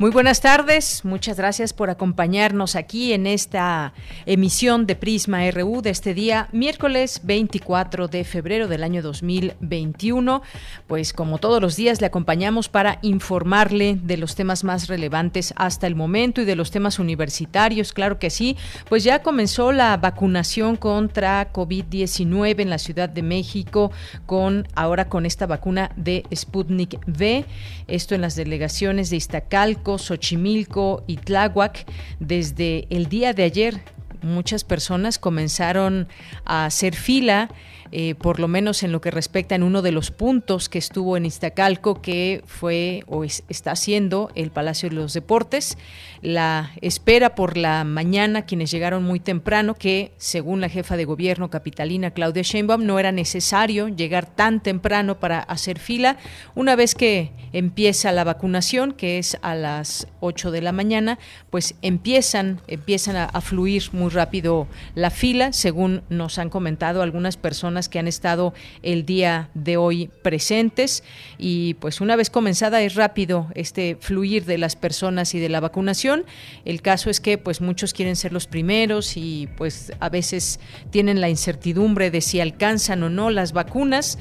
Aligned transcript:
Muy 0.00 0.12
buenas 0.12 0.40
tardes, 0.40 1.04
muchas 1.04 1.38
gracias 1.38 1.72
por 1.72 1.90
acompañarnos 1.90 2.76
aquí 2.76 3.12
en 3.14 3.26
esta 3.26 3.92
emisión 4.26 4.86
de 4.86 4.94
Prisma 4.94 5.50
RU 5.50 5.82
de 5.82 5.90
este 5.90 6.14
día, 6.14 6.48
miércoles 6.52 7.22
24 7.24 8.06
de 8.06 8.22
febrero 8.22 8.68
del 8.68 8.84
año 8.84 9.02
2021. 9.02 10.40
Pues 10.86 11.12
como 11.12 11.38
todos 11.38 11.60
los 11.60 11.74
días 11.74 12.00
le 12.00 12.06
acompañamos 12.06 12.68
para 12.68 13.00
informarle 13.02 13.98
de 14.00 14.18
los 14.18 14.36
temas 14.36 14.62
más 14.62 14.86
relevantes 14.86 15.52
hasta 15.56 15.88
el 15.88 15.96
momento 15.96 16.42
y 16.42 16.44
de 16.44 16.54
los 16.54 16.70
temas 16.70 17.00
universitarios, 17.00 17.92
claro 17.92 18.20
que 18.20 18.30
sí. 18.30 18.56
Pues 18.88 19.02
ya 19.02 19.24
comenzó 19.24 19.72
la 19.72 19.96
vacunación 19.96 20.76
contra 20.76 21.52
COVID-19 21.52 22.60
en 22.60 22.70
la 22.70 22.78
Ciudad 22.78 23.08
de 23.08 23.22
México 23.22 23.90
con 24.26 24.68
ahora 24.76 25.08
con 25.08 25.26
esta 25.26 25.46
vacuna 25.46 25.90
de 25.96 26.22
Sputnik 26.32 27.00
V, 27.08 27.44
esto 27.88 28.14
en 28.14 28.20
las 28.20 28.36
delegaciones 28.36 29.10
de 29.10 29.16
Iztacalco 29.16 29.87
Xochimilco 29.96 31.04
y 31.06 31.16
Tláhuac 31.16 31.86
desde 32.20 32.86
el 32.90 33.06
día 33.06 33.32
de 33.32 33.44
ayer. 33.44 33.80
Muchas 34.20 34.64
personas 34.64 35.18
comenzaron 35.18 36.08
a 36.44 36.66
hacer 36.66 36.94
fila 36.94 37.48
eh, 37.92 38.14
por 38.14 38.40
lo 38.40 38.48
menos 38.48 38.82
en 38.82 38.92
lo 38.92 39.00
que 39.00 39.10
respecta 39.10 39.54
en 39.54 39.62
uno 39.62 39.82
de 39.82 39.92
los 39.92 40.10
puntos 40.10 40.68
que 40.68 40.78
estuvo 40.78 41.16
en 41.16 41.26
Iztacalco, 41.26 42.02
que 42.02 42.42
fue 42.46 43.04
o 43.06 43.24
está 43.24 43.72
haciendo 43.72 44.30
el 44.34 44.50
Palacio 44.50 44.88
de 44.88 44.96
los 44.96 45.12
Deportes. 45.12 45.78
La 46.20 46.72
espera 46.80 47.34
por 47.34 47.56
la 47.56 47.84
mañana, 47.84 48.42
quienes 48.42 48.70
llegaron 48.70 49.04
muy 49.04 49.20
temprano, 49.20 49.74
que 49.74 50.12
según 50.16 50.60
la 50.60 50.68
jefa 50.68 50.96
de 50.96 51.04
gobierno 51.04 51.50
capitalina 51.50 52.10
Claudia 52.10 52.42
Sheinbaum, 52.42 52.84
no 52.84 52.98
era 52.98 53.12
necesario 53.12 53.88
llegar 53.88 54.26
tan 54.26 54.60
temprano 54.60 55.18
para 55.18 55.38
hacer 55.40 55.78
fila. 55.78 56.16
Una 56.54 56.76
vez 56.76 56.94
que 56.94 57.32
empieza 57.52 58.12
la 58.12 58.24
vacunación, 58.24 58.92
que 58.92 59.18
es 59.18 59.38
a 59.42 59.54
las 59.54 60.08
8 60.20 60.50
de 60.50 60.62
la 60.62 60.72
mañana, 60.72 61.18
pues 61.50 61.74
empiezan, 61.82 62.60
empiezan 62.66 63.16
a 63.16 63.40
fluir 63.40 63.84
muy 63.92 64.10
rápido 64.10 64.66
la 64.94 65.10
fila, 65.10 65.52
según 65.52 66.02
nos 66.08 66.38
han 66.38 66.50
comentado 66.50 67.02
algunas 67.02 67.36
personas 67.36 67.77
que 67.86 68.00
han 68.00 68.08
estado 68.08 68.54
el 68.82 69.06
día 69.06 69.50
de 69.54 69.76
hoy 69.76 70.10
presentes 70.22 71.04
y 71.38 71.74
pues 71.74 72.00
una 72.00 72.16
vez 72.16 72.30
comenzada 72.30 72.80
es 72.82 72.94
rápido 72.94 73.48
este 73.54 73.96
fluir 74.00 74.46
de 74.46 74.58
las 74.58 74.74
personas 74.74 75.34
y 75.34 75.38
de 75.38 75.48
la 75.48 75.60
vacunación. 75.60 76.24
El 76.64 76.82
caso 76.82 77.10
es 77.10 77.20
que 77.20 77.38
pues 77.38 77.60
muchos 77.60 77.92
quieren 77.92 78.16
ser 78.16 78.32
los 78.32 78.46
primeros 78.46 79.16
y 79.16 79.48
pues 79.56 79.92
a 80.00 80.08
veces 80.08 80.58
tienen 80.90 81.20
la 81.20 81.28
incertidumbre 81.28 82.10
de 82.10 82.22
si 82.22 82.40
alcanzan 82.40 83.02
o 83.02 83.10
no 83.10 83.30
las 83.30 83.52
vacunas 83.52 84.18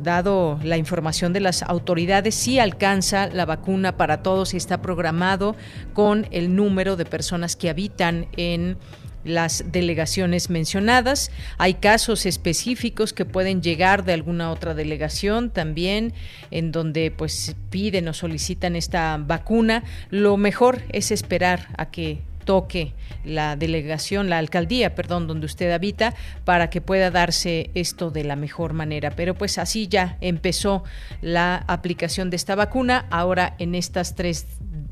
dado 0.00 0.58
la 0.62 0.76
información 0.76 1.32
de 1.32 1.40
las 1.40 1.62
autoridades, 1.62 2.34
sí 2.34 2.58
alcanza 2.58 3.28
la 3.28 3.46
vacuna 3.46 3.96
para 3.96 4.22
todos 4.22 4.54
y 4.54 4.56
está 4.56 4.82
programado 4.82 5.56
con 5.92 6.26
el 6.30 6.54
número 6.54 6.96
de 6.96 7.04
personas 7.04 7.56
que 7.56 7.70
habitan 7.70 8.26
en 8.36 8.76
las 9.24 9.64
delegaciones 9.72 10.50
mencionadas. 10.50 11.30
Hay 11.58 11.74
casos 11.74 12.26
específicos 12.26 13.12
que 13.12 13.24
pueden 13.24 13.62
llegar 13.62 14.04
de 14.04 14.12
alguna 14.12 14.50
otra 14.50 14.74
delegación 14.74 15.50
también 15.50 16.12
en 16.50 16.72
donde 16.72 17.10
pues 17.10 17.56
piden 17.70 18.08
o 18.08 18.12
solicitan 18.12 18.76
esta 18.76 19.16
vacuna. 19.18 19.84
Lo 20.10 20.36
mejor 20.36 20.82
es 20.90 21.10
esperar 21.10 21.68
a 21.76 21.90
que 21.90 22.20
toque 22.44 22.92
la 23.24 23.56
delegación, 23.56 24.28
la 24.28 24.38
alcaldía, 24.38 24.94
perdón, 24.94 25.26
donde 25.26 25.46
usted 25.46 25.70
habita, 25.72 26.14
para 26.44 26.70
que 26.70 26.80
pueda 26.80 27.10
darse 27.10 27.70
esto 27.74 28.10
de 28.10 28.24
la 28.24 28.36
mejor 28.36 28.72
manera. 28.72 29.10
Pero 29.10 29.34
pues 29.34 29.58
así 29.58 29.88
ya 29.88 30.18
empezó 30.20 30.84
la 31.22 31.56
aplicación 31.66 32.30
de 32.30 32.36
esta 32.36 32.54
vacuna, 32.54 33.06
ahora 33.10 33.54
en 33.58 33.74
estas 33.74 34.14
tres 34.14 34.46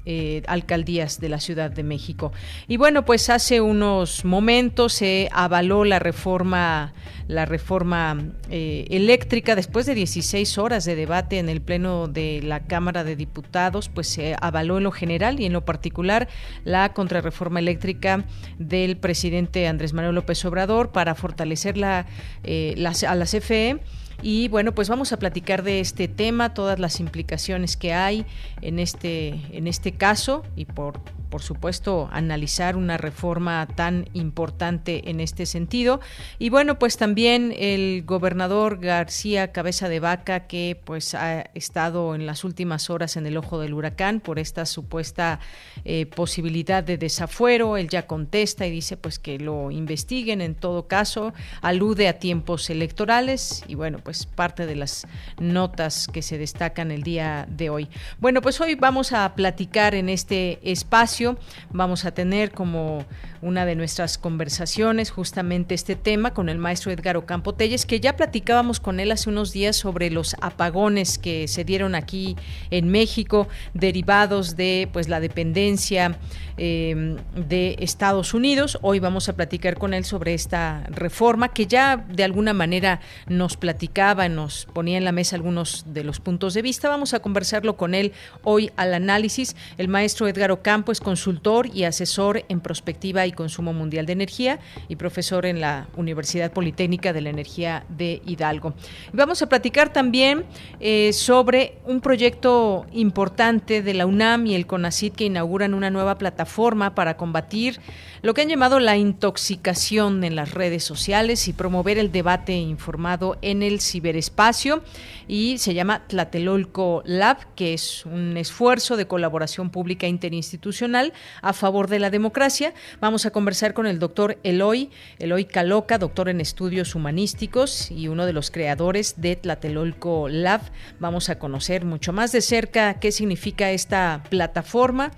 eh, 0.05 0.43
alcaldías 0.47 1.21
de 1.21 1.29
la 1.29 1.39
Ciudad 1.39 1.71
de 1.71 1.85
México. 1.85 2.33
Y 2.67 2.77
bueno, 2.77 3.05
pues 3.05 3.31
hace 3.31 3.61
unos 3.61 4.25
momentos 4.25 4.95
se 4.95 5.29
avaló 5.33 5.85
la 5.85 5.99
reforma, 5.99 6.93
la 7.29 7.45
reforma 7.45 8.19
eh, 8.51 8.87
eléctrica 8.91 9.55
después 9.55 9.87
de 9.87 9.95
16 9.95 10.59
horas 10.59 10.85
de 10.85 10.97
debate 10.97 11.39
en 11.39 11.49
el 11.49 11.61
pleno 11.61 12.09
de 12.09 12.41
la 12.43 12.67
Cámara 12.67 13.05
de 13.05 13.15
Diputados, 13.15 13.89
pues 13.89 14.09
se 14.09 14.35
avaló 14.41 14.79
en 14.79 14.85
lo 14.85 14.91
general 14.91 15.39
y 15.39 15.47
en 15.47 15.53
lo 15.53 15.65
particular 15.65 16.29
la 16.65 16.93
contrarreforma 16.93 17.61
eléctrica 17.61 18.25
del 18.59 18.97
presidente 18.97 19.69
Andrés 19.69 19.93
Manuel 19.93 20.17
López 20.17 20.45
Obrador 20.45 20.91
para 20.91 21.15
fortalecer 21.15 21.77
la, 21.77 22.07
eh, 22.43 22.75
a 23.07 23.15
la 23.15 23.25
CFE 23.25 23.81
y 24.22 24.49
bueno, 24.49 24.72
pues 24.72 24.88
vamos 24.88 25.12
a 25.12 25.19
platicar 25.19 25.62
de 25.62 25.81
este 25.81 26.09
tema, 26.09 26.55
todas 26.55 26.78
las 26.78 27.00
implicaciones 27.00 27.77
que 27.77 27.93
hay 27.93 28.25
en 28.60 28.78
este, 28.78 29.41
en 29.53 29.66
este 29.66 29.93
caso 29.93 30.44
y 30.56 30.65
por 30.65 31.00
por 31.32 31.43
supuesto, 31.43 32.10
analizar 32.12 32.76
una 32.76 32.98
reforma 32.98 33.66
tan 33.66 34.06
importante 34.12 35.09
en 35.09 35.19
este 35.19 35.47
sentido. 35.47 35.98
Y 36.38 36.50
bueno, 36.50 36.78
pues 36.78 36.98
también 36.98 37.54
el 37.56 38.03
gobernador 38.04 38.78
García 38.81 39.50
Cabeza 39.50 39.88
de 39.88 39.98
Vaca, 39.98 40.47
que 40.47 40.78
pues 40.84 41.15
ha 41.15 41.41
estado 41.54 42.15
en 42.15 42.26
las 42.26 42.44
últimas 42.44 42.91
horas 42.91 43.16
en 43.16 43.25
el 43.25 43.38
ojo 43.38 43.59
del 43.59 43.72
huracán 43.72 44.20
por 44.20 44.38
esta 44.38 44.66
supuesta 44.66 45.41
eh, 45.87 46.04
posibilidad 46.04 46.84
de 46.84 46.98
desafuero, 46.98 47.78
él 47.78 47.88
ya 47.88 48.06
contesta 48.06 48.66
y 48.66 48.70
dice 48.70 48.99
pues 48.99 49.19
que 49.19 49.38
lo 49.38 49.70
investiguen 49.70 50.43
en 50.43 50.54
todo 50.54 50.87
caso, 50.87 51.32
alude 51.62 52.09
a 52.09 52.19
tiempos 52.19 52.69
electorales 52.69 53.64
y 53.66 53.75
bueno, 53.75 54.00
pues 54.04 54.26
parte 54.26 54.66
de 54.66 54.76
las 54.76 55.06
notas 55.41 56.09
que 56.09 56.20
se 56.20 56.37
destacan 56.37 56.91
el 56.91 57.03
día 57.03 57.47
de 57.49 57.70
hoy. 57.70 57.88
Bueno, 58.19 58.43
pues 58.43 58.60
hoy 58.60 58.75
vamos 58.75 59.14
a 59.14 59.34
platicar 59.34 59.94
en 59.94 60.10
este 60.10 60.59
espacio 60.70 61.22
Vamos 61.71 62.05
a 62.05 62.12
tener 62.12 62.53
como 62.53 63.05
una 63.41 63.66
de 63.66 63.75
nuestras 63.75 64.19
conversaciones 64.19 65.10
justamente 65.10 65.75
este 65.75 65.97
tema 65.97 66.33
con 66.33 66.49
el 66.49 66.59
maestro 66.59 66.93
Edgar 66.93 67.16
Ocampo 67.16 67.55
Telles, 67.55 67.87
que 67.87 68.00
ya 68.00 68.16
platicábamos 68.16 68.81
con 68.81 69.00
él 69.00 69.10
hace 69.12 69.28
unos 69.28 69.53
días 69.53 69.77
sobre 69.77 70.11
los 70.11 70.37
apagones 70.41 71.19
que 71.19 71.49
se 71.49 71.65
dieron 71.65 71.94
aquí 71.94 72.37
en 72.71 72.88
México, 72.88 73.49
derivados 73.75 74.56
de 74.56 74.88
pues 74.93 75.09
la 75.09 75.21
dependencia 75.21 76.19
eh, 76.56 77.16
de 77.34 77.77
Estados 77.78 78.34
Unidos. 78.34 78.78
Hoy 78.82 79.00
vamos 79.00 79.28
a 79.28 79.32
platicar 79.32 79.78
con 79.78 79.94
él 79.94 80.05
sobre 80.05 80.34
esta 80.34 80.84
reforma 80.91 81.49
que 81.49 81.66
ya 81.66 81.97
de 81.97 82.25
alguna 82.25 82.53
manera 82.53 83.00
nos 83.27 83.56
platicaba, 83.56 84.28
nos 84.28 84.66
ponía 84.66 84.99
en 84.99 85.05
la 85.05 85.12
mesa 85.12 85.37
algunos 85.37 85.84
de 85.88 86.05
los 86.05 86.21
puntos 86.21 86.55
de 86.55 86.62
vista. 86.62 86.88
Vamos 86.88 87.15
a 87.15 87.21
conversarlo 87.21 87.77
con 87.77 87.94
él 87.94 88.12
hoy 88.43 88.71
al 88.77 88.94
análisis. 88.94 89.56
El 89.78 89.88
maestro 89.88 90.28
Edgar 90.28 90.50
Ocampo 90.50 90.93
es 90.93 91.00
consultor 91.12 91.69
y 91.75 91.84
asesor 91.84 92.43
en 92.49 92.62
prospectiva 92.62 93.27
y 93.27 93.33
consumo 93.33 93.75
mundial 93.75 94.06
de 94.06 94.14
energía 94.14 94.61
y 94.88 94.97
profesor 94.97 95.44
en 95.44 95.61
la 95.61 95.88
Universidad 95.94 96.50
Politécnica 96.55 97.12
de 97.12 97.20
la 97.20 97.29
Energía 97.29 97.85
de 97.91 98.23
Hidalgo. 98.25 98.73
vamos 99.12 99.43
a 99.43 99.47
platicar 99.47 99.93
también 99.93 100.47
eh, 100.81 101.12
sobre 101.12 101.76
un 101.85 102.00
proyecto 102.00 102.87
importante 102.93 103.82
de 103.82 103.93
la 103.93 104.06
UNAM 104.06 104.47
y 104.47 104.55
el 104.55 104.67
CONACID 104.67 105.12
que 105.12 105.25
inauguran 105.25 105.75
una 105.75 105.91
nueva 105.91 106.17
plataforma 106.17 106.94
para 106.94 107.19
combatir 107.19 107.79
lo 108.23 108.35
que 108.35 108.43
han 108.43 108.49
llamado 108.49 108.79
la 108.79 108.97
intoxicación 108.97 110.23
en 110.23 110.37
las 110.37 110.55
redes 110.55 110.85
sociales 110.85 111.49
y 111.49 111.53
promover 111.53 111.99
el 111.99 112.13
debate 112.13 112.55
informado 112.55 113.37
en 113.43 113.65
el 113.65 113.81
ciberespacio 113.81 114.83
y 115.27 115.59
se 115.59 115.75
llama 115.75 116.07
Tlatelolco 116.07 117.03
Lab, 117.05 117.55
que 117.57 117.75
es 117.75 118.07
un 118.07 118.37
esfuerzo 118.37 118.97
de 118.97 119.07
colaboración 119.07 119.71
pública 119.71 120.07
interinstitucional 120.07 121.13
a 121.43 121.53
favor 121.53 121.89
de 121.89 121.99
la 121.99 122.11
democracia. 122.11 122.75
Vamos 123.01 123.27
a 123.27 123.33
conversar 123.33 123.75
con 123.75 123.87
el 123.87 123.99
doctor 123.99 124.39
Eloy, 124.45 124.91
Eloy 125.19 125.45
Caloca, 125.45 125.99
doctor 125.99 126.29
en 126.29 126.41
estudios 126.41 126.95
humanísticos 126.95 127.91
y 127.91 128.07
uno 128.07 128.25
de 128.25 128.33
los 128.33 128.53
creadores 128.53 129.21
de 129.21 129.35
Tlatelolco 129.35 130.29
Lab. 130.29 130.61
Vamos 131.01 131.29
a 131.29 131.41
conocer 131.41 131.85
mucho 131.85 132.13
más 132.13 132.31
de 132.31 132.41
cerca 132.41 133.01
qué 133.01 133.11
significa 133.11 133.73
esta 133.73 134.23
plataforma, 134.31 135.11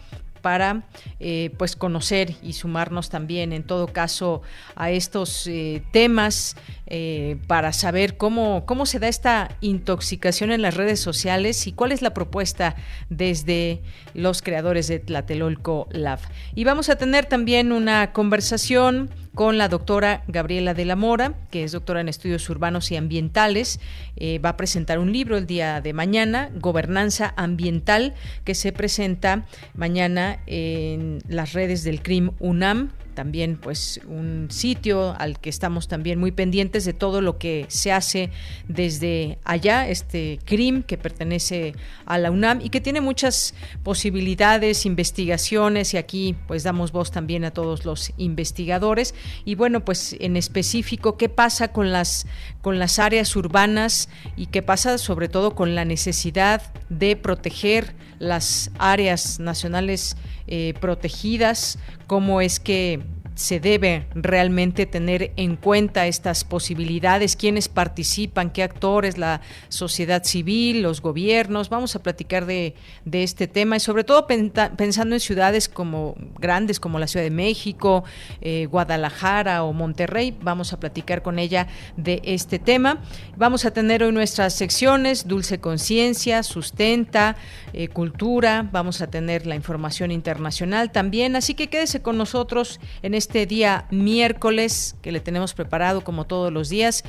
para 0.44 0.82
eh, 1.20 1.52
pues 1.56 1.74
conocer 1.74 2.34
y 2.42 2.52
sumarnos 2.52 3.08
también 3.08 3.54
en 3.54 3.62
todo 3.62 3.86
caso 3.86 4.42
a 4.76 4.90
estos 4.90 5.46
eh, 5.46 5.82
temas 5.90 6.54
eh, 6.86 7.38
para 7.46 7.72
saber 7.72 8.18
cómo, 8.18 8.66
cómo 8.66 8.84
se 8.84 8.98
da 8.98 9.08
esta 9.08 9.56
intoxicación 9.62 10.52
en 10.52 10.60
las 10.60 10.74
redes 10.74 11.00
sociales 11.00 11.66
y 11.66 11.72
cuál 11.72 11.92
es 11.92 12.02
la 12.02 12.12
propuesta 12.12 12.76
desde 13.08 13.80
los 14.12 14.42
creadores 14.42 14.86
de 14.88 14.98
Tlatelolco 14.98 15.88
Lab. 15.90 16.18
Y 16.54 16.64
vamos 16.64 16.90
a 16.90 16.96
tener 16.96 17.24
también 17.24 17.72
una 17.72 18.12
conversación 18.12 19.08
con 19.34 19.56
la 19.56 19.68
doctora 19.68 20.24
Gabriela 20.28 20.74
de 20.74 20.84
la 20.84 20.94
Mora, 20.94 21.34
que 21.50 21.64
es 21.64 21.72
doctora 21.72 22.02
en 22.02 22.08
estudios 22.08 22.48
urbanos 22.50 22.92
y 22.92 22.96
ambientales. 22.96 23.80
Eh, 24.16 24.38
va 24.38 24.50
a 24.50 24.56
presentar 24.56 24.98
un 24.98 25.10
libro 25.10 25.36
el 25.36 25.46
día 25.46 25.80
de 25.80 25.92
mañana, 25.92 26.50
Gobernanza 26.54 27.32
Ambiental, 27.36 28.14
que 28.44 28.54
se 28.54 28.72
presenta 28.72 29.46
mañana 29.74 30.40
en 30.46 31.20
las 31.28 31.54
redes 31.54 31.82
del 31.82 32.02
CRIM 32.02 32.32
UNAM 32.38 32.92
también 33.14 33.56
pues 33.56 34.00
un 34.06 34.48
sitio 34.50 35.14
al 35.18 35.38
que 35.38 35.48
estamos 35.48 35.88
también 35.88 36.18
muy 36.18 36.32
pendientes 36.32 36.84
de 36.84 36.92
todo 36.92 37.20
lo 37.20 37.38
que 37.38 37.66
se 37.68 37.92
hace 37.92 38.30
desde 38.68 39.38
allá, 39.44 39.88
este 39.88 40.38
CRIM 40.44 40.82
que 40.82 40.98
pertenece 40.98 41.74
a 42.06 42.18
la 42.18 42.30
UNAM 42.30 42.60
y 42.60 42.70
que 42.70 42.80
tiene 42.80 43.00
muchas 43.00 43.54
posibilidades, 43.82 44.86
investigaciones 44.86 45.94
y 45.94 45.96
aquí 45.96 46.36
pues 46.46 46.62
damos 46.62 46.92
voz 46.92 47.10
también 47.10 47.44
a 47.44 47.50
todos 47.50 47.84
los 47.84 48.12
investigadores. 48.16 49.14
Y 49.44 49.54
bueno 49.54 49.84
pues 49.84 50.16
en 50.20 50.36
específico 50.36 51.16
qué 51.16 51.28
pasa 51.28 51.68
con 51.68 51.92
las 51.92 52.26
con 52.60 52.78
las 52.78 52.98
áreas 52.98 53.36
urbanas 53.36 54.08
y 54.36 54.46
qué 54.46 54.62
pasa 54.62 54.98
sobre 54.98 55.28
todo 55.28 55.54
con 55.54 55.74
la 55.74 55.84
necesidad 55.84 56.62
de 56.88 57.16
proteger 57.16 57.94
las 58.18 58.70
áreas 58.78 59.40
nacionales 59.40 60.16
eh, 60.46 60.74
protegidas, 60.80 61.78
cómo 62.06 62.40
es 62.40 62.60
que 62.60 63.00
se 63.34 63.58
debe 63.58 64.06
realmente 64.14 64.86
tener 64.86 65.32
en 65.36 65.56
cuenta 65.56 66.06
estas 66.06 66.44
posibilidades, 66.44 67.36
quiénes 67.36 67.68
participan, 67.68 68.50
qué 68.50 68.62
actores, 68.62 69.18
la 69.18 69.40
sociedad 69.68 70.22
civil, 70.24 70.82
los 70.82 71.00
gobiernos. 71.00 71.68
Vamos 71.68 71.96
a 71.96 72.02
platicar 72.02 72.46
de, 72.46 72.74
este 73.10 73.48
tema 73.48 73.76
y 73.76 73.80
sobre 73.80 74.04
todo 74.04 74.26
pensando 74.26 75.14
en 75.14 75.20
ciudades 75.20 75.68
como 75.68 76.14
grandes 76.38 76.78
como 76.78 76.98
la 76.98 77.06
Ciudad 77.06 77.24
de 77.24 77.30
México, 77.30 78.04
eh, 78.40 78.66
Guadalajara 78.66 79.64
o 79.64 79.72
Monterrey. 79.72 80.36
Vamos 80.40 80.72
a 80.72 80.80
platicar 80.80 81.22
con 81.22 81.38
ella 81.38 81.66
de 81.96 82.20
este 82.24 82.58
tema. 82.58 83.02
Vamos 83.36 83.64
a 83.64 83.72
tener 83.72 84.02
hoy 84.02 84.12
nuestras 84.12 84.54
secciones, 84.54 85.26
Dulce 85.26 85.58
Conciencia, 85.58 86.42
Sustenta, 86.42 87.36
eh, 87.72 87.88
Cultura. 87.88 88.68
Vamos 88.70 89.00
a 89.00 89.08
tener 89.08 89.46
la 89.46 89.54
información 89.54 90.10
internacional 90.10 90.92
también. 90.92 91.34
Así 91.36 91.54
que 91.54 91.68
quédese 91.68 92.02
con 92.02 92.16
nosotros 92.16 92.80
en 93.02 93.14
este 93.14 93.23
este 93.24 93.46
día 93.46 93.86
miércoles 93.90 94.96
que 95.00 95.10
le 95.10 95.18
tenemos 95.18 95.54
preparado 95.54 96.02
como 96.02 96.26
todos 96.26 96.52
los 96.52 96.68
días 96.68 97.04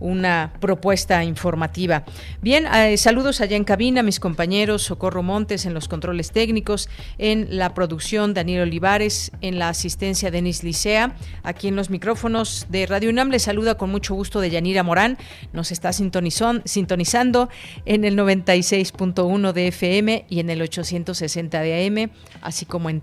una 0.00 0.54
propuesta 0.60 1.24
informativa. 1.24 2.04
Bien, 2.40 2.66
eh, 2.66 2.96
saludos 2.96 3.42
allá 3.42 3.56
en 3.56 3.64
cabina, 3.64 4.02
mis 4.02 4.18
compañeros 4.18 4.82
Socorro 4.82 5.22
Montes 5.22 5.66
en 5.66 5.74
los 5.74 5.86
controles 5.86 6.30
técnicos, 6.30 6.88
en 7.18 7.58
la 7.58 7.74
producción 7.74 8.32
Daniel 8.32 8.62
Olivares, 8.62 9.30
en 9.42 9.58
la 9.58 9.68
asistencia 9.68 10.30
Denis 10.30 10.64
Licea, 10.64 11.16
aquí 11.42 11.68
en 11.68 11.76
los 11.76 11.90
micrófonos 11.90 12.66
de 12.70 12.86
Radio 12.86 13.10
UNAM 13.10 13.28
les 13.28 13.42
saluda 13.42 13.76
con 13.76 13.90
mucho 13.90 14.14
gusto 14.14 14.40
de 14.40 14.48
Yanira 14.48 14.82
Morán, 14.82 15.18
nos 15.52 15.70
está 15.70 15.92
sintonizando 15.92 17.48
en 17.84 18.04
el 18.04 18.16
96.1 18.16 19.52
de 19.52 19.68
FM 19.68 20.24
y 20.30 20.40
en 20.40 20.48
el 20.48 20.62
860 20.62 21.60
de 21.60 21.86
AM, 21.86 22.10
así 22.40 22.64
como 22.64 22.88
en 22.88 23.02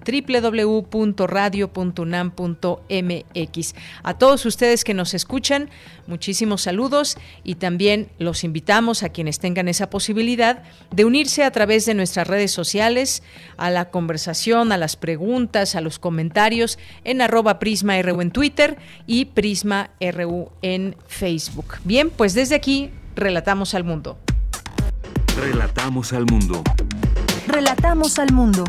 A 4.04 4.18
todos 4.18 4.46
ustedes 4.46 4.84
que 4.84 4.94
nos 4.94 5.14
escuchan, 5.14 5.70
muchísimos 6.08 6.62
saludos 6.64 7.18
y 7.44 7.56
también 7.56 8.10
los 8.20 8.44
invitamos 8.44 9.04
a 9.04 9.10
quienes 9.10 9.40
tengan 9.40 9.68
esa 9.68 9.90
posibilidad 9.90 10.64
de 10.92 11.06
unirse 11.06 11.44
a 11.44 11.52
través 11.52 11.86
de 11.86 11.94
nuestras 11.94 12.28
redes 12.28 12.52
sociales 12.52 13.24
a 13.58 13.70
la 13.70 13.90
conversación, 13.90 14.72
a 14.72 14.78
las 14.78 14.96
preguntas, 14.96 15.76
a 15.76 15.82
los 15.82 16.00
comentarios 16.00 16.80
en 17.04 17.22
arroba 17.22 17.60
Prisma 17.60 18.02
RU 18.02 18.22
en 18.22 18.32
Twitter 18.32 18.78
y 19.08 19.26
Prisma 19.26 19.92
RU 20.00 20.52
en 20.62 20.96
Facebook. 21.08 21.76
Bien, 21.84 22.10
pues 22.10 22.34
desde 22.34 22.56
aquí 22.56 22.92
relatamos 23.16 23.74
al 23.74 23.84
mundo. 23.84 24.18
Relatamos 25.38 26.14
al 26.14 26.26
mundo. 26.26 26.64
Relatamos 27.48 28.20
al 28.20 28.32
mundo. 28.32 28.64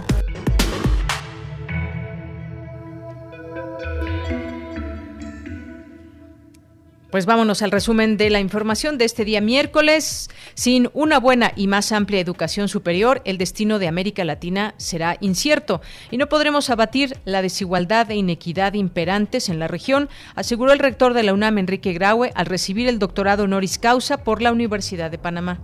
Pues 7.11 7.25
vámonos 7.25 7.63
al 7.63 7.71
resumen 7.71 8.17
de 8.17 8.31
la 8.31 8.41
información 8.41 8.99
de 8.99 9.05
este 9.05 9.25
día 9.25 9.41
miércoles. 9.41 10.29
Sin 10.55 10.91
una 10.93 11.21
buena 11.21 11.53
y 11.55 11.69
más 11.69 11.93
amplia 11.93 12.21
educación 12.21 12.69
superior, 12.69 13.23
el 13.25 13.39
destino 13.39 13.79
de 13.79 13.87
América 13.87 14.25
Latina 14.25 14.75
será 14.77 15.17
incierto 15.21 15.81
y 16.11 16.17
no 16.17 16.29
podremos 16.29 16.69
abatir 16.69 17.17
la 17.25 17.43
desigualdad 17.43 18.11
e 18.11 18.17
inequidad 18.17 18.75
imperantes 18.75 19.49
en 19.49 19.61
la 19.61 19.69
región, 19.69 20.09
aseguró 20.35 20.73
el 20.73 20.81
rector 20.81 21.15
de 21.15 21.23
la 21.23 21.33
UNAM, 21.33 21.59
Enrique 21.59 21.93
Graue, 21.93 22.33
al 22.35 22.47
recibir 22.47 22.89
el 22.89 22.99
doctorado 22.99 23.45
honoris 23.45 23.79
causa 23.79 24.25
por 24.25 24.43
la 24.43 24.51
Universidad 24.51 25.11
de 25.11 25.19
Panamá 25.19 25.61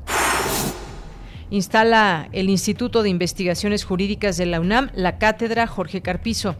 instala 1.50 2.30
el 2.32 2.48
Instituto 2.48 3.02
de 3.02 3.10
Investigaciones 3.10 3.84
Jurídicas 3.84 4.38
de 4.38 4.46
la 4.46 4.58
UNAM 4.58 4.90
la 4.94 5.18
cátedra 5.18 5.66
Jorge 5.66 6.00
Carpizo. 6.00 6.56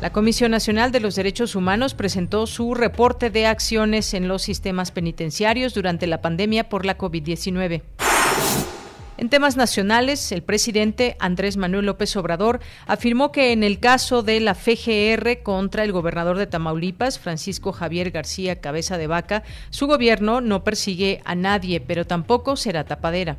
La 0.00 0.12
Comisión 0.12 0.52
Nacional 0.52 0.92
de 0.92 1.00
los 1.00 1.16
Derechos 1.16 1.56
Humanos 1.56 1.94
presentó 1.94 2.46
su 2.46 2.74
reporte 2.74 3.30
de 3.30 3.46
acciones 3.46 4.14
en 4.14 4.28
los 4.28 4.42
sistemas 4.42 4.92
penitenciarios 4.92 5.74
durante 5.74 6.06
la 6.06 6.20
pandemia 6.20 6.68
por 6.68 6.86
la 6.86 6.96
COVID-19. 6.96 7.82
En 9.16 9.28
temas 9.28 9.56
nacionales, 9.56 10.30
el 10.30 10.44
presidente 10.44 11.16
Andrés 11.18 11.56
Manuel 11.56 11.86
López 11.86 12.14
Obrador 12.14 12.60
afirmó 12.86 13.32
que 13.32 13.50
en 13.50 13.64
el 13.64 13.80
caso 13.80 14.22
de 14.22 14.38
la 14.38 14.54
FGR 14.54 15.42
contra 15.42 15.82
el 15.82 15.90
gobernador 15.90 16.38
de 16.38 16.46
Tamaulipas, 16.46 17.18
Francisco 17.18 17.72
Javier 17.72 18.12
García 18.12 18.60
Cabeza 18.60 18.98
de 18.98 19.08
Vaca, 19.08 19.42
su 19.70 19.88
gobierno 19.88 20.40
no 20.40 20.62
persigue 20.62 21.20
a 21.24 21.34
nadie, 21.34 21.80
pero 21.80 22.06
tampoco 22.06 22.54
será 22.54 22.84
tapadera. 22.84 23.38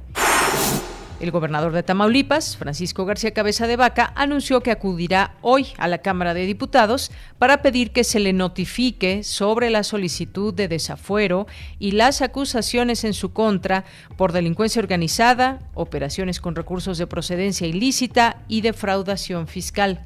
El 1.19 1.31
gobernador 1.31 1.73
de 1.73 1.83
Tamaulipas, 1.83 2.55
Francisco 2.55 3.05
García 3.05 3.33
Cabeza 3.33 3.67
de 3.67 3.75
Vaca, 3.75 4.13
anunció 4.15 4.61
que 4.61 4.71
acudirá 4.71 5.35
hoy 5.41 5.67
a 5.77 5.89
la 5.89 5.97
Cámara 5.97 6.33
de 6.33 6.45
Diputados 6.45 7.11
para 7.37 7.61
pedir 7.61 7.91
que 7.91 8.05
se 8.05 8.21
le 8.21 8.31
notifique 8.31 9.23
sobre 9.23 9.69
la 9.69 9.83
solicitud 9.83 10.53
de 10.53 10.69
desafuero 10.69 11.45
y 11.77 11.91
las 11.91 12.21
acusaciones 12.21 13.03
en 13.03 13.13
su 13.13 13.33
contra 13.33 13.83
por 14.15 14.31
delincuencia 14.31 14.81
organizada, 14.81 15.59
operaciones 15.73 16.39
con 16.39 16.55
recursos 16.55 16.97
de 16.97 17.07
procedencia 17.07 17.67
ilícita 17.67 18.37
y 18.47 18.61
defraudación 18.61 19.47
fiscal. 19.47 20.05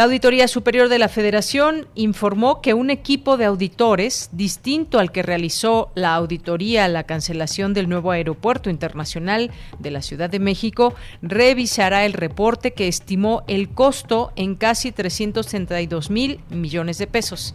La 0.00 0.04
Auditoría 0.04 0.48
Superior 0.48 0.88
de 0.88 0.98
la 0.98 1.10
Federación 1.10 1.86
informó 1.94 2.62
que 2.62 2.72
un 2.72 2.88
equipo 2.88 3.36
de 3.36 3.44
auditores, 3.44 4.30
distinto 4.32 4.98
al 4.98 5.12
que 5.12 5.22
realizó 5.22 5.92
la 5.94 6.14
auditoría 6.14 6.86
a 6.86 6.88
la 6.88 7.02
cancelación 7.02 7.74
del 7.74 7.86
nuevo 7.86 8.10
aeropuerto 8.10 8.70
internacional 8.70 9.50
de 9.78 9.90
la 9.90 10.00
Ciudad 10.00 10.30
de 10.30 10.38
México, 10.38 10.94
revisará 11.20 12.06
el 12.06 12.14
reporte 12.14 12.72
que 12.72 12.88
estimó 12.88 13.42
el 13.46 13.68
costo 13.68 14.32
en 14.36 14.54
casi 14.54 14.90
332 14.90 16.08
mil 16.08 16.40
millones 16.48 16.96
de 16.96 17.06
pesos 17.06 17.54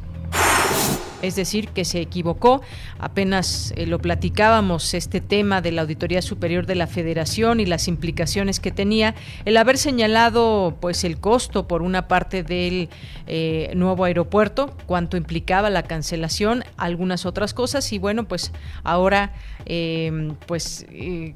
es 1.21 1.35
decir, 1.35 1.69
que 1.69 1.85
se 1.85 2.01
equivocó. 2.01 2.61
Apenas 2.99 3.73
eh, 3.75 3.85
lo 3.85 3.99
platicábamos, 3.99 4.93
este 4.93 5.21
tema 5.21 5.61
de 5.61 5.71
la 5.71 5.81
Auditoría 5.81 6.21
Superior 6.21 6.65
de 6.65 6.75
la 6.75 6.87
Federación 6.87 7.59
y 7.59 7.65
las 7.65 7.87
implicaciones 7.87 8.59
que 8.59 8.71
tenía 8.71 9.15
el 9.45 9.57
haber 9.57 9.77
señalado 9.77 10.77
pues 10.79 11.03
el 11.03 11.19
costo 11.19 11.67
por 11.67 11.81
una 11.81 12.07
parte 12.07 12.43
del 12.43 12.89
eh, 13.27 13.71
nuevo 13.75 14.05
aeropuerto, 14.05 14.75
cuánto 14.85 15.17
implicaba 15.17 15.69
la 15.69 15.83
cancelación, 15.83 16.63
algunas 16.77 17.25
otras 17.25 17.53
cosas 17.53 17.91
y 17.93 17.99
bueno, 17.99 18.27
pues 18.27 18.51
ahora 18.83 19.33
em, 19.65 20.35
pues 20.47 20.85
eh, 20.89 21.35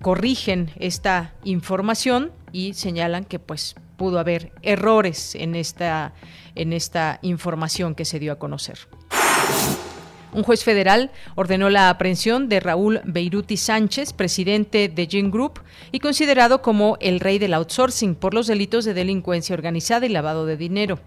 corrigen 0.00 0.70
esta 0.76 1.32
información 1.44 2.30
y 2.52 2.74
señalan 2.74 3.24
que 3.24 3.38
pues 3.38 3.74
pudo 3.96 4.18
haber 4.18 4.52
errores 4.62 5.34
en 5.34 5.54
esta 5.54 6.12
en 6.54 6.72
esta 6.72 7.18
información 7.22 7.94
que 7.94 8.04
se 8.04 8.18
dio 8.18 8.32
a 8.32 8.38
conocer. 8.38 8.78
Un 10.34 10.44
juez 10.44 10.64
federal 10.64 11.10
ordenó 11.34 11.68
la 11.68 11.90
aprehensión 11.90 12.48
de 12.48 12.58
Raúl 12.60 13.02
Beiruti 13.04 13.58
Sánchez, 13.58 14.14
presidente 14.14 14.88
de 14.88 15.06
Gin 15.06 15.30
Group 15.30 15.60
y 15.92 16.00
considerado 16.00 16.62
como 16.62 16.96
el 17.00 17.20
rey 17.20 17.38
del 17.38 17.52
outsourcing 17.52 18.14
por 18.14 18.32
los 18.32 18.46
delitos 18.46 18.86
de 18.86 18.94
delincuencia 18.94 19.54
organizada 19.54 20.06
y 20.06 20.08
lavado 20.08 20.46
de 20.46 20.56
dinero. 20.56 20.98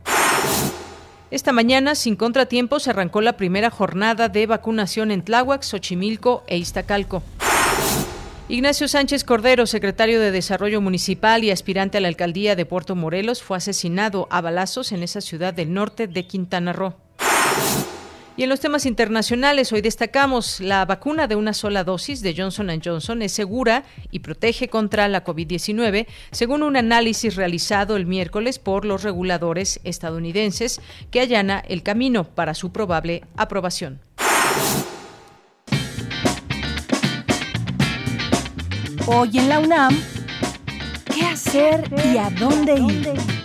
Esta 1.31 1.51
mañana, 1.51 1.95
sin 1.95 2.15
contratiempos, 2.15 2.87
arrancó 2.87 3.19
la 3.19 3.35
primera 3.35 3.71
jornada 3.71 4.29
de 4.29 4.45
vacunación 4.45 5.09
en 5.09 5.23
Tláhuac, 5.23 5.63
Xochimilco 5.63 6.43
e 6.45 6.57
Iztacalco. 6.57 7.23
Ignacio 8.47 8.87
Sánchez 8.87 9.23
Cordero, 9.23 9.65
secretario 9.65 10.21
de 10.21 10.29
Desarrollo 10.29 10.81
Municipal 10.81 11.43
y 11.43 11.49
aspirante 11.49 11.97
a 11.97 12.01
la 12.01 12.09
alcaldía 12.09 12.55
de 12.55 12.67
Puerto 12.67 12.95
Morelos, 12.95 13.41
fue 13.41 13.57
asesinado 13.57 14.27
a 14.29 14.39
balazos 14.41 14.91
en 14.91 15.01
esa 15.01 15.19
ciudad 15.19 15.51
del 15.51 15.73
norte 15.73 16.05
de 16.05 16.27
Quintana 16.27 16.71
Roo. 16.71 16.93
Y 18.37 18.43
en 18.43 18.49
los 18.49 18.59
temas 18.59 18.85
internacionales, 18.85 19.71
hoy 19.71 19.79
destacamos 19.79 20.59
la 20.59 20.83
vacuna 20.83 21.27
de 21.27 21.37
una 21.37 21.53
sola 21.53 21.85
dosis 21.85 22.21
de 22.21 22.35
Johnson 22.35 22.69
Johnson 22.83 23.21
es 23.21 23.31
segura 23.31 23.85
y 24.11 24.19
protege 24.19 24.67
contra 24.67 25.07
la 25.07 25.23
COVID-19, 25.23 26.05
según 26.31 26.61
un 26.63 26.75
análisis 26.75 27.35
realizado 27.35 27.95
el 27.95 28.05
miércoles 28.05 28.59
por 28.59 28.83
los 28.83 29.03
reguladores 29.03 29.79
estadounidenses 29.85 30.81
que 31.11 31.21
allana 31.21 31.63
el 31.65 31.81
camino 31.81 32.25
para 32.25 32.55
su 32.55 32.73
probable 32.73 33.23
aprobación. 33.37 34.01
Hoy 39.07 39.37
en 39.37 39.47
la 39.47 39.59
UNAM, 39.59 39.97
¿qué 41.13 41.25
hacer 41.25 41.89
y 42.13 42.17
a 42.17 42.29
dónde 42.31 42.73
ir? 42.75 43.44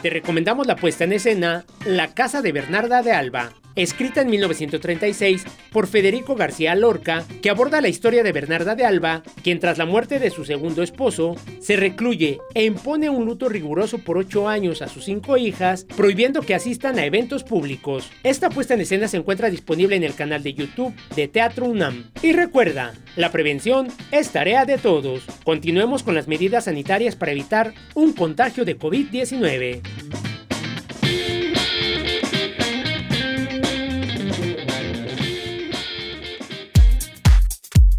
Te 0.00 0.10
recomendamos 0.10 0.68
la 0.68 0.76
puesta 0.76 1.02
en 1.02 1.14
escena 1.14 1.64
La 1.84 2.14
Casa 2.14 2.40
de 2.40 2.52
Bernarda 2.52 3.02
de 3.02 3.10
Alba, 3.10 3.52
escrita 3.76 4.22
en 4.22 4.30
1936 4.30 5.44
por 5.70 5.86
Federico 5.86 6.34
García 6.34 6.74
Lorca, 6.74 7.24
que 7.42 7.50
aborda 7.50 7.80
la 7.80 7.88
historia 7.88 8.22
de 8.22 8.32
Bernarda 8.32 8.74
de 8.74 8.84
Alba, 8.84 9.22
quien 9.42 9.60
tras 9.60 9.78
la 9.78 9.86
muerte 9.86 10.18
de 10.18 10.30
su 10.30 10.44
segundo 10.44 10.82
esposo, 10.82 11.36
se 11.60 11.76
recluye 11.76 12.38
e 12.54 12.64
impone 12.64 13.10
un 13.10 13.26
luto 13.26 13.48
riguroso 13.48 13.98
por 13.98 14.18
ocho 14.18 14.48
años 14.48 14.82
a 14.82 14.88
sus 14.88 15.04
cinco 15.04 15.36
hijas, 15.36 15.84
prohibiendo 15.96 16.42
que 16.42 16.54
asistan 16.54 16.98
a 16.98 17.04
eventos 17.04 17.44
públicos. 17.44 18.10
Esta 18.22 18.50
puesta 18.50 18.74
en 18.74 18.80
escena 18.80 19.08
se 19.08 19.18
encuentra 19.18 19.50
disponible 19.50 19.96
en 19.96 20.04
el 20.04 20.14
canal 20.14 20.42
de 20.42 20.54
YouTube 20.54 20.94
de 21.14 21.28
Teatro 21.28 21.66
UNAM. 21.66 22.10
Y 22.22 22.32
recuerda, 22.32 22.94
la 23.16 23.30
prevención 23.30 23.88
es 24.10 24.30
tarea 24.30 24.64
de 24.64 24.78
todos. 24.78 25.24
Continuemos 25.44 26.02
con 26.02 26.14
las 26.14 26.28
medidas 26.28 26.64
sanitarias 26.64 27.16
para 27.16 27.32
evitar 27.32 27.74
un 27.94 28.12
contagio 28.12 28.64
de 28.64 28.78
COVID-19. 28.78 30.25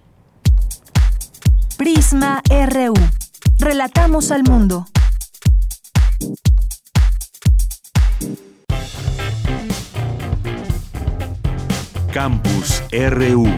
Prisma 1.77 2.41
RU. 2.49 2.95
Relatamos 3.59 4.31
al 4.31 4.45
mundo. 4.45 4.87
Campus 12.13 12.83
RU. 12.93 13.49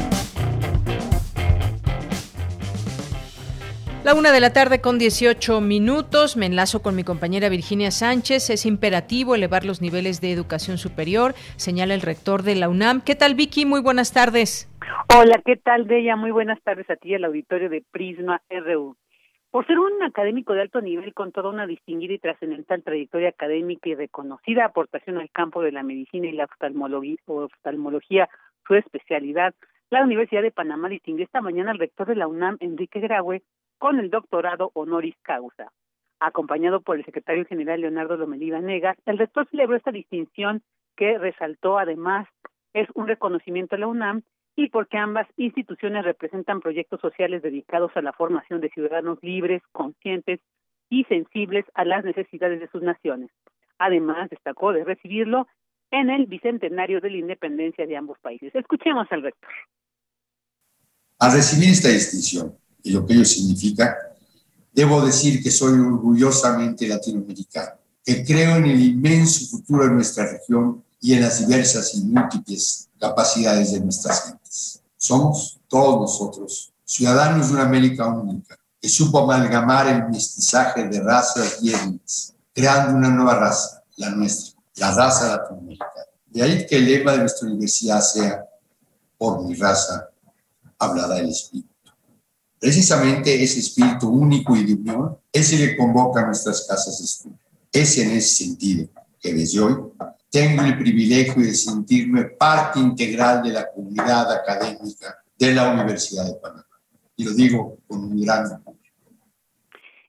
La 4.05 4.15
una 4.15 4.33
de 4.33 4.41
la 4.41 4.53
tarde 4.53 4.83
con 4.83 4.99
18 4.99 5.63
minutos. 5.63 6.37
Me 6.37 6.45
enlazo 6.45 6.83
con 6.83 6.95
mi 6.95 7.05
compañera 7.05 7.49
Virginia 7.49 7.91
Sánchez. 7.91 8.51
Es 8.51 8.67
imperativo 8.67 9.35
elevar 9.35 9.65
los 9.65 9.81
niveles 9.81 10.21
de 10.21 10.31
educación 10.31 10.77
superior, 10.77 11.33
señala 11.57 11.95
el 11.95 12.03
rector 12.03 12.43
de 12.43 12.55
la 12.55 12.69
UNAM. 12.69 13.01
¿Qué 13.01 13.15
tal, 13.15 13.35
Vicky? 13.35 13.65
Muy 13.65 13.81
buenas 13.81 14.13
tardes. 14.13 14.71
Hola, 15.09 15.41
¿qué 15.43 15.57
tal, 15.57 15.85
Bella? 15.85 16.17
Muy 16.17 16.33
buenas 16.33 16.61
tardes 16.63 16.91
a 16.91 16.97
ti 16.97 17.13
y 17.13 17.15
al 17.15 17.25
auditorio 17.25 17.71
de 17.71 17.83
Prisma 17.93 18.43
RU. 18.51 18.95
Por 19.51 19.67
ser 19.67 19.79
un 19.79 20.03
académico 20.03 20.53
de 20.53 20.61
alto 20.61 20.83
nivel 20.83 21.15
con 21.15 21.33
toda 21.33 21.49
una 21.49 21.67
distinguida 21.67 22.13
y 22.13 22.19
trascendental 22.19 22.83
trayectoria 22.83 23.31
académica 23.31 23.89
y 23.89 23.95
reconocida 23.95 24.67
aportación 24.67 25.17
al 25.17 25.31
campo 25.31 25.63
de 25.63 25.73
la 25.73 25.83
medicina 25.83 26.27
y 26.27 26.33
la 26.33 26.45
oftalmología, 26.45 28.29
su 28.69 28.75
especialidad, 28.75 29.55
la 29.89 30.03
Universidad 30.03 30.43
de 30.43 30.51
Panamá 30.51 30.89
distinguió 30.89 31.25
esta 31.25 31.41
mañana 31.41 31.71
al 31.71 31.79
rector 31.79 32.07
de 32.07 32.17
la 32.17 32.27
UNAM, 32.27 32.57
Enrique 32.61 33.01
Graue, 33.01 33.43
con 33.79 33.99
el 33.99 34.11
doctorado 34.11 34.71
honoris 34.75 35.17
causa. 35.23 35.71
Acompañado 36.21 36.81
por 36.81 36.97
el 36.97 37.05
secretario 37.05 37.45
general 37.45 37.81
Leonardo 37.81 38.17
Lomelí 38.17 38.51
Negas, 38.51 38.97
el 39.05 39.19
rector 39.19 39.49
celebró 39.51 39.77
esta 39.77 39.91
distinción 39.91 40.63
que 40.97 41.19
resaltó 41.19 41.79
además 41.79 42.27
es 42.73 42.89
un 42.95 43.07
reconocimiento 43.07 43.77
a 43.77 43.79
la 43.79 43.87
UNAM 43.87 44.23
y 44.57 44.69
porque 44.69 44.99
ambas 44.99 45.27
instituciones 45.37 46.05
representan 46.05 46.61
proyectos 46.61 47.01
sociales 47.01 47.43
dedicados 47.43 47.93
a 47.97 48.03
la 48.03 48.13
formación 48.13 48.61
de 48.61 48.71
ciudadanos 48.71 49.19
libres, 49.23 49.63
conscientes 49.73 50.41
y 50.89 51.05
sensibles 51.05 51.65
a 51.75 51.85
las 51.85 52.05
necesidades 52.05 52.61
de 52.61 52.69
sus 52.69 52.83
naciones. 52.83 53.31
Además, 53.79 54.31
destacó 54.31 54.73
de 54.73 54.85
recibirlo 54.85 55.49
en 55.91 56.11
el 56.11 56.27
bicentenario 56.27 57.01
de 57.01 57.11
la 57.11 57.17
independencia 57.17 57.87
de 57.87 57.97
ambos 57.97 58.19
países. 58.21 58.55
Escuchemos 58.55 59.07
al 59.11 59.23
rector. 59.23 59.51
Al 61.19 61.33
recibir 61.33 61.71
esta 61.71 61.89
distinción 61.89 62.57
y 62.85 62.91
lo 62.91 63.05
que 63.05 63.15
ello 63.15 63.25
significa, 63.25 63.97
debo 64.73 65.05
decir 65.05 65.43
que 65.43 65.51
soy 65.51 65.73
orgullosamente 65.73 66.87
latinoamericano, 66.87 67.73
que 68.05 68.25
creo 68.25 68.57
en 68.57 68.67
el 68.67 68.81
inmenso 68.81 69.47
futuro 69.47 69.85
de 69.85 69.95
nuestra 69.95 70.31
región 70.31 70.85
y 71.01 71.15
en 71.15 71.23
las 71.23 71.45
diversas 71.45 71.95
y 71.95 72.05
múltiples 72.05 72.89
capacidades 73.01 73.73
de 73.73 73.81
nuestras 73.81 74.27
gentes. 74.27 74.81
Somos 74.97 75.59
todos 75.67 76.01
nosotros 76.01 76.73
ciudadanos 76.85 77.49
de 77.49 77.55
una 77.55 77.65
América 77.65 78.07
única, 78.07 78.59
que 78.81 78.89
supo 78.89 79.19
amalgamar 79.19 79.89
el 79.89 80.09
mestizaje 80.11 80.87
de 80.87 81.01
razas 81.01 81.59
y 81.63 81.73
etnias, 81.73 82.35
creando 82.53 82.97
una 82.99 83.09
nueva 83.09 83.35
raza, 83.35 83.83
la 83.97 84.11
nuestra, 84.11 84.61
la 84.77 84.95
raza 84.95 85.37
latinoamericana. 85.37 85.91
De 86.27 86.43
ahí 86.43 86.67
que 86.67 86.77
el 86.77 86.85
lema 86.85 87.13
de 87.13 87.19
nuestra 87.19 87.49
universidad 87.49 88.01
sea, 88.03 88.45
por 89.17 89.43
mi 89.43 89.55
raza, 89.55 90.11
hablará 90.79 91.19
el 91.19 91.31
espíritu. 91.31 91.74
Precisamente 92.65 93.43
ese 93.43 93.61
espíritu 93.61 94.09
único 94.09 94.57
y 94.57 94.65
de 94.65 94.73
unión 94.73 95.19
es 95.31 95.53
el 95.53 95.69
que 95.69 95.77
convoca 95.77 96.23
a 96.23 96.27
nuestras 96.29 96.67
casas 96.67 96.99
de 96.99 97.05
estudio. 97.05 97.39
Es 97.71 97.99
en 97.99 98.17
ese 98.17 98.47
sentido 98.47 98.89
que 99.21 99.35
desde 99.35 99.61
hoy 99.61 99.75
tengo 100.31 100.63
el 100.63 100.79
privilegio 100.79 101.43
de 101.43 101.53
sentirme 101.53 102.25
parte 102.25 102.81
integral 102.81 103.43
de 103.43 103.51
la 103.51 103.71
comunidad 103.71 104.33
académica 104.33 105.15
de 105.39 105.55
la 105.55 105.75
Universidad 105.75 106.25
de 106.25 106.41
Panamá. 106.41 106.65
Y 107.17 107.25
lo 107.25 107.35
digo 107.35 107.77
con 107.87 108.05
un 108.05 108.23
gran 108.23 108.47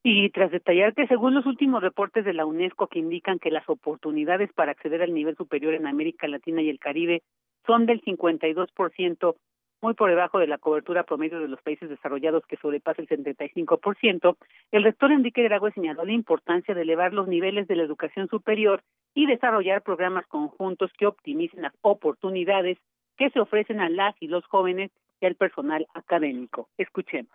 y 0.02 0.30
tras 0.30 0.52
detallar 0.52 0.94
que 0.94 1.08
según 1.08 1.34
los 1.34 1.46
últimos 1.46 1.82
reportes 1.82 2.24
de 2.24 2.34
la 2.34 2.46
UNESCO 2.46 2.88
que 2.88 3.00
indican 3.00 3.38
que 3.38 3.52
las 3.52 3.68
oportunidades 3.68 4.54
para 4.54 4.72
acceder 4.72 5.02
al 5.02 5.14
nivel 5.14 5.36
superior 5.36 5.74
en 5.74 5.88
América 5.88 6.30
Latina 6.30 6.62
y 6.62 6.70
el 6.70 6.80
Caribe 6.80 7.22
son 7.66 7.86
del 7.86 8.02
52%, 8.04 9.36
muy 9.82 9.94
por 9.94 10.10
debajo 10.10 10.40
de 10.40 10.48
la 10.48 10.58
cobertura 10.58 11.04
promedio 11.04 11.40
de 11.40 11.48
los 11.48 11.62
países 11.62 11.90
desarrollados 11.90 12.44
que 12.48 12.58
sobrepasa 12.58 13.02
el 13.02 13.08
75%, 13.08 14.38
el 14.72 14.84
rector 14.84 15.12
Enrique 15.12 15.44
Graue 15.44 15.72
señaló 15.74 16.06
la 16.06 16.14
importancia 16.14 16.74
de 16.74 16.82
elevar 16.82 17.14
los 17.14 17.28
niveles 17.28 17.68
de 17.68 17.76
la 17.76 17.84
educación 17.84 18.28
superior 18.30 18.84
y 19.14 19.28
desarrollar 19.28 19.82
programas 19.84 20.26
conjuntos 20.28 20.92
que 20.98 21.06
optimicen 21.08 21.62
las 21.62 21.74
oportunidades 21.82 22.78
que 23.18 23.30
se 23.30 23.40
ofrecen 23.40 23.80
a 23.80 23.90
las 23.90 24.16
y 24.20 24.28
los 24.28 24.46
jóvenes 24.46 24.92
y 25.22 25.26
al 25.26 25.36
personal 25.36 25.88
académico. 25.94 26.70
Escuchemos 26.78 27.32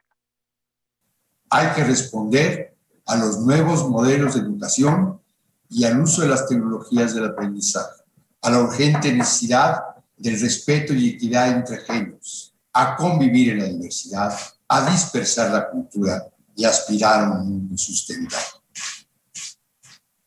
hay 1.51 1.75
que 1.75 1.85
responder 1.85 2.77
a 3.07 3.17
los 3.17 3.41
nuevos 3.41 3.89
modelos 3.89 4.35
de 4.35 4.41
educación 4.41 5.21
y 5.69 5.85
al 5.85 6.01
uso 6.01 6.23
de 6.23 6.29
las 6.29 6.49
tecnologías 6.49 7.15
del 7.15 7.27
aprendizaje, 7.27 8.03
a 8.43 8.51
la 8.51 8.61
urgente 8.61 9.13
necesidad 9.13 9.81
del 10.21 10.39
respeto 10.39 10.93
y 10.93 11.11
equidad 11.11 11.49
entre 11.49 11.79
géneros, 11.79 12.55
a 12.73 12.95
convivir 12.95 13.51
en 13.53 13.59
la 13.59 13.65
diversidad, 13.65 14.39
a 14.69 14.91
dispersar 14.91 15.51
la 15.51 15.71
cultura 15.71 16.27
y 16.55 16.65
aspirar 16.65 17.25
a 17.25 17.31
un 17.31 17.49
mundo 17.49 17.79
sustentable. 17.79 18.45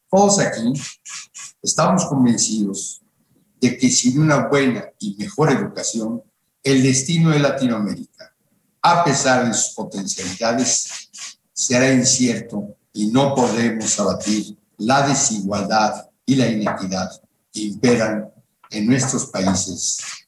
Todos 0.09 0.39
aquí 0.39 0.73
estamos 1.61 2.05
convencidos 2.05 3.01
de 3.61 3.77
que 3.77 3.89
sin 3.89 4.19
una 4.19 4.47
buena 4.47 4.83
y 4.99 5.15
mejor 5.15 5.51
educación, 5.51 6.23
el 6.63 6.81
destino 6.81 7.29
de 7.29 7.39
Latinoamérica, 7.39 8.35
a 8.81 9.03
pesar 9.03 9.47
de 9.47 9.53
sus 9.53 9.75
potencialidades, 9.75 11.09
será 11.53 11.93
incierto 11.93 12.75
y 12.91 13.07
no 13.07 13.35
podremos 13.35 13.99
abatir 13.99 14.57
la 14.77 15.07
desigualdad 15.07 16.09
y 16.25 16.35
la 16.35 16.47
inequidad 16.47 17.09
que 17.51 17.61
imperan 17.61 18.32
en 18.73 18.87
nuestros 18.87 19.29
países 19.31 20.27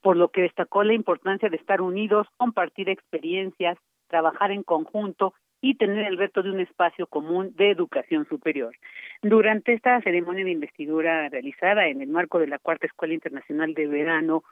Por 0.00 0.16
lo 0.16 0.28
que 0.28 0.42
destacó 0.42 0.84
la 0.84 0.94
importancia 0.94 1.48
de 1.48 1.56
estar 1.56 1.80
unidos, 1.80 2.26
compartir 2.36 2.88
experiencias, 2.88 3.78
trabajar 4.08 4.50
en 4.50 4.62
conjunto 4.62 5.34
y 5.60 5.76
tener 5.76 6.04
el 6.06 6.18
reto 6.18 6.42
de 6.42 6.50
un 6.50 6.60
espacio 6.60 7.06
común 7.06 7.54
de 7.56 7.70
educación 7.70 8.26
superior. 8.28 8.74
Durante 9.22 9.72
esta 9.72 10.00
ceremonia 10.02 10.44
de 10.44 10.50
investidura 10.50 11.28
realizada 11.28 11.86
en 11.86 12.02
el 12.02 12.08
marco 12.08 12.40
de 12.40 12.48
la 12.48 12.58
Cuarta 12.58 12.86
Escuela 12.86 13.14
Internacional 13.14 13.72
de 13.72 13.86
Verano, 13.86 14.42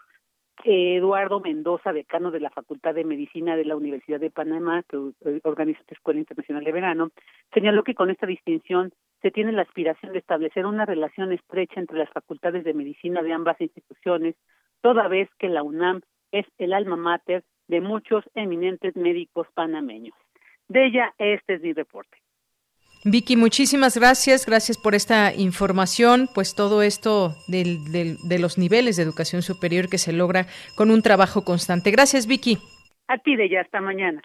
Eduardo 0.65 1.41
Mendoza, 1.41 1.93
decano 1.93 2.31
de 2.31 2.41
la 2.41 2.51
Facultad 2.51 2.95
de 2.95 3.05
Medicina 3.05 3.57
de 3.57 3.65
la 3.65 3.77
Universidad 3.77 4.21
de 4.21 4.31
Panamá, 4.31 4.83
que 4.89 4.97
organiza 5.43 5.81
esta 5.81 5.95
Escuela 5.95 6.21
Internacional 6.21 6.65
de 6.65 6.73
Verano, 6.73 7.11
señaló 7.53 7.85
que 7.85 7.95
con 7.95 8.11
esta 8.11 8.27
distinción 8.27 8.93
se 9.23 9.31
tiene 9.31 9.53
la 9.53 9.63
aspiración 9.63 10.13
de 10.13 10.19
establecer 10.19 10.67
una 10.67 10.87
relación 10.87 11.33
estrecha 11.33 11.81
entre 11.81 11.99
las 11.99 12.11
facultades 12.11 12.65
de 12.65 12.75
medicina 12.75 13.23
de 13.23 13.33
ambas 13.33 13.61
instituciones, 13.61 14.35
toda 14.81 15.09
vez 15.09 15.29
que 15.39 15.49
la 15.49 15.63
UNAM 15.63 16.01
es 16.33 16.47
el 16.59 16.73
alma 16.73 16.97
mater 16.97 17.45
de 17.69 17.81
muchos 17.81 18.25
eminentes 18.35 18.97
médicos 18.97 19.47
panameños. 19.55 20.15
De 20.69 20.87
ella, 20.87 21.15
este 21.19 21.55
es 21.55 21.63
mi 21.63 21.73
reporte. 21.73 22.20
Vicky, 23.05 23.37
muchísimas 23.37 23.97
gracias. 23.97 24.45
Gracias 24.45 24.77
por 24.77 24.95
esta 24.95 25.33
información. 25.35 26.29
Pues 26.35 26.55
todo 26.55 26.83
esto 26.83 27.35
de 27.49 28.39
los 28.39 28.59
niveles 28.59 28.97
de 28.97 29.03
educación 29.03 29.43
superior 29.43 29.89
que 29.89 29.99
se 29.99 30.13
logra 30.13 30.47
con 30.77 30.91
un 30.91 31.03
trabajo 31.03 31.43
constante. 31.43 31.91
Gracias, 31.91 32.27
Vicky. 32.27 32.59
A 33.09 33.19
ti, 33.19 33.37
de 33.37 33.49
ya. 33.49 33.63
Hasta 33.63 33.81
mañana. 33.81 34.23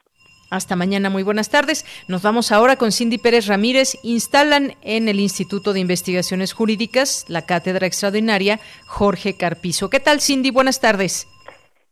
Hasta 0.51 0.75
mañana, 0.75 1.09
muy 1.09 1.23
buenas 1.23 1.49
tardes. 1.49 1.85
Nos 2.07 2.21
vamos 2.21 2.51
ahora 2.51 2.75
con 2.75 2.91
Cindy 2.91 3.17
Pérez 3.17 3.47
Ramírez. 3.47 3.97
Instalan 4.03 4.73
en 4.83 5.07
el 5.07 5.19
Instituto 5.19 5.73
de 5.73 5.79
Investigaciones 5.79 6.53
Jurídicas 6.53 7.25
la 7.29 7.45
cátedra 7.45 7.87
extraordinaria 7.87 8.59
Jorge 8.87 9.35
Carpizo. 9.37 9.89
¿Qué 9.89 9.99
tal, 9.99 10.21
Cindy? 10.21 10.51
Buenas 10.51 10.79
tardes. 10.79 11.27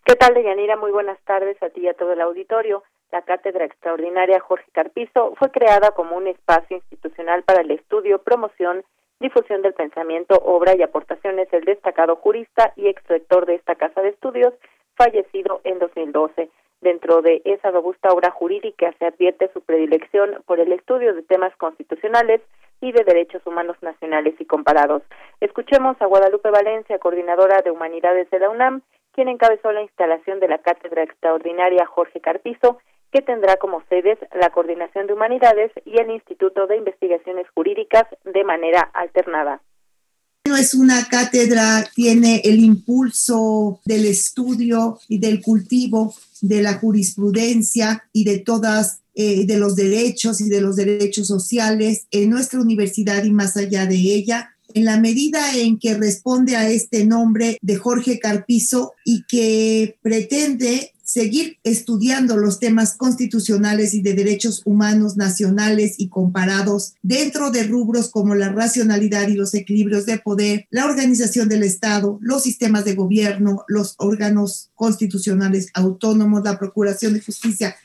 ¿Qué 0.06 0.16
tal, 0.16 0.34
Deyanira? 0.34 0.76
Muy 0.76 0.92
buenas 0.92 1.18
tardes 1.24 1.62
a 1.64 1.70
ti 1.70 1.82
y 1.82 1.88
a 1.88 1.94
todo 1.94 2.14
el 2.14 2.22
auditorio. 2.22 2.84
La 3.14 3.22
Cátedra 3.22 3.66
Extraordinaria 3.66 4.40
Jorge 4.40 4.66
Carpizo 4.72 5.36
fue 5.36 5.52
creada 5.52 5.92
como 5.92 6.18
un 6.18 6.26
espacio 6.26 6.78
institucional 6.78 7.44
para 7.44 7.62
el 7.62 7.70
estudio, 7.70 8.18
promoción, 8.24 8.84
difusión 9.20 9.62
del 9.62 9.76
pensamiento, 9.76 10.42
obra 10.44 10.76
y 10.76 10.82
aportaciones 10.82 11.48
del 11.52 11.64
destacado 11.64 12.16
jurista 12.16 12.74
y 12.76 12.88
exrector 12.88 13.46
de 13.46 13.54
esta 13.54 13.76
casa 13.76 14.02
de 14.02 14.10
estudios, 14.10 14.56
fallecido 14.96 15.62
en 15.64 15.78
2012. 15.78 16.50
Dentro 16.82 17.22
de 17.22 17.44
esa 17.46 17.70
robusta 17.70 18.10
obra 18.10 18.32
jurídica 18.32 18.92
se 18.98 19.06
advierte 19.06 19.52
su 19.54 19.62
predilección 19.62 20.42
por 20.48 20.60
el 20.60 20.72
estudio 20.72 21.14
de 21.14 21.22
temas 21.22 21.56
constitucionales 21.58 22.42
y 22.82 22.94
de 22.94 23.04
derechos 23.04 23.46
humanos 23.46 23.78
nacionales 23.82 24.34
y 24.40 24.46
comparados. 24.46 25.04
Escuchemos 25.40 26.02
a 26.02 26.08
Guadalupe 26.08 26.50
Valencia, 26.50 26.98
coordinadora 26.98 27.62
de 27.62 27.70
Humanidades 27.70 28.28
de 28.32 28.40
la 28.40 28.50
UNAM, 28.50 28.82
quien 29.12 29.28
encabezó 29.28 29.72
la 29.72 29.84
instalación 29.84 30.40
de 30.40 30.48
la 30.48 30.58
Cátedra 30.58 31.04
Extraordinaria 31.04 31.86
Jorge 31.86 32.20
Carpizo 32.20 32.80
que 33.14 33.22
tendrá 33.22 33.58
como 33.58 33.84
sedes 33.90 34.18
la 34.36 34.50
Coordinación 34.50 35.06
de 35.06 35.14
Humanidades 35.14 35.72
y 35.86 36.00
el 36.00 36.10
Instituto 36.10 36.66
de 36.66 36.78
Investigaciones 36.78 37.46
Jurídicas 37.54 38.06
de 38.26 38.44
manera 38.44 38.82
alternada. 38.94 39.62
Es 40.46 40.74
una 40.74 41.08
cátedra, 41.08 41.86
tiene 41.96 42.42
el 42.44 42.60
impulso 42.60 43.80
del 43.86 44.06
estudio 44.06 44.98
y 45.08 45.20
del 45.20 45.42
cultivo 45.42 46.14
de 46.42 46.62
la 46.62 46.74
jurisprudencia 46.74 48.04
y 48.12 48.26
de 48.26 48.40
todas 48.40 49.04
eh, 49.16 49.46
de 49.46 49.58
los 49.58 49.76
derechos 49.76 50.42
y 50.42 50.50
de 50.50 50.60
los 50.60 50.76
derechos 50.76 51.28
sociales 51.28 52.08
en 52.10 52.32
nuestra 52.32 52.60
universidad 52.60 53.24
y 53.24 53.32
más 53.32 53.56
allá 53.56 53.86
de 53.86 53.96
ella 53.96 54.53
en 54.74 54.86
la 54.86 55.00
medida 55.00 55.56
en 55.56 55.78
que 55.80 55.94
responde 55.96 56.56
a 56.56 56.70
este 56.70 57.06
nombre 57.06 57.58
de 57.62 57.76
Jorge 57.76 58.20
Carpizo 58.20 58.94
y 59.06 59.24
que 59.24 59.98
pretende 60.02 60.94
seguir 61.04 61.58
estudiando 61.64 62.38
los 62.38 62.60
temas 62.60 62.96
constitucionales 62.96 63.94
y 63.94 64.02
de 64.02 64.14
derechos 64.14 64.62
humanos 64.66 65.18
nacionales 65.18 65.96
y 65.98 66.08
comparados 66.08 66.94
dentro 67.04 67.52
de 67.52 67.64
rubros 67.64 68.10
como 68.10 68.36
la 68.36 68.50
racionalidad 68.50 69.28
y 69.28 69.36
los 69.36 69.54
equilibrios 69.54 70.06
de 70.06 70.18
poder, 70.18 70.66
la 70.72 70.86
organización 70.86 71.50
del 71.50 71.64
Estado, 71.64 72.18
los 72.22 72.44
sistemas 72.44 72.86
de 72.86 72.96
gobierno, 72.96 73.64
los 73.68 73.96
órganos 73.98 74.72
constitucionales 74.76 75.68
autónomos, 75.74 76.44
la 76.44 76.58
Procuración 76.58 77.14
de 77.14 77.22
Justicia. 77.22 77.76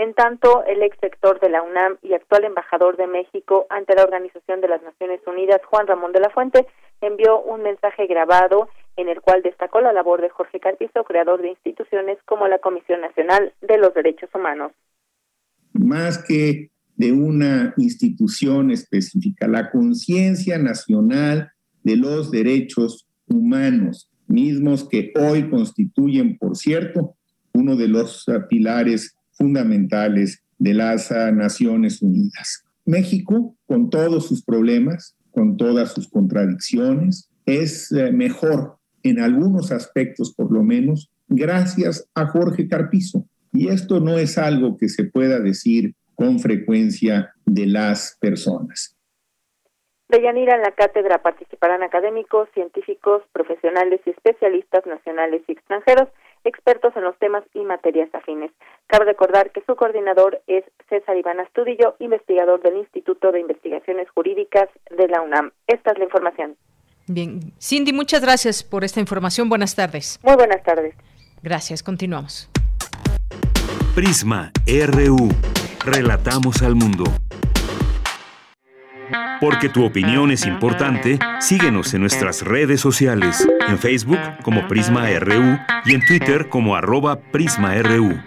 En 0.00 0.14
tanto, 0.14 0.64
el 0.64 0.82
ex 0.82 0.96
sector 0.98 1.40
de 1.40 1.50
la 1.50 1.60
UNAM 1.60 1.98
y 2.00 2.14
actual 2.14 2.44
embajador 2.44 2.96
de 2.96 3.06
México 3.06 3.66
ante 3.68 3.94
la 3.94 4.02
Organización 4.02 4.62
de 4.62 4.68
las 4.68 4.82
Naciones 4.82 5.20
Unidas, 5.26 5.60
Juan 5.66 5.86
Ramón 5.86 6.12
de 6.12 6.20
la 6.20 6.30
Fuente, 6.30 6.66
envió 7.02 7.42
un 7.42 7.62
mensaje 7.62 8.06
grabado 8.06 8.70
en 8.96 9.10
el 9.10 9.20
cual 9.20 9.42
destacó 9.42 9.82
la 9.82 9.92
labor 9.92 10.22
de 10.22 10.30
Jorge 10.30 10.58
Carpizo, 10.58 11.04
creador 11.04 11.42
de 11.42 11.50
instituciones 11.50 12.16
como 12.24 12.48
la 12.48 12.60
Comisión 12.60 13.02
Nacional 13.02 13.52
de 13.60 13.76
los 13.76 13.92
Derechos 13.92 14.30
Humanos. 14.34 14.72
Más 15.74 16.24
que 16.26 16.70
de 16.96 17.12
una 17.12 17.74
institución 17.76 18.70
específica, 18.70 19.48
la 19.48 19.70
conciencia 19.70 20.56
nacional 20.56 21.52
de 21.82 21.96
los 21.98 22.30
derechos 22.30 23.06
humanos, 23.28 24.10
mismos 24.28 24.88
que 24.88 25.12
hoy 25.20 25.50
constituyen, 25.50 26.38
por 26.38 26.56
cierto, 26.56 27.16
uno 27.52 27.76
de 27.76 27.88
los 27.88 28.24
pilares 28.48 29.19
fundamentales 29.40 30.44
de 30.58 30.74
las 30.74 31.10
Naciones 31.10 32.02
Unidas. 32.02 32.62
México, 32.84 33.56
con 33.66 33.88
todos 33.88 34.28
sus 34.28 34.44
problemas, 34.44 35.16
con 35.30 35.56
todas 35.56 35.94
sus 35.94 36.08
contradicciones, 36.10 37.30
es 37.46 37.90
eh, 37.92 38.12
mejor 38.12 38.76
en 39.02 39.18
algunos 39.18 39.72
aspectos 39.72 40.34
por 40.34 40.52
lo 40.52 40.62
menos, 40.62 41.10
gracias 41.28 42.06
a 42.14 42.26
Jorge 42.26 42.68
Carpizo. 42.68 43.24
Y 43.52 43.68
esto 43.68 44.00
no 44.00 44.18
es 44.18 44.36
algo 44.36 44.76
que 44.76 44.88
se 44.88 45.04
pueda 45.04 45.40
decir 45.40 45.94
con 46.14 46.38
frecuencia 46.38 47.32
de 47.46 47.66
las 47.66 48.18
personas. 48.20 48.96
De 50.08 50.20
Yanira 50.20 50.56
en 50.56 50.62
la 50.62 50.72
cátedra 50.72 51.22
participarán 51.22 51.82
académicos, 51.82 52.48
científicos, 52.52 53.22
profesionales 53.32 54.00
y 54.04 54.10
especialistas 54.10 54.84
nacionales 54.84 55.42
y 55.46 55.52
extranjeros, 55.52 56.08
expertos 56.44 56.94
en 56.96 57.04
los 57.04 57.16
temas 57.18 57.44
y 57.54 57.60
materias 57.60 58.08
afines. 58.14 58.50
Cabe 58.86 59.04
recordar 59.04 59.50
que 59.50 59.62
su 59.66 59.76
coordinador 59.76 60.40
es 60.46 60.64
César 60.88 61.16
Iván 61.16 61.40
Astudillo, 61.40 61.96
investigador 61.98 62.62
del 62.62 62.76
Instituto 62.76 63.32
de 63.32 63.40
Investigaciones 63.40 64.08
Jurídicas 64.10 64.68
de 64.90 65.08
la 65.08 65.22
UNAM. 65.22 65.52
Esta 65.66 65.92
es 65.92 65.98
la 65.98 66.04
información. 66.04 66.56
Bien, 67.06 67.52
Cindy, 67.60 67.92
muchas 67.92 68.20
gracias 68.20 68.62
por 68.62 68.84
esta 68.84 69.00
información. 69.00 69.48
Buenas 69.48 69.74
tardes. 69.74 70.18
Muy 70.22 70.36
buenas 70.36 70.62
tardes. 70.62 70.94
Gracias, 71.42 71.82
continuamos. 71.82 72.48
Prisma 73.94 74.52
RU. 74.66 75.28
Relatamos 75.84 76.62
al 76.62 76.76
mundo. 76.76 77.04
Porque 79.40 79.68
tu 79.68 79.84
opinión 79.84 80.30
es 80.30 80.46
importante, 80.46 81.18
síguenos 81.40 81.94
en 81.94 82.02
nuestras 82.02 82.42
redes 82.42 82.80
sociales, 82.80 83.46
en 83.68 83.78
Facebook 83.78 84.20
como 84.42 84.68
Prisma 84.68 85.08
RU 85.18 85.58
y 85.84 85.94
en 85.94 86.04
Twitter 86.06 86.48
como 86.48 86.76
arroba 86.76 87.20
PrismaRU. 87.20 88.20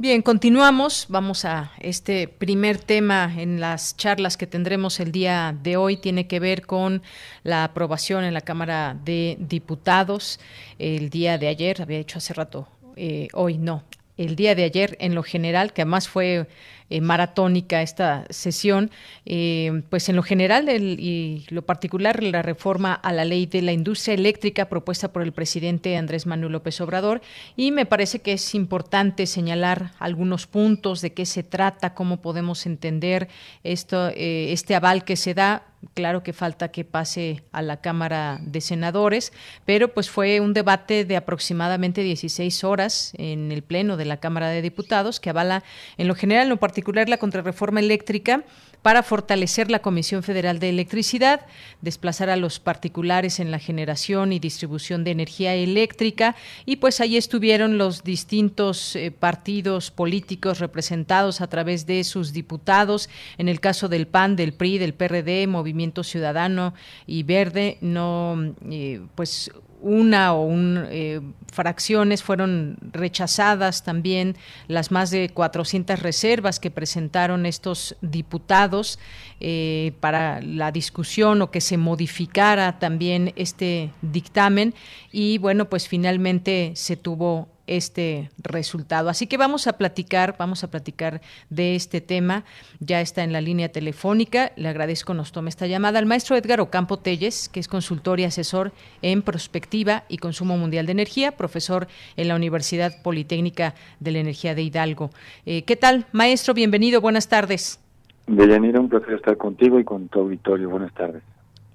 Bien, 0.00 0.22
continuamos. 0.22 1.06
Vamos 1.08 1.44
a 1.44 1.72
este 1.80 2.28
primer 2.28 2.78
tema 2.78 3.32
en 3.36 3.58
las 3.58 3.96
charlas 3.96 4.36
que 4.36 4.46
tendremos 4.46 5.00
el 5.00 5.10
día 5.10 5.52
de 5.60 5.76
hoy. 5.76 5.96
Tiene 5.96 6.28
que 6.28 6.38
ver 6.38 6.66
con 6.66 7.02
la 7.42 7.64
aprobación 7.64 8.22
en 8.22 8.32
la 8.32 8.40
Cámara 8.40 8.96
de 9.04 9.36
Diputados. 9.40 10.38
El 10.78 11.10
día 11.10 11.36
de 11.36 11.48
ayer, 11.48 11.82
había 11.82 11.98
hecho 11.98 12.18
hace 12.18 12.32
rato, 12.32 12.68
eh, 12.94 13.26
hoy 13.32 13.58
no, 13.58 13.82
el 14.18 14.36
día 14.36 14.54
de 14.54 14.64
ayer 14.64 14.96
en 15.00 15.14
lo 15.14 15.22
general, 15.22 15.72
que 15.72 15.82
además 15.82 16.08
fue 16.08 16.46
eh, 16.90 17.02
maratónica 17.02 17.82
esta 17.82 18.24
sesión, 18.30 18.90
eh, 19.26 19.82
pues 19.90 20.08
en 20.08 20.16
lo 20.16 20.22
general 20.22 20.70
y 20.70 21.44
lo 21.50 21.60
particular 21.62 22.22
la 22.22 22.40
reforma 22.40 22.94
a 22.94 23.12
la 23.12 23.26
ley 23.26 23.44
de 23.44 23.60
la 23.60 23.72
industria 23.72 24.14
eléctrica 24.14 24.70
propuesta 24.70 25.12
por 25.12 25.22
el 25.22 25.32
presidente 25.32 25.98
Andrés 25.98 26.26
Manuel 26.26 26.52
López 26.52 26.80
Obrador. 26.80 27.20
Y 27.56 27.72
me 27.72 27.84
parece 27.84 28.20
que 28.20 28.32
es 28.32 28.54
importante 28.54 29.26
señalar 29.26 29.92
algunos 29.98 30.46
puntos 30.46 31.02
de 31.02 31.12
qué 31.12 31.26
se 31.26 31.42
trata, 31.42 31.92
cómo 31.92 32.22
podemos 32.22 32.64
entender 32.64 33.28
esto, 33.64 34.08
eh, 34.08 34.52
este 34.52 34.74
aval 34.74 35.04
que 35.04 35.16
se 35.16 35.34
da 35.34 35.67
Claro 35.94 36.24
que 36.24 36.32
falta 36.32 36.72
que 36.72 36.84
pase 36.84 37.44
a 37.52 37.62
la 37.62 37.80
Cámara 37.80 38.40
de 38.42 38.60
Senadores, 38.60 39.32
pero 39.64 39.94
pues 39.94 40.10
fue 40.10 40.40
un 40.40 40.52
debate 40.52 41.04
de 41.04 41.16
aproximadamente 41.16 42.02
16 42.02 42.64
horas 42.64 43.12
en 43.16 43.52
el 43.52 43.62
Pleno 43.62 43.96
de 43.96 44.04
la 44.04 44.16
Cámara 44.16 44.48
de 44.48 44.60
Diputados 44.60 45.20
que 45.20 45.30
avala 45.30 45.62
en 45.96 46.08
lo 46.08 46.16
general, 46.16 46.44
en 46.44 46.48
lo 46.48 46.56
particular, 46.56 47.08
la 47.08 47.18
contrarreforma 47.18 47.78
eléctrica 47.78 48.44
para 48.82 49.02
fortalecer 49.02 49.70
la 49.70 49.80
Comisión 49.80 50.22
Federal 50.22 50.60
de 50.60 50.68
Electricidad, 50.68 51.46
desplazar 51.80 52.30
a 52.30 52.36
los 52.36 52.60
particulares 52.60 53.40
en 53.40 53.50
la 53.50 53.58
generación 53.58 54.32
y 54.32 54.38
distribución 54.38 55.02
de 55.02 55.10
energía 55.10 55.54
eléctrica. 55.54 56.36
Y 56.64 56.76
pues 56.76 57.00
ahí 57.00 57.16
estuvieron 57.16 57.76
los 57.76 58.04
distintos 58.04 58.94
eh, 58.94 59.10
partidos 59.10 59.90
políticos 59.90 60.60
representados 60.60 61.40
a 61.40 61.48
través 61.48 61.86
de 61.86 62.04
sus 62.04 62.32
diputados, 62.32 63.08
en 63.36 63.48
el 63.48 63.60
caso 63.60 63.88
del 63.88 64.06
PAN, 64.06 64.36
del 64.36 64.52
PRI, 64.52 64.78
del 64.78 64.94
PRD, 64.94 65.46
Movimiento 65.48 65.67
Ciudadano 66.02 66.74
y 67.06 67.22
Verde, 67.22 67.78
no 67.80 68.54
eh, 68.70 69.00
pues 69.14 69.50
una 69.80 70.34
o 70.34 70.44
un, 70.44 70.86
eh, 70.90 71.20
fracciones 71.52 72.22
fueron 72.22 72.78
rechazadas 72.92 73.84
también 73.84 74.36
las 74.66 74.90
más 74.90 75.10
de 75.10 75.28
400 75.30 76.00
reservas 76.00 76.60
que 76.60 76.70
presentaron 76.70 77.46
estos 77.46 77.96
diputados 78.00 78.98
eh, 79.40 79.92
para 80.00 80.40
la 80.42 80.72
discusión 80.72 81.42
o 81.42 81.50
que 81.50 81.60
se 81.60 81.76
modificara 81.76 82.78
también 82.78 83.32
este 83.36 83.90
dictamen. 84.02 84.74
Y 85.12 85.38
bueno 85.38 85.68
pues 85.68 85.88
finalmente 85.88 86.72
se 86.74 86.96
tuvo 86.96 87.48
este 87.68 88.30
resultado. 88.38 89.08
Así 89.08 89.26
que 89.26 89.36
vamos 89.36 89.66
a 89.66 89.74
platicar, 89.74 90.36
vamos 90.38 90.64
a 90.64 90.70
platicar 90.70 91.20
de 91.50 91.76
este 91.76 92.00
tema. 92.00 92.44
Ya 92.80 93.00
está 93.00 93.22
en 93.22 93.32
la 93.32 93.40
línea 93.40 93.68
telefónica. 93.68 94.52
Le 94.56 94.68
agradezco 94.68 95.14
nos 95.14 95.30
tome 95.30 95.50
esta 95.50 95.66
llamada 95.66 95.98
al 95.98 96.06
maestro 96.06 96.36
Edgar 96.36 96.60
Ocampo 96.60 96.98
Telles, 96.98 97.48
que 97.48 97.60
es 97.60 97.68
consultor 97.68 98.18
y 98.18 98.24
asesor 98.24 98.72
en 99.02 99.22
prospectiva 99.22 100.04
y 100.08 100.18
consumo 100.18 100.56
mundial 100.56 100.86
de 100.86 100.92
energía, 100.92 101.32
profesor 101.32 101.86
en 102.16 102.28
la 102.28 102.34
Universidad 102.34 103.02
Politécnica 103.02 103.74
de 104.00 104.12
la 104.12 104.18
Energía 104.18 104.54
de 104.54 104.62
Hidalgo. 104.62 105.10
Eh, 105.46 105.62
¿Qué 105.62 105.76
tal, 105.76 106.06
maestro? 106.12 106.54
Bienvenido, 106.54 107.00
buenas 107.00 107.28
tardes. 107.28 107.80
Deyanira, 108.26 108.80
un 108.80 108.88
placer 108.88 109.14
estar 109.14 109.36
contigo 109.36 109.78
y 109.78 109.84
con 109.84 110.08
tu 110.08 110.20
auditorio. 110.20 110.68
Buenas 110.68 110.92
tardes. 110.94 111.22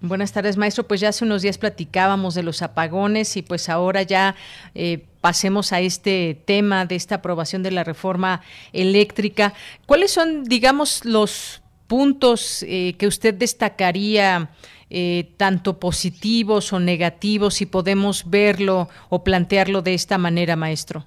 Buenas 0.01 0.33
tardes, 0.33 0.57
maestro. 0.57 0.83
Pues 0.83 0.99
ya 0.99 1.09
hace 1.09 1.23
unos 1.23 1.41
días 1.41 1.57
platicábamos 1.57 2.35
de 2.35 2.43
los 2.43 2.61
apagones 2.61 3.37
y 3.37 3.41
pues 3.41 3.69
ahora 3.69 4.01
ya 4.01 4.35
eh, 4.75 5.05
pasemos 5.23 5.71
a 5.71 5.79
este 5.79 6.35
tema 6.45 6.85
de 6.85 6.95
esta 6.95 7.15
aprobación 7.15 7.63
de 7.63 7.71
la 7.71 7.85
reforma 7.85 8.41
eléctrica. 8.73 9.53
¿Cuáles 9.85 10.11
son, 10.11 10.43
digamos, 10.43 11.05
los 11.05 11.63
puntos 11.87 12.61
eh, 12.67 12.95
que 12.99 13.07
usted 13.07 13.33
destacaría? 13.33 14.49
Eh, 14.95 15.33
tanto 15.37 15.79
positivos 15.79 16.71
o 16.71 16.79
negativos, 16.79 17.55
si 17.55 17.65
podemos 17.65 18.29
verlo 18.29 18.89
o 19.09 19.23
plantearlo 19.23 19.81
de 19.81 19.95
esta 19.95 20.19
manera, 20.19 20.55
maestro. 20.55 21.01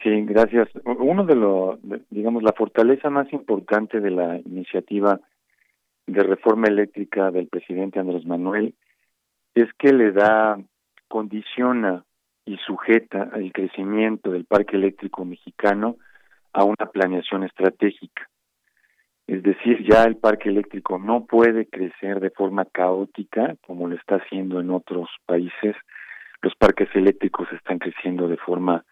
Sí, 0.00 0.10
gracias. 0.26 0.68
Uno 0.84 1.24
de 1.24 1.34
los, 1.34 1.80
digamos, 2.10 2.44
la 2.44 2.52
fortaleza 2.52 3.10
más 3.10 3.32
importante 3.32 3.98
de 3.98 4.10
la 4.12 4.38
iniciativa 4.38 5.18
de 6.06 6.22
reforma 6.22 6.68
eléctrica 6.68 7.32
del 7.32 7.48
presidente 7.48 7.98
Andrés 7.98 8.24
Manuel 8.26 8.74
es 9.54 9.68
que 9.76 9.92
le 9.92 10.12
da, 10.12 10.56
condiciona 11.08 12.04
y 12.44 12.56
sujeta 12.58 13.30
el 13.34 13.52
crecimiento 13.52 14.30
del 14.30 14.44
parque 14.44 14.76
eléctrico 14.76 15.24
mexicano 15.24 15.96
a 16.52 16.64
una 16.64 16.86
planeación 16.92 17.44
estratégica. 17.44 18.28
Es 19.26 19.42
decir, 19.42 19.86
ya 19.88 20.02
el 20.02 20.16
parque 20.16 20.48
eléctrico 20.48 20.98
no 20.98 21.24
puede 21.26 21.66
crecer 21.66 22.20
de 22.20 22.30
forma 22.30 22.64
caótica 22.64 23.54
como 23.66 23.88
lo 23.88 23.94
está 23.94 24.16
haciendo 24.16 24.60
en 24.60 24.70
otros 24.70 25.08
países. 25.26 25.76
Los 26.42 26.54
parques 26.56 26.88
eléctricos 26.94 27.46
están 27.52 27.78
creciendo 27.78 28.28
de 28.28 28.36
forma 28.36 28.84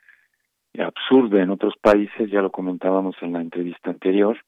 absurda 0.79 1.43
en 1.43 1.51
otros 1.51 1.75
países, 1.81 2.31
ya 2.31 2.43
lo 2.43 2.53
comentábamos 2.53 3.17
en 3.23 3.33
la 3.33 3.41
entrevista 3.41 3.91
anterior. 3.91 4.39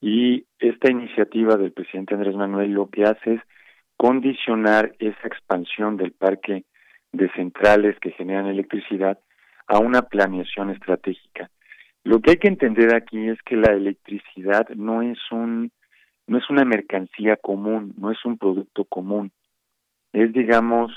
Y 0.00 0.46
esta 0.58 0.90
iniciativa 0.90 1.56
del 1.56 1.72
presidente 1.72 2.14
Andrés 2.14 2.36
Manuel 2.36 2.70
lo 2.70 2.88
que 2.88 3.04
hace 3.04 3.34
es 3.34 3.40
condicionar 3.96 4.92
esa 4.98 5.26
expansión 5.26 5.96
del 5.96 6.12
parque 6.12 6.64
de 7.16 7.30
centrales 7.32 7.98
que 8.00 8.12
generan 8.12 8.46
electricidad 8.46 9.18
a 9.66 9.78
una 9.78 10.02
planeación 10.02 10.70
estratégica. 10.70 11.50
Lo 12.04 12.20
que 12.20 12.32
hay 12.32 12.36
que 12.36 12.48
entender 12.48 12.94
aquí 12.94 13.28
es 13.28 13.40
que 13.42 13.56
la 13.56 13.72
electricidad 13.72 14.68
no 14.70 15.02
es 15.02 15.18
un 15.30 15.72
no 16.28 16.38
es 16.38 16.50
una 16.50 16.64
mercancía 16.64 17.36
común, 17.36 17.94
no 17.96 18.10
es 18.10 18.24
un 18.24 18.36
producto 18.36 18.84
común. 18.84 19.32
Es 20.12 20.32
digamos 20.32 20.92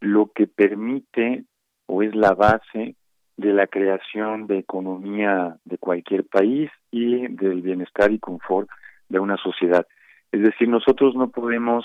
lo 0.00 0.30
que 0.34 0.46
permite 0.46 1.44
o 1.86 2.02
es 2.02 2.14
la 2.14 2.34
base 2.34 2.96
de 3.36 3.52
la 3.52 3.66
creación 3.66 4.46
de 4.46 4.58
economía 4.58 5.56
de 5.64 5.78
cualquier 5.78 6.24
país 6.26 6.70
y 6.90 7.26
del 7.28 7.62
bienestar 7.62 8.12
y 8.12 8.18
confort 8.18 8.68
de 9.08 9.18
una 9.18 9.36
sociedad. 9.38 9.86
Es 10.32 10.42
decir, 10.42 10.68
nosotros 10.68 11.14
no 11.14 11.30
podemos, 11.30 11.84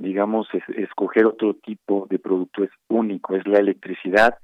digamos, 0.00 0.48
escoger 0.76 1.26
otro 1.26 1.54
tipo 1.54 2.06
de 2.08 2.18
producto, 2.18 2.64
es 2.64 2.70
único, 2.88 3.36
es 3.36 3.46
la 3.46 3.58
electricidad 3.58 4.38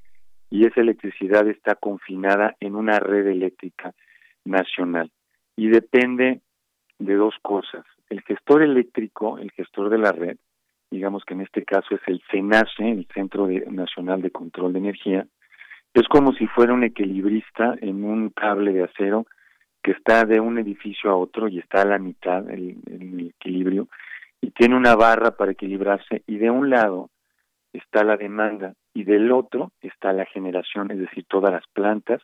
y 0.50 0.66
esa 0.66 0.82
electricidad 0.82 1.48
está 1.48 1.74
confinada 1.76 2.54
en 2.60 2.76
una 2.76 2.98
red 3.00 3.26
eléctrica 3.26 3.94
nacional 4.44 5.10
y 5.56 5.68
depende 5.68 6.42
de 6.98 7.14
dos 7.14 7.34
cosas. 7.40 7.84
El 8.10 8.20
gestor 8.22 8.62
eléctrico, 8.62 9.38
el 9.38 9.50
gestor 9.52 9.88
de 9.88 9.98
la 9.98 10.12
red, 10.12 10.36
digamos 10.90 11.24
que 11.24 11.32
en 11.32 11.40
este 11.40 11.64
caso 11.64 11.94
es 11.94 12.02
el 12.06 12.22
CENACE, 12.30 12.90
el 12.90 13.06
Centro 13.14 13.48
Nacional 13.48 14.20
de 14.20 14.30
Control 14.30 14.74
de 14.74 14.78
Energía, 14.78 15.26
es 15.94 16.06
como 16.08 16.34
si 16.34 16.46
fuera 16.48 16.74
un 16.74 16.84
equilibrista 16.84 17.76
en 17.80 18.04
un 18.04 18.28
cable 18.28 18.74
de 18.74 18.84
acero 18.84 19.26
que 19.82 19.92
está 19.92 20.26
de 20.26 20.38
un 20.38 20.58
edificio 20.58 21.10
a 21.10 21.16
otro 21.16 21.48
y 21.48 21.60
está 21.60 21.80
a 21.80 21.86
la 21.86 21.98
mitad 21.98 22.48
el 22.50 23.32
equilibrio 23.34 23.88
y 24.46 24.52
tiene 24.52 24.76
una 24.76 24.94
barra 24.94 25.32
para 25.32 25.50
equilibrarse 25.50 26.22
y 26.24 26.38
de 26.38 26.50
un 26.50 26.70
lado 26.70 27.10
está 27.72 28.04
la 28.04 28.16
demanda 28.16 28.74
y 28.94 29.02
del 29.02 29.32
otro 29.32 29.72
está 29.80 30.12
la 30.12 30.24
generación, 30.26 30.92
es 30.92 30.98
decir, 30.98 31.24
todas 31.28 31.50
las 31.50 31.64
plantas 31.72 32.22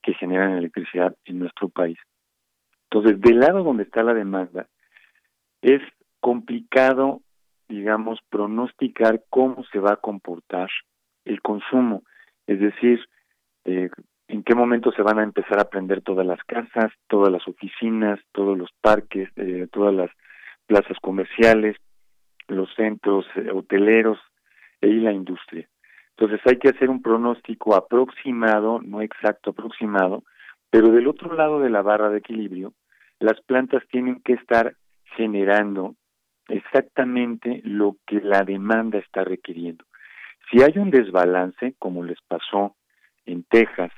que 0.00 0.14
generan 0.14 0.52
electricidad 0.52 1.16
en 1.24 1.40
nuestro 1.40 1.68
país. 1.68 1.98
Entonces, 2.84 3.20
del 3.20 3.40
lado 3.40 3.64
donde 3.64 3.82
está 3.82 4.04
la 4.04 4.14
demanda, 4.14 4.68
es 5.60 5.82
complicado, 6.20 7.22
digamos, 7.68 8.20
pronosticar 8.30 9.24
cómo 9.28 9.64
se 9.72 9.80
va 9.80 9.94
a 9.94 10.00
comportar 10.00 10.70
el 11.24 11.42
consumo, 11.42 12.04
es 12.46 12.60
decir, 12.60 13.00
eh, 13.64 13.90
en 14.28 14.44
qué 14.44 14.54
momento 14.54 14.92
se 14.92 15.02
van 15.02 15.18
a 15.18 15.24
empezar 15.24 15.58
a 15.58 15.68
prender 15.68 16.02
todas 16.02 16.24
las 16.24 16.42
casas, 16.44 16.92
todas 17.08 17.32
las 17.32 17.46
oficinas, 17.48 18.20
todos 18.30 18.56
los 18.56 18.70
parques, 18.80 19.30
eh, 19.34 19.66
todas 19.72 19.92
las 19.92 20.10
plazas 20.66 20.98
comerciales, 21.00 21.76
los 22.48 22.72
centros 22.74 23.26
eh, 23.36 23.50
hoteleros 23.52 24.18
y 24.80 25.00
la 25.00 25.12
industria. 25.12 25.68
Entonces 26.10 26.40
hay 26.46 26.58
que 26.58 26.70
hacer 26.70 26.88
un 26.88 27.02
pronóstico 27.02 27.74
aproximado, 27.74 28.80
no 28.80 29.02
exacto, 29.02 29.50
aproximado, 29.50 30.24
pero 30.70 30.90
del 30.90 31.08
otro 31.08 31.34
lado 31.34 31.60
de 31.60 31.70
la 31.70 31.82
barra 31.82 32.10
de 32.10 32.18
equilibrio, 32.18 32.72
las 33.18 33.40
plantas 33.42 33.82
tienen 33.90 34.20
que 34.22 34.34
estar 34.34 34.76
generando 35.16 35.94
exactamente 36.48 37.60
lo 37.64 37.96
que 38.06 38.20
la 38.20 38.42
demanda 38.42 38.98
está 38.98 39.24
requiriendo. 39.24 39.84
Si 40.50 40.62
hay 40.62 40.72
un 40.76 40.90
desbalance, 40.90 41.74
como 41.78 42.04
les 42.04 42.20
pasó 42.22 42.76
en 43.24 43.44
Texas 43.44 43.90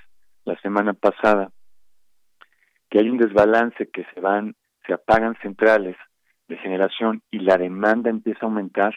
la 0.44 0.58
semana 0.60 0.94
pasada, 0.94 1.50
que 2.88 2.98
hay 2.98 3.10
un 3.10 3.18
desbalance 3.18 3.88
que 3.90 4.06
se 4.14 4.20
van, 4.20 4.54
se 4.86 4.94
apagan 4.94 5.36
centrales 5.42 5.96
de 6.48 6.56
generación 6.56 7.22
y 7.30 7.40
la 7.40 7.56
demanda 7.56 8.10
empieza 8.10 8.40
a 8.42 8.48
aumentar, 8.48 8.94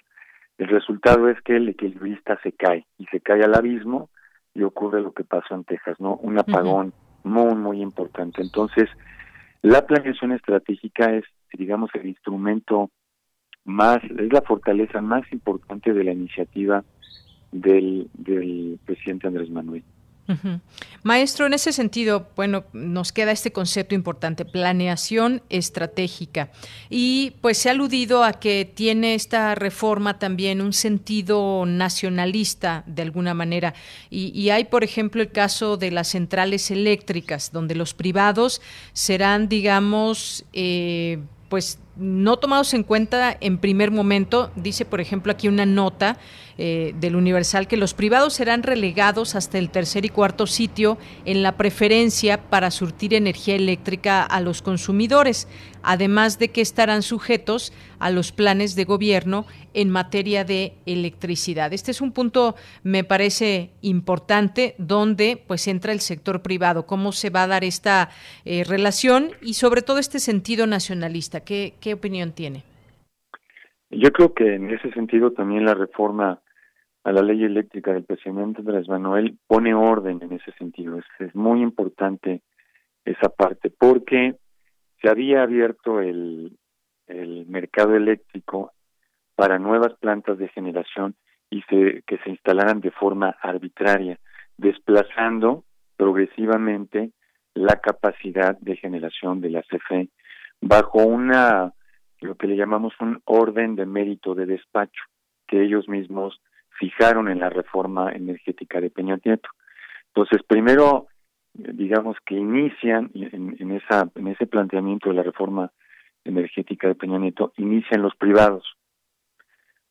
el 0.57 0.67
resultado 0.67 1.29
es 1.29 1.41
que 1.41 1.55
el 1.57 1.69
equilibrista 1.69 2.39
se 2.43 2.51
cae 2.51 2.85
y 2.97 3.05
se 3.07 3.19
cae 3.19 3.43
al 3.43 3.55
abismo 3.55 4.09
y 4.53 4.63
ocurre 4.63 5.01
lo 5.01 5.13
que 5.13 5.23
pasó 5.23 5.55
en 5.55 5.63
Texas, 5.63 5.99
¿no? 5.99 6.15
Un 6.15 6.37
apagón 6.37 6.93
muy, 7.23 7.55
muy 7.55 7.81
importante. 7.81 8.41
Entonces, 8.41 8.89
la 9.61 9.85
planeación 9.85 10.31
estratégica 10.31 11.13
es, 11.13 11.23
digamos, 11.53 11.89
el 11.93 12.07
instrumento 12.07 12.89
más, 13.63 13.99
es 14.03 14.33
la 14.33 14.41
fortaleza 14.41 15.01
más 15.01 15.23
importante 15.31 15.93
de 15.93 16.03
la 16.03 16.11
iniciativa 16.11 16.83
del, 17.51 18.09
del 18.13 18.79
presidente 18.85 19.27
Andrés 19.27 19.49
Manuel. 19.49 19.83
Maestro, 21.03 21.47
en 21.47 21.53
ese 21.53 21.73
sentido, 21.73 22.29
bueno, 22.35 22.63
nos 22.73 23.11
queda 23.11 23.31
este 23.31 23.51
concepto 23.51 23.95
importante, 23.95 24.45
planeación 24.45 25.41
estratégica. 25.49 26.51
Y 26.89 27.35
pues 27.41 27.57
se 27.57 27.69
ha 27.69 27.71
aludido 27.71 28.23
a 28.23 28.33
que 28.33 28.65
tiene 28.65 29.15
esta 29.15 29.55
reforma 29.55 30.19
también 30.19 30.61
un 30.61 30.73
sentido 30.73 31.65
nacionalista 31.65 32.83
de 32.85 33.01
alguna 33.01 33.33
manera. 33.33 33.73
Y, 34.09 34.49
hay, 34.49 34.65
por 34.65 34.83
ejemplo, 34.83 35.21
el 35.21 35.31
caso 35.31 35.77
de 35.77 35.91
las 35.91 36.09
centrales 36.09 36.69
eléctricas, 36.71 37.51
donde 37.51 37.75
los 37.75 37.93
privados 37.93 38.61
serán, 38.93 39.49
digamos, 39.49 40.45
eh, 40.53 41.19
pues 41.49 41.79
no 41.97 42.37
tomados 42.37 42.73
en 42.73 42.83
cuenta 42.83 43.37
en 43.39 43.57
primer 43.57 43.91
momento. 43.91 44.51
Dice, 44.55 44.85
por 44.85 45.01
ejemplo, 45.01 45.31
aquí 45.31 45.47
una 45.47 45.65
nota 45.65 46.17
eh, 46.63 46.93
del 46.99 47.15
Universal 47.15 47.67
que 47.67 47.75
los 47.75 47.95
privados 47.95 48.33
serán 48.33 48.61
relegados 48.61 49.33
hasta 49.33 49.57
el 49.57 49.71
tercer 49.71 50.05
y 50.05 50.09
cuarto 50.09 50.45
sitio 50.45 50.99
en 51.25 51.41
la 51.41 51.57
preferencia 51.57 52.37
para 52.51 52.69
surtir 52.69 53.15
energía 53.15 53.55
eléctrica 53.55 54.21
a 54.21 54.39
los 54.41 54.61
consumidores, 54.61 55.47
además 55.81 56.37
de 56.37 56.49
que 56.49 56.61
estarán 56.61 57.01
sujetos 57.01 57.73
a 57.97 58.11
los 58.11 58.31
planes 58.31 58.75
de 58.75 58.83
gobierno 58.83 59.47
en 59.73 59.89
materia 59.89 60.43
de 60.43 60.73
electricidad. 60.85 61.73
Este 61.73 61.89
es 61.89 61.99
un 61.99 62.11
punto, 62.11 62.53
me 62.83 63.03
parece 63.03 63.71
importante, 63.81 64.75
donde 64.77 65.43
pues 65.47 65.67
entra 65.67 65.93
el 65.93 65.99
sector 65.99 66.43
privado, 66.43 66.85
cómo 66.85 67.11
se 67.11 67.31
va 67.31 67.41
a 67.41 67.47
dar 67.47 67.63
esta 67.63 68.09
eh, 68.45 68.65
relación 68.65 69.31
y 69.41 69.55
sobre 69.55 69.81
todo 69.81 69.97
este 69.97 70.19
sentido 70.19 70.67
nacionalista. 70.67 71.39
¿Qué, 71.39 71.73
¿Qué 71.81 71.95
opinión 71.95 72.33
tiene? 72.33 72.65
Yo 73.89 74.11
creo 74.11 74.35
que 74.35 74.53
en 74.53 74.69
ese 74.69 74.91
sentido 74.91 75.31
también 75.31 75.65
la 75.65 75.73
reforma 75.73 76.39
a 77.03 77.11
la 77.11 77.21
ley 77.21 77.43
eléctrica 77.43 77.93
del 77.93 78.03
presidente 78.03 78.59
Andrés 78.59 78.87
Manuel 78.87 79.37
pone 79.47 79.73
orden 79.73 80.19
en 80.21 80.33
ese 80.33 80.51
sentido. 80.53 80.99
Es, 81.19 81.35
muy 81.35 81.61
importante 81.61 82.41
esa 83.05 83.29
parte 83.29 83.71
porque 83.71 84.35
se 85.01 85.09
había 85.09 85.43
abierto 85.43 85.99
el, 85.99 86.57
el 87.07 87.45
mercado 87.47 87.95
eléctrico 87.95 88.71
para 89.35 89.57
nuevas 89.57 89.93
plantas 89.99 90.37
de 90.37 90.49
generación 90.49 91.15
y 91.49 91.61
se, 91.63 92.03
que 92.05 92.17
se 92.19 92.29
instalaran 92.29 92.79
de 92.81 92.91
forma 92.91 93.35
arbitraria, 93.41 94.19
desplazando 94.57 95.63
progresivamente 95.97 97.11
la 97.53 97.77
capacidad 97.77 98.57
de 98.59 98.77
generación 98.77 99.41
de 99.41 99.49
la 99.49 99.63
CFE 99.63 100.09
bajo 100.61 101.03
una 101.03 101.73
lo 102.21 102.35
que 102.35 102.47
le 102.47 102.55
llamamos 102.55 102.93
un 102.99 103.19
orden 103.25 103.75
de 103.75 103.87
mérito 103.87 104.35
de 104.35 104.45
despacho 104.45 105.03
que 105.47 105.63
ellos 105.63 105.89
mismos 105.89 106.39
fijaron 106.81 107.29
en 107.29 107.39
la 107.39 107.49
reforma 107.49 108.11
energética 108.11 108.81
de 108.81 108.89
Peña 108.89 109.19
Nieto. 109.23 109.49
Entonces, 110.07 110.41
primero, 110.47 111.05
digamos 111.53 112.17
que 112.25 112.33
inician 112.33 113.11
en, 113.13 113.71
ese 114.27 114.47
planteamiento 114.47 115.09
de 115.09 115.15
la 115.15 115.21
reforma 115.21 115.71
energética 116.25 116.87
de 116.87 116.95
Peña 116.95 117.19
Nieto, 117.19 117.53
inician 117.57 118.01
los 118.01 118.15
privados. 118.15 118.65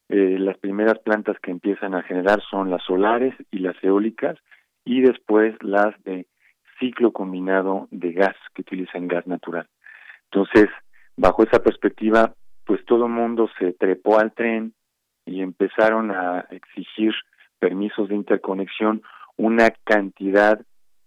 Eh, 0.09 0.37
las 0.41 0.59
primeras 0.59 0.99
plantas 0.99 1.37
que 1.41 1.53
empiezan 1.53 1.95
a 1.95 2.03
generar 2.03 2.43
son 2.51 2.71
las 2.71 2.83
solares 2.83 3.35
y 3.53 3.61
las 3.61 3.77
eólicas 3.85 4.37
y 4.85 5.01
después 5.01 5.55
las 5.63 5.95
de 6.03 6.27
ciclo 6.81 7.13
combinado 7.13 7.87
de 7.93 8.11
gas 8.13 8.35
que 8.53 8.63
utilizan 8.63 9.07
gas 9.07 9.29
natural. 9.29 9.69
Entonces, 10.25 10.69
bajo 11.17 11.45
esa 11.45 11.63
perspectiva, 11.63 12.35
pues 12.65 12.85
todo 12.85 13.07
el 13.07 13.13
mundo 13.13 13.49
se 13.61 13.75
trepó 13.75 14.19
al 14.19 14.33
tren 14.33 14.75
y 15.31 15.43
empezaron 15.43 16.11
a 16.11 16.41
exigir 16.51 17.15
permisos 17.61 18.09
de 18.09 18.17
interconexión, 18.17 19.03
una 19.37 19.71
cantidad 19.85 20.61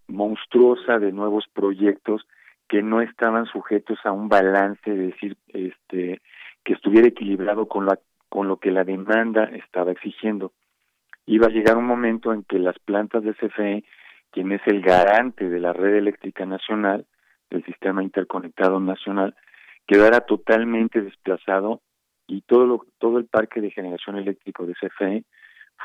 monstruosa 0.07 0.97
de 0.97 1.11
nuevos 1.11 1.45
proyectos 1.53 2.25
que 2.69 2.81
no 2.81 3.01
estaban 3.01 3.45
sujetos 3.47 3.99
a 4.05 4.13
un 4.13 4.29
balance, 4.29 4.89
es 4.89 4.97
decir, 4.97 5.37
este, 5.49 6.21
que 6.63 6.73
estuviera 6.73 7.07
equilibrado 7.07 7.67
con 7.67 7.85
la 7.85 7.99
con 8.29 8.47
lo 8.47 8.57
que 8.57 8.71
la 8.71 8.83
demanda 8.83 9.43
estaba 9.43 9.91
exigiendo. 9.91 10.53
Iba 11.27 11.47
a 11.47 11.51
llegar 11.51 11.77
un 11.77 11.85
momento 11.85 12.33
en 12.33 12.43
que 12.43 12.57
las 12.57 12.79
plantas 12.79 13.23
de 13.23 13.35
CFE, 13.35 13.83
quien 14.31 14.51
es 14.51 14.61
el 14.65 14.81
garante 14.81 15.49
de 15.49 15.59
la 15.59 15.71
red 15.71 15.97
eléctrica 15.97 16.43
nacional, 16.43 17.05
del 17.51 17.63
sistema 17.65 18.01
interconectado 18.01 18.79
nacional, 18.79 19.35
quedara 19.85 20.21
totalmente 20.21 21.01
desplazado 21.01 21.81
y 22.27 22.41
todo 22.41 22.65
lo, 22.65 22.85
todo 22.99 23.17
el 23.17 23.25
parque 23.25 23.61
de 23.61 23.71
generación 23.71 24.17
eléctrico 24.17 24.65
de 24.65 24.73
CFE 24.73 25.23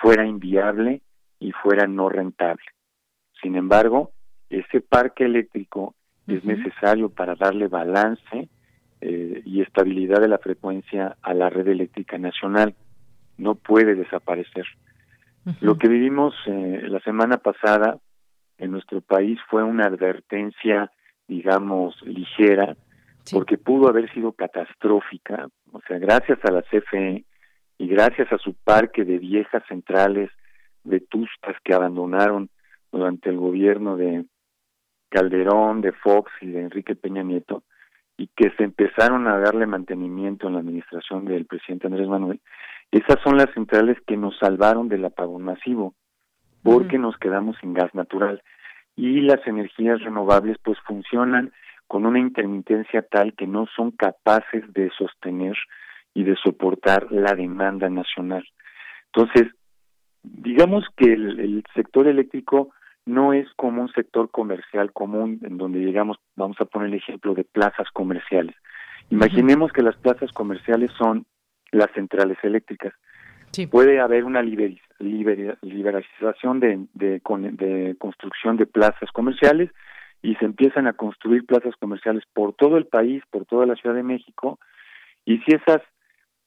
fuera 0.00 0.26
inviable 0.26 1.02
y 1.40 1.52
fuera 1.52 1.86
no 1.86 2.08
rentable. 2.08 2.64
Sin 3.42 3.56
embargo, 3.56 4.12
ese 4.50 4.80
parque 4.80 5.24
eléctrico 5.24 5.94
es 6.26 6.44
necesario 6.44 7.08
para 7.08 7.34
darle 7.36 7.68
balance 7.68 8.48
eh, 9.00 9.42
y 9.44 9.62
estabilidad 9.62 10.20
de 10.20 10.28
la 10.28 10.38
frecuencia 10.38 11.16
a 11.22 11.32
la 11.32 11.48
red 11.48 11.68
eléctrica 11.68 12.18
nacional. 12.18 12.74
No 13.36 13.54
puede 13.54 13.94
desaparecer. 13.94 14.66
Lo 15.60 15.78
que 15.78 15.88
vivimos 15.88 16.34
eh, 16.46 16.82
la 16.88 17.00
semana 17.00 17.38
pasada 17.38 17.98
en 18.58 18.70
nuestro 18.72 19.00
país 19.00 19.38
fue 19.48 19.62
una 19.62 19.86
advertencia, 19.86 20.90
digamos, 21.26 21.94
ligera 22.02 22.76
porque 23.32 23.58
pudo 23.58 23.88
haber 23.88 24.12
sido 24.12 24.32
catastrófica. 24.32 25.48
O 25.72 25.80
sea, 25.86 25.98
gracias 25.98 26.38
a 26.44 26.50
la 26.50 26.62
CFE 26.62 27.24
y 27.78 27.88
gracias 27.88 28.32
a 28.32 28.38
su 28.38 28.54
parque 28.54 29.04
de 29.04 29.18
viejas 29.18 29.62
centrales 29.68 30.30
vetustas 30.84 31.56
que 31.64 31.74
abandonaron 31.74 32.50
durante 32.90 33.30
el 33.30 33.36
gobierno 33.36 33.96
de 33.96 34.24
Calderón, 35.08 35.80
de 35.80 35.92
Fox 35.92 36.30
y 36.40 36.48
de 36.48 36.60
Enrique 36.60 36.94
Peña 36.94 37.22
Nieto, 37.22 37.62
y 38.16 38.28
que 38.28 38.50
se 38.56 38.64
empezaron 38.64 39.26
a 39.28 39.38
darle 39.38 39.66
mantenimiento 39.66 40.48
en 40.48 40.54
la 40.54 40.60
administración 40.60 41.24
del 41.24 41.46
presidente 41.46 41.86
Andrés 41.86 42.08
Manuel, 42.08 42.40
esas 42.90 43.16
son 43.22 43.36
las 43.36 43.52
centrales 43.52 43.98
que 44.06 44.16
nos 44.16 44.36
salvaron 44.38 44.88
del 44.88 45.04
apagón 45.04 45.42
masivo, 45.42 45.94
porque 46.62 46.98
nos 46.98 47.16
quedamos 47.18 47.56
sin 47.60 47.74
gas 47.74 47.94
natural. 47.94 48.42
Y 48.96 49.20
las 49.20 49.46
energías 49.46 50.00
renovables 50.00 50.56
pues 50.62 50.78
funcionan 50.86 51.52
con 51.88 52.06
una 52.06 52.20
intermitencia 52.20 53.02
tal 53.02 53.34
que 53.34 53.46
no 53.46 53.66
son 53.74 53.92
capaces 53.92 54.62
de 54.74 54.90
sostener 54.96 55.56
y 56.14 56.22
de 56.22 56.36
soportar 56.36 57.10
la 57.10 57.34
demanda 57.34 57.88
nacional. 57.88 58.46
Entonces, 59.06 59.48
digamos 60.22 60.84
que 60.96 61.14
el, 61.14 61.64
sector 61.74 62.06
eléctrico 62.06 62.70
no 63.06 63.32
es 63.32 63.48
como 63.56 63.82
un 63.82 63.88
sector 63.92 64.30
comercial 64.30 64.92
común 64.92 65.40
en 65.42 65.56
donde 65.56 65.78
digamos, 65.78 66.18
vamos 66.36 66.60
a 66.60 66.66
poner 66.66 66.88
el 66.88 66.96
ejemplo 66.96 67.32
de 67.34 67.44
plazas 67.44 67.88
comerciales. 67.92 68.54
Imaginemos 69.10 69.72
que 69.72 69.82
las 69.82 69.96
plazas 69.96 70.30
comerciales 70.32 70.90
son 70.98 71.24
las 71.72 71.90
centrales 71.94 72.36
eléctricas. 72.42 72.92
Puede 73.70 73.98
haber 73.98 74.24
una 74.24 74.42
liberalización 74.42 76.60
de, 76.60 76.86
de 76.92 77.96
construcción 77.98 78.58
de 78.58 78.66
plazas 78.66 79.10
comerciales 79.12 79.70
y 80.22 80.34
se 80.36 80.44
empiezan 80.44 80.86
a 80.86 80.94
construir 80.94 81.46
plazas 81.46 81.74
comerciales 81.76 82.24
por 82.32 82.54
todo 82.54 82.76
el 82.76 82.86
país, 82.86 83.22
por 83.30 83.44
toda 83.46 83.66
la 83.66 83.76
Ciudad 83.76 83.94
de 83.94 84.02
México, 84.02 84.58
y 85.24 85.38
si 85.38 85.54
esas 85.54 85.82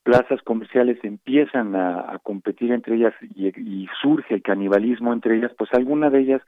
plazas 0.04 0.42
comerciales 0.42 0.98
empiezan 1.04 1.76
a, 1.76 2.20
competir 2.24 2.72
entre 2.72 2.96
ellas 2.96 3.14
y, 3.36 3.88
surge 4.02 4.36
el 4.36 4.42
canibalismo 4.42 5.14
entre 5.14 5.38
ellas, 5.38 5.52
pues 5.58 5.70
algunas 5.74 6.12
de 6.12 6.22
ellas 6.22 6.42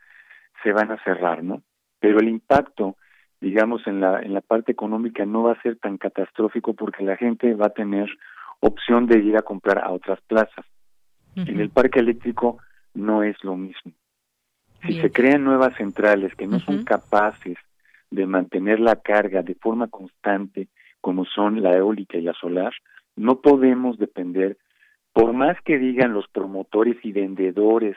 se 0.64 0.72
van 0.72 0.92
a 0.92 1.04
cerrar, 1.04 1.44
¿no? 1.44 1.62
Pero 2.00 2.20
el 2.20 2.28
impacto, 2.28 2.96
digamos, 3.40 3.86
en 3.88 4.02
la, 4.02 4.22
en 4.22 4.34
la 4.34 4.42
parte 4.42 4.72
económica 4.72 5.26
no 5.26 5.44
va 5.44 5.54
a 5.54 5.62
ser 5.62 5.78
tan 5.78 5.98
catastrófico 5.98 6.74
porque 6.74 7.04
la 7.04 7.18
gente 7.18 7.54
va 7.54 7.68
a 7.68 7.74
tener 7.74 8.10
opción 8.60 9.06
de 9.08 9.20
ir 9.20 9.38
a 9.38 9.42
comprar 9.42 9.80
a 9.80 9.92
otras 9.92 10.20
plazas. 10.22 10.66
En 11.36 11.60
el 11.60 11.70
parque 11.70 12.00
eléctrico 12.00 12.60
no 12.94 13.24
es 13.24 13.36
lo 13.44 13.56
mismo. 13.56 13.92
Si 14.86 15.00
se 15.00 15.12
crean 15.12 15.44
nuevas 15.44 15.76
centrales 15.76 16.36
que 16.36 16.48
no 16.48 16.60
son 16.60 16.84
capaces 16.84 17.58
de 18.12 18.26
mantener 18.26 18.80
la 18.80 18.98
carga 18.98 19.42
de 19.42 19.56
forma 19.56 19.88
constante, 19.88 20.68
como 21.02 21.26
son 21.26 21.62
la 21.62 21.76
eólica 21.76 22.18
y 22.18 22.22
la 22.22 22.34
solar, 22.34 22.74
no 23.16 23.42
podemos 23.42 23.98
depender, 23.98 24.58
por 25.14 25.34
más 25.34 25.58
que 25.62 25.78
digan 25.78 26.14
los 26.14 26.28
promotores 26.28 26.98
y 27.04 27.12
vendedores 27.12 27.96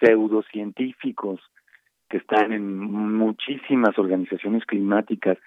pseudocientíficos 0.00 1.40
que 2.08 2.18
están 2.18 2.52
en 2.52 2.78
muchísimas 2.78 3.98
organizaciones 3.98 4.64
climáticas 4.64 5.38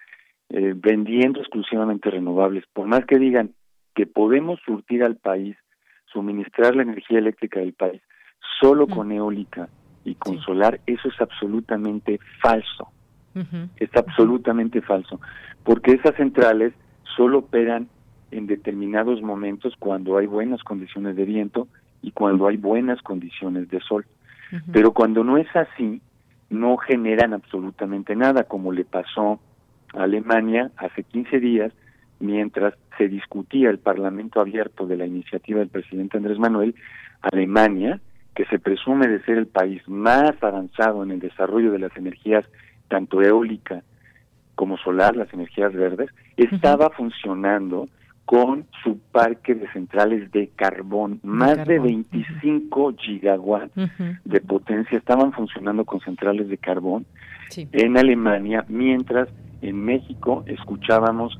eh, 0.49 0.73
vendiendo 0.75 1.39
exclusivamente 1.39 2.09
renovables, 2.09 2.65
por 2.73 2.87
más 2.87 3.05
que 3.05 3.17
digan 3.17 3.53
que 3.95 4.05
podemos 4.05 4.59
surtir 4.65 5.03
al 5.03 5.17
país, 5.17 5.55
suministrar 6.05 6.75
la 6.75 6.83
energía 6.83 7.19
eléctrica 7.19 7.59
del 7.59 7.73
país 7.73 8.01
solo 8.59 8.87
con 8.87 9.11
eólica 9.11 9.69
y 10.03 10.15
con 10.15 10.39
solar, 10.41 10.79
eso 10.85 11.07
es 11.07 11.21
absolutamente 11.21 12.19
falso. 12.41 12.89
Es 13.77 13.89
absolutamente 13.95 14.81
falso, 14.81 15.21
porque 15.63 15.93
esas 15.93 16.15
centrales 16.15 16.73
solo 17.15 17.39
operan 17.39 17.87
en 18.31 18.47
determinados 18.47 19.21
momentos 19.21 19.73
cuando 19.79 20.17
hay 20.17 20.25
buenas 20.25 20.63
condiciones 20.63 21.15
de 21.15 21.25
viento 21.25 21.67
y 22.01 22.11
cuando 22.11 22.47
hay 22.47 22.57
buenas 22.57 23.01
condiciones 23.01 23.69
de 23.69 23.79
sol. 23.79 24.05
Pero 24.73 24.91
cuando 24.91 25.23
no 25.23 25.37
es 25.37 25.47
así, 25.55 26.01
no 26.49 26.75
generan 26.75 27.33
absolutamente 27.33 28.15
nada, 28.17 28.43
como 28.43 28.73
le 28.73 28.83
pasó 28.83 29.39
a 29.93 30.03
Alemania 30.03 30.71
hace 30.75 31.03
15 31.03 31.39
días, 31.39 31.71
mientras 32.19 32.73
se 32.97 33.07
discutía 33.07 33.69
el 33.69 33.79
Parlamento 33.79 34.41
abierto 34.41 34.85
de 34.85 34.97
la 34.97 35.05
iniciativa 35.05 35.59
del 35.59 35.69
presidente 35.69 36.17
Andrés 36.17 36.37
Manuel, 36.37 36.75
Alemania, 37.21 38.01
que 38.35 38.45
se 38.45 38.59
presume 38.59 39.07
de 39.07 39.21
ser 39.23 39.37
el 39.37 39.47
país 39.47 39.81
más 39.87 40.31
avanzado 40.41 41.03
en 41.03 41.11
el 41.11 41.19
desarrollo 41.19 41.71
de 41.71 41.79
las 41.79 41.95
energías 41.97 42.45
tanto 42.87 43.21
eólica 43.21 43.83
como 44.55 44.77
solar, 44.77 45.15
las 45.15 45.33
energías 45.33 45.73
verdes, 45.73 46.09
estaba 46.37 46.89
funcionando 46.91 47.87
con 48.25 48.65
su 48.83 48.99
parque 49.11 49.55
de 49.55 49.67
centrales 49.71 50.31
de 50.31 50.49
carbón. 50.55 51.19
Más 51.23 51.65
de 51.65 51.79
25 51.79 52.93
gigawatts 52.97 53.73
de 54.23 54.41
potencia 54.41 54.97
estaban 54.97 55.33
funcionando 55.33 55.83
con 55.83 55.99
centrales 56.01 56.47
de 56.47 56.57
carbón 56.57 57.05
en 57.55 57.97
Alemania, 57.97 58.63
mientras 58.69 59.27
en 59.61 59.83
México 59.83 60.43
escuchábamos 60.47 61.37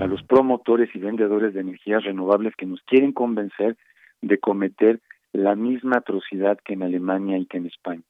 a 0.00 0.06
los 0.06 0.22
promotores 0.22 0.88
y 0.94 0.98
vendedores 0.98 1.54
de 1.54 1.60
energías 1.60 2.02
renovables 2.02 2.56
que 2.56 2.66
nos 2.66 2.80
quieren 2.82 3.12
convencer 3.12 3.76
de 4.20 4.38
cometer 4.38 5.00
la 5.32 5.54
misma 5.54 5.98
atrocidad 5.98 6.58
que 6.64 6.74
en 6.74 6.82
Alemania 6.82 7.38
y 7.38 7.46
que 7.46 7.58
en 7.58 7.66
España. 7.66 8.02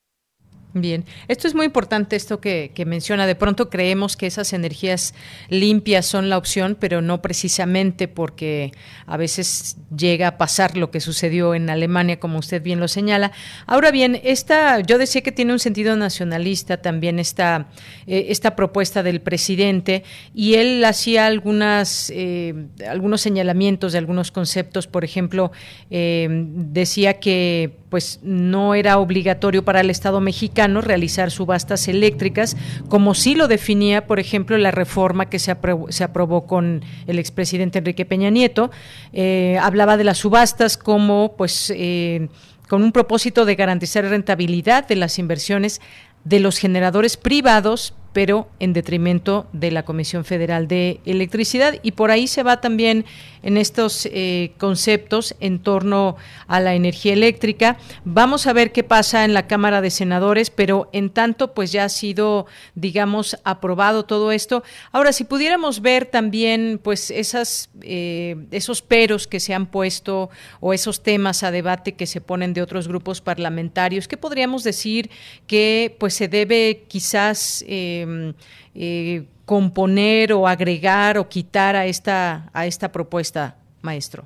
Bien, 0.75 1.05
esto 1.29 1.49
es 1.49 1.55
muy 1.55 1.67
importante, 1.67 2.17
esto 2.17 2.41
que, 2.41 2.73
menciona. 2.87 3.27
De 3.27 3.35
pronto 3.35 3.69
creemos 3.69 4.17
que 4.17 4.27
esas 4.27 4.55
energías 4.55 5.15
limpias 5.51 6.07
son 6.07 6.31
la 6.31 6.39
opción, 6.39 6.79
pero 6.81 7.03
no 7.03 7.21
precisamente 7.21 8.09
porque 8.09 8.73
a 9.07 9.19
veces 9.19 9.77
llega 9.95 10.29
a 10.29 10.39
pasar 10.39 10.79
lo 10.79 10.91
que 10.91 11.01
sucedió 11.01 11.55
en 11.55 11.69
Alemania, 11.69 12.19
como 12.19 12.39
usted 12.39 12.63
bien 12.63 12.81
lo 12.81 12.89
señala. 12.89 13.33
Ahora 13.67 13.91
bien, 13.91 14.19
esta, 14.25 14.81
yo 14.81 14.97
decía 14.97 15.21
que 15.21 15.31
tiene 15.31 15.53
un 15.53 15.59
sentido 15.59 15.95
nacionalista 15.95 16.79
también 16.79 17.19
esta, 17.19 17.67
eh, 18.07 18.27
esta 18.31 18.57
propuesta 18.57 19.03
del 19.03 19.21
presidente 19.21 20.05
y 20.35 20.55
él 20.55 20.83
hacía 20.87 21.27
algunas, 21.27 22.11
eh, 22.15 22.55
algunos 22.89 23.21
señalamientos 23.21 23.93
de 23.93 23.99
algunos 23.99 24.31
conceptos. 24.31 24.87
Por 24.87 25.05
ejemplo, 25.05 25.53
eh, 25.91 26.29
decía 26.31 27.21
que 27.21 27.77
pues 27.91 28.21
no 28.23 28.75
era 28.75 28.97
obligatorio 28.97 29.67
para 29.67 29.83
el 29.83 29.91
Estado 29.91 30.23
mexicano 30.23 30.62
realizar 30.69 31.31
subastas 31.31 31.89
eléctricas, 31.89 32.57
como 32.89 33.15
sí 33.15 33.35
lo 33.35 33.49
definía, 33.49 34.07
por 34.07 34.21
ejemplo, 34.21 34.57
la 34.59 34.71
reforma 34.71 35.29
que 35.29 35.39
se, 35.39 35.51
aprobó, 35.51 36.47
con 36.47 36.83
el 37.07 37.19
expresidente 37.19 37.79
Enrique 37.79 38.05
Peña 38.05 38.31
Nieto. 38.31 38.71
Eh, 39.13 39.59
hablaba 39.61 39.97
de 39.97 40.05
las 40.05 40.19
subastas 40.19 40.77
como, 40.77 41.35
pues, 41.37 41.73
eh, 41.75 42.29
con 42.69 42.83
un 42.83 42.93
propósito 42.93 43.45
de 43.45 43.55
garantizar 43.55 44.05
rentabilidad 44.05 44.87
de 44.87 44.97
las 44.97 45.19
inversiones 45.19 45.81
de 46.25 46.41
los 46.41 46.59
generadores 46.59 47.17
privados 47.17 47.95
pero 48.13 48.49
en 48.61 48.73
detrimento 48.73 49.47
de 49.53 49.71
la 49.71 49.85
Comisión 49.85 50.25
Federal 50.25 50.69
de 50.69 51.01
Electricidad. 51.05 51.75
Y 51.83 51.93
por 51.93 52.11
ahí 52.11 52.27
se 52.27 52.43
va 52.43 52.61
también 52.61 53.05
en 53.43 53.57
estos 53.57 54.07
eh, 54.07 54.53
conceptos 54.59 55.35
en 55.41 55.59
torno 55.59 56.17
a 56.47 56.61
la 56.61 56.75
energía 56.75 57.13
eléctrica. 57.13 57.77
Vamos 58.05 58.47
a 58.47 58.53
ver 58.53 58.73
qué 58.73 58.85
pasa 58.85 59.25
en 59.25 59.35
la 59.35 59.47
Cámara 59.47 59.81
de 59.81 59.91
Senadores, 59.91 60.51
pero 60.51 60.89
en 60.93 61.11
tanto, 61.11 61.55
pues 61.55 61.73
ya 61.73 61.85
ha 61.85 61.89
sido, 61.89 62.47
digamos, 62.75 63.37
aprobado 63.45 64.05
todo 64.05 64.33
esto. 64.33 64.63
Ahora, 64.93 65.13
si 65.13 65.25
pudiéramos 65.25 65.81
ver 65.81 66.07
también, 66.07 66.81
pues, 66.83 67.11
esas, 67.11 67.71
eh, 67.81 68.37
esos 68.51 68.83
peros 68.83 69.27
que 69.27 69.41
se 69.41 69.55
han 69.55 69.67
puesto 69.67 70.31
o 70.61 70.73
esos 70.73 71.03
temas 71.03 71.43
a 71.43 71.51
debate 71.51 71.93
que 71.93 72.07
se 72.07 72.21
ponen 72.21 72.55
de 72.55 72.63
otros 72.63 72.89
grupos 72.89 73.21
parlamentarios, 73.21 74.07
¿qué 74.07 74.17
podríamos 74.17 74.63
decir 74.63 75.11
que, 75.47 75.97
pues, 75.99 76.15
se 76.15 76.29
debe 76.29 76.85
quizás 76.89 77.65
eh, 77.67 78.02
Em, 78.03 78.35
eh, 78.75 79.25
componer 79.45 80.33
o 80.33 80.47
agregar 80.47 81.19
o 81.19 81.29
quitar 81.29 81.77
a 81.77 81.85
esta, 81.87 82.49
a 82.55 82.67
esta 82.67 82.91
propuesta, 82.91 83.57
maestro? 83.83 84.25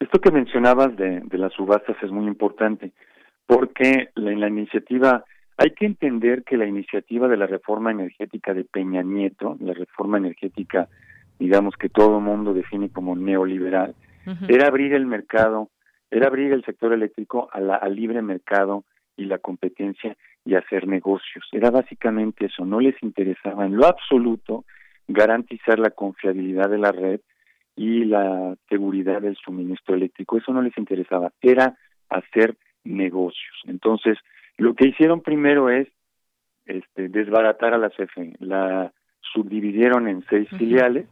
Esto 0.00 0.20
que 0.20 0.30
mencionabas 0.30 0.96
de, 0.96 1.22
las 1.32 1.52
subastas 1.52 1.96
es 2.02 2.10
muy 2.10 2.26
importante, 2.26 2.92
porque 3.46 4.08
en 4.14 4.40
la 4.40 4.48
iniciativa 4.48 5.24
hay 5.56 5.70
que 5.70 5.86
entender 5.86 6.44
que 6.44 6.56
la 6.56 6.66
iniciativa 6.66 7.28
de 7.28 7.36
la 7.36 7.46
reforma 7.46 7.90
energética 7.90 8.54
de 8.54 8.64
Peña 8.64 9.02
Nieto, 9.02 9.56
la 9.60 9.74
reforma 9.74 10.18
energética, 10.18 10.88
digamos 11.38 11.74
que 11.76 11.88
todo 11.88 12.18
el 12.18 12.24
mundo 12.24 12.54
define 12.54 12.88
como 12.88 13.14
neoliberal, 13.16 13.94
era 14.48 14.68
abrir 14.68 14.94
el 14.94 15.04
mercado, 15.04 15.68
era 16.10 16.28
abrir 16.28 16.52
el 16.52 16.64
sector 16.64 16.92
eléctrico 16.92 17.48
a 17.52 17.60
la, 17.60 17.76
al 17.76 17.94
libre 17.94 18.22
mercado 18.22 18.84
y 19.16 19.24
la 19.24 19.38
competencia 19.38 20.16
y 20.44 20.54
hacer 20.54 20.86
negocios. 20.86 21.44
Era 21.52 21.70
básicamente 21.70 22.46
eso, 22.46 22.64
no 22.64 22.80
les 22.80 23.00
interesaba 23.02 23.66
en 23.66 23.76
lo 23.76 23.86
absoluto 23.86 24.64
garantizar 25.08 25.78
la 25.78 25.90
confiabilidad 25.90 26.68
de 26.68 26.78
la 26.78 26.92
red 26.92 27.20
y 27.76 28.04
la 28.04 28.56
seguridad 28.68 29.20
del 29.20 29.36
suministro 29.36 29.94
eléctrico, 29.94 30.38
eso 30.38 30.52
no 30.52 30.62
les 30.62 30.76
interesaba, 30.78 31.32
era 31.40 31.76
hacer 32.08 32.56
negocios. 32.84 33.62
Entonces, 33.64 34.18
lo 34.56 34.74
que 34.74 34.88
hicieron 34.88 35.20
primero 35.20 35.70
es 35.70 35.88
este, 36.66 37.08
desbaratar 37.08 37.74
a 37.74 37.78
la 37.78 37.90
CFE, 37.90 38.34
la 38.38 38.92
subdividieron 39.20 40.08
en 40.08 40.24
seis 40.28 40.48
filiales 40.50 41.06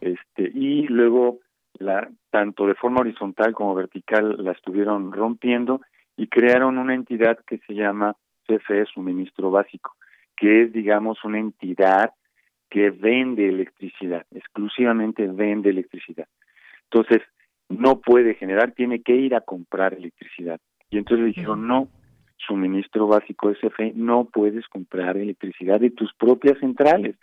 este, 0.00 0.50
y 0.54 0.86
luego 0.86 1.38
la, 1.78 2.08
tanto 2.30 2.66
de 2.66 2.74
forma 2.74 3.00
horizontal 3.00 3.52
como 3.54 3.74
vertical 3.74 4.36
la 4.44 4.52
estuvieron 4.52 5.12
rompiendo 5.12 5.80
y 6.16 6.26
crearon 6.28 6.78
una 6.78 6.94
entidad 6.94 7.38
que 7.46 7.58
se 7.66 7.74
llama 7.74 8.16
CFE 8.46 8.86
Suministro 8.86 9.50
Básico, 9.50 9.94
que 10.36 10.62
es, 10.62 10.72
digamos, 10.72 11.22
una 11.24 11.38
entidad 11.38 12.12
que 12.68 12.90
vende 12.90 13.48
electricidad, 13.48 14.26
exclusivamente 14.30 15.26
vende 15.26 15.70
electricidad. 15.70 16.26
Entonces, 16.84 17.22
no 17.68 18.00
puede 18.00 18.34
generar, 18.34 18.72
tiene 18.72 19.02
que 19.02 19.14
ir 19.14 19.34
a 19.34 19.40
comprar 19.40 19.94
electricidad. 19.94 20.60
Y 20.90 20.98
entonces 20.98 21.20
le 21.20 21.32
dijeron, 21.32 21.66
no, 21.66 21.88
suministro 22.36 23.06
básico 23.06 23.52
CFE, 23.52 23.92
no 23.94 24.24
puedes 24.24 24.66
comprar 24.68 25.16
electricidad 25.16 25.80
de 25.80 25.90
tus 25.90 26.12
propias 26.14 26.58
centrales, 26.58 27.16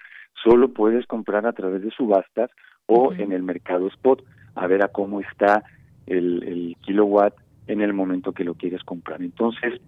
solo 0.43 0.73
puedes 0.73 1.05
comprar 1.05 1.45
a 1.45 1.53
través 1.53 1.83
de 1.83 1.91
subastas 1.91 2.49
o 2.85 3.13
en 3.13 3.31
el 3.31 3.43
mercado 3.43 3.87
spot, 3.87 4.23
a 4.55 4.67
ver 4.67 4.83
a 4.83 4.87
cómo 4.87 5.19
está 5.19 5.63
el, 6.07 6.43
el 6.43 6.77
kilowatt 6.81 7.35
en 7.69 7.81
el 7.81 7.93
momento 7.93 8.33
que 8.33 8.43
lo 8.43 8.55
quieres 8.55 8.83
comprar. 8.83 9.21
Entonces, 9.21 9.79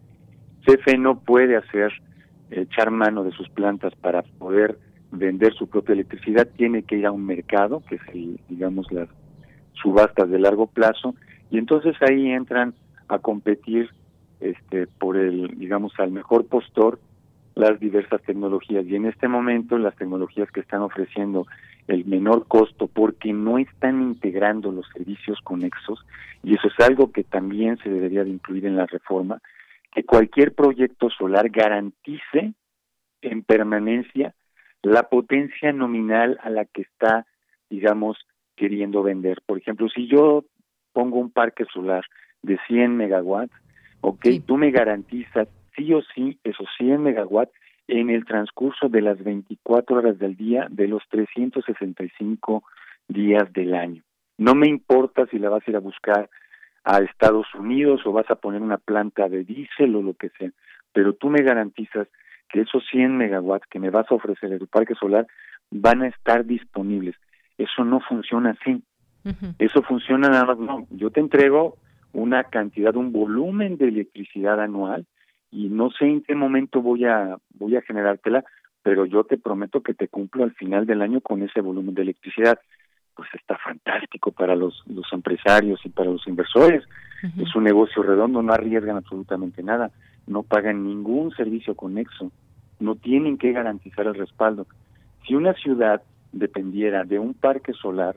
CFE 0.65 0.97
no 0.99 1.19
puede 1.19 1.57
hacer 1.57 1.91
echar 2.51 2.91
mano 2.91 3.23
de 3.23 3.31
sus 3.31 3.49
plantas 3.49 3.95
para 3.95 4.21
poder 4.21 4.77
vender 5.11 5.53
su 5.53 5.67
propia 5.67 5.93
electricidad, 5.93 6.47
tiene 6.55 6.83
que 6.83 6.97
ir 6.97 7.05
a 7.05 7.11
un 7.11 7.25
mercado, 7.25 7.83
que 7.89 7.95
es 7.95 8.01
el, 8.13 8.39
digamos 8.47 8.91
las 8.91 9.09
subastas 9.73 10.29
de 10.29 10.39
largo 10.39 10.67
plazo, 10.67 11.15
y 11.49 11.57
entonces 11.57 11.95
ahí 12.07 12.29
entran 12.29 12.73
a 13.07 13.19
competir 13.19 13.89
este 14.39 14.87
por 14.87 15.17
el 15.17 15.57
digamos 15.57 15.93
al 15.97 16.11
mejor 16.11 16.45
postor 16.45 16.99
las 17.55 17.79
diversas 17.79 18.21
tecnologías. 18.21 18.85
Y 18.85 18.95
en 18.95 19.05
este 19.05 19.27
momento 19.27 19.77
las 19.77 19.95
tecnologías 19.95 20.49
que 20.51 20.61
están 20.61 20.81
ofreciendo 20.81 21.47
el 21.87 22.05
menor 22.05 22.47
costo 22.47 22.87
porque 22.87 23.33
no 23.33 23.57
están 23.57 24.01
integrando 24.01 24.71
los 24.71 24.87
servicios 24.93 25.39
conexos 25.43 26.05
y 26.43 26.55
eso 26.55 26.67
es 26.67 26.85
algo 26.85 27.11
que 27.11 27.23
también 27.23 27.77
se 27.77 27.89
debería 27.89 28.23
de 28.23 28.29
incluir 28.29 28.65
en 28.65 28.75
la 28.75 28.85
reforma, 28.85 29.41
que 29.91 30.03
cualquier 30.03 30.53
proyecto 30.53 31.09
solar 31.09 31.49
garantice 31.49 32.53
en 33.21 33.43
permanencia 33.43 34.33
la 34.81 35.03
potencia 35.09 35.71
nominal 35.71 36.39
a 36.41 36.49
la 36.49 36.65
que 36.65 36.81
está, 36.81 37.27
digamos, 37.69 38.17
queriendo 38.55 39.03
vender. 39.03 39.41
Por 39.45 39.59
ejemplo, 39.59 39.89
si 39.89 40.07
yo 40.07 40.45
pongo 40.93 41.19
un 41.19 41.31
parque 41.31 41.65
solar 41.71 42.03
de 42.41 42.57
100 42.67 42.97
megawatts, 42.97 43.53
ok, 44.01 44.25
tú 44.45 44.57
me 44.57 44.71
garantizas 44.71 45.47
sí 45.75 45.93
o 45.93 46.01
sí 46.15 46.39
esos 46.43 46.67
100 46.77 47.01
megawatts 47.01 47.53
en 47.91 48.09
el 48.09 48.23
transcurso 48.23 48.87
de 48.87 49.01
las 49.01 49.21
24 49.21 49.97
horas 49.97 50.17
del 50.17 50.37
día 50.37 50.65
de 50.69 50.87
los 50.87 51.03
365 51.09 52.63
días 53.09 53.51
del 53.51 53.75
año. 53.75 54.01
No 54.37 54.55
me 54.55 54.69
importa 54.69 55.25
si 55.27 55.37
la 55.37 55.49
vas 55.49 55.67
a 55.67 55.71
ir 55.71 55.75
a 55.75 55.81
buscar 55.81 56.29
a 56.85 56.99
Estados 56.99 57.47
Unidos 57.53 58.01
o 58.05 58.13
vas 58.13 58.31
a 58.31 58.35
poner 58.35 58.61
una 58.61 58.77
planta 58.77 59.27
de 59.27 59.43
diésel 59.43 59.93
o 59.97 60.01
lo 60.01 60.13
que 60.13 60.29
sea, 60.29 60.51
pero 60.93 61.13
tú 61.13 61.29
me 61.29 61.43
garantizas 61.43 62.07
que 62.47 62.61
esos 62.61 62.81
100 62.89 63.17
megawatts 63.17 63.67
que 63.69 63.79
me 63.79 63.89
vas 63.89 64.09
a 64.09 64.15
ofrecer 64.15 64.53
en 64.53 64.59
tu 64.59 64.67
parque 64.67 64.95
solar 64.95 65.27
van 65.69 66.01
a 66.01 66.07
estar 66.07 66.45
disponibles. 66.45 67.15
Eso 67.57 67.83
no 67.83 67.99
funciona 67.99 68.51
así. 68.51 68.81
Eso 69.59 69.83
funciona 69.83 70.29
nada 70.29 70.45
más, 70.45 70.57
no, 70.57 70.87
yo 70.91 71.11
te 71.11 71.19
entrego 71.19 71.77
una 72.13 72.45
cantidad, 72.45 72.95
un 72.95 73.11
volumen 73.11 73.77
de 73.77 73.89
electricidad 73.89 74.61
anual 74.61 75.05
y 75.51 75.67
no 75.67 75.91
sé 75.91 76.05
en 76.05 76.21
qué 76.23 76.33
momento 76.33 76.81
voy 76.81 77.05
a 77.05 77.37
voy 77.53 77.75
a 77.75 77.81
generártela, 77.81 78.43
pero 78.83 79.05
yo 79.05 79.23
te 79.25 79.37
prometo 79.37 79.81
que 79.81 79.93
te 79.93 80.07
cumplo 80.07 80.43
al 80.43 80.53
final 80.53 80.85
del 80.85 81.01
año 81.01 81.21
con 81.21 81.43
ese 81.43 81.61
volumen 81.61 81.93
de 81.93 82.03
electricidad. 82.03 82.59
Pues 83.15 83.29
está 83.33 83.57
fantástico 83.57 84.31
para 84.31 84.55
los, 84.55 84.81
los 84.87 85.05
empresarios 85.11 85.85
y 85.85 85.89
para 85.89 86.09
los 86.09 86.25
inversores. 86.27 86.83
Es 87.37 87.55
un 87.55 87.65
negocio 87.65 88.01
redondo, 88.01 88.41
no 88.41 88.51
arriesgan 88.51 88.97
absolutamente 88.97 89.61
nada, 89.61 89.91
no 90.25 90.41
pagan 90.41 90.83
ningún 90.83 91.29
servicio 91.35 91.75
conexo, 91.75 92.31
no 92.79 92.95
tienen 92.95 93.37
que 93.37 93.51
garantizar 93.51 94.07
el 94.07 94.15
respaldo. 94.15 94.65
Si 95.27 95.35
una 95.35 95.53
ciudad 95.53 96.01
dependiera 96.31 97.03
de 97.03 97.19
un 97.19 97.35
parque 97.35 97.73
solar 97.73 98.15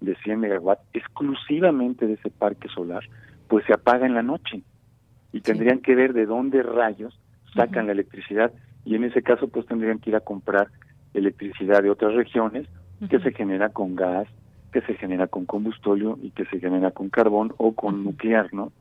de 0.00 0.16
100 0.16 0.40
megawatts, 0.40 0.86
exclusivamente 0.94 2.06
de 2.06 2.14
ese 2.14 2.30
parque 2.30 2.68
solar, 2.68 3.02
pues 3.48 3.66
se 3.66 3.74
apaga 3.74 4.06
en 4.06 4.14
la 4.14 4.22
noche 4.22 4.62
y 5.32 5.40
tendrían 5.40 5.80
que 5.80 5.94
ver 5.94 6.12
de 6.12 6.26
dónde 6.26 6.62
rayos 6.62 7.18
sacan 7.54 7.86
la 7.86 7.92
electricidad 7.92 8.52
y 8.84 8.94
en 8.94 9.04
ese 9.04 9.22
caso 9.22 9.48
pues 9.48 9.66
tendrían 9.66 9.98
que 9.98 10.10
ir 10.10 10.16
a 10.16 10.20
comprar 10.20 10.68
electricidad 11.14 11.82
de 11.82 11.90
otras 11.90 12.14
regiones 12.14 12.68
que 13.10 13.18
se 13.20 13.32
genera 13.32 13.70
con 13.70 13.94
gas, 13.94 14.28
que 14.72 14.80
se 14.82 14.94
genera 14.94 15.26
con 15.26 15.44
combustorio 15.44 16.18
y 16.22 16.30
que 16.30 16.44
se 16.46 16.60
genera 16.60 16.90
con 16.90 17.10
carbón 17.10 17.52
o 17.58 17.74
con 17.74 18.04
nuclear, 18.04 18.52
¿no? 18.52 18.72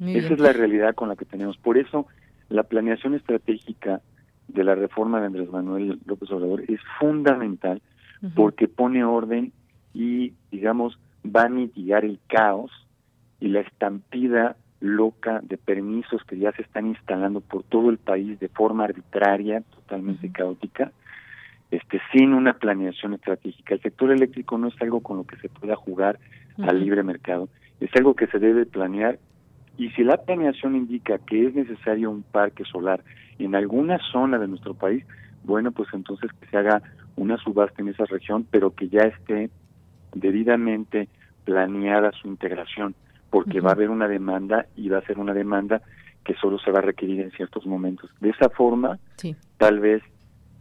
Esa 0.00 0.34
es 0.34 0.38
la 0.38 0.52
realidad 0.52 0.94
con 0.94 1.08
la 1.08 1.16
que 1.16 1.24
tenemos. 1.24 1.56
Por 1.56 1.76
eso 1.76 2.06
la 2.48 2.62
planeación 2.62 3.14
estratégica 3.14 4.00
de 4.46 4.64
la 4.64 4.74
reforma 4.74 5.20
de 5.20 5.26
Andrés 5.26 5.50
Manuel 5.50 5.98
López 6.06 6.30
Obrador 6.30 6.62
es 6.68 6.80
fundamental 6.98 7.82
porque 8.34 8.68
pone 8.68 9.04
orden 9.04 9.52
y, 9.94 10.34
digamos, 10.50 10.98
va 11.24 11.44
a 11.44 11.48
mitigar 11.48 12.04
el 12.04 12.18
caos 12.28 12.70
y 13.40 13.48
la 13.48 13.60
estampida 13.60 14.56
loca 14.80 15.40
de 15.42 15.56
permisos 15.56 16.22
que 16.24 16.38
ya 16.38 16.52
se 16.52 16.62
están 16.62 16.86
instalando 16.86 17.40
por 17.40 17.64
todo 17.64 17.90
el 17.90 17.98
país 17.98 18.38
de 18.38 18.48
forma 18.48 18.84
arbitraria, 18.84 19.62
totalmente 19.74 20.30
caótica, 20.30 20.92
este, 21.70 22.00
sin 22.12 22.32
una 22.32 22.54
planeación 22.54 23.14
estratégica. 23.14 23.74
El 23.74 23.82
sector 23.82 24.10
eléctrico 24.10 24.56
no 24.56 24.68
es 24.68 24.80
algo 24.80 25.00
con 25.00 25.18
lo 25.18 25.24
que 25.24 25.36
se 25.36 25.48
pueda 25.48 25.76
jugar 25.76 26.18
al 26.58 26.80
libre 26.80 27.02
mercado, 27.02 27.48
es 27.80 27.90
algo 27.96 28.14
que 28.14 28.26
se 28.26 28.38
debe 28.38 28.66
planear 28.66 29.18
y 29.76 29.90
si 29.90 30.02
la 30.02 30.16
planeación 30.16 30.74
indica 30.74 31.18
que 31.18 31.46
es 31.46 31.54
necesario 31.54 32.10
un 32.10 32.22
parque 32.24 32.64
solar 32.64 33.04
en 33.38 33.54
alguna 33.54 33.98
zona 34.10 34.38
de 34.38 34.48
nuestro 34.48 34.74
país, 34.74 35.04
bueno, 35.44 35.70
pues 35.70 35.88
entonces 35.92 36.30
que 36.32 36.48
se 36.48 36.56
haga 36.56 36.82
una 37.14 37.36
subasta 37.38 37.80
en 37.80 37.88
esa 37.88 38.04
región, 38.06 38.44
pero 38.50 38.74
que 38.74 38.88
ya 38.88 39.02
esté 39.02 39.50
debidamente 40.14 41.08
planeada 41.44 42.10
su 42.12 42.26
integración, 42.26 42.96
porque 43.30 43.60
va 43.60 43.70
a 43.70 43.74
haber 43.74 43.90
una 43.90 44.08
demanda 44.08 44.66
y 44.76 44.88
va 44.88 44.98
a 44.98 45.06
ser 45.06 45.18
una 45.18 45.34
demanda 45.34 45.82
que 46.24 46.34
solo 46.34 46.58
se 46.58 46.70
va 46.70 46.78
a 46.80 46.82
requerir 46.82 47.20
en 47.20 47.30
ciertos 47.32 47.66
momentos. 47.66 48.10
De 48.20 48.30
esa 48.30 48.50
forma, 48.50 48.98
tal 49.56 49.80
vez 49.80 50.02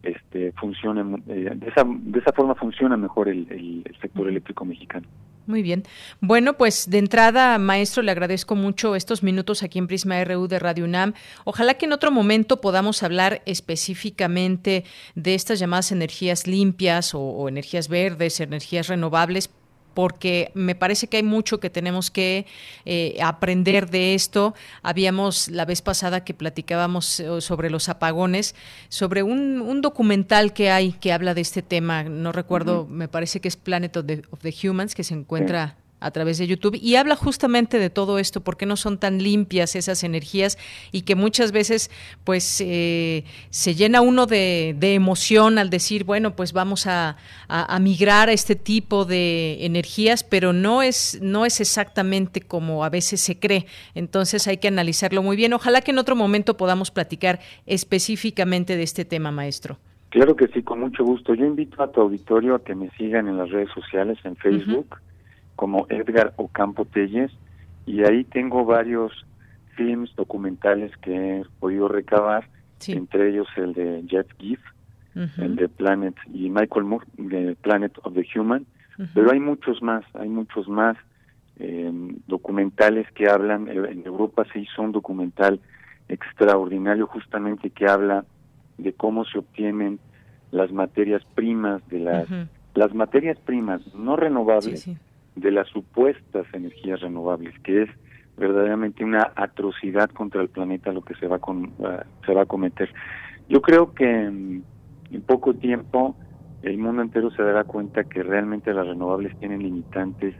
este 0.03 0.53
funcione, 0.53 1.21
eh, 1.27 1.51
de, 1.55 1.67
esa, 1.67 1.83
de 1.85 2.19
esa 2.19 2.31
forma 2.31 2.55
funciona 2.55 2.95
mejor 2.95 3.27
el, 3.27 3.47
el 3.51 3.97
sector 3.99 4.27
eléctrico 4.29 4.63
mexicano. 4.63 5.07
Muy 5.47 5.63
bien. 5.63 5.83
Bueno, 6.19 6.57
pues 6.57 6.89
de 6.89 6.97
entrada, 6.97 7.57
maestro, 7.57 8.03
le 8.03 8.11
agradezco 8.11 8.55
mucho 8.55 8.95
estos 8.95 9.23
minutos 9.23 9.63
aquí 9.63 9.79
en 9.79 9.87
Prisma 9.87 10.21
RU 10.25 10.47
de 10.49 10.59
Radio 10.59 10.83
UNAM. 10.83 11.13
Ojalá 11.45 11.75
que 11.75 11.85
en 11.85 11.93
otro 11.93 12.11
momento 12.11 12.59
podamos 12.59 13.01
hablar 13.01 13.41
específicamente 13.45 14.83
de 15.15 15.35
estas 15.35 15.59
llamadas 15.59 15.93
energías 15.93 16.47
limpias 16.47 17.15
o, 17.15 17.21
o 17.21 17.47
energías 17.47 17.87
verdes, 17.87 18.41
energías 18.41 18.89
renovables, 18.89 19.49
porque 19.97 20.51
me 20.53 20.75
parece 20.75 21.07
que 21.07 21.17
hay 21.17 21.23
mucho 21.23 21.59
que 21.59 21.71
tenemos 21.71 22.11
que 22.11 22.45
eh, 22.85 23.17
aprender 23.19 23.89
de 23.89 24.13
esto. 24.13 24.53
Habíamos 24.83 25.47
la 25.47 25.65
vez 25.65 25.81
pasada 25.81 26.23
que 26.23 26.35
platicábamos 26.35 27.19
eh, 27.19 27.41
sobre 27.41 27.71
los 27.71 27.89
apagones, 27.89 28.53
sobre 28.89 29.23
un, 29.23 29.81
documental 29.81 30.53
que 30.53 30.69
hay 30.69 30.91
que 30.91 31.13
habla 31.13 31.33
de 31.33 31.41
este 31.41 31.63
tema, 31.63 32.03
no 32.03 32.31
recuerdo, 32.31 32.85
me 32.85 33.07
parece 33.07 33.41
que 33.41 33.47
es 33.47 33.55
Planet 33.55 33.97
of 33.97 34.05
the, 34.05 34.67
Humans, 34.67 34.93
que 34.93 35.03
se 35.03 35.15
encuentra 35.15 35.77
a 35.99 36.11
través 36.11 36.37
de 36.37 36.45
YouTube 36.45 36.77
y 36.79 36.95
habla 36.95 37.15
justamente 37.15 37.79
de 37.79 37.89
todo 37.89 38.19
esto, 38.19 38.41
por 38.41 38.55
qué 38.55 38.65
no 38.65 38.75
son 38.75 38.99
tan 38.99 39.21
limpias 39.21 39.75
esas 39.75 40.03
energías 40.03 40.57
y 40.91 41.01
que 41.01 41.15
muchas 41.15 41.51
veces 41.51 41.89
pues 42.23 42.61
eh, 42.61 43.23
se 43.49 43.73
llena 43.73 44.01
uno 44.01 44.27
de, 44.27 44.75
emoción 44.79 45.57
al 45.57 45.69
decir, 45.69 46.03
bueno, 46.03 46.35
pues 46.35 46.53
vamos 46.53 46.87
a, 46.87 47.17
migrar 47.81 48.29
a 48.29 48.33
este 48.33 48.55
tipo 48.55 49.05
de 49.05 49.65
energías, 49.65 50.23
pero 50.23 50.53
no 50.53 50.81
es, 50.81 51.19
no 51.21 51.45
es 51.45 51.59
exactamente 51.61 52.41
como 52.41 52.83
a 52.83 52.89
veces 52.89 53.21
se 53.21 53.39
cree. 53.39 53.65
Entonces 53.95 54.47
hay 54.47 54.57
que 54.57 54.67
analizarlo 54.67 55.21
muy 55.21 55.35
bien. 55.35 55.53
Ojalá 55.53 55.81
que 55.81 55.91
en 55.91 55.99
otro 55.99 56.15
momento 56.15 56.57
podamos 56.57 56.91
platicar 56.91 57.39
específicamente 57.65 58.77
de 58.77 58.83
este 58.83 59.05
tema, 59.05 59.31
maestro. 59.31 59.77
Claro 60.09 60.35
que 60.35 60.47
sí, 60.47 60.63
con 60.63 60.79
mucho 60.79 61.03
gusto. 61.03 61.33
Yo 61.33 61.45
invito 61.45 61.81
a 61.83 61.91
tu 61.91 62.01
auditorio 62.01 62.55
a 62.55 62.63
que 62.63 62.75
me 62.75 62.89
sigan 62.91 63.27
en 63.27 63.37
las 63.37 63.49
redes 63.49 63.69
sociales, 63.73 64.17
en 64.23 64.35
Facebook 64.37 64.97
como 65.57 65.87
Edgar 65.89 66.33
Ocampo 66.37 66.85
Telles 66.85 67.31
y 67.85 68.03
ahí 68.05 68.23
tengo 68.23 68.63
varios 68.63 69.11
films 69.75 70.15
documentales 70.15 70.95
que 70.97 71.39
he 71.39 71.45
podido 71.59 71.87
recabar, 71.87 72.47
entre 72.87 73.29
ellos 73.29 73.47
el 73.57 73.73
de 73.73 74.05
Jeff 74.07 74.27
Giff, 74.37 74.59
el 75.15 75.55
de 75.55 75.67
Planet 75.67 76.15
y 76.31 76.49
Michael 76.49 76.85
Moore 76.85 77.07
de 77.17 77.55
Planet 77.55 77.91
of 78.03 78.13
the 78.13 78.25
Human, 78.35 78.65
pero 79.13 79.31
hay 79.31 79.39
muchos 79.39 79.81
más, 79.81 80.05
hay 80.13 80.29
muchos 80.29 80.67
más 80.69 80.95
eh, 81.59 81.91
documentales 82.27 83.11
que 83.13 83.27
hablan, 83.27 83.67
en 83.67 84.05
Europa 84.05 84.45
se 84.53 84.59
hizo 84.59 84.83
un 84.83 84.91
documental 84.91 85.59
extraordinario 86.07 87.07
justamente 87.07 87.71
que 87.71 87.87
habla 87.87 88.25
de 88.77 88.93
cómo 88.93 89.25
se 89.25 89.39
obtienen 89.39 89.99
las 90.51 90.71
materias 90.71 91.23
primas 91.33 91.81
de 91.89 91.99
las 91.99 92.27
las 92.75 92.93
materias 92.93 93.39
primas 93.39 93.81
no 93.95 94.15
renovables 94.15 94.87
de 95.37 95.51
las 95.51 95.67
supuestas 95.69 96.45
energías 96.51 96.99
renovables, 96.99 97.57
que 97.59 97.83
es 97.83 97.89
verdaderamente 98.37 99.03
una 99.03 99.31
atrocidad 99.35 100.09
contra 100.09 100.41
el 100.41 100.49
planeta 100.49 100.91
lo 100.91 101.01
que 101.01 101.15
se 101.15 101.27
va, 101.27 101.39
con, 101.39 101.73
uh, 101.77 101.99
se 102.25 102.33
va 102.33 102.41
a 102.41 102.45
cometer. 102.45 102.89
Yo 103.47 103.61
creo 103.61 103.93
que 103.93 104.05
en, 104.05 104.63
poco 105.25 105.53
tiempo 105.53 106.15
el 106.63 106.77
mundo 106.77 107.01
entero 107.01 107.31
se 107.31 107.41
dará 107.41 107.63
cuenta 107.63 108.03
que 108.03 108.23
realmente 108.23 108.73
las 108.73 108.87
renovables 108.87 109.37
tienen 109.39 109.63
limitantes 109.63 110.35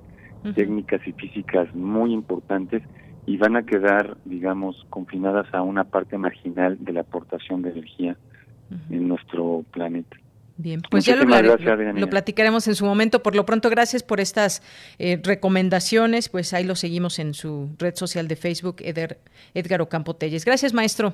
técnicas 0.56 1.06
y 1.06 1.12
físicas 1.14 1.74
muy 1.76 2.14
importantes 2.14 2.82
y 3.26 3.38
van 3.38 3.56
a 3.56 3.64
quedar, 3.64 4.18
digamos, 4.26 4.86
confinadas 4.90 5.54
a 5.54 5.62
una 5.62 5.84
parte 5.84 6.18
marginal 6.18 6.78
de 6.80 6.94
la 6.94 7.02
aportación 7.02 7.62
de 7.62 7.72
energía 7.72 8.18
en 8.90 9.08
nuestro 9.08 9.64
planeta. 9.72 10.18
Bien, 10.58 10.82
pues 10.90 11.06
ya 11.06 11.16
lo, 11.16 12.10
platicaremos 12.10 12.68
en 12.68 12.76
su 12.76 12.84
momento. 12.84 13.22
Por 13.22 13.36
lo 13.36 13.46
pronto, 13.46 13.70
gracias 13.70 14.02
por 14.02 14.20
estas 14.20 14.64
eh, 14.98 15.20
recomendaciones. 15.24 16.30
Pues 16.30 16.54
ahí 16.54 16.64
lo 16.64 16.76
seguimos 16.76 17.20
en 17.20 17.36
su 17.36 17.70
red 17.78 17.96
social 17.96 18.28
de 18.28 18.36
Facebook, 18.36 18.78
Eder, 18.80 19.20
Edgar 19.54 19.82
Ocampo 19.82 20.16
Telles. 20.16 20.46
Gracias, 20.46 20.74
maestro. 20.74 21.14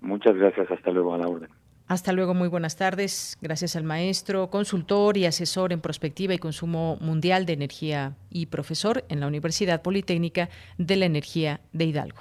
Muchas 0.00 0.36
gracias. 0.36 0.68
Hasta 0.70 0.90
luego 0.90 1.14
a 1.14 1.18
la 1.18 1.28
orden. 1.28 1.48
Hasta 1.86 2.12
luego, 2.12 2.34
muy 2.34 2.48
buenas 2.48 2.76
tardes. 2.76 3.38
Gracias 3.40 3.76
al 3.76 3.84
maestro, 3.84 4.50
consultor 4.50 5.16
y 5.16 5.26
asesor 5.26 5.72
en 5.72 5.80
prospectiva 5.80 6.34
y 6.34 6.38
consumo 6.38 6.98
mundial 7.00 7.46
de 7.46 7.52
energía 7.52 8.16
y 8.28 8.46
profesor 8.46 9.04
en 9.08 9.20
la 9.20 9.28
Universidad 9.28 9.82
Politécnica 9.82 10.48
de 10.78 10.96
la 10.96 11.04
Energía 11.04 11.60
de 11.72 11.84
Hidalgo. 11.84 12.18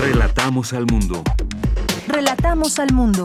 Relatamos 0.00 0.72
al 0.72 0.86
mundo. 0.86 1.22
Relatamos 2.08 2.78
al 2.78 2.92
mundo. 2.94 3.24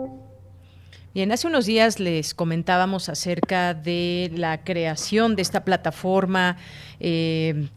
Bien, 1.13 1.29
hace 1.33 1.45
unos 1.45 1.65
días 1.65 1.99
les 1.99 2.33
comentábamos 2.33 3.09
acerca 3.09 3.73
de 3.73 4.31
la 4.33 4.63
creación 4.63 5.35
de 5.35 5.41
esta 5.41 5.65
plataforma 5.65 6.55
eh, 7.01 7.67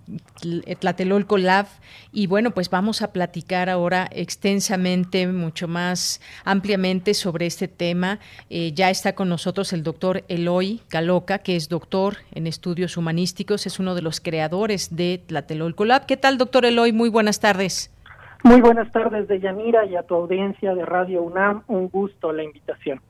Tlatelolco 0.78 1.36
Lab 1.36 1.66
y 2.12 2.28
bueno, 2.28 2.52
pues 2.52 2.70
vamos 2.70 3.02
a 3.02 3.12
platicar 3.12 3.68
ahora 3.68 4.06
extensamente, 4.12 5.26
mucho 5.26 5.66
más 5.66 6.20
ampliamente 6.44 7.12
sobre 7.12 7.46
este 7.46 7.66
tema. 7.66 8.20
Eh, 8.50 8.70
ya 8.72 8.88
está 8.88 9.16
con 9.16 9.28
nosotros 9.28 9.72
el 9.72 9.82
doctor 9.82 10.22
Eloy 10.28 10.80
Caloca, 10.86 11.38
que 11.38 11.56
es 11.56 11.68
doctor 11.68 12.18
en 12.36 12.46
estudios 12.46 12.96
humanísticos, 12.96 13.66
es 13.66 13.80
uno 13.80 13.96
de 13.96 14.02
los 14.02 14.20
creadores 14.20 14.94
de 14.94 15.20
Tlatelolco 15.26 15.84
Lab. 15.84 16.06
¿Qué 16.06 16.16
tal, 16.16 16.38
doctor 16.38 16.66
Eloy? 16.66 16.92
Muy 16.92 17.08
buenas 17.08 17.40
tardes. 17.40 17.90
Muy 18.44 18.60
buenas 18.60 18.92
tardes, 18.92 19.26
Deyanira, 19.26 19.86
y 19.86 19.96
a 19.96 20.04
tu 20.04 20.14
audiencia 20.14 20.72
de 20.76 20.86
Radio 20.86 21.22
UNAM. 21.22 21.64
Un 21.66 21.88
gusto 21.88 22.32
la 22.32 22.44
invitación. 22.44 23.00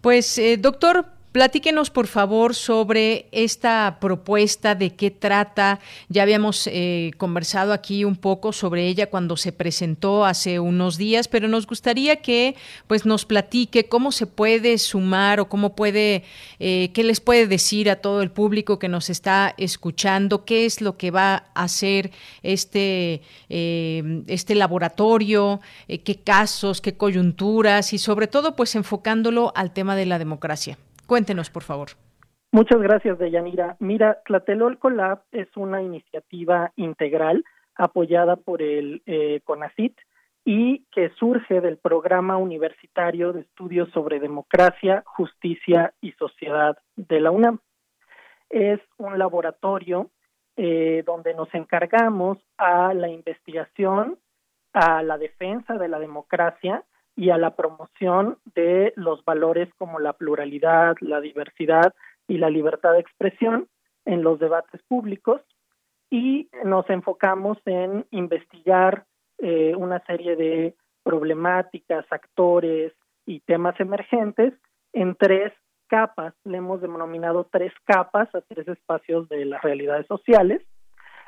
Pues, 0.00 0.36
eh, 0.38 0.56
doctor, 0.56 1.06
Platíquenos, 1.32 1.88
por 1.88 2.08
favor, 2.08 2.54
sobre 2.54 3.26
esta 3.32 3.96
propuesta, 4.02 4.74
de 4.74 4.94
qué 4.94 5.10
trata. 5.10 5.80
Ya 6.10 6.24
habíamos 6.24 6.66
eh, 6.66 7.12
conversado 7.16 7.72
aquí 7.72 8.04
un 8.04 8.16
poco 8.16 8.52
sobre 8.52 8.86
ella 8.86 9.08
cuando 9.08 9.38
se 9.38 9.50
presentó 9.50 10.26
hace 10.26 10.60
unos 10.60 10.98
días, 10.98 11.28
pero 11.28 11.48
nos 11.48 11.66
gustaría 11.66 12.16
que 12.16 12.54
pues, 12.86 13.06
nos 13.06 13.24
platique 13.24 13.88
cómo 13.88 14.12
se 14.12 14.26
puede 14.26 14.76
sumar 14.76 15.40
o 15.40 15.48
cómo 15.48 15.74
puede, 15.74 16.24
eh, 16.60 16.90
qué 16.92 17.02
les 17.02 17.20
puede 17.20 17.46
decir 17.46 17.88
a 17.88 17.96
todo 17.96 18.20
el 18.20 18.30
público 18.30 18.78
que 18.78 18.88
nos 18.88 19.08
está 19.08 19.54
escuchando, 19.56 20.44
qué 20.44 20.66
es 20.66 20.82
lo 20.82 20.98
que 20.98 21.10
va 21.10 21.46
a 21.54 21.62
hacer 21.64 22.10
este, 22.42 23.22
eh, 23.48 24.22
este 24.26 24.54
laboratorio, 24.54 25.62
qué 25.88 26.20
casos, 26.22 26.82
qué 26.82 26.92
coyunturas 26.92 27.94
y 27.94 27.98
sobre 27.98 28.26
todo 28.26 28.54
pues 28.54 28.74
enfocándolo 28.74 29.50
al 29.56 29.72
tema 29.72 29.96
de 29.96 30.04
la 30.04 30.18
democracia. 30.18 30.76
Cuéntenos, 31.12 31.50
por 31.50 31.62
favor. 31.62 31.88
Muchas 32.52 32.80
gracias, 32.80 33.18
Deyanira. 33.18 33.76
Mira, 33.80 34.22
Tlatelolco 34.24 34.88
Lab 34.88 35.24
es 35.30 35.46
una 35.58 35.82
iniciativa 35.82 36.72
integral 36.74 37.44
apoyada 37.74 38.36
por 38.36 38.62
el 38.62 39.02
eh, 39.04 39.42
CONACIT 39.44 39.94
y 40.46 40.86
que 40.90 41.10
surge 41.18 41.60
del 41.60 41.76
programa 41.76 42.38
universitario 42.38 43.34
de 43.34 43.42
estudios 43.42 43.90
sobre 43.90 44.20
democracia, 44.20 45.02
justicia 45.04 45.92
y 46.00 46.12
sociedad 46.12 46.78
de 46.96 47.20
la 47.20 47.30
UNAM. 47.30 47.58
Es 48.48 48.80
un 48.96 49.18
laboratorio 49.18 50.08
eh, 50.56 51.02
donde 51.04 51.34
nos 51.34 51.52
encargamos 51.52 52.38
a 52.56 52.94
la 52.94 53.10
investigación, 53.10 54.18
a 54.72 55.02
la 55.02 55.18
defensa 55.18 55.74
de 55.74 55.88
la 55.88 55.98
democracia 55.98 56.86
y 57.16 57.30
a 57.30 57.38
la 57.38 57.54
promoción 57.54 58.38
de 58.54 58.92
los 58.96 59.24
valores 59.24 59.68
como 59.78 59.98
la 59.98 60.14
pluralidad, 60.14 60.96
la 61.00 61.20
diversidad 61.20 61.94
y 62.26 62.38
la 62.38 62.50
libertad 62.50 62.92
de 62.92 63.00
expresión 63.00 63.68
en 64.04 64.22
los 64.22 64.38
debates 64.38 64.82
públicos 64.82 65.40
y 66.10 66.48
nos 66.64 66.88
enfocamos 66.90 67.58
en 67.64 68.06
investigar 68.10 69.06
eh, 69.38 69.74
una 69.76 70.00
serie 70.04 70.36
de 70.36 70.74
problemáticas, 71.02 72.04
actores 72.10 72.92
y 73.26 73.40
temas 73.40 73.78
emergentes 73.80 74.54
en 74.92 75.14
tres 75.16 75.52
capas, 75.88 76.34
le 76.44 76.58
hemos 76.58 76.80
denominado 76.80 77.48
tres 77.50 77.72
capas 77.84 78.34
a 78.34 78.40
tres 78.42 78.66
espacios 78.68 79.28
de 79.28 79.44
las 79.44 79.62
realidades 79.62 80.06
sociales. 80.06 80.62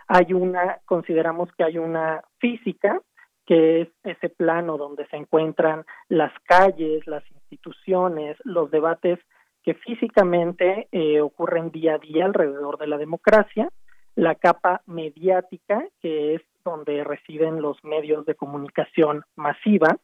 Hay 0.06 0.32
una, 0.32 0.80
consideramos 0.86 1.50
que 1.56 1.64
hay 1.64 1.78
una 1.78 2.22
física, 2.38 3.00
que 3.46 3.82
es 3.82 3.88
ese 4.02 4.28
plano 4.28 4.76
donde 4.76 5.06
se 5.06 5.16
encuentran 5.16 5.84
las 6.08 6.32
calles, 6.44 7.06
las 7.06 7.24
instituciones, 7.30 8.36
los 8.44 8.70
debates 8.70 9.18
que 9.62 9.74
físicamente 9.74 10.88
eh, 10.92 11.20
ocurren 11.20 11.70
día 11.70 11.94
a 11.94 11.98
día 11.98 12.26
alrededor 12.26 12.78
de 12.78 12.86
la 12.86 12.98
democracia, 12.98 13.68
la 14.14 14.34
capa 14.34 14.82
mediática, 14.86 15.84
que 16.00 16.34
es 16.34 16.42
donde 16.64 17.02
residen 17.04 17.60
los 17.60 17.82
medios 17.82 18.26
de 18.26 18.34
comunicación 18.34 19.24
masiva, 19.36 19.96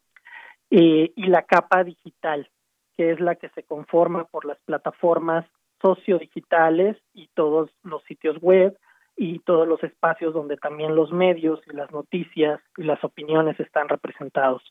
eh, 0.71 1.13
y 1.17 1.27
la 1.27 1.43
capa 1.43 1.85
digital, 1.85 2.49
que 2.97 3.11
es 3.13 3.21
la 3.21 3.35
que 3.35 3.49
se 3.51 3.65
conforma 3.65 4.25
por 4.25 4.45
las 4.45 4.59
plataformas 4.61 5.45
sociodigitales 5.83 6.97
y 7.13 7.29
todos 7.35 7.71
los 7.83 8.03
sitios 8.05 8.39
web, 8.41 8.77
y 9.23 9.41
todos 9.41 9.69
los 9.69 9.85
espacios 9.85 10.33
donde 10.33 10.57
también 10.57 10.97
los 10.97 11.13
medios 11.13 11.61
y 11.71 11.77
las 11.77 11.91
noticias 11.91 12.59
y 12.79 12.85
las 12.85 13.05
opiniones 13.05 13.61
están 13.61 13.87
representados. 13.87 14.63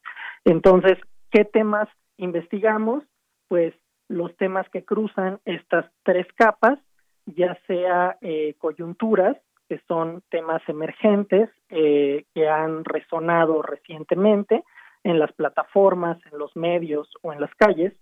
Entonces, 0.44 0.98
¿qué 1.30 1.46
temas 1.46 1.88
investigamos? 2.18 3.04
Pues 3.48 3.76
los 4.08 4.36
temas 4.38 4.68
que 4.70 4.84
cruzan 4.84 5.40
estas 5.46 5.86
tres 6.02 6.26
capas, 6.34 6.80
ya 7.28 7.60
sea 7.68 8.18
eh, 8.22 8.56
coyunturas, 8.58 9.38
que 9.68 9.80
son 9.88 10.24
temas 10.32 10.64
emergentes 10.68 11.52
eh, 11.70 12.26
que 12.34 12.50
han 12.50 12.86
resonado 12.86 13.62
recientemente 13.62 14.64
en 15.04 15.20
las 15.20 15.32
plataformas, 15.34 16.18
en 16.32 16.40
los 16.40 16.56
medios 16.56 17.08
o 17.22 17.32
en 17.34 17.40
las 17.40 17.54
calles, 17.54 17.94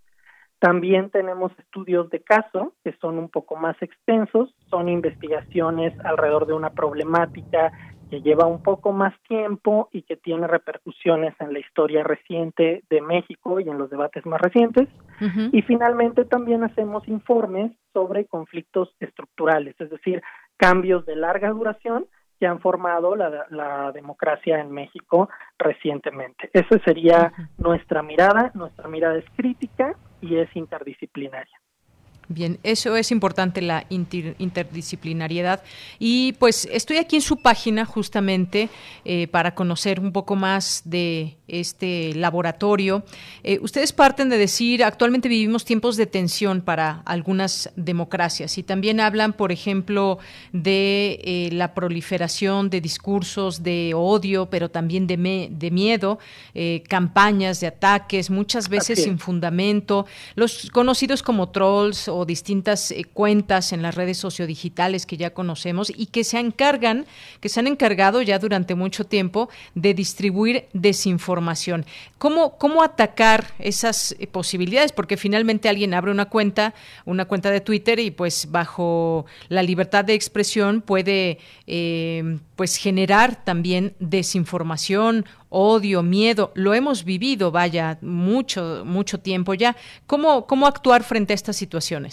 también 0.59 1.09
tenemos 1.11 1.51
estudios 1.59 2.09
de 2.09 2.21
caso 2.21 2.73
que 2.83 2.93
son 2.93 3.19
un 3.19 3.29
poco 3.29 3.55
más 3.55 3.75
extensos, 3.81 4.53
son 4.69 4.89
investigaciones 4.89 5.93
alrededor 6.03 6.47
de 6.47 6.53
una 6.53 6.71
problemática 6.71 7.71
que 8.09 8.21
lleva 8.21 8.47
un 8.47 8.63
poco 8.63 8.93
más 8.93 9.13
tiempo 9.27 9.89
y 9.91 10.01
que 10.03 10.15
tiene 10.15 10.47
repercusiones 10.47 11.35
en 11.39 11.53
la 11.53 11.59
historia 11.59 12.03
reciente 12.03 12.83
de 12.89 13.01
México 13.01 13.59
y 13.59 13.69
en 13.69 13.77
los 13.77 13.89
debates 13.89 14.25
más 14.25 14.41
recientes. 14.41 14.87
Y 15.51 15.61
finalmente 15.63 16.25
también 16.25 16.63
hacemos 16.63 17.07
informes 17.07 17.71
sobre 17.93 18.25
conflictos 18.25 18.95
estructurales, 18.99 19.75
es 19.79 19.89
decir, 19.89 20.21
cambios 20.57 21.05
de 21.05 21.15
larga 21.15 21.49
duración 21.49 22.05
que 22.39 22.47
han 22.47 22.59
formado 22.59 23.15
la, 23.15 23.91
democracia 23.93 24.59
en 24.59 24.71
México 24.71 25.29
recientemente. 25.57 26.49
Esa 26.53 26.79
sería 26.83 27.33
nuestra 27.57 28.03
mirada, 28.03 28.51
nuestra 28.53 28.87
mirada 28.87 29.17
es 29.17 29.25
crítica 29.35 29.95
y 30.21 30.37
es 30.37 30.53
interdisciplinaria. 30.55 31.59
Bien, 32.29 32.59
eso 32.63 32.97
es 32.97 33.11
importante, 33.11 33.61
la 33.61 33.85
interdisciplinariedad. 33.89 35.63
Y 35.97 36.33
pues 36.33 36.67
estoy 36.69 36.97
aquí 36.97 37.15
en 37.15 37.21
su 37.21 37.37
página 37.37 37.85
justamente 37.85 38.67
eh, 39.05 39.27
para 39.27 39.55
conocer 39.55 40.01
un 40.01 40.11
poco 40.11 40.35
más 40.35 40.81
de 40.83 41.37
este 41.47 42.13
laboratorio. 42.15 43.05
Eh, 43.43 43.59
ustedes 43.61 43.93
parten 43.93 44.27
de 44.27 44.37
decir, 44.37 44.83
actualmente 44.83 45.29
vivimos 45.29 45.63
tiempos 45.63 45.95
de 45.95 46.05
tensión 46.05 46.59
para 46.59 47.01
algunas 47.05 47.71
democracias 47.77 48.57
y 48.57 48.63
también 48.63 48.99
hablan, 48.99 49.31
por 49.31 49.53
ejemplo, 49.53 50.19
de 50.51 51.21
eh, 51.23 51.49
la 51.53 51.73
proliferación 51.73 52.69
de 52.69 52.81
discursos 52.81 53.63
de 53.63 53.93
odio, 53.95 54.49
pero 54.49 54.69
también 54.69 55.07
de, 55.07 55.47
de 55.49 55.71
miedo, 55.71 56.19
campañas 56.89 57.61
de 57.61 57.67
ataques, 57.67 58.29
muchas 58.29 58.67
veces 58.67 59.01
sin 59.01 59.17
fundamento, 59.17 60.05
los 60.35 60.69
conocidos 60.71 61.23
como 61.23 61.49
trolls 61.49 62.09
o 62.17 62.25
distintas 62.25 62.91
eh, 62.91 63.03
cuentas 63.13 63.71
en 63.71 63.81
las 63.81 63.95
redes 63.95 64.17
sociodigitales 64.17 65.05
que 65.05 65.17
ya 65.17 65.33
conocemos 65.33 65.91
y 65.95 66.07
que 66.07 66.23
se 66.23 66.39
encargan, 66.39 67.05
que 67.39 67.49
se 67.49 67.59
han 67.59 67.67
encargado 67.67 68.21
ya 68.21 68.39
durante 68.39 68.73
mucho 68.75 69.03
tiempo 69.03 69.49
de 69.75 69.93
distribuir 69.93 70.65
desinformación. 70.73 71.85
¿Cómo, 72.17 72.57
cómo 72.57 72.81
atacar 72.83 73.53
esas 73.59 74.15
eh, 74.19 74.27
posibilidades? 74.27 74.91
Porque 74.91 75.17
finalmente 75.17 75.69
alguien 75.69 75.93
abre 75.93 76.11
una 76.11 76.25
cuenta, 76.25 76.73
una 77.05 77.25
cuenta 77.25 77.51
de 77.51 77.61
Twitter 77.61 77.99
y 77.99 78.11
pues 78.11 78.47
bajo 78.51 79.25
la 79.49 79.61
libertad 79.61 80.03
de 80.03 80.15
expresión 80.15 80.81
puede 80.81 81.37
eh, 81.67 82.39
pues 82.55 82.77
generar 82.77 83.43
también 83.43 83.93
desinformación 83.99 85.25
odio, 85.49 86.03
miedo, 86.03 86.51
lo 86.55 86.73
hemos 86.73 87.03
vivido, 87.03 87.51
vaya, 87.51 87.97
mucho, 88.01 88.83
mucho 88.85 89.19
tiempo 89.19 89.53
ya. 89.53 89.75
¿Cómo, 90.05 90.45
cómo 90.45 90.67
actuar 90.67 91.03
frente 91.03 91.33
a 91.33 91.35
estas 91.35 91.55
situaciones? 91.55 92.06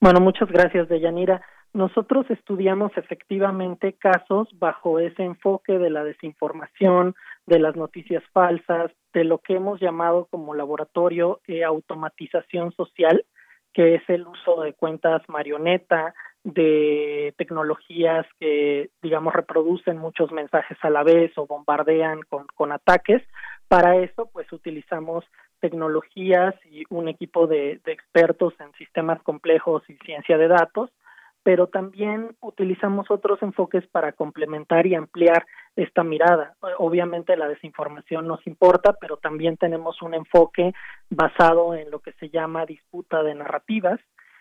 Bueno, 0.00 0.20
muchas 0.20 0.48
gracias, 0.50 0.88
Deyanira. 0.88 1.42
Nosotros 1.74 2.26
estudiamos 2.30 2.92
efectivamente 2.96 3.92
casos 3.92 4.48
bajo 4.58 4.98
ese 4.98 5.22
enfoque 5.22 5.78
de 5.78 5.90
la 5.90 6.02
desinformación, 6.02 7.14
de 7.46 7.58
las 7.58 7.76
noticias 7.76 8.22
falsas, 8.32 8.90
de 9.12 9.24
lo 9.24 9.38
que 9.38 9.56
hemos 9.56 9.80
llamado 9.80 10.26
como 10.30 10.54
laboratorio 10.54 11.40
de 11.46 11.64
automatización 11.64 12.72
social, 12.72 13.24
que 13.74 13.96
es 13.96 14.02
el 14.08 14.26
uso 14.26 14.62
de 14.62 14.72
cuentas 14.72 15.22
marioneta, 15.28 16.14
de 16.42 17.34
tecnologías 17.36 18.26
que, 18.40 18.90
digamos, 19.02 19.34
reproducen 19.34 19.98
muchos 19.98 20.32
mensajes 20.32 20.78
a 20.82 20.90
la 20.90 21.02
vez 21.02 21.36
o 21.36 21.46
bombardean 21.46 22.22
con, 22.28 22.46
con 22.54 22.72
ataques. 22.72 23.22
Para 23.68 23.96
eso, 23.96 24.30
pues 24.32 24.50
utilizamos 24.52 25.24
tecnologías 25.60 26.54
y 26.66 26.84
un 26.90 27.08
equipo 27.08 27.46
de, 27.46 27.80
expertos 27.86 28.54
en 28.60 28.72
sistemas 28.74 29.22
complejos 29.22 29.82
y 29.88 29.94
ciencia 30.04 30.38
de 30.38 30.48
datos, 30.48 30.90
pero 31.42 31.68
también 31.68 32.36
utilizamos 32.40 33.10
otros 33.10 33.42
enfoques 33.42 33.86
para 33.86 34.12
complementar 34.12 34.86
y 34.86 34.94
ampliar 34.94 35.46
esta 35.76 36.04
mirada. 36.04 36.54
Obviamente 36.78 37.36
la 37.36 37.48
desinformación 37.48 38.26
nos 38.26 38.46
importa, 38.46 38.94
pero 39.00 39.16
también 39.16 39.56
tenemos 39.56 40.02
un 40.02 40.14
enfoque 40.14 40.72
basado 41.08 41.74
en 41.74 41.90
lo 41.90 42.00
que 42.00 42.12
se 42.14 42.28
llama 42.28 42.66
disputa 42.66 43.22
de 43.22 43.34
narrativas, 43.34 44.00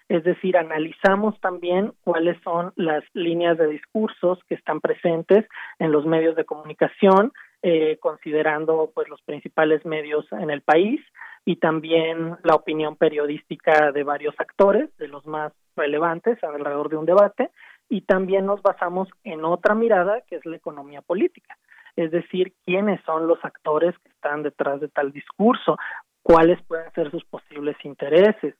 es 0.10 0.24
decir, 0.24 0.56
analizamos 0.56 1.40
también 1.42 1.92
cuáles 2.04 2.42
son 2.42 2.72
las 2.78 3.04
líneas 3.14 3.58
de 3.58 3.68
discursos 3.68 4.40
que 4.48 4.56
están 4.56 4.80
presentes 4.80 5.46
en 5.80 5.92
los 5.92 6.06
medios 6.06 6.36
de 6.36 6.46
comunicación, 6.46 7.34
eh, 7.70 7.98
considerando 8.00 8.92
pues 8.96 9.10
los 9.10 9.22
principales 9.24 9.86
medios 9.86 10.26
en 10.32 10.50
el 10.50 10.62
país 10.62 11.02
y 11.44 11.58
también 11.58 12.38
la 12.44 12.56
opinión 12.56 12.96
periodística 12.96 13.92
de 13.92 14.04
varios 14.04 14.34
actores, 14.40 14.90
de 14.96 15.10
los 15.10 15.26
más 15.26 15.52
relevantes 15.76 16.42
alrededor 16.46 16.88
de 16.88 16.96
un 16.96 17.06
debate, 17.06 17.50
y 17.90 18.04
también 18.04 18.46
nos 18.46 18.62
basamos 18.62 19.10
en 19.26 19.44
otra 19.44 19.76
mirada 19.76 20.22
que 20.30 20.38
es 20.38 20.46
la 20.46 20.56
economía 20.56 21.02
política, 21.02 21.58
es 21.98 22.10
decir, 22.10 22.54
quiénes 22.66 23.02
son 23.04 23.28
los 23.28 23.44
actores 23.44 23.94
que 24.00 24.12
están 24.12 24.44
detrás 24.44 24.80
de 24.80 24.88
tal 24.88 25.12
discurso, 25.12 25.78
cuáles 26.24 26.62
pueden 26.70 26.90
ser 26.94 27.12
sus 27.12 27.26
posibles 27.26 27.76
intereses, 27.84 28.56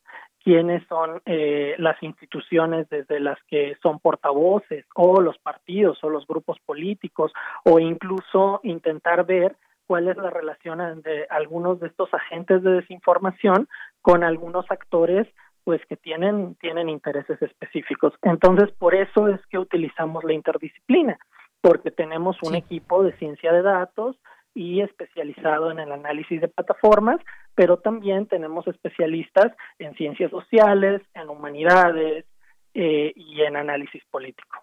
quiénes 0.48 0.82
son 0.88 1.22
eh, 1.26 1.76
las 1.78 2.02
instituciones 2.02 2.88
desde 2.88 3.20
las 3.20 3.38
que 3.50 3.76
son 3.84 4.00
portavoces 4.00 4.86
o 4.96 5.20
los 5.20 5.38
partidos 5.40 6.02
o 6.06 6.10
los 6.10 6.26
grupos 6.26 6.58
políticos 6.66 7.34
o 7.66 7.80
incluso 7.80 8.62
intentar 8.64 9.26
ver 9.26 9.58
cuál 9.88 10.08
es 10.08 10.16
la 10.16 10.30
relación 10.30 11.02
de 11.02 11.28
algunos 11.30 11.82
de 11.82 11.88
estos 11.88 12.14
agentes 12.14 12.64
de 12.64 12.72
desinformación 12.76 13.68
con 14.02 14.24
algunos 14.24 14.66
actores 14.72 15.28
pues 15.66 15.86
que 15.88 15.98
tienen 15.98 16.56
tienen 16.62 16.88
intereses 16.88 17.42
específicos. 17.42 18.14
Entonces, 18.22 18.72
por 18.80 18.96
eso 18.96 19.28
es 19.28 19.46
que 19.48 19.58
utilizamos 19.60 20.24
la 20.24 20.32
interdisciplina, 20.32 21.20
porque 21.60 21.92
tenemos 21.92 22.38
un 22.42 22.56
equipo 22.56 23.04
de 23.04 23.12
ciencia 23.18 23.52
de 23.52 23.64
datos 23.64 24.16
y 24.58 24.82
especializado 24.82 25.70
en 25.70 25.78
el 25.78 25.92
análisis 25.92 26.42
de 26.42 26.48
plataformas, 26.48 27.22
pero 27.54 27.78
también 27.78 28.26
tenemos 28.26 28.68
especialistas 28.68 29.56
en 29.78 29.94
ciencias 29.94 30.32
sociales, 30.32 31.04
en 31.14 31.30
humanidades 31.30 32.26
eh, 32.74 33.14
y 33.16 33.42
en 33.42 33.56
análisis 33.56 34.02
político. 34.10 34.58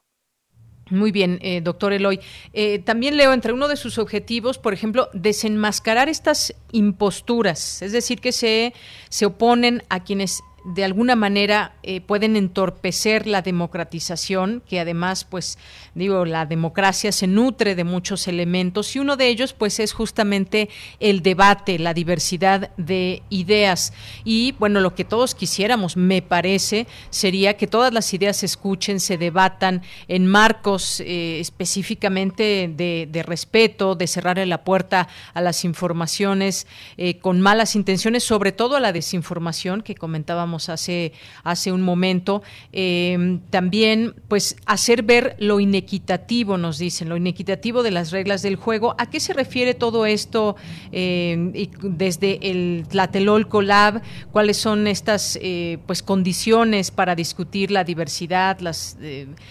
Muy 0.90 1.12
bien, 1.12 1.38
eh, 1.42 1.60
doctor 1.60 1.92
Eloy. 1.92 2.18
Eh, 2.52 2.80
también 2.80 3.16
leo 3.16 3.32
entre 3.32 3.52
uno 3.52 3.68
de 3.68 3.76
sus 3.76 3.98
objetivos, 3.98 4.58
por 4.58 4.74
ejemplo, 4.74 5.08
desenmascarar 5.12 6.08
estas 6.08 6.52
imposturas, 6.72 7.80
es 7.80 7.92
decir, 7.92 8.20
que 8.20 8.32
se, 8.32 8.72
se 9.08 9.26
oponen 9.26 9.82
a 9.90 10.02
quienes 10.02 10.42
de 10.64 10.82
alguna 10.82 11.14
manera 11.14 11.74
eh, 11.82 12.00
pueden 12.00 12.36
entorpecer 12.36 13.26
la 13.26 13.42
democratización, 13.42 14.62
que 14.66 14.80
además, 14.80 15.24
pues, 15.24 15.58
digo, 15.94 16.24
la 16.24 16.46
democracia 16.46 17.12
se 17.12 17.26
nutre 17.26 17.74
de 17.74 17.84
muchos 17.84 18.26
elementos 18.28 18.96
y 18.96 18.98
uno 18.98 19.16
de 19.16 19.28
ellos, 19.28 19.52
pues, 19.52 19.78
es 19.78 19.92
justamente 19.92 20.70
el 21.00 21.22
debate, 21.22 21.78
la 21.78 21.92
diversidad 21.92 22.70
de 22.78 23.22
ideas. 23.28 23.92
Y, 24.24 24.52
bueno, 24.52 24.80
lo 24.80 24.94
que 24.94 25.04
todos 25.04 25.34
quisiéramos, 25.34 25.98
me 25.98 26.22
parece, 26.22 26.86
sería 27.10 27.58
que 27.58 27.66
todas 27.66 27.92
las 27.92 28.14
ideas 28.14 28.38
se 28.38 28.46
escuchen, 28.46 29.00
se 29.00 29.18
debatan 29.18 29.82
en 30.08 30.26
marcos 30.26 31.00
eh, 31.00 31.40
específicamente 31.40 32.72
de, 32.74 33.22
respeto, 33.26 33.94
de 33.96 34.06
cerrarle 34.06 34.46
la 34.46 34.64
puerta 34.64 35.08
a 35.34 35.42
las 35.42 35.64
informaciones 35.64 36.66
eh, 36.96 37.18
con 37.18 37.42
malas 37.42 37.76
intenciones, 37.76 38.24
sobre 38.24 38.52
todo 38.52 38.76
a 38.76 38.80
la 38.80 38.92
desinformación 38.92 39.82
que 39.82 39.94
comentábamos 39.94 40.53
hace, 40.68 41.12
hace 41.42 41.72
un 41.72 41.82
momento. 41.82 42.42
Eh, 42.72 43.38
también, 43.50 44.14
pues, 44.28 44.56
hacer 44.66 45.02
ver 45.02 45.36
lo 45.38 45.60
inequitativo, 45.60 46.58
nos 46.58 46.78
dicen, 46.78 47.08
lo 47.08 47.16
inequitativo 47.16 47.82
de 47.82 47.90
las 47.90 48.10
reglas 48.10 48.42
del 48.42 48.56
juego. 48.56 48.94
¿A 48.98 49.10
qué 49.10 49.20
se 49.20 49.32
refiere 49.32 49.74
todo 49.74 50.06
esto 50.06 50.56
eh, 50.92 51.68
desde 51.82 52.50
el 52.50 52.86
Tlatelolco 52.88 53.62
Lab? 53.62 54.02
¿Cuáles 54.32 54.56
son 54.56 54.86
estas 54.86 55.38
eh, 55.42 55.78
pues 55.86 56.02
condiciones 56.02 56.90
para 56.90 57.14
discutir 57.14 57.70
la 57.70 57.84
diversidad, 57.84 58.60
las 58.60 58.98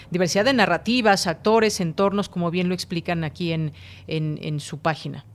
diversidad 0.09 0.45
de 0.45 0.53
narrativas, 0.53 1.27
actores, 1.27 1.79
entornos, 1.79 2.29
como 2.29 2.51
bien 2.51 2.67
lo 2.69 2.73
explican 2.73 3.23
aquí 3.23 3.51
en, 3.51 3.73
en, 4.07 4.39
en 4.41 4.59
su 4.59 4.79
página? 4.79 5.25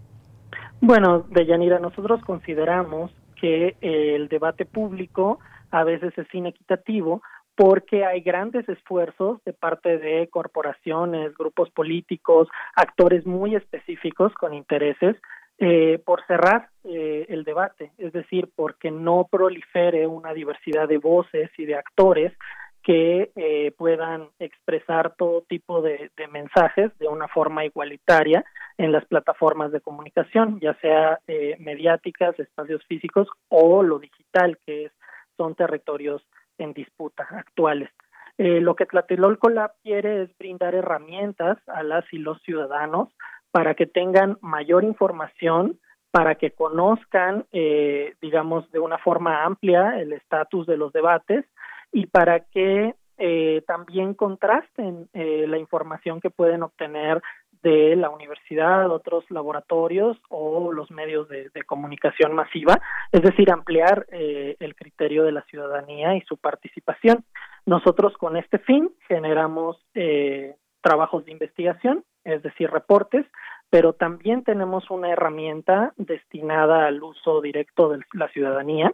Bueno, 0.81 1.27
Deyanira, 1.31 1.79
nosotros 1.79 2.21
consideramos 2.25 3.11
que 3.41 3.77
el 3.81 4.29
debate 4.29 4.65
público 4.65 5.39
a 5.71 5.85
veces 5.85 6.17
es 6.17 6.33
inequitativo 6.35 7.23
porque 7.59 8.05
hay 8.05 8.21
grandes 8.21 8.69
esfuerzos 8.69 9.43
de 9.45 9.53
parte 9.53 9.99
de 9.99 10.29
corporaciones, 10.29 11.35
grupos 11.37 11.71
políticos, 11.71 12.47
actores 12.77 13.27
muy 13.27 13.57
específicos 13.57 14.33
con 14.35 14.55
intereses 14.55 15.17
eh, 15.59 16.01
por 16.05 16.25
cerrar 16.27 16.69
eh, 16.85 17.27
el 17.29 17.43
debate, 17.43 17.91
es 17.99 18.13
decir, 18.13 18.49
porque 18.55 18.93
no 18.93 19.27
prolifere 19.29 20.07
una 20.07 20.33
diversidad 20.33 20.87
de 20.87 20.99
voces 20.99 21.51
y 21.59 21.65
de 21.65 21.75
actores 21.75 22.33
que 22.81 23.33
eh, 23.35 23.73
puedan 23.77 24.29
expresar 24.39 25.17
todo 25.17 25.43
tipo 25.49 25.83
de, 25.83 26.13
de, 26.17 26.29
mensajes 26.29 26.97
de 27.01 27.09
una 27.09 27.27
forma 27.27 27.65
igualitaria 27.65 28.45
en 28.79 28.93
las 28.93 29.05
plataformas 29.07 29.73
de 29.73 29.81
comunicación, 29.81 30.61
ya 30.61 30.75
sea 30.75 31.19
mediáticas, 31.59 32.39
espacios 32.39 32.85
físicos 32.87 33.27
o 33.49 33.83
lo 33.83 33.99
digital, 33.99 34.57
que 34.65 34.85
es 34.85 34.93
son 35.39 35.55
territorios 35.55 36.23
en 36.59 36.75
disputa 36.75 37.27
actuales. 37.31 37.89
Eh, 38.37 38.61
lo 38.61 38.77
que 38.77 38.87
Tlatelolco 38.87 39.49
Lab 39.49 39.73
quiere 39.83 40.23
es 40.23 40.39
brindar 40.39 40.75
herramientas 40.75 41.59
a 41.69 41.83
las 41.83 42.05
y 42.13 42.19
los 42.19 42.41
ciudadanos 42.43 43.09
para 43.51 43.75
que 43.75 43.87
tengan 43.87 44.37
mayor 44.43 44.85
información, 44.85 45.81
para 46.11 46.35
que 46.35 46.51
conozcan, 46.51 47.47
eh, 47.53 48.15
digamos, 48.21 48.71
de 48.71 48.81
una 48.81 48.99
forma 48.99 49.45
amplia 49.45 49.99
el 49.99 50.13
estatus 50.13 50.67
de 50.67 50.77
los 50.77 50.93
debates 50.93 51.45
y 51.91 52.07
para 52.07 52.41
que 52.41 52.95
eh, 53.17 53.63
también 53.67 54.15
contrasten 54.15 55.09
la 55.13 55.59
información 55.59 56.21
que 56.21 56.31
pueden 56.31 56.63
obtener 56.63 57.21
de 57.63 57.97
la 57.97 58.11
universidad, 58.11 58.91
otros 58.91 59.25
laboratorios 59.31 60.17
o 60.29 60.73
los 60.73 60.91
medios 60.91 61.29
de, 61.29 61.51
comunicación 61.67 62.35
masiva, 62.35 62.81
es 63.13 63.23
decir, 63.23 63.51
ampliar 63.51 64.07
eh, 64.11 64.57
el 64.61 64.75
criterio 64.75 65.25
de 65.25 65.33
la 65.33 65.43
ciudadanía 65.43 66.17
y 66.17 66.23
su 66.23 66.37
participación. 66.37 67.25
Nosotros 67.67 68.17
con 68.17 68.37
este 68.37 68.59
fin 68.59 68.91
generamos 69.07 69.77
eh, 69.95 70.57
trabajos 70.81 71.25
de 71.25 71.33
investigación, 71.33 72.05
es 72.25 72.43
decir, 72.43 72.71
reportes, 72.71 73.27
pero 73.71 73.93
también 73.93 74.45
tenemos 74.45 74.91
una 74.91 75.11
herramienta 75.11 75.93
destinada 75.97 76.87
al 76.87 77.03
uso 77.03 77.41
directo 77.41 77.91
de 77.91 78.01
la 78.15 78.29
ciudadanía, 78.29 78.93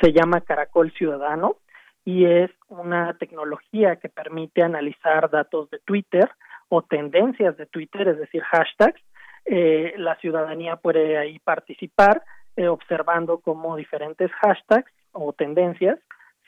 se 0.00 0.12
llama 0.12 0.40
Caracol 0.40 0.92
Ciudadano 0.92 1.56
y 2.04 2.26
es 2.26 2.50
una 2.68 3.14
tecnología 3.14 3.96
que 3.96 4.08
permite 4.08 4.62
analizar 4.62 5.30
datos 5.30 5.70
de 5.70 5.78
Twitter, 5.80 6.30
o 6.68 6.82
tendencias 6.82 7.56
de 7.56 7.66
Twitter, 7.66 8.08
es 8.08 8.18
decir, 8.18 8.42
hashtags, 8.42 9.00
eh, 9.44 9.94
la 9.98 10.16
ciudadanía 10.16 10.76
puede 10.76 11.18
ahí 11.18 11.38
participar 11.38 12.22
eh, 12.56 12.68
observando 12.68 13.40
cómo 13.40 13.76
diferentes 13.76 14.30
hashtags 14.32 14.90
o 15.12 15.32
tendencias 15.32 15.98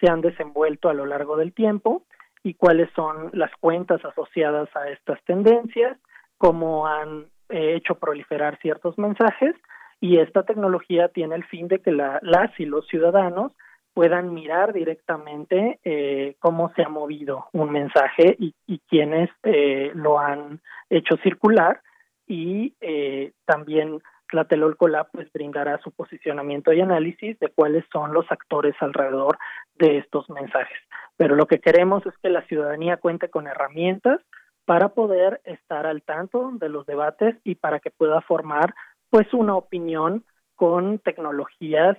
se 0.00 0.08
han 0.08 0.20
desenvuelto 0.20 0.88
a 0.88 0.94
lo 0.94 1.04
largo 1.04 1.36
del 1.36 1.52
tiempo 1.52 2.04
y 2.42 2.54
cuáles 2.54 2.88
son 2.94 3.30
las 3.32 3.50
cuentas 3.60 4.04
asociadas 4.04 4.68
a 4.76 4.88
estas 4.90 5.22
tendencias, 5.24 5.98
cómo 6.38 6.86
han 6.86 7.26
eh, 7.48 7.74
hecho 7.74 7.96
proliferar 7.96 8.58
ciertos 8.60 8.96
mensajes 8.98 9.54
y 10.00 10.18
esta 10.18 10.44
tecnología 10.44 11.08
tiene 11.08 11.34
el 11.34 11.44
fin 11.44 11.68
de 11.68 11.80
que 11.80 11.90
la, 11.90 12.18
las 12.22 12.50
y 12.60 12.66
los 12.66 12.86
ciudadanos 12.86 13.52
puedan 13.96 14.34
mirar 14.34 14.74
directamente 14.74 15.80
eh, 15.82 16.36
cómo 16.38 16.70
se 16.76 16.82
ha 16.82 16.88
movido 16.90 17.46
un 17.54 17.72
mensaje 17.72 18.36
y, 18.38 18.54
y 18.66 18.80
quiénes 18.80 19.30
eh, 19.42 19.90
lo 19.94 20.18
han 20.18 20.60
hecho 20.90 21.16
circular 21.22 21.80
y 22.26 22.74
eh, 22.82 23.32
también 23.46 24.02
Tlatelolco 24.28 24.86
Lab 24.86 25.08
pues 25.12 25.32
brindará 25.32 25.78
su 25.78 25.92
posicionamiento 25.92 26.74
y 26.74 26.82
análisis 26.82 27.38
de 27.38 27.48
cuáles 27.48 27.86
son 27.90 28.12
los 28.12 28.30
actores 28.30 28.74
alrededor 28.80 29.38
de 29.76 29.96
estos 29.96 30.28
mensajes. 30.28 30.78
Pero 31.16 31.34
lo 31.34 31.46
que 31.46 31.60
queremos 31.60 32.04
es 32.04 32.12
que 32.18 32.28
la 32.28 32.46
ciudadanía 32.48 32.98
cuente 32.98 33.30
con 33.30 33.46
herramientas 33.46 34.20
para 34.66 34.90
poder 34.90 35.40
estar 35.44 35.86
al 35.86 36.02
tanto 36.02 36.50
de 36.52 36.68
los 36.68 36.84
debates 36.84 37.34
y 37.44 37.54
para 37.54 37.80
que 37.80 37.90
pueda 37.90 38.20
formar 38.20 38.74
pues 39.08 39.32
una 39.32 39.56
opinión 39.56 40.22
con 40.54 40.98
tecnologías 40.98 41.96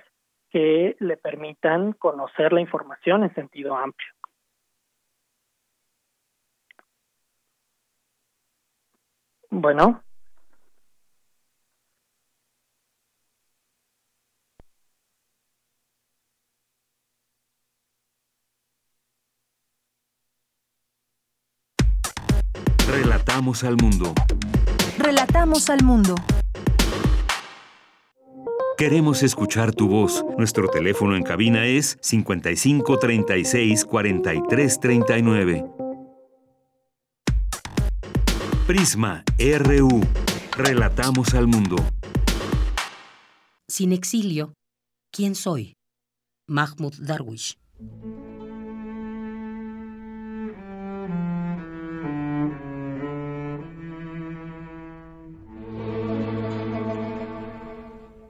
que 0.50 0.96
le 1.00 1.18
permitan 1.18 1.94
conocer 1.94 2.54
la 2.54 2.62
información 2.62 3.24
en 3.24 3.34
sentido 3.34 3.76
amplio. 3.76 4.10
Bueno. 9.50 10.04
Relatamos 22.90 23.64
al 23.64 23.76
mundo. 23.78 24.14
Relatamos 24.98 25.70
al 25.70 25.84
mundo. 25.84 26.16
Queremos 28.78 29.24
escuchar 29.24 29.74
tu 29.74 29.88
voz. 29.88 30.24
Nuestro 30.38 30.68
teléfono 30.68 31.16
en 31.16 31.24
cabina 31.24 31.66
es 31.66 31.98
55 32.00 33.00
36 33.00 33.84
43 33.84 34.80
39. 34.80 35.66
Prisma 38.68 39.24
RU. 39.40 40.02
Relatamos 40.56 41.34
al 41.34 41.48
mundo. 41.48 41.76
Sin 43.68 43.94
exilio, 43.94 44.54
¿quién 45.12 45.34
soy? 45.34 45.74
Mahmoud 46.48 46.94
Darwish. 47.00 47.58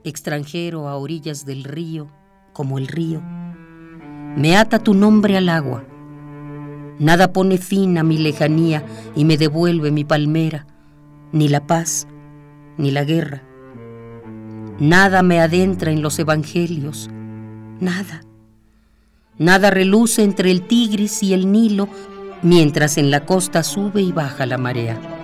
Extranjero 0.08 0.88
a 0.88 0.96
orillas 0.96 1.44
del 1.44 1.64
río, 1.64 2.08
como 2.52 2.78
el 2.78 2.88
río. 2.88 3.22
Me 4.36 4.56
ata 4.56 4.78
tu 4.78 4.94
nombre 4.94 5.36
al 5.36 5.48
agua. 5.48 5.84
Nada 6.98 7.32
pone 7.32 7.58
fin 7.58 7.98
a 7.98 8.02
mi 8.02 8.18
lejanía 8.18 8.84
y 9.14 9.24
me 9.24 9.36
devuelve 9.36 9.90
mi 9.90 10.04
palmera, 10.04 10.66
ni 11.32 11.48
la 11.48 11.66
paz, 11.66 12.08
ni 12.76 12.90
la 12.90 13.04
guerra. 13.04 13.42
Nada 14.78 15.22
me 15.22 15.40
adentra 15.40 15.90
en 15.90 16.02
los 16.02 16.18
evangelios, 16.18 17.08
nada. 17.80 18.22
Nada 19.36 19.70
reluce 19.70 20.22
entre 20.22 20.50
el 20.50 20.66
Tigris 20.66 21.22
y 21.22 21.32
el 21.32 21.50
Nilo, 21.50 21.88
mientras 22.42 22.98
en 22.98 23.10
la 23.10 23.24
costa 23.24 23.62
sube 23.62 24.02
y 24.02 24.12
baja 24.12 24.46
la 24.46 24.58
marea. 24.58 25.17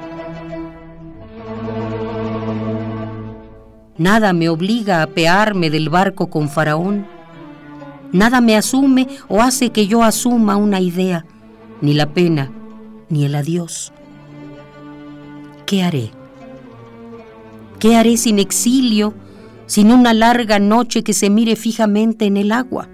Nada 3.97 4.33
me 4.33 4.49
obliga 4.49 5.03
a 5.03 5.07
pearme 5.07 5.71
del 5.71 5.89
barco 5.89 6.29
con 6.29 6.49
Faraón. 6.49 7.07
Nada 8.13 8.41
me 8.41 8.57
asume 8.57 9.07
o 9.29 9.41
hace 9.41 9.71
que 9.71 9.87
yo 9.87 10.03
asuma 10.03 10.57
una 10.57 10.81
idea, 10.81 11.25
ni 11.81 11.95
la 11.95 12.13
pena, 12.13 12.51
ni 13.09 13.25
el 13.25 13.35
adiós. 13.35 13.93
¿Qué 15.67 15.83
haré? 15.83 16.11
¿Qué 17.79 17.97
haré 17.97 18.17
sin 18.17 18.39
exilio, 18.39 19.15
sin 19.67 19.93
una 19.93 20.13
larga 20.13 20.59
noche 20.59 21.05
que 21.05 21.13
se 21.13 21.31
mire 21.31 21.55
fijamente 21.55 22.27
en 22.27 22.37
el 22.37 22.51
agua? 22.51 22.89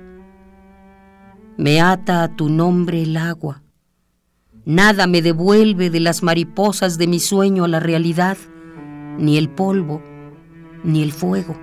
Me 1.57 1.80
ata 1.80 2.22
a 2.22 2.36
tu 2.36 2.48
nombre 2.48 3.03
el 3.03 3.16
agua. 3.16 3.62
Nada 4.66 5.07
me 5.07 5.22
devuelve 5.22 5.88
de 5.88 6.01
las 6.01 6.22
mariposas 6.22 6.98
de 6.98 7.07
mi 7.07 7.20
sueño 7.20 7.64
a 7.64 7.68
la 7.68 7.80
realidad, 7.80 8.36
ni 9.18 9.36
el 9.36 9.48
polvo, 9.48 10.03
ni 10.84 11.02
el 11.02 11.12
fuego. 11.12 11.56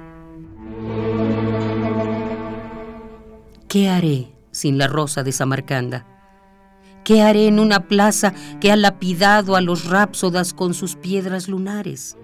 ¿Qué 3.68 3.89
haré 3.89 4.32
sin 4.51 4.78
la 4.78 4.88
rosa 4.88 5.24
de 5.24 5.32
Samarcanda? 5.32 6.05
¿Qué 7.03 7.22
haré 7.22 7.47
en 7.47 7.59
una 7.59 7.88
plaza 7.88 8.34
que 8.59 8.72
ha 8.72 8.76
lapidado 8.76 9.55
a 9.55 9.61
los 9.61 9.86
rápsodas 9.86 10.53
con 10.53 10.74
sus 10.74 10.95
piedras 10.95 11.47
lunares? 11.47 12.18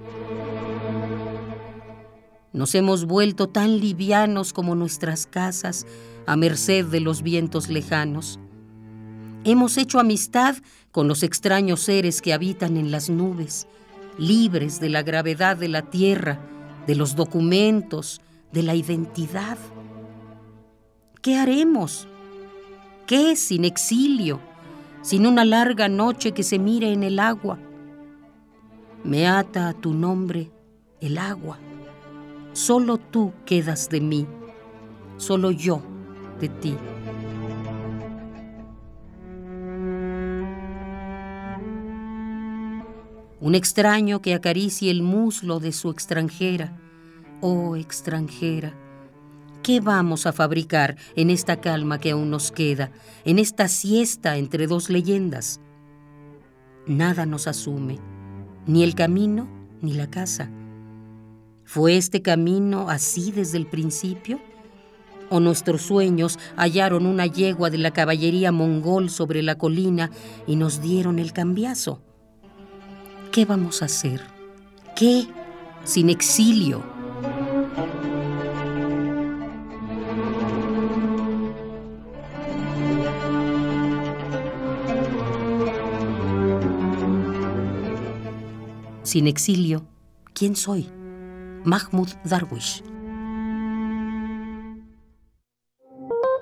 Nos 2.53 2.75
hemos 2.75 3.05
vuelto 3.05 3.49
tan 3.49 3.79
livianos 3.79 4.53
como 4.53 4.75
nuestras 4.75 5.25
casas 5.25 5.85
a 6.25 6.35
merced 6.35 6.85
de 6.85 6.99
los 6.99 7.23
vientos 7.23 7.69
lejanos. 7.69 8.39
Hemos 9.43 9.77
hecho 9.77 9.99
amistad 9.99 10.55
con 10.91 11.07
los 11.07 11.23
extraños 11.23 11.81
seres 11.81 12.21
que 12.21 12.33
habitan 12.33 12.77
en 12.77 12.91
las 12.91 13.09
nubes, 13.09 13.67
libres 14.17 14.79
de 14.79 14.89
la 14.89 15.01
gravedad 15.03 15.57
de 15.57 15.67
la 15.67 15.81
tierra 15.81 16.39
de 16.87 16.95
los 16.95 17.15
documentos, 17.15 18.21
de 18.51 18.63
la 18.63 18.75
identidad. 18.75 19.57
¿Qué 21.21 21.37
haremos? 21.37 22.07
¿Qué 23.07 23.35
sin 23.35 23.65
exilio, 23.65 24.39
sin 25.01 25.25
una 25.25 25.45
larga 25.45 25.87
noche 25.87 26.31
que 26.31 26.43
se 26.43 26.59
mire 26.59 26.91
en 26.91 27.03
el 27.03 27.19
agua? 27.19 27.59
Me 29.03 29.27
ata 29.27 29.69
a 29.69 29.73
tu 29.73 29.93
nombre 29.93 30.51
el 31.01 31.17
agua. 31.17 31.57
Solo 32.53 32.97
tú 32.97 33.33
quedas 33.45 33.89
de 33.89 33.99
mí, 33.99 34.27
solo 35.17 35.51
yo 35.51 35.81
de 36.39 36.49
ti. 36.49 36.75
Un 43.43 43.55
extraño 43.55 44.21
que 44.21 44.33
acaricie 44.33 44.89
el 44.89 45.03
muslo 45.03 45.59
de 45.59 45.73
su 45.73 45.89
extranjera. 45.89 46.79
Oh 47.41 47.75
extranjera, 47.75 48.73
¿qué 49.61 49.81
vamos 49.81 50.25
a 50.25 50.31
fabricar 50.31 50.95
en 51.17 51.29
esta 51.29 51.59
calma 51.59 51.99
que 51.99 52.11
aún 52.11 52.29
nos 52.29 52.53
queda, 52.53 52.93
en 53.25 53.39
esta 53.39 53.67
siesta 53.67 54.37
entre 54.37 54.65
dos 54.65 54.89
leyendas? 54.89 55.59
Nada 56.87 57.25
nos 57.25 57.47
asume, 57.47 57.99
ni 58.65 58.81
el 58.81 58.95
camino 58.95 59.49
ni 59.81 59.91
la 59.91 60.09
casa. 60.09 60.49
¿Fue 61.65 61.97
este 61.97 62.21
camino 62.21 62.89
así 62.89 63.33
desde 63.33 63.57
el 63.57 63.67
principio? 63.67 64.39
¿O 65.29 65.41
nuestros 65.41 65.81
sueños 65.81 66.39
hallaron 66.55 67.05
una 67.05 67.25
yegua 67.25 67.69
de 67.69 67.79
la 67.79 67.91
caballería 67.91 68.53
mongol 68.53 69.09
sobre 69.09 69.43
la 69.43 69.57
colina 69.57 70.11
y 70.47 70.55
nos 70.55 70.81
dieron 70.81 71.19
el 71.19 71.33
cambiazo? 71.33 72.01
¿Qué 73.33 73.45
vamos 73.45 73.81
a 73.81 73.85
hacer? 73.85 74.21
¿Qué 74.95 75.25
sin 75.83 76.11
exilio? 76.11 76.83
Sin 89.01 89.25
exilio, 89.25 89.83
¿quién 90.35 90.55
soy? 90.55 90.87
Mahmoud 91.65 92.09
Darwish. 92.23 92.83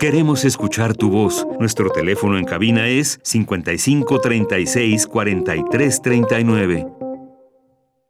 Queremos 0.01 0.45
escuchar 0.45 0.95
tu 0.95 1.11
voz. 1.11 1.45
Nuestro 1.59 1.91
teléfono 1.91 2.39
en 2.39 2.43
cabina 2.43 2.87
es 2.87 3.19
55 3.21 4.19
36 4.19 5.05
43 5.05 6.01
39. 6.01 6.87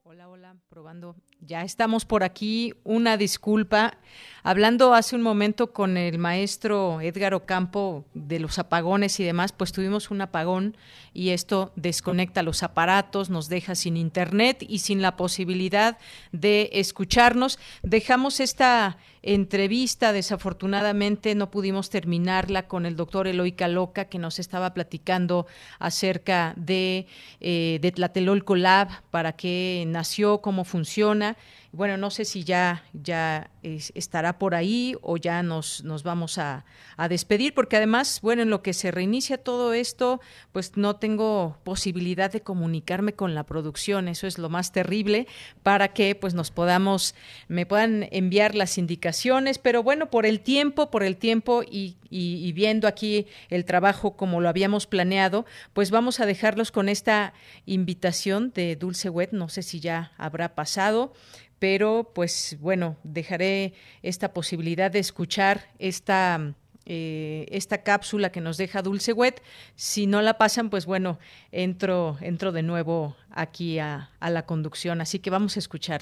Hola, 0.03 0.29
hola, 0.29 0.55
probando. 0.69 1.17
Ya 1.41 1.63
estamos 1.63 2.05
por 2.05 2.23
aquí. 2.23 2.73
Una 2.85 3.17
disculpa. 3.17 3.97
Hablando 4.41 4.93
hace 4.93 5.17
un 5.17 5.21
momento 5.21 5.73
con 5.73 5.97
el 5.97 6.17
maestro 6.17 7.01
Edgar 7.01 7.33
Ocampo 7.33 8.05
de 8.13 8.39
los 8.39 8.57
apagones 8.57 9.19
y 9.19 9.25
demás, 9.25 9.51
pues 9.51 9.73
tuvimos 9.73 10.11
un 10.11 10.21
apagón 10.21 10.77
y 11.13 11.29
esto 11.29 11.71
desconecta 11.75 12.43
los 12.43 12.63
aparatos, 12.63 13.29
nos 13.29 13.49
deja 13.49 13.75
sin 13.75 13.97
internet 13.97 14.63
y 14.67 14.79
sin 14.79 15.01
la 15.01 15.17
posibilidad 15.17 15.97
de 16.31 16.69
escucharnos. 16.73 17.59
Dejamos 17.83 18.39
esta 18.39 18.97
entrevista, 19.23 20.13
desafortunadamente 20.13 21.35
no 21.35 21.51
pudimos 21.51 21.89
terminarla 21.89 22.67
con 22.67 22.85
el 22.85 22.95
doctor 22.95 23.27
Eloy 23.27 23.51
Caloca, 23.51 24.05
que 24.05 24.19
nos 24.19 24.39
estaba 24.39 24.73
platicando 24.73 25.45
acerca 25.79 26.53
de, 26.55 27.07
eh, 27.39 27.79
de 27.81 27.91
Tlatelolco 27.91 28.55
Lab, 28.55 28.89
para 29.11 29.33
qué 29.33 29.83
nació, 29.87 30.41
cómo 30.41 30.63
funciona. 30.63 31.37
Bueno, 31.73 31.95
no 31.95 32.09
sé 32.09 32.25
si 32.25 32.43
ya, 32.43 32.83
ya 32.91 33.49
estará 33.63 34.37
por 34.37 34.55
ahí 34.55 34.95
o 35.01 35.15
ya 35.15 35.41
nos, 35.41 35.85
nos 35.85 36.03
vamos 36.03 36.37
a, 36.37 36.65
a, 36.97 37.07
despedir, 37.07 37.53
porque 37.53 37.77
además, 37.77 38.19
bueno, 38.21 38.41
en 38.41 38.49
lo 38.49 38.61
que 38.61 38.73
se 38.73 38.91
reinicia 38.91 39.37
todo 39.37 39.73
esto, 39.73 40.19
pues 40.51 40.75
no 40.75 40.97
tengo 41.01 41.57
posibilidad 41.65 42.31
de 42.31 42.39
comunicarme 42.39 43.11
con 43.11 43.35
la 43.35 43.43
producción, 43.43 44.07
eso 44.07 44.25
es 44.25 44.37
lo 44.37 44.47
más 44.47 44.71
terrible, 44.71 45.27
para 45.63 45.89
que 45.89 46.15
pues 46.15 46.33
nos 46.33 46.51
podamos, 46.51 47.13
me 47.49 47.65
puedan 47.65 48.07
enviar 48.11 48.55
las 48.55 48.77
indicaciones, 48.77 49.57
pero 49.57 49.83
bueno, 49.83 50.09
por 50.09 50.25
el 50.25 50.39
tiempo, 50.39 50.89
por 50.89 51.03
el 51.03 51.17
tiempo 51.17 51.63
y, 51.63 51.97
y, 52.09 52.47
y 52.47 52.53
viendo 52.53 52.87
aquí 52.87 53.27
el 53.49 53.65
trabajo 53.65 54.15
como 54.15 54.39
lo 54.39 54.47
habíamos 54.47 54.87
planeado, 54.87 55.45
pues 55.73 55.91
vamos 55.91 56.21
a 56.21 56.25
dejarlos 56.25 56.71
con 56.71 56.87
esta 56.87 57.33
invitación 57.65 58.53
de 58.55 58.77
Dulce 58.77 59.09
Wet, 59.09 59.33
no 59.33 59.49
sé 59.49 59.63
si 59.63 59.81
ya 59.81 60.13
habrá 60.17 60.55
pasado, 60.55 61.11
pero 61.59 62.11
pues 62.15 62.57
bueno, 62.59 62.95
dejaré 63.03 63.73
esta 64.01 64.33
posibilidad 64.33 64.89
de 64.89 64.99
escuchar 64.99 65.69
esta, 65.77 66.55
eh, 66.85 67.45
esta 67.51 67.83
cápsula 67.83 68.31
que 68.31 68.41
nos 68.41 68.57
deja 68.57 68.81
Dulce 68.81 69.13
Wet. 69.13 69.41
Si 69.75 70.07
no 70.07 70.21
la 70.21 70.37
pasan, 70.37 70.69
pues 70.69 70.85
bueno, 70.85 71.19
entro, 71.51 72.17
entro 72.21 72.51
de 72.51 72.63
nuevo 72.63 73.15
aquí 73.29 73.79
a, 73.79 74.09
a 74.19 74.29
la 74.29 74.45
conducción, 74.45 75.01
así 75.01 75.19
que 75.19 75.29
vamos 75.29 75.55
a 75.55 75.59
escuchar. 75.59 76.01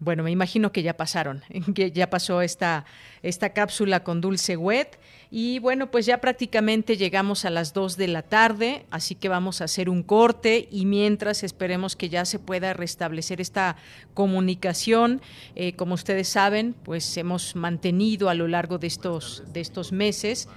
Bueno, 0.00 0.22
me 0.22 0.30
imagino 0.30 0.70
que 0.70 0.82
ya 0.82 0.96
pasaron, 0.96 1.42
que 1.74 1.90
ya 1.90 2.08
pasó 2.08 2.40
esta, 2.40 2.84
esta 3.22 3.50
cápsula 3.52 4.04
con 4.04 4.20
Dulce 4.20 4.56
Wet. 4.56 4.98
Y 5.30 5.58
bueno, 5.58 5.90
pues 5.90 6.06
ya 6.06 6.22
prácticamente 6.22 6.96
llegamos 6.96 7.44
a 7.44 7.50
las 7.50 7.74
2 7.74 7.98
de 7.98 8.08
la 8.08 8.22
tarde, 8.22 8.86
así 8.90 9.14
que 9.14 9.28
vamos 9.28 9.60
a 9.60 9.64
hacer 9.64 9.90
un 9.90 10.02
corte 10.02 10.68
y 10.70 10.86
mientras 10.86 11.42
esperemos 11.42 11.96
que 11.96 12.08
ya 12.08 12.24
se 12.24 12.38
pueda 12.38 12.72
restablecer 12.72 13.40
esta 13.40 13.76
comunicación. 14.14 15.20
Eh, 15.54 15.74
como 15.74 15.94
ustedes 15.94 16.28
saben, 16.28 16.74
pues 16.82 17.16
hemos 17.18 17.56
mantenido 17.56 18.30
a 18.30 18.34
lo 18.34 18.48
largo 18.48 18.78
de 18.78 18.86
estos, 18.86 19.42
de 19.52 19.60
estos 19.60 19.92
meses 19.92 20.48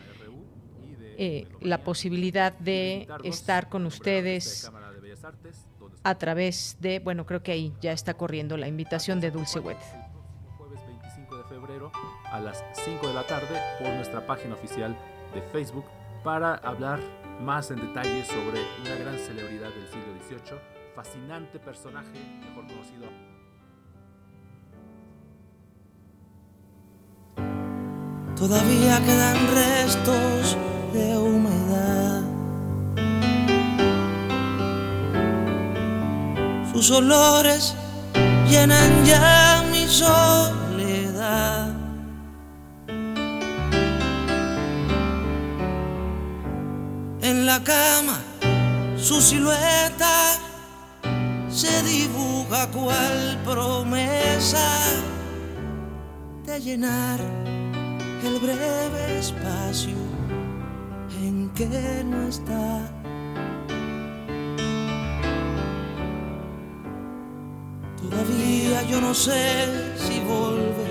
eh, 1.18 1.48
la 1.60 1.84
posibilidad 1.84 2.54
de 2.58 3.08
estar 3.24 3.70
con 3.70 3.86
ustedes 3.86 4.72
a 6.04 6.16
través 6.18 6.78
de, 6.80 7.00
bueno, 7.00 7.26
creo 7.26 7.44
que 7.44 7.52
ahí 7.52 7.74
ya 7.82 7.92
está 7.92 8.16
corriendo 8.16 8.58
la 8.58 8.68
invitación 8.68 9.20
de 9.20 9.32
Dulce 9.32 9.60
Wet. 9.60 9.78
Jueves 11.52 11.52
25 11.52 11.52
de 11.52 11.60
febrero 11.60 11.92
a 12.32 12.40
las 12.40 12.64
5 12.74 13.08
de 13.08 13.14
la 13.14 13.28
tarde 13.28 13.60
por 13.80 13.90
nuestra 13.94 14.26
página 14.26 14.56
oficial 14.56 14.98
de 15.34 15.42
Facebook 15.42 15.86
para 16.24 16.56
hablar 16.56 17.00
más 17.42 17.72
en 17.72 17.78
detalle 17.78 18.24
sobre 18.26 18.62
una 18.82 18.96
gran 18.96 19.18
celebridad 19.18 19.70
del 19.70 19.88
siglo 19.88 20.14
XVIII, 20.28 20.60
fascinante 20.96 21.60
personaje, 21.60 22.12
mejor 22.42 22.68
conocido. 22.68 23.08
Todavía 28.36 29.00
quedan 29.06 29.38
restos 29.54 30.58
de 30.94 31.18
humedad 31.18 32.22
sus 36.74 36.90
olores 36.90 37.76
llenan 38.50 39.06
ya 39.06 39.64
mi 39.72 39.86
soledad. 39.88 40.61
La 47.46 47.60
cama 47.64 48.20
su 48.96 49.20
silueta 49.20 50.38
se 51.50 51.82
dibuja 51.82 52.68
cual 52.68 53.42
promesa 53.44 54.70
de 56.46 56.60
llenar 56.60 57.20
el 58.24 58.40
breve 58.40 59.18
espacio 59.18 59.96
en 61.20 61.50
que 61.56 62.04
no 62.06 62.28
está. 62.28 62.92
Todavía 67.98 68.84
yo 68.84 69.02
no 69.02 69.16
sé 69.16 69.96
si 69.98 70.20
volverá. 70.20 70.91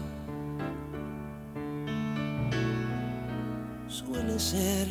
Suele 4.11 4.39
ser 4.39 4.87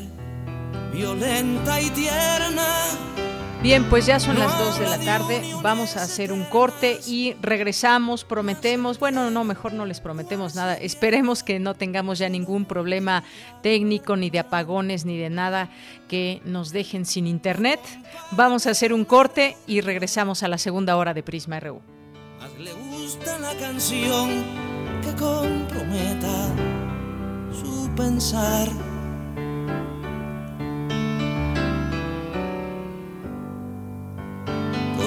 violenta 0.92 1.80
y 1.80 1.90
tierna. 1.90 2.66
Bien, 3.62 3.84
pues 3.90 4.06
ya 4.06 4.18
son 4.18 4.38
las 4.38 4.58
2 4.58 4.78
de 4.78 4.86
la 4.86 4.98
tarde, 4.98 5.42
vamos 5.62 5.98
a 5.98 6.02
hacer 6.04 6.32
un 6.32 6.44
corte 6.44 6.98
y 7.06 7.34
regresamos, 7.42 8.24
prometemos, 8.24 8.98
bueno, 8.98 9.30
no, 9.30 9.44
mejor 9.44 9.74
no 9.74 9.84
les 9.84 10.00
prometemos 10.00 10.54
nada, 10.54 10.74
esperemos 10.76 11.42
que 11.42 11.58
no 11.58 11.74
tengamos 11.74 12.18
ya 12.18 12.30
ningún 12.30 12.64
problema 12.64 13.22
técnico, 13.62 14.16
ni 14.16 14.30
de 14.30 14.38
apagones, 14.38 15.04
ni 15.04 15.18
de 15.18 15.28
nada 15.28 15.68
que 16.08 16.40
nos 16.46 16.72
dejen 16.72 17.04
sin 17.04 17.26
internet. 17.26 17.80
Vamos 18.30 18.66
a 18.66 18.70
hacer 18.70 18.94
un 18.94 19.04
corte 19.04 19.58
y 19.66 19.82
regresamos 19.82 20.42
a 20.42 20.48
la 20.48 20.56
segunda 20.56 20.96
hora 20.96 21.12
de 21.12 21.22
Prisma 21.22 21.60
RU 21.60 21.82
la 23.40 23.54
canción 23.54 24.44
que 25.02 25.14
comprometa 25.14 26.48
su 27.52 27.90
pensar. 27.96 28.68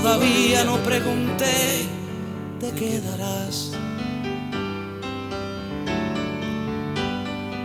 Todavía 0.03 0.65
no 0.65 0.75
pregunté, 0.83 1.87
te 2.59 2.71
quedarás. 2.71 3.71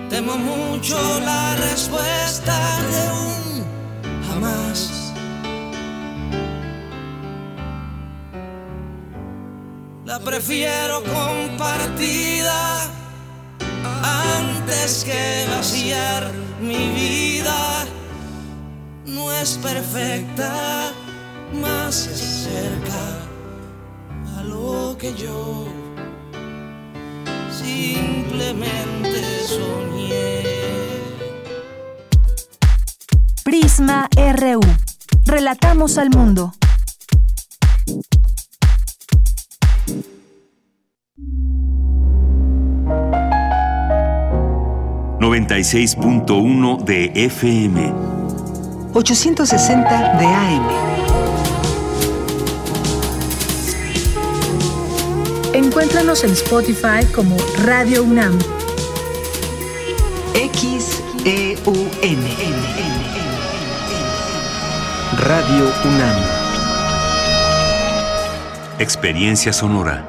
Temo 0.08 0.36
mucho 0.36 0.96
la 1.18 1.56
respuesta 1.56 2.56
de 2.92 3.02
un 3.10 4.22
jamás. 4.28 5.12
la 10.04 10.20
prefiero 10.20 11.02
compartida 11.02 12.88
antes 14.02 15.04
que 15.04 15.44
vaciar 15.50 16.30
mi 16.60 16.88
vida. 16.90 17.84
No 19.06 19.32
es 19.32 19.58
perfecta, 19.58 20.92
más 21.52 21.94
se 21.94 22.12
acerca 22.12 23.28
a 24.38 24.42
lo 24.42 24.96
que 24.98 25.14
yo 25.14 25.66
simplemente 27.50 29.22
soñé. 29.46 30.42
Prisma 33.44 34.08
RU. 34.16 34.60
Relatamos 35.24 35.98
al 35.98 36.10
mundo. 36.10 36.52
96.1 45.20 46.84
de 46.84 47.12
FM. 47.14 47.92
860 48.94 50.18
de 50.18 50.26
AM. 50.26 50.97
Encuéntranos 55.58 56.22
en 56.22 56.30
Spotify 56.30 57.04
como 57.12 57.36
Radio 57.64 58.04
UNAM. 58.04 58.38
XEUN. 60.32 61.74
Radio 65.18 65.72
UNAM. 65.84 66.16
Experiencia 68.78 69.52
sonora. 69.52 70.06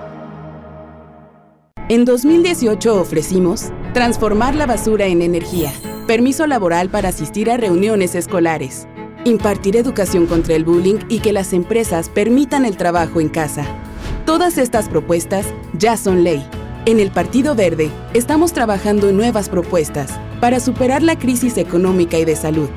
En 1.89 2.05
2018 2.05 3.01
ofrecimos 3.01 3.71
Transformar 3.95 4.53
la 4.53 4.67
basura 4.67 5.07
en 5.07 5.23
energía. 5.23 5.73
Permiso 6.05 6.45
laboral 6.45 6.89
para 6.89 7.09
asistir 7.09 7.49
a 7.49 7.57
reuniones 7.57 8.13
escolares. 8.13 8.87
Impartir 9.25 9.77
educación 9.77 10.27
contra 10.27 10.53
el 10.53 10.63
bullying 10.63 10.99
y 11.09 11.21
que 11.21 11.33
las 11.33 11.53
empresas 11.53 12.07
permitan 12.07 12.65
el 12.65 12.77
trabajo 12.77 13.19
en 13.19 13.29
casa. 13.29 13.88
Todas 14.29 14.59
estas 14.59 14.87
propuestas 14.89 15.47
ya 15.73 15.97
son 15.97 16.23
ley. 16.23 16.47
En 16.85 16.99
el 16.99 17.09
Partido 17.09 17.55
Verde 17.55 17.89
estamos 18.13 18.53
trabajando 18.53 19.09
en 19.09 19.17
nuevas 19.17 19.49
propuestas 19.49 20.11
para 20.39 20.59
superar 20.59 21.01
la 21.01 21.17
crisis 21.17 21.57
económica 21.57 22.15
y 22.19 22.25
de 22.25 22.35
salud, 22.35 22.69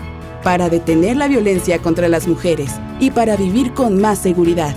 para 0.43 0.71
detener 0.71 1.19
la 1.19 1.29
violencia 1.29 1.79
contra 1.79 2.09
las 2.09 2.27
mujeres 2.27 2.71
y 3.01 3.11
para 3.11 3.37
vivir 3.37 3.75
con 3.75 4.01
más 4.01 4.19
seguridad. 4.19 4.75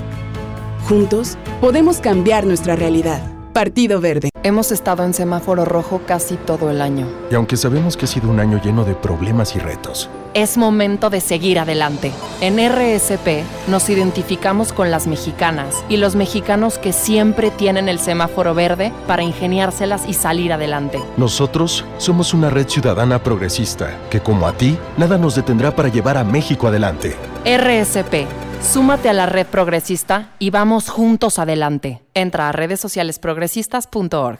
Juntos 0.90 1.38
podemos 1.62 2.02
cambiar 2.02 2.46
nuestra 2.46 2.76
realidad. 2.76 3.22
Partido 3.54 4.02
Verde. 4.02 4.28
Hemos 4.44 4.74
estado 4.74 5.06
en 5.06 5.14
semáforo 5.14 5.64
rojo 5.64 6.02
casi 6.06 6.36
todo 6.36 6.70
el 6.70 6.82
año. 6.82 7.08
Y 7.32 7.36
aunque 7.36 7.56
sabemos 7.56 7.96
que 7.96 8.04
ha 8.04 8.10
sido 8.10 8.30
un 8.30 8.42
año 8.42 8.62
lleno 8.62 8.84
de 8.84 8.96
problemas 8.96 9.56
y 9.56 9.60
retos, 9.60 10.10
es 10.36 10.58
momento 10.58 11.10
de 11.10 11.22
seguir 11.22 11.58
adelante. 11.58 12.12
En 12.42 12.58
RSP 12.60 13.44
nos 13.68 13.90
identificamos 13.90 14.74
con 14.74 14.92
las 14.92 15.08
mexicanas 15.08 15.84
y 15.90 15.98
los 15.98 16.16
mexicanos 16.16 16.78
que 16.78 16.94
siempre 16.94 17.50
tienen 17.50 17.90
el 17.90 17.98
semáforo 17.98 18.54
verde 18.54 18.92
para 19.08 19.24
ingeniárselas 19.24 20.08
y 20.08 20.14
salir 20.14 20.54
adelante. 20.54 21.02
Nosotros 21.18 21.86
somos 21.98 22.34
una 22.34 22.50
red 22.50 22.68
ciudadana 22.68 23.24
progresista 23.24 23.98
que 24.12 24.20
como 24.20 24.46
a 24.46 24.54
ti, 24.54 24.78
nada 24.98 25.18
nos 25.18 25.36
detendrá 25.36 25.76
para 25.76 25.90
llevar 25.90 26.18
a 26.18 26.24
México 26.24 26.68
adelante. 26.68 27.16
RSP 27.46 28.28
Súmate 28.62 29.10
a 29.10 29.14
la 29.14 29.28
red 29.28 29.46
progresista 29.46 30.32
y 30.40 30.50
vamos 30.50 30.90
juntos 30.90 31.38
adelante. 31.38 32.02
Entra 32.16 32.50
a 32.50 32.52
redes 32.52 32.80
sociales 32.80 33.20
progresistas.org. 33.20 34.40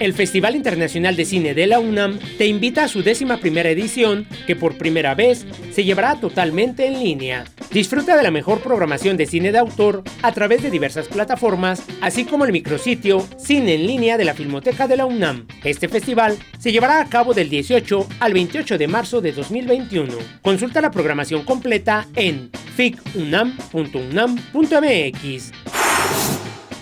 El 0.00 0.14
Festival 0.14 0.54
Internacional 0.54 1.16
de 1.16 1.24
Cine 1.24 1.54
de 1.54 1.66
la 1.66 1.80
UNAM 1.80 2.20
te 2.38 2.46
invita 2.46 2.84
a 2.84 2.88
su 2.88 3.02
décima 3.02 3.38
primera 3.38 3.70
edición, 3.70 4.28
que 4.46 4.54
por 4.54 4.78
primera 4.78 5.16
vez 5.16 5.44
se 5.72 5.82
llevará 5.82 6.20
totalmente 6.20 6.86
en 6.86 7.02
línea. 7.02 7.44
Disfruta 7.72 8.16
de 8.16 8.22
la 8.22 8.30
mejor 8.30 8.60
programación 8.60 9.16
de 9.16 9.26
cine 9.26 9.50
de 9.50 9.58
autor 9.58 10.04
a 10.22 10.30
través 10.32 10.62
de 10.62 10.70
diversas 10.70 11.08
plataformas, 11.08 11.82
así 12.00 12.24
como 12.24 12.44
el 12.44 12.52
micrositio 12.52 13.26
Cine 13.38 13.74
en 13.74 13.88
línea 13.88 14.16
de 14.16 14.24
la 14.24 14.34
Filmoteca 14.34 14.86
de 14.86 14.96
la 14.96 15.04
UNAM. 15.04 15.48
Este 15.64 15.88
festival 15.88 16.38
se 16.58 16.70
llevará 16.70 17.00
a 17.00 17.08
cabo 17.08 17.34
del 17.34 17.50
18 17.50 18.06
al 18.20 18.32
28 18.32 18.78
de 18.78 18.86
marzo 18.86 19.20
de 19.20 19.32
2021. 19.32 20.14
Consulta 20.42 20.80
la 20.80 20.92
programación 20.92 21.44
completa 21.44 22.06
en 22.14 22.52
ficunam.unam.mx. 22.76 25.52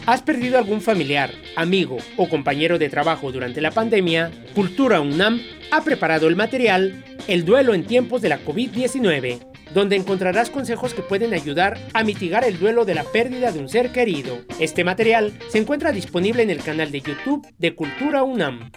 ¿Has 0.06 0.22
perdido 0.22 0.56
algún 0.56 0.80
familiar, 0.80 1.32
amigo 1.56 1.96
o 2.16 2.28
compañero 2.28 2.78
de 2.78 2.88
trabajo 2.88 3.32
durante 3.32 3.60
la 3.60 3.72
pandemia? 3.72 4.30
Cultura 4.54 5.00
UNAM 5.00 5.42
ha 5.72 5.82
preparado 5.82 6.28
el 6.28 6.36
material 6.36 7.04
El 7.26 7.44
duelo 7.44 7.74
en 7.74 7.84
tiempos 7.84 8.22
de 8.22 8.28
la 8.28 8.38
COVID-19, 8.38 9.40
donde 9.74 9.96
encontrarás 9.96 10.48
consejos 10.48 10.94
que 10.94 11.02
pueden 11.02 11.34
ayudar 11.34 11.76
a 11.92 12.04
mitigar 12.04 12.44
el 12.44 12.60
duelo 12.60 12.84
de 12.84 12.94
la 12.94 13.02
pérdida 13.02 13.50
de 13.50 13.58
un 13.58 13.68
ser 13.68 13.90
querido. 13.90 14.38
Este 14.60 14.84
material 14.84 15.32
se 15.48 15.58
encuentra 15.58 15.90
disponible 15.90 16.44
en 16.44 16.50
el 16.50 16.62
canal 16.62 16.92
de 16.92 17.00
YouTube 17.00 17.44
de 17.58 17.74
Cultura 17.74 18.22
UNAM. 18.22 18.70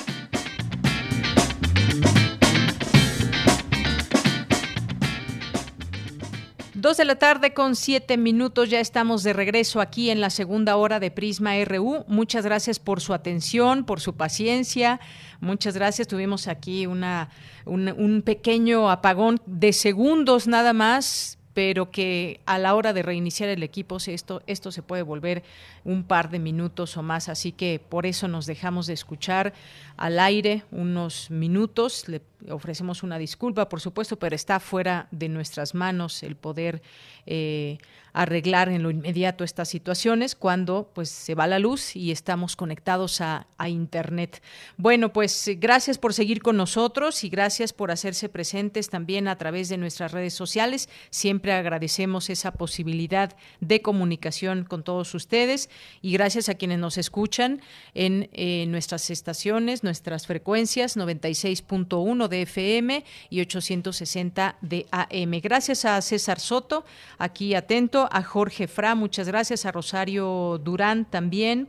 Dos 6.87 6.99
de 6.99 7.05
la 7.05 7.17
tarde 7.17 7.53
con 7.53 7.75
siete 7.75 8.17
minutos, 8.17 8.71
ya 8.71 8.79
estamos 8.79 9.25
de 9.25 9.33
regreso 9.33 9.81
aquí 9.81 10.09
en 10.11 10.21
la 10.21 10.31
segunda 10.31 10.77
hora 10.77 11.01
de 11.01 11.11
Prisma 11.11 11.55
RU. 11.65 12.05
Muchas 12.07 12.45
gracias 12.45 12.79
por 12.79 13.01
su 13.01 13.13
atención, 13.13 13.83
por 13.83 13.99
su 14.01 14.15
paciencia. 14.15 15.01
Muchas 15.41 15.75
gracias. 15.75 16.07
Tuvimos 16.07 16.47
aquí 16.47 16.87
una, 16.87 17.31
un, 17.65 17.89
un 17.89 18.23
pequeño 18.23 18.89
apagón 18.89 19.41
de 19.47 19.73
segundos 19.73 20.47
nada 20.47 20.73
más, 20.73 21.36
pero 21.57 21.91
que 21.91 22.41
a 22.45 22.59
la 22.59 22.75
hora 22.75 22.93
de 22.93 23.01
reiniciar 23.01 23.49
el 23.49 23.63
equipo 23.63 23.97
esto, 23.97 24.43
esto 24.47 24.71
se 24.71 24.83
puede 24.83 25.01
volver 25.01 25.43
un 25.87 26.05
par 26.05 26.29
de 26.29 26.39
minutos 26.39 26.99
o 26.99 27.03
más, 27.03 27.31
así 27.31 27.51
que 27.51 27.81
por 27.81 28.05
eso 28.05 28.29
nos 28.29 28.45
dejamos 28.45 28.87
de 28.87 28.93
escuchar 28.93 29.55
al 29.97 30.19
aire 30.19 30.65
unos 30.71 31.31
minutos. 31.31 32.11
Le 32.11 32.21
ofrecemos 32.51 33.03
una 33.03 33.17
disculpa, 33.17 33.71
por 33.71 33.81
supuesto, 33.81 34.19
pero 34.19 34.37
está 34.37 34.61
fuera 34.61 35.09
de 35.13 35.31
nuestras 35.31 35.75
manos 35.75 36.23
el 36.23 36.37
poder 36.37 36.83
eh, 37.25 37.79
arreglar 38.17 38.71
en 38.71 38.83
lo 38.83 38.91
inmediato 38.91 39.45
estas 39.45 39.69
situaciones 39.69 40.35
cuando 40.35 40.91
pues 40.95 41.11
se 41.11 41.35
va 41.35 41.47
la 41.47 41.59
luz 41.59 41.95
y 41.95 42.13
estamos 42.13 42.57
conectados 42.57 43.21
a, 43.21 43.47
a 43.59 43.69
internet. 43.69 44.43
Bueno, 44.79 45.13
pues 45.13 45.51
gracias 45.59 45.99
por 45.99 46.15
seguir 46.15 46.41
con 46.41 46.57
nosotros 46.57 47.25
y 47.25 47.29
gracias 47.29 47.75
por 47.75 47.91
hacerse 47.91 48.31
presentes 48.31 48.89
también 48.89 49.29
a 49.29 49.37
través 49.37 49.69
de 49.69 49.77
nuestras 49.77 50.13
redes 50.13 50.33
sociales. 50.33 50.89
Siempre 51.11 51.53
agradecemos 51.53 52.31
esa 52.31 52.53
posibilidad 52.53 53.37
de 53.61 53.83
comunicación 53.83 54.65
con 54.65 54.83
todos 54.83 55.15
ustedes 55.15 55.69
y 56.01 56.13
gracias 56.13 56.49
a 56.49 56.55
quienes 56.55 56.79
nos 56.79 56.97
escuchan 56.97 57.61
en 57.93 58.31
eh, 58.33 58.65
nuestras 58.69 59.11
estaciones, 59.11 59.85
nuestras 59.85 60.27
frecuencias 60.27 60.97
96.1 60.97 62.29
de 62.29 62.43
FM 62.43 63.05
y 63.29 63.41
860 63.43 64.57
de 64.63 64.87
AM. 64.91 65.41
Gracias 65.43 65.85
a 65.85 66.01
César 66.01 66.41
Soto, 66.41 66.87
aquí 67.19 67.55
atento, 67.55 68.06
a 68.11 68.23
Jorge 68.23 68.69
Fra, 68.69 68.95
muchas 68.95 69.29
gracias, 69.29 69.67
a 69.67 69.73
Rosario 69.73 70.59
Durán 70.63 71.05
también. 71.05 71.69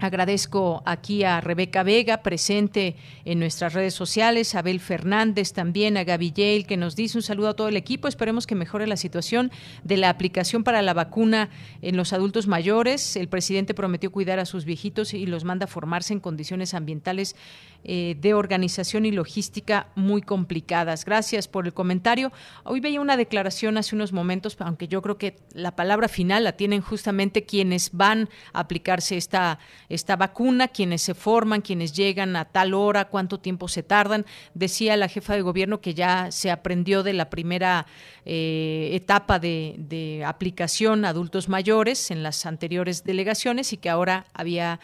Agradezco 0.00 0.82
aquí 0.86 1.24
a 1.24 1.42
Rebeca 1.42 1.82
Vega, 1.82 2.22
presente 2.22 2.96
en 3.26 3.38
nuestras 3.38 3.74
redes 3.74 3.92
sociales, 3.92 4.54
Abel 4.54 4.80
Fernández 4.80 5.52
también, 5.52 5.98
a 5.98 6.04
Gaby 6.04 6.32
Yale, 6.32 6.64
que 6.64 6.78
nos 6.78 6.96
dice 6.96 7.18
un 7.18 7.22
saludo 7.22 7.50
a 7.50 7.54
todo 7.54 7.68
el 7.68 7.76
equipo. 7.76 8.08
Esperemos 8.08 8.46
que 8.46 8.54
mejore 8.54 8.86
la 8.86 8.96
situación 8.96 9.52
de 9.84 9.98
la 9.98 10.08
aplicación 10.08 10.64
para 10.64 10.80
la 10.80 10.94
vacuna 10.94 11.50
en 11.82 11.98
los 11.98 12.14
adultos 12.14 12.46
mayores. 12.46 13.14
El 13.16 13.28
presidente 13.28 13.74
prometió 13.74 14.10
cuidar 14.10 14.38
a 14.38 14.46
sus 14.46 14.64
viejitos 14.64 15.12
y 15.12 15.26
los 15.26 15.44
manda 15.44 15.64
a 15.64 15.68
formarse 15.68 16.14
en 16.14 16.20
condiciones 16.20 16.72
ambientales 16.72 17.36
eh, 17.82 18.16
de 18.20 18.34
organización 18.34 19.06
y 19.06 19.10
logística 19.10 19.88
muy 19.94 20.20
complicadas. 20.20 21.04
Gracias 21.04 21.48
por 21.48 21.66
el 21.66 21.72
comentario. 21.72 22.30
Hoy 22.64 22.80
veía 22.80 23.00
una 23.00 23.16
declaración 23.16 23.78
hace 23.78 23.94
unos 23.94 24.12
momentos, 24.12 24.56
aunque 24.60 24.86
yo 24.86 25.00
creo 25.00 25.16
que 25.16 25.36
la 25.54 25.76
palabra 25.76 26.08
final 26.08 26.44
la 26.44 26.52
tienen 26.52 26.82
justamente 26.82 27.44
quienes 27.44 27.90
van 27.92 28.28
a 28.52 28.60
aplicarse 28.60 29.16
esta, 29.16 29.58
esta 29.90 30.16
vacuna, 30.16 30.68
quienes 30.68 31.02
se 31.02 31.14
forman, 31.14 31.60
quienes 31.60 31.92
llegan 31.92 32.36
a 32.36 32.46
tal 32.46 32.72
hora, 32.72 33.06
cuánto 33.06 33.40
tiempo 33.40 33.68
se 33.68 33.82
tardan. 33.82 34.24
Decía 34.54 34.96
la 34.96 35.08
jefa 35.08 35.34
de 35.34 35.42
gobierno 35.42 35.80
que 35.80 35.92
ya 35.92 36.30
se 36.30 36.50
aprendió 36.50 37.02
de 37.02 37.12
la 37.12 37.28
primera 37.28 37.86
eh, 38.24 38.90
etapa 38.92 39.38
de, 39.38 39.74
de 39.76 40.24
aplicación 40.24 41.04
a 41.04 41.10
adultos 41.10 41.48
mayores 41.48 42.10
en 42.10 42.22
las 42.22 42.46
anteriores 42.46 43.04
delegaciones 43.04 43.72
y 43.72 43.76
que 43.76 43.90
ahora 43.90 44.26
había 44.32 44.80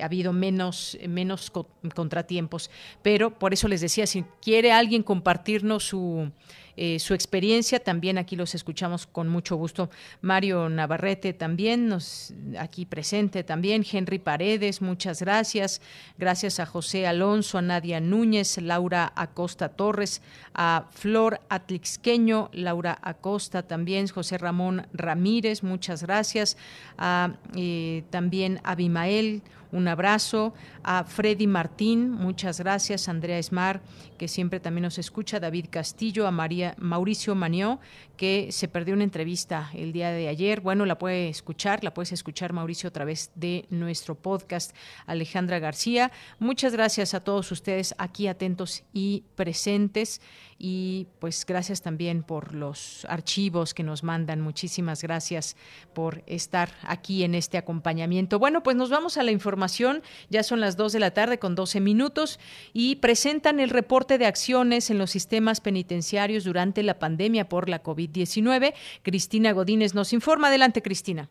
ha 0.00 0.04
habido 0.04 0.32
menos, 0.32 0.98
menos 1.08 1.52
contratiempos. 1.94 2.70
Pero 3.02 3.38
por 3.38 3.52
eso 3.52 3.68
les 3.68 3.80
decía, 3.80 4.06
si 4.06 4.24
quiere 4.40 4.72
alguien 4.72 5.02
compartirnos 5.02 5.84
su, 5.84 6.30
eh, 6.78 6.98
su 6.98 7.14
experiencia. 7.14 7.80
También 7.80 8.18
aquí 8.18 8.36
los 8.36 8.54
escuchamos 8.54 9.06
con 9.06 9.28
mucho 9.28 9.56
gusto. 9.56 9.88
Mario 10.20 10.68
Navarrete 10.68 11.32
también, 11.32 11.88
nos, 11.88 12.34
aquí 12.58 12.84
presente 12.84 13.42
también. 13.44 13.84
Henry 13.90 14.18
Paredes, 14.18 14.82
muchas 14.82 15.22
gracias. 15.22 15.80
Gracias 16.18 16.60
a 16.60 16.66
José 16.66 17.06
Alonso, 17.06 17.56
a 17.56 17.62
Nadia 17.62 17.98
Núñez, 18.00 18.58
Laura 18.58 19.10
Acosta 19.16 19.70
Torres, 19.70 20.20
a 20.52 20.86
Flor 20.92 21.40
Atlixqueño, 21.48 22.50
Laura 22.52 22.98
Acosta 23.00 23.62
también, 23.62 24.08
José 24.08 24.36
Ramón 24.36 24.86
Ramírez, 24.92 25.62
muchas 25.62 26.02
gracias. 26.02 26.58
A, 26.98 27.36
eh, 27.56 28.04
también 28.10 28.60
Abimael, 28.64 29.42
un 29.72 29.88
abrazo 29.88 30.54
a 30.82 31.04
Freddy 31.04 31.46
Martín, 31.46 32.10
muchas 32.10 32.60
gracias, 32.60 33.08
Andrea 33.08 33.38
Esmar, 33.38 33.80
que 34.18 34.28
siempre 34.28 34.60
también 34.60 34.82
nos 34.82 34.98
escucha, 34.98 35.40
David 35.40 35.66
Castillo, 35.70 36.26
a 36.26 36.30
María 36.30 36.74
Mauricio 36.78 37.34
Manió, 37.34 37.80
que 38.16 38.48
se 38.50 38.68
perdió 38.68 38.94
una 38.94 39.04
entrevista 39.04 39.70
el 39.74 39.92
día 39.92 40.10
de 40.10 40.28
ayer. 40.28 40.60
Bueno, 40.60 40.86
la 40.86 40.98
puede 40.98 41.28
escuchar, 41.28 41.84
la 41.84 41.92
puedes 41.92 42.12
escuchar, 42.12 42.52
Mauricio, 42.52 42.88
a 42.88 42.92
través 42.92 43.30
de 43.34 43.66
nuestro 43.70 44.14
podcast. 44.14 44.74
Alejandra 45.06 45.58
García, 45.58 46.12
muchas 46.38 46.72
gracias 46.72 47.14
a 47.14 47.20
todos 47.20 47.50
ustedes 47.52 47.94
aquí 47.98 48.28
atentos 48.28 48.84
y 48.92 49.24
presentes 49.34 50.20
y 50.58 51.06
pues 51.20 51.44
gracias 51.46 51.82
también 51.82 52.22
por 52.22 52.54
los 52.54 53.04
archivos 53.08 53.74
que 53.74 53.82
nos 53.82 54.02
mandan. 54.02 54.40
Muchísimas 54.40 55.02
gracias 55.02 55.56
por 55.94 56.22
estar 56.26 56.70
aquí 56.86 57.24
en 57.24 57.34
este 57.34 57.58
acompañamiento. 57.58 58.38
Bueno, 58.38 58.62
pues 58.62 58.76
nos 58.76 58.90
vamos 58.90 59.18
a 59.18 59.22
la 59.22 59.32
información. 59.32 60.02
Ya 60.30 60.42
son 60.42 60.60
las 60.60 60.76
2 60.76 60.92
de 60.92 61.00
la 61.00 61.12
tarde 61.12 61.38
con 61.38 61.54
12 61.54 61.80
minutos 61.80 62.40
y 62.72 62.96
presentan 62.96 63.60
el 63.60 63.70
reporte 63.70 64.18
de 64.18 64.26
acciones 64.26 64.90
en 64.90 64.98
los 64.98 65.10
sistemas 65.10 65.60
penitenciarios 65.60 66.44
durante 66.44 66.82
la 66.82 66.98
pandemia 66.98 67.48
por 67.48 67.68
la 67.68 67.82
COVID-19. 67.82 68.74
Cristina 69.02 69.52
Godínez 69.52 69.94
nos 69.94 70.12
informa. 70.12 70.48
Adelante, 70.48 70.82
Cristina. 70.82 71.28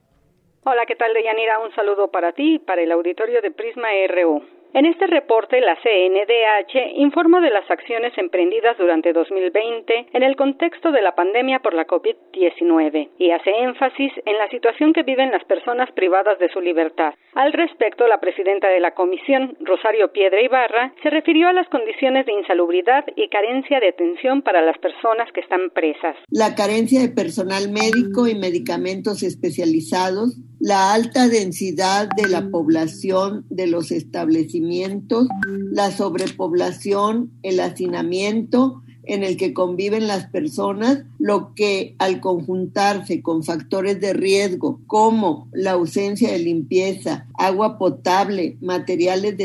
Hola, 0.63 0.85
¿qué 0.87 0.95
tal, 0.95 1.13
Deyanira? 1.13 1.59
Un 1.59 1.73
saludo 1.75 2.09
para 2.09 2.33
ti 2.33 2.55
y 2.55 2.59
para 2.59 2.81
el 2.81 2.91
auditorio 2.91 3.41
de 3.41 3.51
Prisma 3.51 3.89
RU. 4.09 4.43
En 4.75 4.85
este 4.85 5.07
reporte, 5.07 5.61
la 5.61 5.77
CNDH 5.81 6.99
informa 6.99 7.39
de 7.39 7.49
las 7.49 7.63
acciones 7.71 8.11
emprendidas 8.17 8.77
durante 8.77 9.13
2020 9.13 10.07
en 10.11 10.21
el 10.21 10.35
contexto 10.35 10.91
de 10.91 11.01
la 11.01 11.15
pandemia 11.15 11.59
por 11.59 11.73
la 11.73 11.87
COVID-19 11.87 13.11
y 13.17 13.31
hace 13.31 13.51
énfasis 13.51 14.11
en 14.25 14.37
la 14.37 14.49
situación 14.49 14.91
que 14.91 15.03
viven 15.03 15.31
las 15.31 15.45
personas 15.45 15.89
privadas 15.93 16.37
de 16.39 16.49
su 16.49 16.59
libertad. 16.59 17.13
Al 17.35 17.53
respecto, 17.53 18.05
la 18.09 18.19
presidenta 18.19 18.67
de 18.67 18.81
la 18.81 18.93
comisión, 18.93 19.55
Rosario 19.61 20.11
Piedra 20.11 20.43
Ibarra, 20.43 20.93
se 21.01 21.09
refirió 21.09 21.47
a 21.47 21.53
las 21.53 21.69
condiciones 21.69 22.25
de 22.25 22.33
insalubridad 22.33 23.05
y 23.15 23.29
carencia 23.29 23.79
de 23.79 23.95
atención 23.95 24.41
para 24.41 24.61
las 24.61 24.77
personas 24.79 25.31
que 25.31 25.39
están 25.39 25.69
presas. 25.69 26.17
La 26.27 26.53
carencia 26.53 26.99
de 26.99 27.15
personal 27.15 27.71
médico 27.71 28.27
y 28.27 28.35
medicamentos 28.35 29.23
especializados 29.23 30.35
la 30.65 30.93
alta 30.93 31.27
densidad 31.27 32.09
de 32.17 32.27
la 32.27 32.49
población 32.49 33.45
de 33.51 33.67
los 33.67 33.91
establecimientos, 33.91 35.27
la 35.47 35.91
sobrepoblación, 35.91 37.29
el 37.43 37.59
hacinamiento 37.59 38.81
en 39.07 39.23
el 39.23 39.37
que 39.37 39.53
conviven 39.53 40.07
las 40.07 40.27
personas, 40.27 41.03
lo 41.19 41.53
que 41.55 41.95
al 41.99 42.19
conjuntarse 42.19 43.21
con 43.21 43.43
factores 43.43 43.99
de 44.01 44.13
riesgo 44.13 44.79
como 44.87 45.47
la 45.53 45.71
ausencia 45.71 46.31
de 46.31 46.39
limpieza, 46.39 47.27
agua 47.37 47.77
potable, 47.77 48.57
materiales 48.61 49.35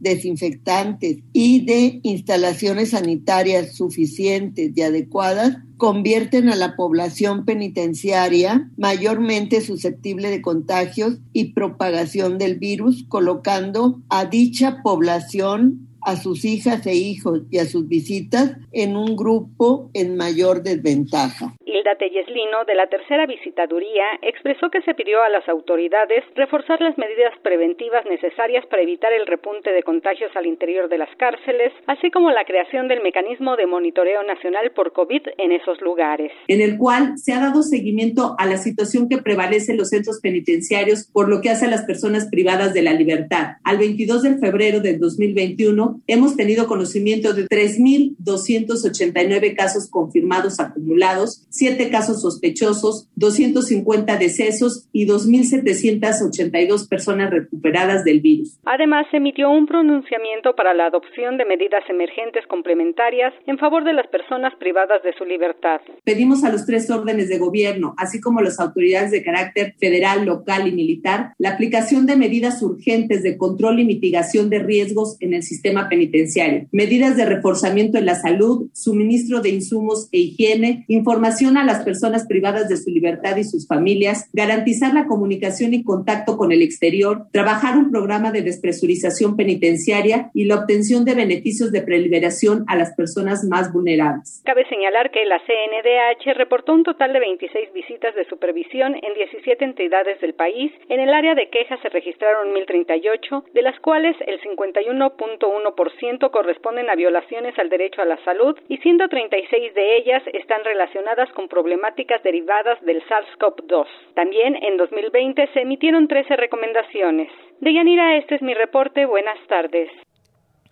desinfectantes 0.00 1.18
y 1.32 1.64
de 1.64 2.00
instalaciones 2.02 2.90
sanitarias 2.90 3.74
suficientes 3.74 4.72
y 4.74 4.82
adecuadas, 4.82 5.58
convierten 5.76 6.48
a 6.48 6.56
la 6.56 6.76
población 6.76 7.44
penitenciaria 7.44 8.70
mayormente 8.76 9.60
susceptible 9.60 10.30
de 10.30 10.40
contagios 10.40 11.18
y 11.32 11.52
propagación 11.52 12.38
del 12.38 12.58
virus, 12.58 13.04
colocando 13.08 14.00
a 14.08 14.24
dicha 14.24 14.82
población 14.82 15.88
a 16.04 16.16
sus 16.16 16.44
hijas 16.44 16.86
e 16.86 16.94
hijos 16.94 17.42
y 17.50 17.58
a 17.58 17.66
sus 17.66 17.88
visitas 17.88 18.52
en 18.72 18.96
un 18.96 19.16
grupo 19.16 19.90
en 19.94 20.16
mayor 20.16 20.62
desventaja. 20.62 21.54
Alda 21.74 21.96
Telleslino, 21.96 22.64
de 22.68 22.76
la 22.76 22.86
tercera 22.86 23.26
visitaduría, 23.26 24.04
expresó 24.22 24.70
que 24.70 24.80
se 24.82 24.94
pidió 24.94 25.20
a 25.22 25.28
las 25.28 25.48
autoridades 25.48 26.22
reforzar 26.36 26.80
las 26.80 26.96
medidas 26.96 27.34
preventivas 27.42 28.06
necesarias 28.06 28.64
para 28.70 28.82
evitar 28.82 29.12
el 29.12 29.26
repunte 29.26 29.72
de 29.72 29.82
contagios 29.82 30.30
al 30.36 30.46
interior 30.46 30.88
de 30.88 30.98
las 30.98 31.08
cárceles, 31.16 31.72
así 31.88 32.12
como 32.12 32.30
la 32.30 32.44
creación 32.44 32.86
del 32.86 33.02
mecanismo 33.02 33.56
de 33.56 33.66
monitoreo 33.66 34.22
nacional 34.22 34.70
por 34.70 34.92
COVID 34.92 35.22
en 35.36 35.50
esos 35.50 35.80
lugares. 35.80 36.30
En 36.46 36.60
el 36.60 36.78
cual 36.78 37.18
se 37.18 37.32
ha 37.32 37.40
dado 37.40 37.62
seguimiento 37.62 38.36
a 38.38 38.46
la 38.46 38.58
situación 38.58 39.08
que 39.08 39.18
prevalece 39.18 39.72
en 39.72 39.78
los 39.78 39.88
centros 39.88 40.20
penitenciarios 40.20 41.10
por 41.12 41.28
lo 41.28 41.40
que 41.40 41.50
hace 41.50 41.66
a 41.66 41.70
las 41.70 41.82
personas 41.82 42.28
privadas 42.30 42.72
de 42.72 42.82
la 42.82 42.92
libertad. 42.92 43.56
Al 43.64 43.78
22 43.78 44.22
de 44.22 44.38
febrero 44.38 44.78
del 44.78 45.00
2021 45.00 46.02
hemos 46.06 46.36
tenido 46.36 46.68
conocimiento 46.68 47.34
de 47.34 47.48
3.289 47.48 49.56
casos 49.56 49.90
confirmados 49.90 50.60
acumulados, 50.60 51.48
7 51.64 51.88
casos 51.88 52.20
sospechosos, 52.20 53.08
250 53.16 54.18
decesos 54.18 54.86
y 54.92 55.06
2.782 55.06 56.86
personas 56.90 57.30
recuperadas 57.30 58.04
del 58.04 58.20
virus. 58.20 58.58
Además, 58.66 59.06
se 59.10 59.16
emitió 59.16 59.48
un 59.48 59.64
pronunciamiento 59.64 60.54
para 60.56 60.74
la 60.74 60.88
adopción 60.88 61.38
de 61.38 61.46
medidas 61.46 61.82
emergentes 61.88 62.46
complementarias 62.48 63.32
en 63.46 63.56
favor 63.56 63.82
de 63.84 63.94
las 63.94 64.06
personas 64.08 64.52
privadas 64.58 65.02
de 65.04 65.14
su 65.16 65.24
libertad. 65.24 65.80
Pedimos 66.04 66.44
a 66.44 66.52
los 66.52 66.66
tres 66.66 66.90
órdenes 66.90 67.30
de 67.30 67.38
gobierno, 67.38 67.94
así 67.96 68.20
como 68.20 68.40
a 68.40 68.42
las 68.42 68.60
autoridades 68.60 69.10
de 69.10 69.22
carácter 69.22 69.74
federal, 69.80 70.26
local 70.26 70.68
y 70.68 70.72
militar, 70.72 71.32
la 71.38 71.52
aplicación 71.52 72.04
de 72.04 72.16
medidas 72.16 72.60
urgentes 72.60 73.22
de 73.22 73.38
control 73.38 73.80
y 73.80 73.86
mitigación 73.86 74.50
de 74.50 74.58
riesgos 74.58 75.16
en 75.20 75.32
el 75.32 75.42
sistema 75.42 75.88
penitenciario, 75.88 76.66
medidas 76.72 77.16
de 77.16 77.24
reforzamiento 77.24 77.96
en 77.96 78.04
la 78.04 78.16
salud, 78.16 78.68
suministro 78.74 79.40
de 79.40 79.48
insumos 79.48 80.10
e 80.12 80.18
higiene, 80.18 80.84
información 80.88 81.43
a 81.44 81.64
las 81.64 81.84
personas 81.84 82.26
privadas 82.26 82.68
de 82.70 82.78
su 82.78 82.90
libertad 82.90 83.36
y 83.36 83.44
sus 83.44 83.68
familias, 83.68 84.30
garantizar 84.32 84.94
la 84.94 85.04
comunicación 85.04 85.74
y 85.74 85.84
contacto 85.84 86.38
con 86.38 86.52
el 86.52 86.62
exterior, 86.62 87.26
trabajar 87.32 87.76
un 87.76 87.90
programa 87.90 88.32
de 88.32 88.40
despresurización 88.40 89.36
penitenciaria 89.36 90.30
y 90.32 90.46
la 90.46 90.56
obtención 90.56 91.04
de 91.04 91.14
beneficios 91.14 91.70
de 91.70 91.82
preliberación 91.82 92.64
a 92.66 92.76
las 92.76 92.94
personas 92.94 93.44
más 93.44 93.72
vulnerables. 93.72 94.42
Cabe 94.46 94.66
señalar 94.68 95.10
que 95.10 95.24
la 95.26 95.38
CNDH 95.40 96.34
reportó 96.34 96.72
un 96.72 96.82
total 96.82 97.12
de 97.12 97.20
26 97.20 97.72
visitas 97.74 98.14
de 98.14 98.24
supervisión 98.24 98.94
en 98.94 99.14
17 99.14 99.64
entidades 99.64 100.20
del 100.22 100.32
país. 100.32 100.72
En 100.88 101.00
el 101.00 101.12
área 101.12 101.34
de 101.34 101.50
quejas 101.50 101.78
se 101.82 101.90
registraron 101.90 102.54
1.038, 102.54 103.52
de 103.52 103.62
las 103.62 103.78
cuales 103.80 104.16
el 104.26 104.40
51.1% 104.40 106.30
corresponden 106.30 106.88
a 106.88 106.94
violaciones 106.94 107.58
al 107.58 107.68
derecho 107.68 108.00
a 108.00 108.06
la 108.06 108.16
salud 108.24 108.56
y 108.68 108.78
136 108.78 109.74
de 109.74 109.96
ellas 109.96 110.22
están 110.32 110.64
relacionadas 110.64 111.30
con 111.34 111.48
problemáticas 111.48 112.22
derivadas 112.22 112.80
del 112.82 113.02
SARS-CoV-2. 113.06 113.86
También 114.14 114.56
en 114.62 114.76
2020 114.76 115.50
se 115.52 115.60
emitieron 115.60 116.08
13 116.08 116.36
recomendaciones. 116.36 117.30
Deyanira, 117.60 118.16
este 118.16 118.36
es 118.36 118.42
mi 118.42 118.54
reporte. 118.54 119.04
Buenas 119.06 119.38
tardes. 119.48 119.90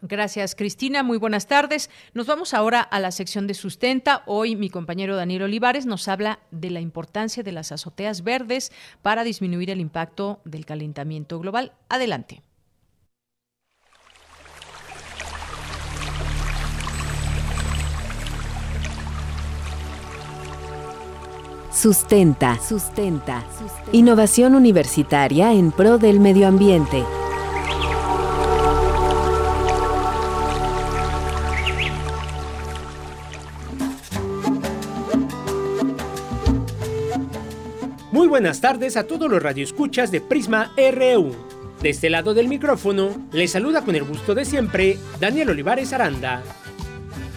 Gracias, 0.04 0.56
Cristina. 0.56 1.04
Muy 1.04 1.16
buenas 1.16 1.46
tardes. 1.46 1.88
Nos 2.12 2.26
vamos 2.26 2.54
ahora 2.54 2.80
a 2.80 2.98
la 2.98 3.12
sección 3.12 3.46
de 3.46 3.54
sustenta. 3.54 4.24
Hoy 4.26 4.56
mi 4.56 4.68
compañero 4.68 5.14
Daniel 5.14 5.42
Olivares 5.42 5.86
nos 5.86 6.08
habla 6.08 6.40
de 6.50 6.70
la 6.70 6.80
importancia 6.80 7.44
de 7.44 7.52
las 7.52 7.70
azoteas 7.70 8.24
verdes 8.24 8.72
para 9.02 9.22
disminuir 9.22 9.70
el 9.70 9.80
impacto 9.80 10.40
del 10.44 10.66
calentamiento 10.66 11.38
global. 11.38 11.72
Adelante. 11.88 12.42
Sustenta, 21.74 22.58
sustenta. 22.60 23.42
Innovación 23.92 24.54
universitaria 24.54 25.52
en 25.54 25.72
pro 25.72 25.96
del 25.96 26.20
medio 26.20 26.46
ambiente. 26.46 27.02
Muy 38.10 38.28
buenas 38.28 38.60
tardes 38.60 38.98
a 38.98 39.06
todos 39.06 39.30
los 39.30 39.42
radioescuchas 39.42 40.10
de 40.12 40.20
Prisma 40.20 40.72
RU. 40.76 41.34
De 41.80 41.88
este 41.88 42.10
lado 42.10 42.34
del 42.34 42.48
micrófono, 42.48 43.08
les 43.32 43.50
saluda 43.50 43.82
con 43.82 43.96
el 43.96 44.04
gusto 44.04 44.34
de 44.34 44.44
siempre 44.44 44.98
Daniel 45.18 45.50
Olivares 45.50 45.94
Aranda. 45.94 46.42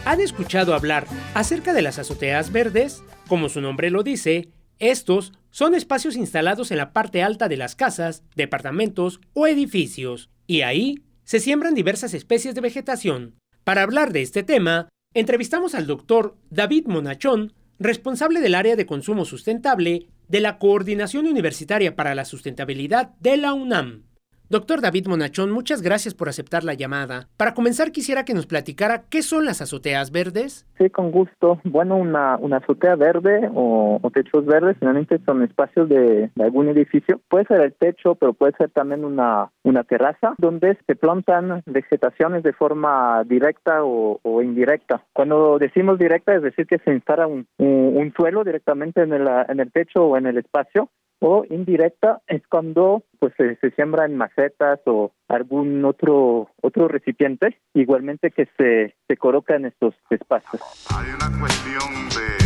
¿Han 0.06 0.22
escuchado 0.22 0.76
hablar 0.76 1.08
acerca 1.34 1.74
de 1.74 1.82
las 1.82 1.98
azoteas 1.98 2.52
verdes? 2.52 3.04
Como 3.28 3.50
su 3.50 3.60
nombre 3.60 3.90
lo 3.90 4.04
dice, 4.04 4.50
estos 4.78 5.34
son 5.50 5.74
espacios 5.74 6.16
instalados 6.16 6.70
en 6.70 6.78
la 6.78 6.94
parte 6.94 7.24
alta 7.24 7.50
de 7.50 7.58
las 7.58 7.76
casas, 7.76 8.24
departamentos 8.36 9.20
o 9.34 9.48
edificios, 9.48 10.30
y 10.46 10.62
ahí 10.62 11.04
se 11.24 11.40
siembran 11.40 11.74
diversas 11.74 12.14
especies 12.14 12.54
de 12.54 12.62
vegetación. 12.62 13.34
Para 13.64 13.82
hablar 13.82 14.14
de 14.14 14.22
este 14.22 14.44
tema, 14.44 14.90
entrevistamos 15.16 15.74
al 15.74 15.88
doctor 15.88 16.38
David 16.52 16.86
Monachón, 16.86 17.54
responsable 17.80 18.42
del 18.42 18.54
área 18.54 18.76
de 18.76 18.86
consumo 18.86 19.26
sustentable 19.26 20.06
de 20.28 20.40
la 20.40 20.60
Coordinación 20.60 21.26
Universitaria 21.26 21.96
para 21.96 22.14
la 22.14 22.26
Sustentabilidad 22.26 23.16
de 23.22 23.38
la 23.38 23.54
UNAM. 23.54 24.04
Doctor 24.48 24.80
David 24.80 25.08
Monachón, 25.08 25.52
muchas 25.52 25.82
gracias 25.82 26.14
por 26.14 26.30
aceptar 26.30 26.64
la 26.64 26.76
llamada. 26.76 27.28
Para 27.36 27.56
comenzar, 27.56 27.92
quisiera 27.92 28.26
que 28.26 28.36
nos 28.36 28.46
platicara 28.46 29.04
qué 29.10 29.24
son 29.24 29.44
las 29.44 29.60
azoteas 29.60 30.12
verdes. 30.12 30.68
Sí, 30.78 30.92
con 30.92 31.10
gusto. 31.10 31.60
Bueno, 31.64 31.98
una, 31.98 32.38
una 32.38 32.58
azotea 32.58 32.96
verde 32.96 33.50
o, 33.56 34.00
techos 34.14 34.46
verdes 34.46 34.78
finalmente 34.80 35.20
son 35.26 35.44
espacios 35.44 35.90
de, 35.90 36.30
algún 36.40 36.70
edificio. 36.70 37.20
Puede 37.28 37.46
ser 37.46 37.62
el 37.62 37.74
techo, 37.74 38.16
pero 38.16 38.34
puede 38.34 38.54
ser 38.58 38.70
también 38.70 39.04
una, 39.04 39.52
una 39.64 39.84
terraza 39.84 40.36
donde 40.38 40.78
se 40.86 40.96
plantan 40.96 41.64
vegetaciones 41.66 42.44
de 42.44 42.54
forma 42.54 43.24
directa 43.26 43.84
o, 43.84 44.20
indirecta. 44.44 45.04
Cuando 45.14 45.58
decimos 45.58 45.98
directa, 45.98 46.36
es 46.36 46.44
decir, 46.44 46.68
que 46.68 46.78
se 46.80 46.94
instala 46.94 47.26
un, 47.26 47.48
un, 47.58 48.14
suelo 48.16 48.44
directamente 48.44 49.02
en 49.02 49.14
el, 49.14 49.28
en 49.50 49.60
el 49.60 49.72
techo 49.72 50.06
o 50.06 50.18
en 50.18 50.28
el 50.28 50.38
espacio 50.38 50.90
o 51.20 51.44
indirecta 51.50 52.22
es 52.28 52.46
cuando 52.48 53.04
pues 53.20 53.34
se, 53.38 53.56
se 53.58 53.72
siembra 53.72 54.06
en 54.06 54.18
macetas 54.18 54.80
o 54.86 55.12
algún 55.28 55.84
otro 55.86 56.50
otro 56.62 56.88
recipiente 56.88 57.58
igualmente 57.74 58.32
que 58.32 58.48
se, 58.58 58.96
se 59.08 59.18
coloca 59.18 59.56
en 59.56 59.66
estos 59.66 59.96
espacios. 60.10 60.62
Hay 60.96 61.08
una 61.14 61.40
cuestión 61.40 61.90
de 62.10 62.46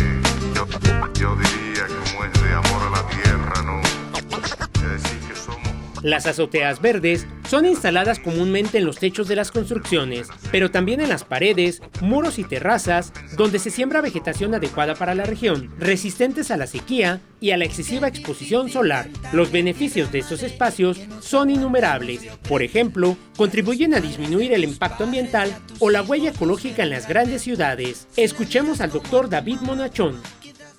yo, 0.54 0.66
yo 1.20 1.36
diría 1.36 1.86
como 1.86 2.24
es 2.24 2.42
de 2.42 2.52
amor 2.52 2.69
las 6.02 6.26
azoteas 6.26 6.80
verdes 6.80 7.26
son 7.48 7.66
instaladas 7.66 8.18
comúnmente 8.18 8.78
en 8.78 8.84
los 8.84 8.98
techos 8.98 9.28
de 9.28 9.36
las 9.36 9.50
construcciones, 9.50 10.28
pero 10.50 10.70
también 10.70 11.00
en 11.00 11.08
las 11.08 11.24
paredes, 11.24 11.82
muros 12.00 12.38
y 12.38 12.44
terrazas, 12.44 13.12
donde 13.36 13.58
se 13.58 13.70
siembra 13.70 14.00
vegetación 14.00 14.54
adecuada 14.54 14.94
para 14.94 15.14
la 15.14 15.24
región, 15.24 15.70
resistentes 15.78 16.50
a 16.50 16.56
la 16.56 16.66
sequía 16.66 17.20
y 17.40 17.50
a 17.50 17.56
la 17.56 17.64
excesiva 17.64 18.08
exposición 18.08 18.68
solar. 18.70 19.08
Los 19.32 19.50
beneficios 19.50 20.12
de 20.12 20.20
estos 20.20 20.42
espacios 20.42 21.00
son 21.20 21.50
innumerables. 21.50 22.22
Por 22.48 22.62
ejemplo, 22.62 23.16
contribuyen 23.36 23.94
a 23.94 24.00
disminuir 24.00 24.52
el 24.52 24.64
impacto 24.64 25.04
ambiental 25.04 25.54
o 25.78 25.90
la 25.90 26.02
huella 26.02 26.30
ecológica 26.30 26.82
en 26.82 26.90
las 26.90 27.08
grandes 27.08 27.42
ciudades. 27.42 28.06
Escuchemos 28.16 28.80
al 28.80 28.90
doctor 28.90 29.28
David 29.28 29.60
Monachón, 29.62 30.20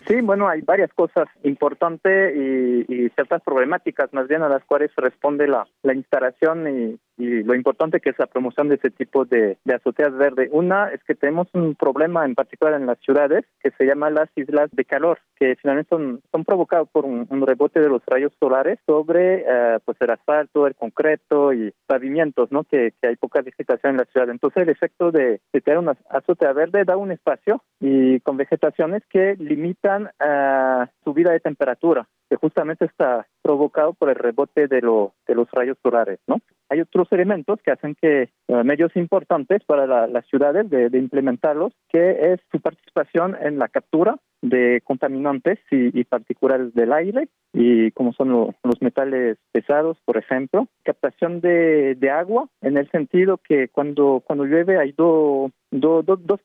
Sí, 0.08 0.20
bueno, 0.22 0.48
hay 0.48 0.62
varias 0.62 0.92
cosas 0.94 1.28
importantes 1.44 2.36
y, 2.36 3.10
ciertas 3.16 3.42
problemáticas 3.44 4.12
más 4.14 4.28
bien 4.28 4.42
a 4.42 4.50
las 4.50 4.64
cuales 4.66 4.92
responde 4.96 5.48
la, 5.48 5.68
la 5.84 5.94
instalación 5.94 6.68
y, 6.68 7.00
lo 7.18 7.54
importante 7.54 8.00
que 8.00 8.10
es 8.10 8.18
la 8.18 8.26
promoción 8.26 8.68
de 8.68 8.76
ese 8.76 8.90
tipo 8.90 9.26
de, 9.26 9.56
azoteas 9.72 10.12
verdes. 10.18 10.50
Una 10.52 10.90
es 10.90 11.04
que 11.04 11.14
tenemos 11.14 11.48
un 11.54 11.76
problema 11.76 12.26
en 12.26 12.34
particular 12.34 12.74
en 12.74 12.88
las 12.88 12.98
ciudades 12.98 13.46
que 13.62 13.70
se 13.78 13.86
llama 13.86 14.10
las 14.10 14.28
islas 14.36 14.72
de 14.72 14.86
calor, 14.86 15.20
que 15.36 15.56
finalmente 15.62 15.90
son, 15.90 16.22
son 16.32 16.44
provocados 16.44 16.90
por 16.90 17.06
un, 17.06 17.28
rebote 17.46 17.80
de 17.80 17.90
los 17.90 18.02
rayos 18.08 18.34
solares 18.40 18.80
sobre 18.88 19.46
eh, 19.48 19.78
pues 19.86 19.98
el 20.02 20.10
asfalto, 20.10 20.66
el 20.66 20.74
concreto 20.74 21.54
y 21.54 21.72
pavimentos, 21.86 22.52
¿no? 22.52 22.64
Que, 22.64 22.94
hay 23.04 23.16
poca 23.18 23.42
vegetación 23.44 23.92
en 23.92 23.98
la 23.98 24.06
ciudad. 24.06 24.30
Entonces 24.32 24.64
el 24.64 24.70
efecto 24.70 25.12
de, 25.12 25.42
de 25.54 25.62
tener 25.62 25.78
una 25.78 25.96
azotea 26.10 26.54
verde 26.54 26.86
da 26.86 26.98
un 26.98 27.12
espacio 27.12 27.62
y 27.80 28.20
con 28.22 28.38
vegetaciones 28.38 29.04
que 29.12 29.36
limitan 29.38 29.91
uh, 30.00 30.86
subida 31.04 31.32
de 31.32 31.40
temperatura, 31.40 32.08
que 32.30 32.36
justamente 32.36 32.86
está 32.86 33.28
provocado 33.42 33.94
por 33.94 34.10
el 34.10 34.16
rebote 34.16 34.68
de, 34.68 34.82
de 34.82 35.36
los 35.36 35.52
rayos 35.52 35.78
solares, 35.82 36.20
¿no? 36.28 36.38
Hay 36.70 36.80
otros 36.80 37.12
elementos 37.12 37.60
que 37.62 37.72
hacen 37.72 37.96
que 37.96 38.30
uh, 38.48 38.64
medios 38.64 38.96
importantes 38.96 39.62
para 39.66 40.08
las 40.08 40.26
ciudades 40.28 40.70
de, 40.70 40.98
implementarlos, 40.98 41.74
que 41.90 42.34
es 42.34 42.40
su 42.50 42.62
participación 42.62 43.36
en 43.42 43.60
la 43.60 43.68
captura 43.68 44.16
de 44.42 44.82
contaminantes 44.84 45.60
y, 45.70 46.04
particulares 46.04 46.74
del 46.74 46.94
aire 46.94 47.28
y 47.54 47.92
como 47.92 48.14
son 48.14 48.30
los 48.64 48.82
metales 48.82 49.38
pesados, 49.52 49.98
por 50.06 50.18
ejemplo. 50.18 50.68
Captación 50.84 51.42
de, 51.42 51.98
agua 52.12 52.48
en 52.62 52.78
el 52.78 52.90
sentido 52.92 53.38
que 53.38 53.70
cuando, 53.70 54.22
cuando 54.26 54.46
llueve 54.46 54.78
hay 54.78 54.94
dos 54.98 55.52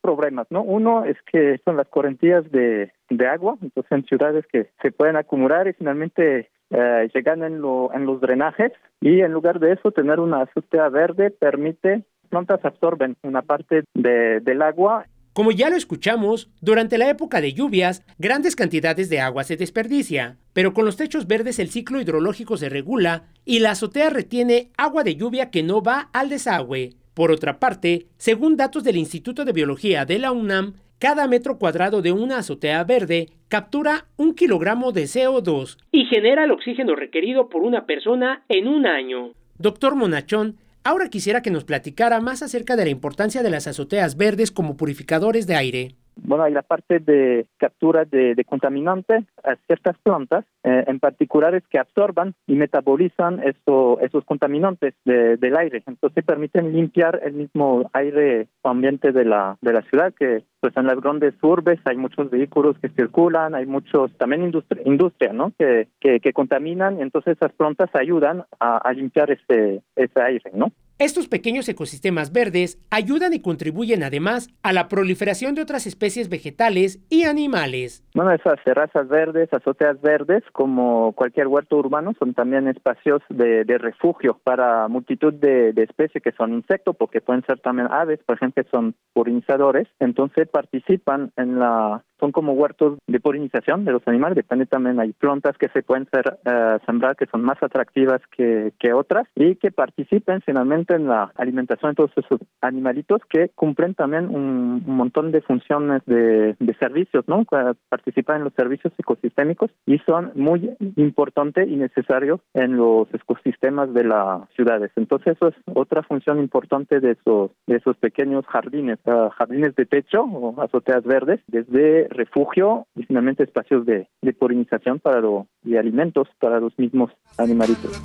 problemas, 0.01 0.47
¿no? 0.51 0.63
Uno 0.63 1.05
es 1.05 1.17
que 1.31 1.59
son 1.65 1.77
las 1.77 1.89
correntías 1.89 2.51
de, 2.53 2.93
de 3.11 3.27
agua, 3.27 3.57
entonces 3.63 3.91
en 3.93 4.05
ciudades 4.05 4.45
que 4.47 4.69
se 4.83 4.93
pueden 4.93 5.17
acumular 5.17 5.67
y 5.67 5.73
finalmente 5.73 6.51
eh, 6.71 7.09
llegan 7.15 7.43
en, 7.43 7.61
lo, 7.61 7.93
en 7.93 8.07
los 8.07 8.21
drenajes 8.21 8.73
y 9.01 9.21
en 9.21 9.33
lugar 9.33 9.61
de 9.61 9.73
eso 9.73 9.93
tener 9.93 10.21
una 10.21 10.43
azotea 10.43 10.89
verde 10.89 11.31
permite 11.31 12.05
plantas 12.29 12.65
absorben 12.65 13.17
una 13.23 13.43
parte 13.43 13.85
de, 13.95 14.41
del 14.41 14.63
agua 14.63 15.07
como 15.37 15.53
ya 15.53 15.69
lo 15.69 15.77
escuchamos, 15.77 16.49
durante 16.63 16.97
la 16.97 17.11
época 17.11 17.43
de 17.43 17.53
lluvias, 17.53 18.03
grandes 18.17 18.57
cantidades 18.57 19.11
de 19.11 19.21
agua 19.21 19.45
se 19.45 19.59
desperdicia, 19.59 20.39
pero 20.55 20.73
con 20.73 20.87
los 20.87 20.97
techos 20.97 21.27
verdes 21.27 21.59
el 21.59 21.69
ciclo 21.69 22.01
hidrológico 22.01 22.57
se 22.57 22.71
regula 22.71 23.25
y 23.45 23.59
la 23.59 23.73
azotea 23.73 24.09
retiene 24.09 24.71
agua 24.79 25.05
de 25.05 25.17
lluvia 25.17 25.51
que 25.51 25.63
no 25.63 25.83
va 25.83 26.09
al 26.15 26.31
desagüe. 26.31 26.95
Por 27.13 27.33
otra 27.33 27.59
parte, 27.59 28.07
según 28.17 28.57
datos 28.57 28.83
del 28.83 28.97
Instituto 28.97 29.45
de 29.45 29.53
Biología 29.53 30.07
de 30.07 30.19
la 30.21 30.33
UNAM, 30.33 30.73
cada 30.99 31.29
metro 31.29 31.59
cuadrado 31.59 32.01
de 32.01 32.13
una 32.13 32.39
azotea 32.39 32.83
verde 32.85 33.29
captura 33.49 34.07
un 34.17 34.35
kilogramo 34.35 34.91
de 34.91 35.03
CO2 35.03 35.77
y 35.93 36.07
genera 36.07 36.45
el 36.45 36.51
oxígeno 36.51 36.97
requerido 36.97 37.51
por 37.51 37.63
una 37.63 37.85
persona 37.85 38.43
en 38.49 38.69
un 38.69 38.87
año. 38.87 39.33
Doctor 39.59 39.97
Monachón 39.97 40.57
Ahora 40.87 41.09
quisiera 41.09 41.43
que 41.43 41.51
nos 41.51 41.65
platicara 41.65 42.21
más 42.21 42.43
acerca 42.43 42.77
de 42.77 42.85
la 42.85 42.91
importancia 42.91 43.43
de 43.43 43.51
las 43.51 43.67
azoteas 43.67 44.17
verdes 44.17 44.53
como 44.53 44.77
purificadores 44.77 45.49
de 45.49 45.57
aire. 45.57 45.97
Bueno, 46.23 46.45
hay 46.45 46.53
la 46.53 46.63
parte 46.63 46.99
de 46.99 47.47
captura 47.59 48.05
de, 48.05 48.43
contaminantes 48.47 49.25
a 49.45 49.57
ciertas 49.67 49.97
plantas, 49.99 50.45
eh, 50.65 50.85
en 50.87 50.99
particulares 50.99 51.63
que 51.69 51.79
absorban 51.79 52.35
y 52.47 52.55
metabolizan 52.55 53.43
esos 53.43 54.25
contaminantes 54.25 54.95
del 55.05 55.57
aire. 55.57 55.83
Entonces 55.87 56.25
permiten 56.25 56.73
limpiar 56.73 57.21
el 57.23 57.35
mismo 57.35 57.91
aire 57.93 58.49
ambiente 58.63 59.13
de 59.13 59.25
la, 59.25 59.57
de 59.61 59.73
la 59.73 59.83
ciudad, 59.83 60.13
que 60.15 60.43
pues 60.61 60.77
en 60.77 60.87
las 60.87 61.01
grandes 61.01 61.35
urbes 61.43 61.79
hay 61.85 61.97
muchos 61.97 62.31
vehículos 62.31 62.77
que 62.79 62.89
circulan, 62.89 63.55
hay 63.55 63.67
muchos, 63.67 64.11
también 64.17 64.43
industria, 64.43 64.83
industria 64.85 65.33
¿no? 65.33 65.53
Que, 65.59 65.89
que, 66.01 66.33
contaminan, 66.33 66.99
y 66.99 67.03
entonces 67.03 67.37
esas 67.37 67.53
plantas 67.53 67.91
ayudan 67.95 68.45
a, 68.59 68.79
a 68.79 68.93
limpiar 68.93 69.31
ese, 69.31 69.83
ese 69.95 70.21
aire, 70.21 70.51
¿no? 70.55 70.73
Estos 70.99 71.29
pequeños 71.29 71.69
ecosistemas 71.69 72.33
verdes 72.33 72.79
ayudan 72.91 73.35
y 73.35 73.43
contribuyen 73.43 74.03
además 74.03 74.49
a 74.63 74.73
la 74.73 74.89
proliferación 74.89 75.55
de 75.55 75.61
otras 75.61 75.87
especies 75.87 76.31
vegetales 76.31 77.05
y 77.11 77.25
animales. 77.25 78.03
Bueno, 78.15 78.33
esas 78.33 78.65
terrazas 78.65 79.07
verdes, 79.07 79.53
azoteas 79.53 80.01
verdes, 80.01 80.43
como 80.53 81.13
cualquier 81.13 81.49
huerto 81.49 81.77
urbano, 81.77 82.15
son 82.19 82.33
también 82.33 82.67
espacios 82.67 83.21
de, 83.29 83.65
refugio 83.77 84.41
para 84.43 84.89
multitud 84.89 85.35
de, 85.35 85.75
especies 85.77 86.25
que 86.25 86.33
son 86.33 86.55
insectos, 86.55 86.97
porque 86.97 87.21
pueden 87.21 87.45
ser 87.45 87.61
también 87.61 87.89
aves, 87.91 88.21
por 88.25 88.37
ejemplo, 88.37 88.65
son 88.71 88.95
polinizadores. 89.13 89.87
Entonces 90.01 90.49
participan 90.49 91.31
en 91.37 91.59
la 91.59 92.03
son 92.19 92.33
como 92.33 92.53
huertos 92.53 92.99
de 93.07 93.21
polinización 93.21 93.85
de 93.85 93.93
los 93.93 94.03
animales, 94.09 94.37
depende 94.37 94.65
también, 94.65 94.99
hay 94.99 95.13
plantas 95.13 95.59
que 95.59 95.69
se 95.69 95.83
pueden 95.83 96.09
ser, 96.11 96.39
uh, 96.47 96.83
sembrar 96.87 97.15
que 97.15 97.27
son 97.27 97.43
más 97.43 97.63
atractivas 97.63 98.23
que, 98.35 98.73
que 98.79 98.95
otras 98.95 99.29
y 99.35 99.57
que 99.57 99.71
participen 99.71 100.41
finalmente 100.41 100.86
en 100.95 101.09
la 101.09 101.33
alimentación 101.37 101.93
de 101.93 101.97
todos 101.97 102.13
esos 102.17 102.41
animalitos 102.61 103.21
que 103.29 103.51
cumplen 103.55 103.95
también 103.95 104.29
un, 104.29 104.83
montón 104.87 105.33
de 105.33 105.43
funciones 105.43 106.03
de, 106.07 106.57
de 106.59 106.75
servicios, 106.75 107.25
¿no? 107.29 107.45
Participan 107.89 108.39
en 108.39 108.45
los 108.45 108.55
servicios 108.55 108.93
ecosistémicos 108.99 109.71
y 109.85 109.99
son 110.01 110.33
muy 110.35 110.71
importantes 110.97 111.69
y 111.69 111.77
necesarios 111.77 112.41
en 112.55 112.77
los 112.77 113.13
ecosistemas 113.13 113.93
de 113.93 114.05
las 114.05 114.49
ciudades. 114.55 114.91
Entonces 114.97 115.37
eso 115.37 115.49
es 115.49 115.55
otra 115.75 116.03
función 116.03 116.39
importante 116.39 117.01
de 117.01 117.13
esos, 117.13 117.51
de 117.67 117.77
esos 117.77 117.97
pequeños 117.97 118.47
jardines, 118.47 118.99
uh, 119.07 119.29
jardines 119.31 119.75
de 119.77 119.87
techo 119.87 120.23
o 120.23 120.61
azoteas 120.61 121.05
verdes, 121.05 121.41
desde 121.47 122.09
refugio 122.09 122.87
y 122.95 123.05
finalmente 123.05 123.45
espacios 123.45 123.85
de, 123.87 124.09
de 124.23 124.33
polinización 124.33 124.99
para 125.01 125.21
lo, 125.21 125.47
y 125.65 125.77
alimentos 125.77 126.29
para 126.41 126.61
los 126.61 126.79
mismos 126.79 127.11
animalitos. 127.39 128.03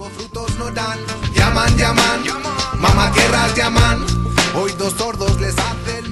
Llaman, 1.52 1.78
llaman, 1.78 2.24
mamá 2.80 3.12
llaman, 3.58 4.06
hoy 4.56 4.72
dos 4.78 4.94
sordos 4.94 5.38
les 5.42 5.54
hacen 5.58 6.06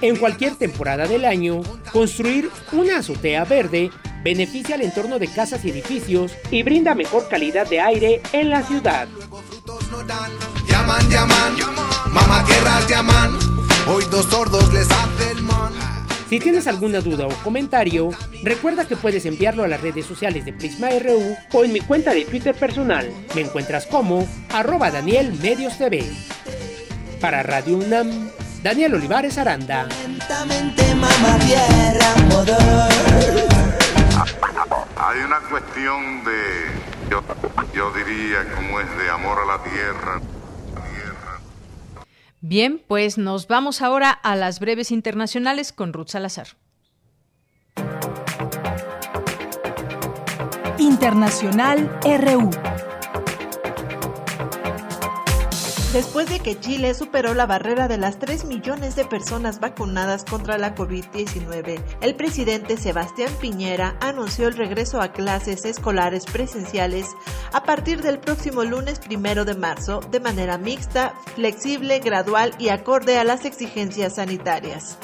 En 0.00 0.16
cualquier 0.16 0.56
temporada 0.56 1.06
del 1.06 1.26
año, 1.26 1.60
construir 1.92 2.50
una 2.72 2.98
azotea 2.98 3.44
verde 3.44 3.92
beneficia 4.24 4.74
al 4.74 4.82
entorno 4.82 5.20
de 5.20 5.28
casas 5.28 5.64
y 5.64 5.70
edificios 5.70 6.32
y 6.50 6.64
brinda 6.64 6.96
mejor 6.96 7.28
calidad 7.28 7.68
de 7.68 7.78
aire 7.78 8.20
en 8.32 8.50
la 8.50 8.64
ciudad. 8.64 9.06
Llaman, 10.66 11.08
llaman, 11.08 11.54
mamá 12.10 12.44
llaman, 12.88 13.38
hoy 13.86 14.02
dos 14.10 14.26
sordos 14.26 14.72
les 14.72 14.88
hacen 14.90 15.44
man. 15.44 15.72
Si 16.28 16.38
tienes 16.38 16.66
alguna 16.66 17.00
duda 17.00 17.26
o 17.26 17.32
comentario, 17.42 18.10
recuerda 18.42 18.86
que 18.86 18.96
puedes 18.96 19.24
enviarlo 19.24 19.64
a 19.64 19.68
las 19.68 19.80
redes 19.80 20.04
sociales 20.04 20.44
de 20.44 20.52
Prisma 20.52 20.90
RU 20.90 21.34
o 21.54 21.64
en 21.64 21.72
mi 21.72 21.80
cuenta 21.80 22.12
de 22.12 22.26
Twitter 22.26 22.54
personal. 22.54 23.10
Me 23.34 23.40
encuentras 23.40 23.86
como 23.86 24.28
arroba 24.52 24.90
Daniel 24.90 25.32
Medios 25.40 25.78
TV. 25.78 26.04
Para 27.18 27.42
Radio 27.42 27.78
UNAM, 27.78 28.30
Daniel 28.62 28.96
Olivares 28.96 29.38
Aranda. 29.38 29.88
Hay 34.96 35.18
una 35.20 35.38
cuestión 35.48 36.24
de, 36.24 37.10
yo, 37.10 37.22
yo 37.74 37.90
diría, 37.92 38.44
como 38.54 38.80
es 38.80 38.98
de 38.98 39.10
amor 39.10 39.38
a 39.38 39.46
la 39.46 39.62
tierra. 39.62 40.20
Bien, 42.40 42.80
pues 42.86 43.18
nos 43.18 43.48
vamos 43.48 43.82
ahora 43.82 44.10
a 44.10 44.36
las 44.36 44.60
breves 44.60 44.92
internacionales 44.92 45.72
con 45.72 45.92
Ruth 45.92 46.08
Salazar. 46.08 46.48
Internacional 50.78 51.90
RU. 52.04 52.50
Después 55.92 56.28
de 56.28 56.40
que 56.40 56.60
Chile 56.60 56.92
superó 56.92 57.32
la 57.32 57.46
barrera 57.46 57.88
de 57.88 57.96
las 57.96 58.18
3 58.18 58.44
millones 58.44 58.94
de 58.94 59.06
personas 59.06 59.58
vacunadas 59.58 60.22
contra 60.22 60.58
la 60.58 60.74
COVID-19, 60.74 61.82
el 62.02 62.14
presidente 62.14 62.76
Sebastián 62.76 63.32
Piñera 63.40 63.96
anunció 64.02 64.48
el 64.48 64.54
regreso 64.54 65.00
a 65.00 65.12
clases 65.12 65.64
escolares 65.64 66.26
presenciales 66.26 67.06
a 67.54 67.62
partir 67.62 68.02
del 68.02 68.18
próximo 68.18 68.64
lunes 68.64 68.98
primero 68.98 69.46
de 69.46 69.54
marzo 69.54 70.00
de 70.10 70.20
manera 70.20 70.58
mixta, 70.58 71.14
flexible, 71.34 72.00
gradual 72.00 72.54
y 72.58 72.68
acorde 72.68 73.16
a 73.16 73.24
las 73.24 73.46
exigencias 73.46 74.16
sanitarias. 74.16 74.98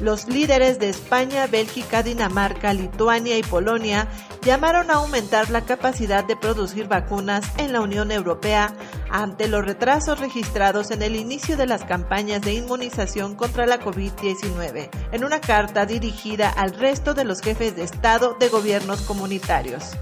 Los 0.00 0.26
líderes 0.26 0.78
de 0.78 0.88
España, 0.88 1.46
Bélgica, 1.46 2.02
Dinamarca, 2.02 2.72
Lituania 2.72 3.38
y 3.38 3.42
Polonia 3.42 4.08
llamaron 4.42 4.90
a 4.90 4.94
aumentar 4.94 5.50
la 5.50 5.64
capacidad 5.64 6.24
de 6.24 6.36
producir 6.36 6.88
vacunas 6.88 7.44
en 7.58 7.72
la 7.72 7.80
Unión 7.80 8.10
Europea 8.10 8.74
ante 9.10 9.48
los 9.48 9.64
retrasos 9.64 10.18
registrados 10.18 10.90
en 10.90 11.02
el 11.02 11.14
inicio 11.16 11.56
de 11.56 11.66
las 11.66 11.84
campañas 11.84 12.42
de 12.42 12.54
inmunización 12.54 13.36
contra 13.36 13.66
la 13.66 13.80
COVID-19, 13.80 14.90
en 15.12 15.24
una 15.24 15.40
carta 15.40 15.86
dirigida 15.86 16.50
al 16.50 16.74
resto 16.74 17.14
de 17.14 17.24
los 17.24 17.40
jefes 17.40 17.76
de 17.76 17.84
Estado 17.84 18.36
de 18.38 18.48
gobiernos 18.48 19.02
comunitarios. 19.02 19.92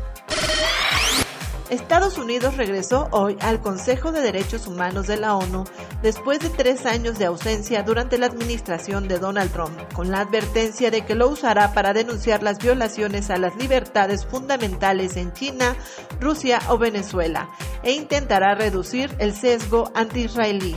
Estados 1.72 2.18
Unidos 2.18 2.58
regresó 2.58 3.08
hoy 3.12 3.38
al 3.40 3.62
Consejo 3.62 4.12
de 4.12 4.20
Derechos 4.20 4.66
Humanos 4.66 5.06
de 5.06 5.16
la 5.16 5.36
ONU 5.36 5.64
después 6.02 6.38
de 6.40 6.50
tres 6.50 6.84
años 6.84 7.18
de 7.18 7.24
ausencia 7.24 7.82
durante 7.82 8.18
la 8.18 8.26
administración 8.26 9.08
de 9.08 9.18
Donald 9.18 9.50
Trump, 9.52 9.72
con 9.94 10.10
la 10.10 10.20
advertencia 10.20 10.90
de 10.90 11.06
que 11.06 11.14
lo 11.14 11.30
usará 11.30 11.72
para 11.72 11.94
denunciar 11.94 12.42
las 12.42 12.58
violaciones 12.58 13.30
a 13.30 13.38
las 13.38 13.56
libertades 13.56 14.26
fundamentales 14.26 15.16
en 15.16 15.32
China, 15.32 15.74
Rusia 16.20 16.58
o 16.68 16.76
Venezuela, 16.76 17.48
e 17.82 17.92
intentará 17.92 18.54
reducir 18.54 19.10
el 19.18 19.34
sesgo 19.34 19.90
anti-israelí. 19.94 20.76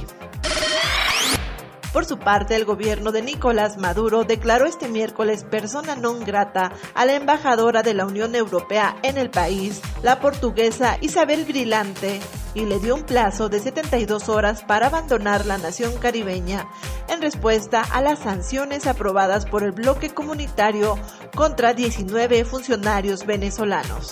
Por 1.95 2.03
su 2.03 2.19
parte, 2.19 2.57
el 2.57 2.65
gobierno 2.65 3.13
de 3.13 3.21
Nicolás 3.21 3.77
Maduro 3.77 4.25
declaró 4.25 4.65
este 4.65 4.89
miércoles 4.89 5.45
persona 5.45 5.95
non 5.95 6.27
grata 6.27 6.75
a 6.91 7.07
la 7.07 7.15
embajadora 7.15 7.83
de 7.87 7.93
la 7.93 8.03
Unión 8.03 8.35
Europea 8.35 8.99
en 9.01 9.15
el 9.15 9.31
país, 9.31 9.79
la 10.03 10.19
portuguesa 10.19 10.97
Isabel 10.99 11.45
Grilante, 11.45 12.19
y 12.53 12.65
le 12.65 12.79
dio 12.79 12.95
un 12.95 13.03
plazo 13.03 13.47
de 13.47 13.61
72 13.61 14.27
horas 14.27 14.61
para 14.67 14.87
abandonar 14.87 15.45
la 15.45 15.57
nación 15.57 15.95
caribeña 15.95 16.67
en 17.07 17.21
respuesta 17.21 17.79
a 17.79 18.01
las 18.01 18.19
sanciones 18.19 18.87
aprobadas 18.87 19.45
por 19.45 19.63
el 19.63 19.71
bloque 19.71 20.09
comunitario 20.09 20.99
contra 21.33 21.73
19 21.73 22.43
funcionarios 22.43 23.25
venezolanos. 23.25 24.11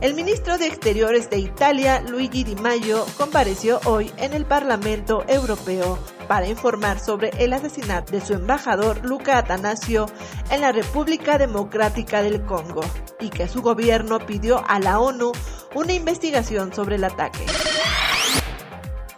El 0.00 0.14
ministro 0.14 0.58
de 0.58 0.66
Exteriores 0.66 1.30
de 1.30 1.38
Italia, 1.38 2.00
Luigi 2.00 2.44
Di 2.44 2.56
Maio, 2.56 3.06
compareció 3.16 3.80
hoy 3.86 4.12
en 4.18 4.34
el 4.34 4.44
Parlamento 4.44 5.24
Europeo 5.28 5.98
para 6.28 6.48
informar 6.48 6.98
sobre 6.98 7.30
el 7.38 7.52
asesinato 7.52 8.12
de 8.12 8.20
su 8.20 8.34
embajador 8.34 9.04
Luca 9.04 9.38
Atanasio 9.38 10.06
en 10.50 10.60
la 10.60 10.72
República 10.72 11.38
Democrática 11.38 12.22
del 12.22 12.44
Congo 12.44 12.82
y 13.20 13.30
que 13.30 13.48
su 13.48 13.62
gobierno 13.62 14.18
pidió 14.18 14.62
a 14.68 14.78
la 14.78 14.98
ONU 14.98 15.32
una 15.74 15.92
investigación 15.92 16.74
sobre 16.74 16.96
el 16.96 17.04
ataque. 17.04 17.46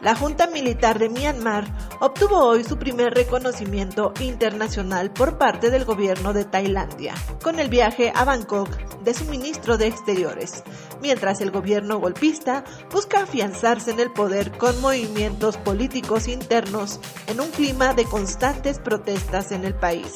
La 0.00 0.14
Junta 0.14 0.46
Militar 0.46 0.98
de 0.98 1.08
Myanmar 1.08 1.64
obtuvo 2.00 2.38
hoy 2.38 2.64
su 2.64 2.78
primer 2.78 3.14
reconocimiento 3.14 4.12
internacional 4.20 5.10
por 5.10 5.38
parte 5.38 5.70
del 5.70 5.86
gobierno 5.86 6.34
de 6.34 6.44
Tailandia, 6.44 7.14
con 7.42 7.58
el 7.58 7.70
viaje 7.70 8.12
a 8.14 8.24
Bangkok 8.24 8.68
de 9.02 9.14
su 9.14 9.24
ministro 9.24 9.78
de 9.78 9.86
Exteriores, 9.86 10.64
mientras 11.00 11.40
el 11.40 11.50
gobierno 11.50 11.98
golpista 11.98 12.62
busca 12.92 13.22
afianzarse 13.22 13.90
en 13.90 14.00
el 14.00 14.12
poder 14.12 14.58
con 14.58 14.78
movimientos 14.82 15.56
políticos 15.56 16.28
internos 16.28 17.00
en 17.26 17.40
un 17.40 17.50
clima 17.50 17.94
de 17.94 18.04
constantes 18.04 18.78
protestas 18.78 19.50
en 19.50 19.64
el 19.64 19.74
país. 19.74 20.12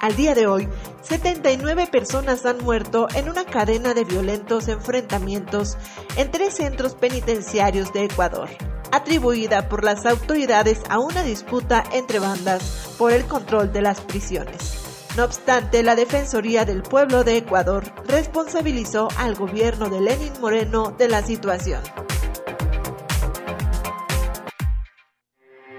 Al 0.00 0.16
día 0.16 0.34
de 0.34 0.46
hoy, 0.46 0.66
79 1.02 1.86
personas 1.88 2.46
han 2.46 2.64
muerto 2.64 3.06
en 3.14 3.28
una 3.28 3.44
cadena 3.44 3.92
de 3.92 4.04
violentos 4.04 4.68
enfrentamientos 4.68 5.76
en 6.16 6.30
tres 6.30 6.54
centros 6.54 6.94
penitenciarios 6.94 7.92
de 7.92 8.04
Ecuador, 8.04 8.48
atribuida 8.92 9.68
por 9.68 9.84
las 9.84 10.06
autoridades 10.06 10.80
a 10.88 10.98
una 10.98 11.22
disputa 11.22 11.84
entre 11.92 12.18
bandas 12.18 12.94
por 12.96 13.12
el 13.12 13.26
control 13.26 13.74
de 13.74 13.82
las 13.82 14.00
prisiones. 14.00 15.10
No 15.18 15.24
obstante, 15.24 15.82
la 15.82 15.94
Defensoría 15.96 16.64
del 16.64 16.82
Pueblo 16.82 17.22
de 17.22 17.36
Ecuador 17.36 17.84
responsabilizó 18.06 19.08
al 19.18 19.34
gobierno 19.34 19.90
de 19.90 20.00
Lenin 20.00 20.32
Moreno 20.40 20.94
de 20.96 21.08
la 21.08 21.22
situación. 21.22 21.82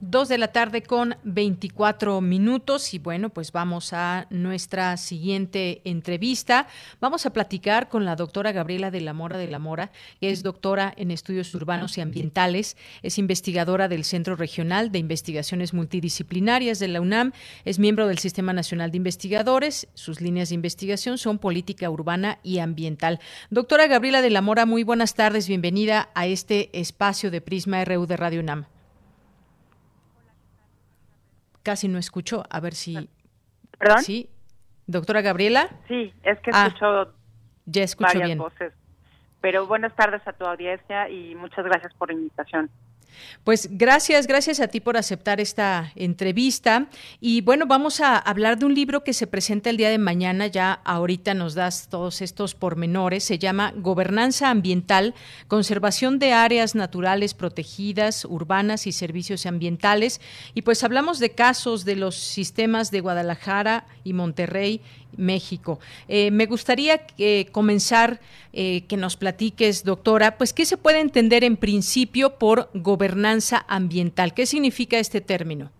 Dos 0.00 0.28
de 0.28 0.38
la 0.38 0.52
tarde 0.52 0.82
con 0.82 1.16
24 1.24 2.20
minutos 2.20 2.94
y 2.94 3.00
bueno, 3.00 3.30
pues 3.30 3.50
vamos 3.50 3.92
a 3.92 4.28
nuestra 4.30 4.96
siguiente 4.96 5.80
entrevista. 5.82 6.68
Vamos 7.00 7.26
a 7.26 7.32
platicar 7.32 7.88
con 7.88 8.04
la 8.04 8.14
doctora 8.14 8.52
Gabriela 8.52 8.92
de 8.92 9.00
la 9.00 9.12
Mora 9.12 9.38
de 9.38 9.48
la 9.48 9.58
Mora, 9.58 9.90
que 10.20 10.30
es 10.30 10.44
doctora 10.44 10.94
en 10.96 11.10
estudios 11.10 11.52
urbanos 11.52 11.98
y 11.98 12.00
ambientales, 12.00 12.76
es 13.02 13.18
investigadora 13.18 13.88
del 13.88 14.04
Centro 14.04 14.36
Regional 14.36 14.92
de 14.92 15.00
Investigaciones 15.00 15.74
Multidisciplinarias 15.74 16.78
de 16.78 16.86
la 16.86 17.00
UNAM, 17.00 17.32
es 17.64 17.80
miembro 17.80 18.06
del 18.06 18.18
Sistema 18.18 18.52
Nacional 18.52 18.92
de 18.92 18.98
Investigadores, 18.98 19.88
sus 19.94 20.20
líneas 20.20 20.50
de 20.50 20.54
investigación 20.54 21.18
son 21.18 21.40
política 21.40 21.90
urbana 21.90 22.38
y 22.44 22.60
ambiental. 22.60 23.18
Doctora 23.50 23.88
Gabriela 23.88 24.22
de 24.22 24.30
la 24.30 24.42
Mora, 24.42 24.64
muy 24.64 24.84
buenas 24.84 25.16
tardes, 25.16 25.48
bienvenida 25.48 26.10
a 26.14 26.28
este 26.28 26.70
espacio 26.72 27.32
de 27.32 27.40
Prisma 27.40 27.84
RU 27.84 28.06
de 28.06 28.16
Radio 28.16 28.38
UNAM 28.38 28.77
casi 31.68 31.86
no 31.86 31.98
escucho. 31.98 32.44
A 32.48 32.60
ver 32.60 32.74
si. 32.74 33.10
¿Perdón? 33.78 34.02
Sí. 34.02 34.30
Doctora 34.86 35.20
Gabriela. 35.20 35.68
Sí, 35.86 36.14
es 36.22 36.40
que 36.40 36.50
escucho 36.50 36.86
ah, 36.86 37.08
ya 37.66 37.82
escucho 37.82 38.06
varias 38.06 38.24
bien. 38.24 38.38
voces. 38.38 38.72
Pero 39.42 39.66
buenas 39.66 39.94
tardes 39.94 40.26
a 40.26 40.32
tu 40.32 40.46
audiencia 40.46 41.10
y 41.10 41.34
muchas 41.34 41.66
gracias 41.66 41.92
por 41.94 42.08
la 42.08 42.14
invitación. 42.14 42.70
Pues 43.44 43.68
gracias, 43.70 44.26
gracias 44.26 44.60
a 44.60 44.68
ti 44.68 44.80
por 44.80 44.96
aceptar 44.96 45.40
esta 45.40 45.92
entrevista. 45.96 46.88
Y 47.20 47.40
bueno, 47.40 47.66
vamos 47.66 48.00
a 48.00 48.16
hablar 48.16 48.58
de 48.58 48.66
un 48.66 48.74
libro 48.74 49.04
que 49.04 49.12
se 49.12 49.26
presenta 49.26 49.70
el 49.70 49.76
día 49.76 49.90
de 49.90 49.98
mañana, 49.98 50.46
ya 50.46 50.72
ahorita 50.84 51.34
nos 51.34 51.54
das 51.54 51.88
todos 51.88 52.20
estos 52.20 52.54
pormenores, 52.54 53.24
se 53.24 53.38
llama 53.38 53.72
Gobernanza 53.76 54.50
Ambiental, 54.50 55.14
Conservación 55.46 56.18
de 56.18 56.32
Áreas 56.32 56.74
Naturales 56.74 57.34
Protegidas, 57.34 58.24
Urbanas 58.24 58.86
y 58.86 58.92
Servicios 58.92 59.46
Ambientales. 59.46 60.20
Y 60.54 60.62
pues 60.62 60.84
hablamos 60.84 61.18
de 61.18 61.30
casos 61.30 61.84
de 61.84 61.96
los 61.96 62.16
sistemas 62.16 62.90
de 62.90 63.00
Guadalajara 63.00 63.86
y 64.04 64.12
Monterrey 64.12 64.80
México. 65.18 65.78
Eh, 66.08 66.30
me 66.30 66.46
gustaría 66.46 67.00
comenzar 67.52 68.20
eh, 68.52 68.86
que 68.88 68.96
nos 68.96 69.16
platiques, 69.16 69.84
doctora, 69.84 70.38
pues 70.38 70.54
qué 70.54 70.64
se 70.64 70.78
puede 70.78 71.00
entender 71.00 71.44
en 71.44 71.56
principio 71.56 72.38
por 72.38 72.70
gobernanza 72.72 73.66
ambiental. 73.68 74.32
¿Qué 74.34 74.46
significa 74.46 74.98
este 74.98 75.20
término? 75.20 75.70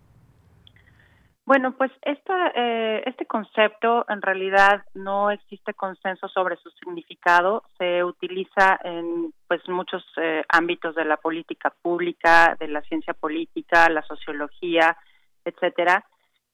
Bueno, 1.45 1.75
pues 1.75 1.91
eh, 2.05 3.01
este 3.07 3.25
concepto 3.25 4.05
en 4.07 4.21
realidad 4.21 4.83
no 4.93 5.31
existe 5.31 5.73
consenso 5.73 6.27
sobre 6.27 6.57
su 6.57 6.69
significado. 6.71 7.63
Se 7.79 8.03
utiliza 8.03 8.79
en 8.83 9.33
pues 9.47 9.67
muchos 9.67 10.03
ámbitos 10.49 10.93
de 10.93 11.05
la 11.05 11.17
política 11.17 11.73
pública, 11.81 12.55
de 12.59 12.67
la 12.67 12.81
ciencia 12.81 13.15
política, 13.15 13.89
la 13.89 14.03
sociología, 14.03 14.95
etcétera 15.43 16.05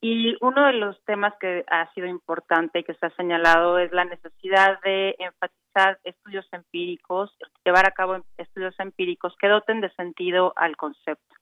y 0.08 0.38
uno 0.42 0.68
de 0.68 0.74
los 0.74 1.04
temas 1.06 1.34
que 1.40 1.66
ha 1.68 1.92
sido 1.96 2.06
importante 2.06 2.78
y 2.78 2.84
que 2.84 2.94
se 2.94 3.08
ha 3.08 3.10
señalado 3.16 3.80
es 3.80 3.92
la 3.92 4.06
necesidad 4.06 4.80
de 4.82 5.16
enfatizar 5.18 5.98
estudios 6.04 6.48
empíricos, 6.52 7.36
llevar 7.66 7.88
a 7.88 7.92
cabo 7.92 8.24
estudios 8.38 8.80
empíricos 8.80 9.36
que 9.40 9.48
doten 9.48 9.82
de 9.82 9.90
sentido 9.96 10.54
al 10.58 10.78
concepto. 10.78 11.36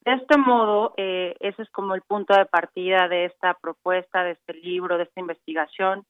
De 0.00 0.14
este 0.14 0.36
modo, 0.36 0.94
eh, 0.96 1.36
ese 1.38 1.62
es 1.62 1.70
como 1.70 1.94
el 1.94 2.02
punto 2.02 2.34
de 2.34 2.46
partida 2.46 3.06
de 3.06 3.26
esta 3.26 3.54
propuesta, 3.54 4.24
de 4.24 4.32
este 4.32 4.54
libro, 4.54 4.98
de 4.98 5.04
esta 5.04 5.20
investigación, 5.20 6.04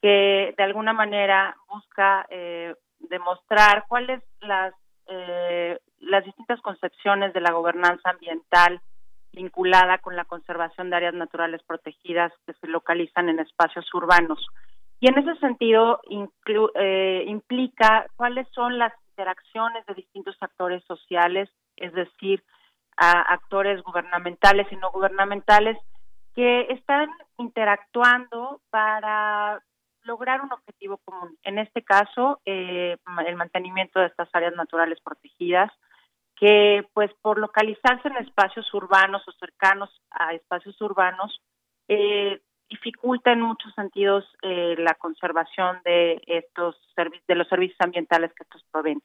que 0.00 0.54
de 0.56 0.62
alguna 0.62 0.92
manera 0.92 1.56
busca 1.68 2.26
eh, 2.30 2.76
demostrar 3.00 3.86
cuáles 3.88 4.22
las 4.40 4.72
eh, 5.08 5.80
las 5.98 6.24
distintas 6.24 6.60
concepciones 6.60 7.34
de 7.34 7.40
la 7.40 7.50
gobernanza 7.50 8.10
ambiental 8.10 8.80
vinculada 9.34 9.98
con 9.98 10.16
la 10.16 10.24
conservación 10.24 10.90
de 10.90 10.96
áreas 10.96 11.14
naturales 11.14 11.62
protegidas 11.66 12.32
que 12.46 12.54
se 12.54 12.66
localizan 12.68 13.28
en 13.28 13.40
espacios 13.40 13.92
urbanos. 13.92 14.46
Y 15.00 15.08
en 15.08 15.18
ese 15.18 15.34
sentido 15.40 16.00
eh, 16.76 17.24
implica 17.26 18.06
cuáles 18.16 18.48
son 18.52 18.78
las 18.78 18.92
interacciones 19.10 19.84
de 19.86 19.94
distintos 19.94 20.36
actores 20.40 20.82
sociales, 20.84 21.50
es 21.76 21.92
decir, 21.92 22.42
actores 22.96 23.82
gubernamentales 23.82 24.66
y 24.70 24.76
no 24.76 24.90
gubernamentales, 24.90 25.76
que 26.34 26.66
están 26.70 27.08
interactuando 27.38 28.60
para 28.70 29.62
lograr 30.04 30.40
un 30.42 30.52
objetivo 30.52 30.98
común. 31.04 31.36
En 31.42 31.58
este 31.58 31.82
caso, 31.82 32.40
eh, 32.44 32.96
el 33.26 33.36
mantenimiento 33.36 34.00
de 34.00 34.06
estas 34.06 34.28
áreas 34.32 34.54
naturales 34.54 34.98
protegidas, 35.02 35.72
que 36.36 36.86
pues 36.92 37.10
por 37.22 37.38
localizarse 37.38 38.08
en 38.08 38.16
espacios 38.16 38.72
urbanos 38.74 39.22
o 39.26 39.32
cercanos 39.32 39.90
a 40.10 40.34
espacios 40.34 40.80
urbanos 40.80 41.40
eh, 41.88 42.40
dificulta 42.68 43.32
en 43.32 43.42
muchos 43.42 43.72
sentidos 43.74 44.24
eh, 44.42 44.74
la 44.78 44.94
conservación 44.94 45.78
de 45.84 46.20
estos 46.26 46.76
de 47.28 47.34
los 47.34 47.48
servicios 47.48 47.80
ambientales 47.80 48.32
que 48.34 48.42
estos 48.42 48.64
proveen. 48.70 49.00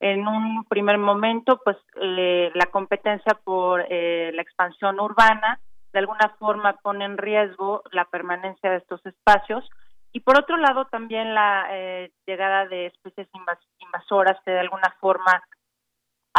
En 0.00 0.28
un 0.28 0.64
primer 0.64 0.98
momento, 0.98 1.60
pues 1.64 1.76
eh, 2.00 2.52
la 2.54 2.66
competencia 2.66 3.34
por 3.34 3.84
eh, 3.88 4.30
la 4.32 4.42
expansión 4.42 5.00
urbana 5.00 5.58
de 5.92 5.98
alguna 5.98 6.36
forma 6.38 6.74
pone 6.74 7.04
en 7.04 7.18
riesgo 7.18 7.82
la 7.92 8.04
permanencia 8.04 8.70
de 8.70 8.76
estos 8.76 9.04
espacios 9.06 9.68
y 10.12 10.20
por 10.20 10.38
otro 10.38 10.56
lado 10.56 10.84
también 10.86 11.34
la 11.34 11.66
eh, 11.70 12.12
llegada 12.26 12.66
de 12.66 12.86
especies 12.86 13.28
invasoras 13.80 14.38
que 14.44 14.52
de 14.52 14.60
alguna 14.60 14.94
forma 15.00 15.42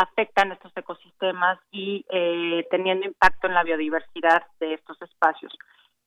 afectan 0.01 0.51
estos 0.51 0.71
ecosistemas 0.75 1.59
y 1.71 2.05
eh, 2.09 2.65
teniendo 2.71 3.05
impacto 3.05 3.47
en 3.47 3.53
la 3.53 3.63
biodiversidad 3.63 4.43
de 4.59 4.75
estos 4.75 5.01
espacios, 5.01 5.53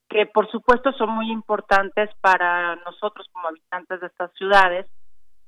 que 0.09 0.27
por 0.27 0.51
supuesto 0.51 0.93
son 0.93 1.11
muy 1.11 1.31
importantes 1.31 2.11
para 2.21 2.77
nosotros 2.77 3.29
como 3.33 3.49
habitantes 3.49 4.01
de 4.01 4.07
estas 4.07 4.33
ciudades, 4.35 4.87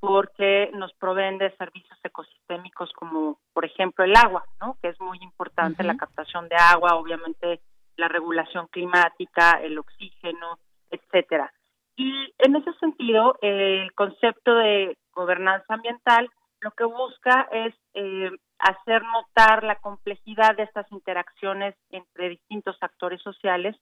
porque 0.00 0.70
nos 0.74 0.92
proveen 0.94 1.38
de 1.38 1.56
servicios 1.56 1.98
ecosistémicos 2.04 2.92
como, 2.92 3.38
por 3.54 3.64
ejemplo, 3.64 4.04
el 4.04 4.14
agua, 4.14 4.44
¿no? 4.60 4.76
que 4.82 4.88
es 4.88 5.00
muy 5.00 5.18
importante 5.22 5.82
la 5.82 5.96
captación 5.96 6.46
de 6.48 6.56
agua, 6.56 6.96
obviamente 6.96 7.60
la 7.96 8.08
regulación 8.08 8.66
climática, 8.66 9.52
el 9.62 9.78
oxígeno, 9.78 10.58
etcétera. 10.90 11.50
Y 11.96 12.34
en 12.38 12.56
ese 12.56 12.72
sentido, 12.74 13.38
el 13.40 13.94
concepto 13.94 14.54
de 14.56 14.98
gobernanza 15.14 15.72
ambiental 15.72 16.28
lo 16.64 16.70
que 16.72 16.84
busca 16.84 17.46
es 17.52 17.74
eh, 17.92 18.30
hacer 18.58 19.02
notar 19.02 19.62
la 19.62 19.76
complejidad 19.76 20.56
de 20.56 20.64
estas 20.64 20.90
interacciones 20.90 21.76
entre 21.90 22.30
distintos 22.30 22.76
actores 22.80 23.20
sociales 23.22 23.76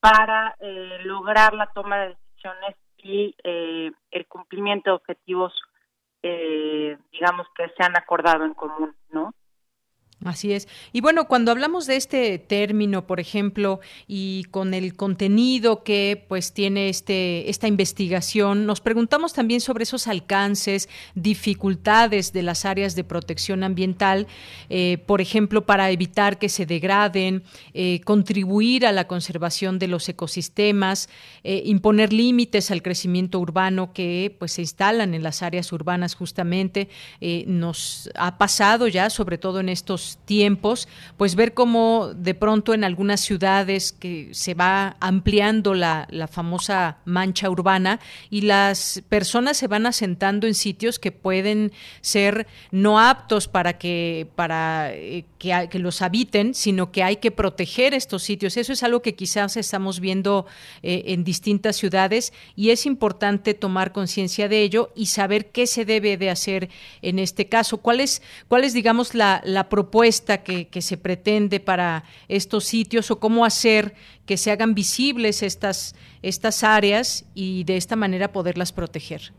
para 0.00 0.56
eh, 0.58 0.98
lograr 1.04 1.52
la 1.52 1.66
toma 1.74 1.98
de 1.98 2.08
decisiones 2.08 2.76
y 2.96 3.36
eh, 3.44 3.92
el 4.10 4.26
cumplimiento 4.26 4.90
de 4.90 4.96
objetivos 4.96 5.52
eh, 6.22 6.96
digamos, 7.10 7.46
que 7.56 7.68
se 7.76 7.82
han 7.82 7.96
acordado 7.96 8.44
en 8.44 8.54
común, 8.54 8.94
¿no? 9.10 9.34
Así 10.24 10.52
es. 10.52 10.68
Y 10.92 11.00
bueno, 11.00 11.26
cuando 11.26 11.50
hablamos 11.50 11.86
de 11.86 11.96
este 11.96 12.38
término, 12.38 13.06
por 13.06 13.18
ejemplo, 13.18 13.80
y 14.06 14.44
con 14.50 14.72
el 14.72 14.94
contenido 14.94 15.82
que 15.82 16.24
pues 16.28 16.52
tiene 16.52 16.88
este 16.88 17.50
esta 17.50 17.66
investigación, 17.66 18.64
nos 18.64 18.80
preguntamos 18.80 19.32
también 19.32 19.60
sobre 19.60 19.82
esos 19.82 20.06
alcances, 20.06 20.88
dificultades 21.16 22.32
de 22.32 22.42
las 22.42 22.64
áreas 22.64 22.94
de 22.94 23.02
protección 23.02 23.64
ambiental, 23.64 24.28
eh, 24.68 24.98
por 25.06 25.20
ejemplo, 25.20 25.66
para 25.66 25.90
evitar 25.90 26.38
que 26.38 26.48
se 26.48 26.66
degraden, 26.66 27.42
eh, 27.74 28.00
contribuir 28.04 28.86
a 28.86 28.92
la 28.92 29.08
conservación 29.08 29.80
de 29.80 29.88
los 29.88 30.08
ecosistemas, 30.08 31.08
eh, 31.42 31.62
imponer 31.64 32.12
límites 32.12 32.70
al 32.70 32.82
crecimiento 32.82 33.40
urbano 33.40 33.92
que 33.92 34.34
pues 34.38 34.52
se 34.52 34.62
instalan 34.62 35.14
en 35.14 35.24
las 35.24 35.42
áreas 35.42 35.72
urbanas 35.72 36.14
justamente. 36.14 36.88
nos 37.46 38.10
ha 38.14 38.38
pasado 38.38 38.88
ya, 38.88 39.08
sobre 39.10 39.38
todo 39.38 39.60
en 39.60 39.68
estos 39.68 40.11
tiempos, 40.18 40.88
pues 41.16 41.34
ver 41.34 41.54
cómo 41.54 42.12
de 42.14 42.34
pronto 42.34 42.74
en 42.74 42.84
algunas 42.84 43.20
ciudades 43.20 43.92
que 43.92 44.28
se 44.32 44.54
va 44.54 44.96
ampliando 45.00 45.74
la, 45.74 46.08
famosa 46.30 46.98
mancha 47.04 47.50
urbana 47.50 48.00
y 48.30 48.42
las 48.42 49.02
personas 49.08 49.56
se 49.56 49.66
van 49.66 49.86
asentando 49.86 50.46
en 50.46 50.54
sitios 50.54 50.98
que 50.98 51.12
pueden 51.12 51.72
ser 52.00 52.46
no 52.70 53.00
aptos 53.00 53.48
para 53.48 53.76
que 53.78 54.28
para 54.34 54.92
eh, 54.94 55.24
que, 55.38 55.78
los 55.78 56.02
habiten, 56.02 56.54
sino 56.54 56.92
que 56.92 57.02
hay 57.02 57.16
que 57.16 57.30
proteger 57.30 57.92
estos 57.94 58.22
sitios. 58.22 58.56
Eso 58.56 58.72
es 58.72 58.82
algo 58.82 59.02
que 59.02 59.14
quizás 59.14 59.56
estamos 59.56 59.98
viendo 59.98 60.46
eh, 60.82 61.02
en 61.06 61.24
distintas 61.24 61.76
ciudades 61.76 62.32
y 62.54 62.70
es 62.70 62.86
importante 62.86 63.54
tomar 63.54 63.92
conciencia 63.92 64.48
de 64.48 64.62
ello 64.62 64.92
y 64.94 65.06
saber 65.06 65.50
qué 65.50 65.66
se 65.66 65.84
debe 65.84 66.16
de 66.16 66.30
hacer 66.30 66.70
en 67.02 67.18
este 67.18 67.48
caso. 67.48 67.78
¿Cuál 67.78 68.00
es, 68.00 68.22
cuál 68.48 68.64
es 68.64 68.72
digamos, 68.72 69.14
la, 69.14 69.42
la 69.44 69.68
propuesta 69.68 70.01
que, 70.44 70.82
se 70.82 70.98
pretende 70.98 71.60
para 71.60 72.04
estos 72.28 72.64
sitios 72.64 73.10
o 73.10 73.20
cómo 73.20 73.44
hacer 73.44 73.92
que 74.26 74.36
se 74.36 74.50
hagan 74.50 74.74
visibles 74.74 75.42
estas, 75.42 75.94
estas 76.22 76.64
áreas 76.64 77.30
y 77.34 77.64
de 77.64 77.76
esta 77.76 77.96
manera 77.96 78.32
poderlas 78.32 78.72
proteger? 78.72 79.32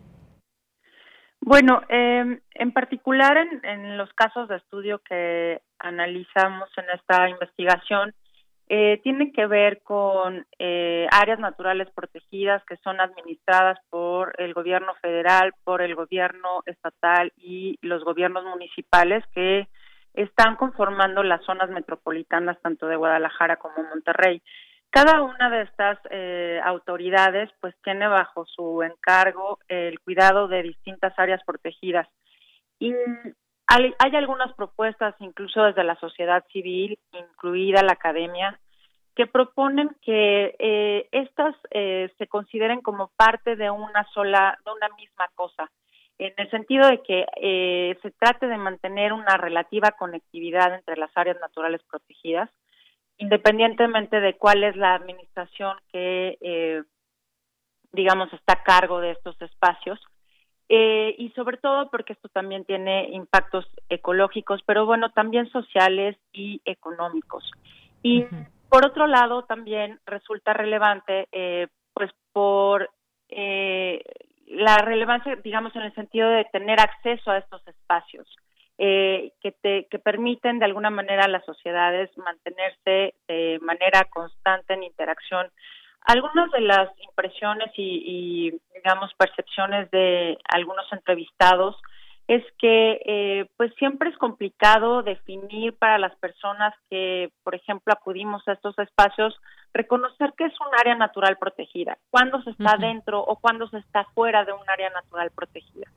Bueno, 1.45 1.81
em, 1.89 2.39
en 2.55 2.71
particular 2.71 3.37
en, 3.37 3.97
los 3.97 4.11
casos 4.13 4.47
de 4.47 4.55
estudio 4.55 4.99
que 4.99 5.61
analizamos 5.77 6.69
en 6.77 6.85
esta 6.97 7.27
investigación, 7.27 8.13
eh, 8.69 9.01
tiene 9.03 9.33
que 9.33 9.45
ver 9.45 9.81
con 9.83 10.47
eh, 10.57 11.05
áreas 11.11 11.39
naturales 11.39 11.89
protegidas 11.93 12.63
que 12.65 12.77
son 12.77 13.01
administradas 13.01 13.77
por 13.89 14.33
el 14.37 14.53
gobierno 14.53 14.93
federal, 15.01 15.51
por 15.65 15.81
el 15.81 15.95
gobierno 15.95 16.63
estatal 16.65 17.33
y 17.37 17.77
los 17.81 18.05
gobiernos 18.05 18.45
municipales 18.45 19.23
que 19.35 19.67
están 20.13 20.55
conformando 20.55 21.23
las 21.23 21.43
zonas 21.43 21.69
metropolitanas 21.69 22.59
tanto 22.61 22.87
de 22.87 22.95
Guadalajara 22.95 23.57
como 23.57 23.83
Monterrey. 23.83 24.41
Cada 24.89 25.23
una 25.23 25.49
de 25.49 25.63
estas 25.63 25.97
eh, 26.11 26.61
autoridades 26.63 27.49
pues 27.59 27.75
tiene 27.83 28.07
bajo 28.07 28.45
su 28.45 28.83
encargo 28.83 29.57
el 29.67 29.99
cuidado 30.01 30.47
de 30.47 30.61
distintas 30.61 31.17
áreas 31.17 31.41
protegidas. 31.45 32.07
Y 32.77 32.93
hay, 33.67 34.15
algunas 34.15 34.53
propuestas, 34.53 35.15
incluso 35.19 35.63
desde 35.63 35.83
la 35.83 35.95
sociedad 35.95 36.43
civil, 36.51 36.99
incluida 37.11 37.81
la 37.81 37.93
academia, 37.93 38.59
que 39.15 39.25
proponen 39.25 39.89
que 40.01 40.55
eh, 40.59 41.07
estas 41.11 41.55
eh, 41.71 42.11
se 42.17 42.27
consideren 42.27 42.81
como 42.81 43.11
parte 43.15 43.55
de 43.55 43.71
una 43.71 44.05
sola, 44.13 44.57
de 44.63 44.71
una 44.71 44.89
misma 44.95 45.27
cosa 45.33 45.71
en 46.19 46.33
el 46.37 46.49
sentido 46.51 46.87
de 46.87 47.01
que 47.01 47.25
eh, 47.41 47.97
se 48.01 48.11
trate 48.11 48.47
de 48.47 48.57
mantener 48.57 49.13
una 49.13 49.37
relativa 49.37 49.91
conectividad 49.91 50.73
entre 50.73 50.97
las 50.97 51.11
áreas 51.15 51.37
naturales 51.41 51.81
protegidas, 51.89 52.49
independientemente 53.17 54.19
de 54.19 54.35
cuál 54.35 54.63
es 54.63 54.75
la 54.75 54.95
administración 54.95 55.77
que, 55.91 56.37
eh, 56.41 56.83
digamos, 57.91 58.31
está 58.33 58.53
a 58.53 58.63
cargo 58.63 58.99
de 58.99 59.11
estos 59.11 59.39
espacios. 59.41 59.99
Eh, 60.69 61.13
y 61.17 61.29
sobre 61.31 61.57
todo 61.57 61.89
porque 61.89 62.13
esto 62.13 62.29
también 62.29 62.63
tiene 62.63 63.09
impactos 63.09 63.65
ecológicos, 63.89 64.61
pero 64.65 64.85
bueno, 64.85 65.11
también 65.11 65.49
sociales 65.51 66.17
y 66.31 66.61
económicos. 66.65 67.51
Y 68.01 68.25
por 68.69 68.85
otro 68.85 69.07
lado, 69.07 69.43
también 69.43 69.99
resulta 70.05 70.53
relevante, 70.53 71.27
pues 71.93 72.11
por 72.31 72.89
la 74.53 74.77
relevancia, 74.77 75.35
digamos, 75.37 75.75
en 75.75 75.83
el 75.83 75.93
sentido 75.95 76.29
de 76.29 76.45
tener 76.45 76.79
acceso 76.79 77.31
a 77.31 77.37
estos 77.37 77.67
espacios 77.67 78.27
eh, 78.77 79.33
que, 79.41 79.51
te, 79.51 79.87
que 79.89 79.99
permiten 79.99 80.59
de 80.59 80.65
alguna 80.65 80.89
manera 80.89 81.25
a 81.25 81.27
las 81.27 81.45
sociedades 81.45 82.09
mantenerse 82.17 83.13
de 83.27 83.59
manera 83.61 84.05
constante 84.09 84.73
en 84.73 84.83
interacción. 84.83 85.51
Algunas 86.05 86.51
de 86.51 86.61
las 86.61 86.89
impresiones 86.99 87.71
y, 87.77 88.03
y 88.05 88.61
digamos, 88.75 89.13
percepciones 89.15 89.89
de 89.91 90.37
algunos 90.49 90.91
entrevistados 90.91 91.75
es 92.27 92.43
que 92.57 93.01
eh, 93.05 93.45
pues 93.57 93.73
siempre 93.75 94.09
es 94.09 94.17
complicado 94.17 95.03
definir 95.03 95.77
para 95.77 95.97
las 95.97 96.15
personas 96.17 96.73
que, 96.89 97.31
por 97.43 97.53
ejemplo, 97.53 97.93
acudimos 97.93 98.47
a 98.47 98.53
estos 98.53 98.77
espacios, 98.79 99.35
reconocer 99.73 100.33
que 100.37 100.45
es 100.45 100.53
un 100.61 100.73
área 100.79 100.95
natural 100.95 101.37
protegida, 101.37 101.97
cuándo 102.09 102.41
se 102.43 102.51
está 102.51 102.77
dentro 102.77 103.19
o 103.19 103.35
cuándo 103.35 103.67
se 103.67 103.79
está 103.79 104.05
fuera 104.13 104.45
de 104.45 104.53
un 104.53 104.69
área 104.69 104.89
natural 104.91 105.31
protegida. 105.31 105.87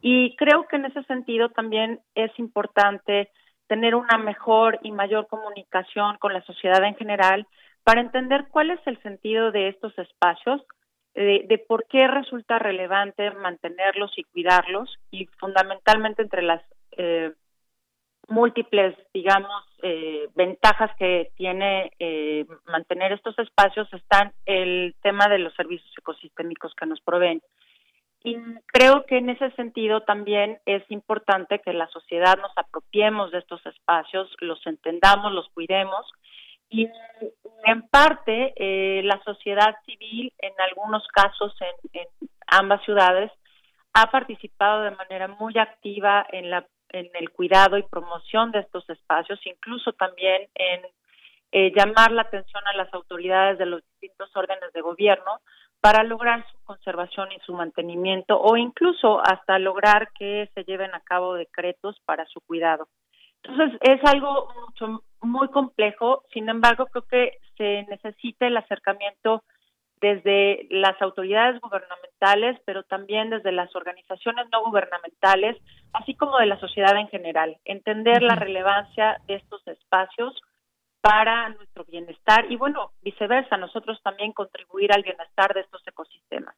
Y 0.00 0.36
creo 0.36 0.66
que 0.68 0.76
en 0.76 0.86
ese 0.86 1.02
sentido 1.04 1.50
también 1.50 2.00
es 2.14 2.30
importante 2.38 3.30
tener 3.66 3.94
una 3.94 4.16
mejor 4.16 4.78
y 4.82 4.92
mayor 4.92 5.26
comunicación 5.26 6.16
con 6.18 6.32
la 6.32 6.42
sociedad 6.42 6.82
en 6.84 6.94
general 6.96 7.46
para 7.84 8.00
entender 8.00 8.46
cuál 8.50 8.70
es 8.70 8.80
el 8.86 9.00
sentido 9.02 9.52
de 9.52 9.68
estos 9.68 9.96
espacios, 9.98 10.62
de, 11.18 11.64
por 11.66 11.86
qué 11.86 12.06
resulta 12.06 12.58
relevante 12.58 13.30
mantenerlos 13.32 14.12
y 14.16 14.22
cuidarlos 14.24 14.98
y 15.10 15.26
fundamentalmente 15.38 16.22
entre 16.22 16.42
las 16.42 16.62
eh, 16.92 17.32
múltiples, 18.28 18.94
digamos, 19.12 19.64
eh, 19.82 20.28
ventajas 20.36 20.90
que 20.96 21.30
tiene 21.36 21.90
eh, 21.98 22.46
mantener 22.66 23.12
estos 23.12 23.36
espacios 23.38 23.92
están 23.92 24.32
el 24.46 24.94
tema 25.02 25.28
de 25.28 25.38
los 25.38 25.54
servicios 25.54 25.90
ecosistémicos 25.98 26.72
que 26.74 26.86
nos 26.86 27.00
proveen. 27.00 27.42
Y 28.22 28.36
creo 28.66 29.06
que 29.06 29.18
en 29.18 29.30
ese 29.30 29.50
sentido 29.52 30.02
también 30.02 30.58
es 30.66 30.82
importante 30.90 31.60
que 31.60 31.72
la 31.72 31.88
sociedad 31.88 32.36
nos 32.36 32.52
apropiemos 32.56 33.30
de 33.32 33.38
estos 33.38 33.64
espacios, 33.64 34.28
los 34.40 34.64
entendamos, 34.66 35.32
los 35.32 35.48
cuidemos 35.50 36.06
y 36.68 36.88
en 37.64 37.82
parte 37.88 38.52
eh, 38.56 39.02
la 39.04 39.20
sociedad 39.24 39.74
civil 39.84 40.32
en 40.38 40.52
algunos 40.60 41.06
casos 41.08 41.54
en, 41.60 42.06
ambas 42.46 42.82
ciudades 42.84 43.30
ha 43.92 44.10
participado 44.10 44.82
de 44.82 44.92
manera 44.92 45.28
muy 45.28 45.56
activa 45.58 46.26
en 46.30 46.50
la 46.50 46.66
en 46.90 47.10
el 47.14 47.30
cuidado 47.30 47.76
y 47.76 47.82
promoción 47.82 48.50
de 48.50 48.60
estos 48.60 48.88
espacios 48.88 49.38
incluso 49.44 49.92
también 49.92 50.48
en 50.54 50.80
eh, 51.52 51.72
llamar 51.74 52.12
la 52.12 52.22
atención 52.22 52.62
a 52.66 52.76
las 52.76 52.92
autoridades 52.94 53.58
de 53.58 53.66
los 53.66 53.82
distintos 53.82 54.34
órdenes 54.36 54.72
de 54.72 54.80
gobierno 54.80 55.40
para 55.80 56.02
lograr 56.02 56.44
su 56.50 56.58
conservación 56.64 57.30
y 57.32 57.40
su 57.40 57.54
mantenimiento 57.54 58.38
o 58.38 58.56
incluso 58.56 59.20
hasta 59.20 59.58
lograr 59.58 60.10
que 60.12 60.50
se 60.54 60.64
lleven 60.64 60.94
a 60.94 61.00
cabo 61.00 61.34
decretos 61.34 62.00
para 62.04 62.26
su 62.26 62.40
cuidado. 62.40 62.88
Entonces 63.42 63.78
es 63.82 64.04
algo 64.04 64.48
mucho 64.66 65.04
muy 65.20 65.48
complejo, 65.48 66.22
sin 66.32 66.48
embargo 66.48 66.86
creo 66.86 67.06
que 67.06 67.38
se 67.56 67.84
necesita 67.88 68.46
el 68.46 68.56
acercamiento 68.56 69.42
desde 70.00 70.66
las 70.70 71.00
autoridades 71.02 71.60
gubernamentales, 71.60 72.60
pero 72.64 72.84
también 72.84 73.30
desde 73.30 73.52
las 73.52 73.74
organizaciones 73.74 74.46
no 74.52 74.64
gubernamentales, 74.64 75.56
así 75.92 76.14
como 76.14 76.38
de 76.38 76.46
la 76.46 76.60
sociedad 76.60 76.96
en 76.96 77.08
general, 77.08 77.56
entender 77.64 78.22
la 78.22 78.36
relevancia 78.36 79.20
de 79.26 79.34
estos 79.34 79.66
espacios 79.66 80.40
para 81.00 81.48
nuestro 81.50 81.84
bienestar 81.84 82.50
y 82.50 82.56
bueno, 82.56 82.92
viceversa, 83.02 83.56
nosotros 83.56 84.00
también 84.02 84.32
contribuir 84.32 84.92
al 84.92 85.02
bienestar 85.02 85.54
de 85.54 85.60
estos 85.60 85.82
ecosistemas. 85.86 86.54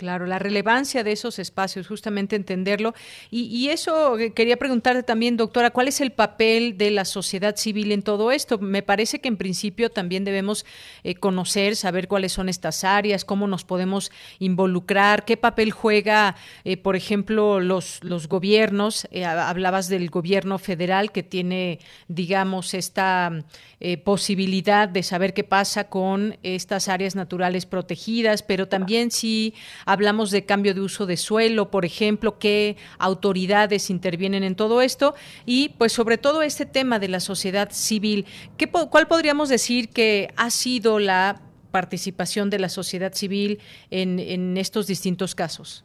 Claro, 0.00 0.24
la 0.24 0.38
relevancia 0.38 1.04
de 1.04 1.12
esos 1.12 1.38
espacios, 1.38 1.86
justamente 1.86 2.34
entenderlo. 2.34 2.94
Y, 3.30 3.68
eso 3.68 4.18
eh, 4.18 4.32
quería 4.32 4.56
preguntarte 4.56 5.02
también, 5.02 5.36
doctora, 5.36 5.72
¿cuál 5.72 5.88
es 5.88 6.00
el 6.00 6.10
papel 6.10 6.78
de 6.78 6.90
la 6.90 7.04
sociedad 7.04 7.54
civil 7.56 7.92
en 7.92 8.00
todo 8.00 8.32
esto? 8.32 8.56
Me 8.56 8.82
parece 8.82 9.20
que 9.20 9.28
en 9.28 9.36
principio 9.36 9.90
también 9.90 10.24
debemos 10.24 10.64
eh, 11.04 11.16
conocer, 11.16 11.76
saber 11.76 12.08
cuáles 12.08 12.32
son 12.32 12.48
estas 12.48 12.82
áreas, 12.82 13.26
cómo 13.26 13.46
nos 13.46 13.64
podemos 13.64 14.10
involucrar, 14.38 15.26
qué 15.26 15.36
papel 15.36 15.70
juega, 15.70 16.34
eh, 16.64 16.78
por 16.78 16.96
ejemplo, 16.96 17.60
los, 17.60 18.02
los 18.02 18.26
gobiernos. 18.26 19.06
hablabas 19.22 19.88
del 19.88 20.08
gobierno 20.08 20.58
federal 20.58 21.12
que 21.12 21.22
tiene, 21.22 21.78
digamos, 22.08 22.72
esta 22.72 23.44
posibilidad 24.04 24.90
de 24.90 25.02
saber 25.02 25.32
qué 25.32 25.42
pasa 25.42 25.88
con 25.88 26.36
estas 26.42 26.88
áreas 26.88 27.16
naturales 27.16 27.64
protegidas, 27.64 28.42
pero 28.42 28.68
también 28.68 29.10
si 29.10 29.54
hablamos 29.92 30.30
de 30.30 30.46
cambio 30.46 30.74
de 30.74 30.80
uso 30.80 31.06
de 31.06 31.16
suelo, 31.16 31.70
por 31.70 31.84
ejemplo, 31.84 32.38
qué 32.38 32.76
autoridades 32.98 33.90
intervienen 33.90 34.44
en 34.44 34.54
todo 34.54 34.82
esto 34.82 35.14
y 35.46 35.70
pues 35.78 35.92
sobre 35.92 36.18
todo 36.18 36.42
este 36.42 36.66
tema 36.66 36.98
de 36.98 37.08
la 37.08 37.20
sociedad 37.20 37.70
civil, 37.70 38.26
¿qué, 38.56 38.70
¿cuál 38.70 39.06
podríamos 39.06 39.48
decir 39.48 39.90
que 39.90 40.28
ha 40.36 40.50
sido 40.50 40.98
la 40.98 41.40
participación 41.72 42.50
de 42.50 42.58
la 42.58 42.68
sociedad 42.68 43.12
civil 43.12 43.60
en, 43.90 44.18
en 44.18 44.56
estos 44.56 44.86
distintos 44.86 45.34
casos? 45.34 45.84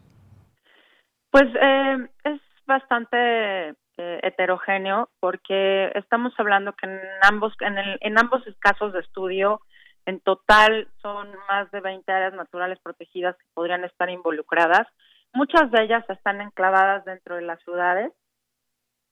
Pues 1.31 1.45
eh, 1.61 1.97
es 2.23 2.41
bastante 2.65 3.69
eh, 3.97 4.19
heterogéneo 4.23 5.09
porque 5.19 5.91
estamos 5.95 6.33
hablando 6.37 6.73
que 6.73 6.87
en 6.87 6.99
ambos 7.21 7.53
en, 7.61 7.77
el, 7.77 7.97
en 8.01 8.17
ambos 8.17 8.43
casos 8.59 8.93
de 8.93 8.99
estudio 8.99 9.61
en 10.05 10.19
total 10.19 10.87
son 11.01 11.29
más 11.49 11.69
de 11.71 11.81
20 11.81 12.11
áreas 12.11 12.33
naturales 12.33 12.79
protegidas 12.79 13.35
que 13.37 13.45
podrían 13.53 13.83
estar 13.83 14.09
involucradas. 14.09 14.87
Muchas 15.33 15.71
de 15.71 15.83
ellas 15.83 16.03
están 16.09 16.41
enclavadas 16.41 17.05
dentro 17.05 17.35
de 17.35 17.41
las 17.41 17.61
ciudades 17.63 18.11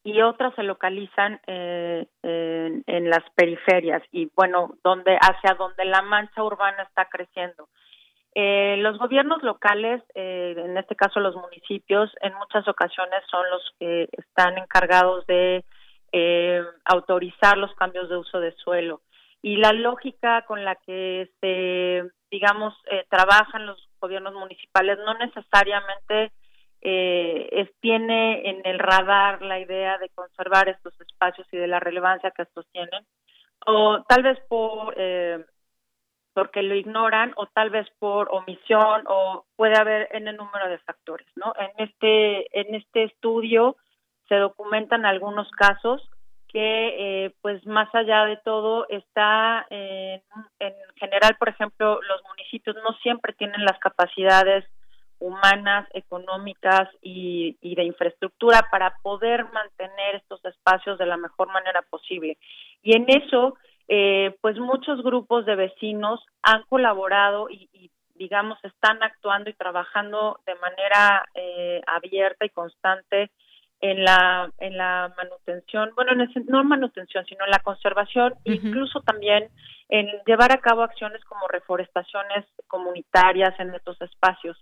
y 0.03 0.21
otras 0.21 0.53
se 0.55 0.63
localizan 0.63 1.39
eh, 1.47 2.07
en, 2.23 3.09
las 3.09 3.23
periferias 3.35 4.03
y 4.11 4.29
bueno, 4.35 4.75
donde 4.83 5.17
hacia 5.17 5.55
donde 5.55 5.85
la 5.85 6.01
mancha 6.01 6.43
urbana 6.43 6.83
está 6.83 7.05
creciendo. 7.05 7.69
Eh, 8.35 8.77
los 8.79 8.97
gobiernos 8.97 9.43
locales, 9.43 10.01
eh, 10.15 10.55
en 10.57 10.77
este 10.77 10.95
caso 10.95 11.19
los 11.19 11.35
municipios, 11.35 12.11
en 12.21 12.33
muchas 12.35 12.67
ocasiones 12.67 13.21
son 13.29 13.47
los 13.49 13.61
que 13.79 14.09
están 14.11 14.57
encargados 14.57 15.25
de 15.27 15.63
eh, 16.11 16.63
autorizar 16.85 17.57
los 17.57 17.73
cambios 17.75 18.09
de 18.09 18.17
uso 18.17 18.39
de 18.39 18.51
suelo. 18.53 19.01
Y 19.43 19.57
la 19.57 19.73
lógica 19.73 20.43
con 20.47 20.63
la 20.63 20.75
que 20.75 21.29
se, 21.41 22.09
digamos, 22.31 22.73
eh, 22.89 23.05
trabajan 23.09 23.67
los 23.67 23.89
gobiernos 23.99 24.33
municipales 24.33 24.97
no 25.05 25.13
necesariamente 25.15 26.31
eh, 26.81 27.69
tiene 27.81 28.49
en 28.49 28.61
el 28.65 28.79
radar 28.79 29.41
la 29.41 29.59
idea 29.59 29.97
de 29.97 30.09
conservar 30.15 30.69
estos 30.69 30.99
espacios 31.01 31.45
y 31.51 31.57
de 31.57 31.67
la 31.67 31.81
relevancia 31.81 32.31
que 32.31 32.43
estos 32.43 32.65
tienen, 32.71 33.05
o 33.65 34.03
tal 34.07 34.23
vez 34.23 34.39
por 34.47 34.93
eh, 34.97 35.45
porque 36.33 36.63
lo 36.63 36.75
ignoran 36.75 37.33
o 37.35 37.45
tal 37.47 37.69
vez 37.69 37.87
por 37.99 38.29
omisión 38.31 39.03
o 39.07 39.45
puede 39.57 39.77
haber 39.77 40.07
en 40.15 40.27
el 40.27 40.37
número 40.37 40.69
de 40.69 40.79
factores, 40.79 41.27
¿no? 41.35 41.53
En 41.59 41.71
este 41.87 42.59
en 42.59 42.75
este 42.75 43.03
estudio 43.03 43.75
se 44.29 44.35
documentan 44.35 45.05
algunos 45.05 45.51
casos 45.51 46.09
que 46.53 47.25
eh, 47.25 47.33
pues 47.41 47.65
más 47.65 47.93
allá 47.93 48.25
de 48.25 48.37
todo 48.37 48.85
está 48.89 49.65
en, 49.69 50.21
en 50.59 50.73
general, 50.95 51.35
por 51.37 51.49
ejemplo, 51.49 51.99
los 52.01 52.23
municipios 52.29 52.75
no 52.77 52.93
siempre 53.01 53.33
tienen 53.33 53.65
las 53.65 53.79
capacidades 53.79 54.63
humanas, 55.19 55.87
económicas 55.93 56.89
y, 57.01 57.57
y, 57.61 57.75
de 57.75 57.85
infraestructura 57.85 58.67
para 58.69 58.95
poder 59.01 59.45
mantener 59.51 60.15
estos 60.15 60.43
espacios 60.45 60.97
de 60.97 61.05
la 61.05 61.17
mejor 61.17 61.47
manera 61.51 61.81
posible. 61.89 62.37
Y 62.83 62.95
en 62.95 63.05
eso 63.09 63.55
eh, 63.87 64.35
pues 64.41 64.57
muchos 64.57 65.03
grupos 65.03 65.45
de 65.45 65.55
vecinos 65.55 66.23
han 66.41 66.63
colaborado 66.63 67.49
y, 67.49 67.69
y 67.73 67.91
digamos, 68.15 68.57
están 68.63 69.01
actuando 69.01 69.49
y 69.49 69.53
trabajando 69.53 70.39
de 70.45 70.55
manera 70.55 71.25
eh, 71.33 71.81
abierta 71.87 72.45
y 72.45 72.49
constante 72.49 73.31
en 73.83 74.01
la 74.05 74.49
en 74.59 74.77
la 74.77 75.13
manutención, 75.17 75.91
bueno, 75.93 76.13
en 76.13 76.45
no 76.47 76.61
en 76.61 76.67
manutención, 76.67 77.25
sino 77.25 77.43
en 77.43 77.51
la 77.51 77.59
conservación, 77.59 78.33
incluso 78.45 79.01
también 79.01 79.49
en 79.89 80.07
llevar 80.25 80.53
a 80.53 80.61
cabo 80.61 80.83
acciones 80.83 81.21
como 81.25 81.49
reforestaciones 81.49 82.45
comunitarias 82.67 83.59
en 83.59 83.75
estos 83.75 84.01
espacios. 84.01 84.57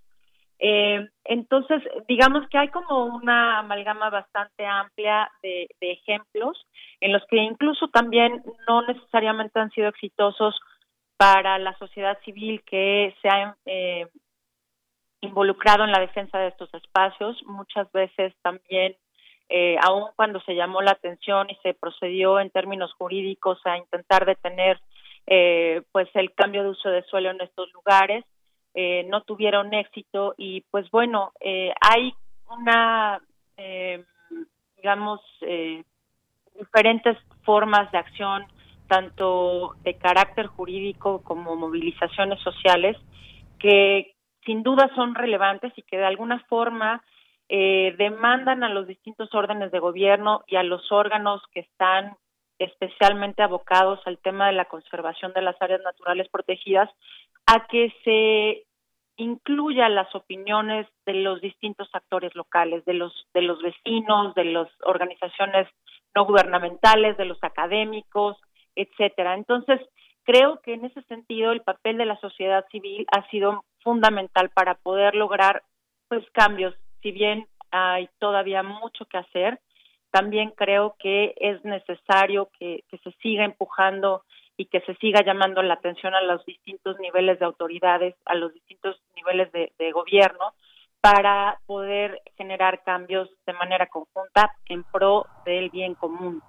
Eh, 0.58 1.08
entonces, 1.24 1.82
digamos 2.08 2.48
que 2.48 2.58
hay 2.58 2.68
como 2.68 3.04
una 3.04 3.60
amalgama 3.60 4.10
bastante 4.10 4.66
amplia 4.66 5.30
de, 5.40 5.68
ejemplos 5.80 6.66
en 7.00 7.12
los 7.12 7.22
que 7.26 7.36
incluso 7.36 7.88
también 7.88 8.42
no 8.68 8.82
necesariamente 8.82 9.60
han 9.60 9.70
sido 9.70 9.88
exitosos 9.88 10.58
para 11.16 11.58
la 11.58 11.78
sociedad 11.78 12.18
civil 12.24 12.62
que 12.64 13.14
se 13.22 13.28
ha 13.28 13.56
eh, 13.66 14.08
involucrado 15.20 15.84
en 15.84 15.92
la 15.92 16.00
defensa 16.00 16.38
de 16.38 16.48
estos 16.48 16.72
espacios. 16.74 17.40
Muchas 17.46 17.90
veces 17.92 18.34
también, 18.42 18.96
eh, 19.48 19.76
aun 19.82 20.06
cuando 20.16 20.40
se 20.40 20.54
llamó 20.54 20.82
la 20.82 20.92
atención 20.92 21.48
y 21.50 21.56
se 21.62 21.74
procedió 21.74 22.40
en 22.40 22.50
términos 22.50 22.92
jurídicos 22.94 23.58
a 23.64 23.76
intentar 23.76 24.24
detener 24.24 24.80
eh, 25.26 25.82
pues 25.92 26.08
el 26.14 26.32
cambio 26.34 26.62
de 26.62 26.70
uso 26.70 26.88
de 26.88 27.02
suelo 27.04 27.30
en 27.30 27.40
estos 27.40 27.72
lugares, 27.72 28.24
eh, 28.74 29.04
no 29.08 29.22
tuvieron 29.22 29.72
éxito 29.74 30.34
y 30.36 30.62
pues 30.70 30.90
bueno, 30.90 31.32
eh, 31.40 31.72
hay 31.80 32.14
una, 32.50 33.20
eh, 33.56 34.04
digamos, 34.76 35.20
eh, 35.42 35.84
diferentes 36.58 37.16
formas 37.42 37.90
de 37.92 37.98
acción, 37.98 38.46
tanto 38.88 39.74
de 39.82 39.94
carácter 39.94 40.46
jurídico 40.46 41.22
como 41.22 41.56
movilizaciones 41.56 42.40
sociales, 42.40 42.96
que 43.58 44.14
sin 44.44 44.62
duda 44.62 44.90
son 44.94 45.14
relevantes 45.14 45.72
y 45.76 45.82
que 45.82 45.98
de 45.98 46.04
alguna 46.04 46.40
forma 46.48 47.02
eh, 47.48 47.94
demandan 47.98 48.62
a 48.64 48.68
los 48.68 48.86
distintos 48.86 49.34
órdenes 49.34 49.70
de 49.72 49.78
gobierno 49.78 50.42
y 50.46 50.56
a 50.56 50.62
los 50.62 50.90
órganos 50.90 51.42
que 51.52 51.60
están 51.60 52.16
especialmente 52.58 53.42
abocados 53.42 54.00
al 54.06 54.18
tema 54.18 54.46
de 54.46 54.52
la 54.52 54.66
conservación 54.66 55.32
de 55.32 55.42
las 55.42 55.60
áreas 55.60 55.80
naturales 55.82 56.28
protegidas, 56.28 56.88
a 57.46 57.66
que 57.66 57.92
se 58.04 58.64
incluya 59.16 59.88
las 59.88 60.14
opiniones 60.14 60.86
de 61.04 61.14
los 61.14 61.40
distintos 61.40 61.88
actores 61.92 62.34
locales, 62.34 62.84
de 62.84 62.94
los 62.94 63.26
de 63.34 63.42
los 63.42 63.60
vecinos, 63.60 64.34
de 64.34 64.44
las 64.44 64.68
organizaciones 64.84 65.68
no 66.14 66.24
gubernamentales, 66.24 67.16
de 67.16 67.24
los 67.24 67.42
académicos, 67.42 68.36
etcétera. 68.74 69.34
Entonces, 69.34 69.80
creo 70.24 70.60
que 70.62 70.74
en 70.74 70.84
ese 70.84 71.02
sentido 71.02 71.52
el 71.52 71.62
papel 71.62 71.98
de 71.98 72.06
la 72.06 72.18
sociedad 72.20 72.64
civil 72.70 73.06
ha 73.12 73.28
sido 73.30 73.64
fundamental 73.80 74.50
para 74.50 74.74
poder 74.74 75.14
lograr 75.14 75.62
pues 76.08 76.24
cambios, 76.32 76.74
si 77.02 77.12
bien 77.12 77.46
hay 77.70 78.08
todavía 78.18 78.62
mucho 78.62 79.04
que 79.06 79.18
hacer, 79.18 79.60
también 80.10 80.50
creo 80.50 80.94
que 80.98 81.34
es 81.38 81.64
necesario 81.64 82.50
que, 82.58 82.84
que 82.88 82.98
se 82.98 83.12
siga 83.22 83.44
empujando 83.44 84.24
y 84.56 84.66
que 84.66 84.80
se 84.82 84.94
siga 84.96 85.24
llamando 85.24 85.62
la 85.62 85.74
atención 85.74 86.14
a 86.14 86.20
los 86.22 86.44
distintos 86.44 86.98
niveles 87.00 87.38
de 87.38 87.46
autoridades, 87.46 88.14
a 88.26 88.34
los 88.34 88.52
distintos 88.52 89.00
niveles 89.16 89.50
de, 89.52 89.72
de 89.78 89.92
gobierno, 89.92 90.52
para 91.00 91.58
poder 91.66 92.20
generar 92.36 92.82
cambios 92.84 93.28
de 93.46 93.54
manera 93.54 93.86
conjunta 93.86 94.54
en 94.66 94.84
pro 94.84 95.26
del 95.44 95.70
bien 95.70 95.94
común. 95.94 96.42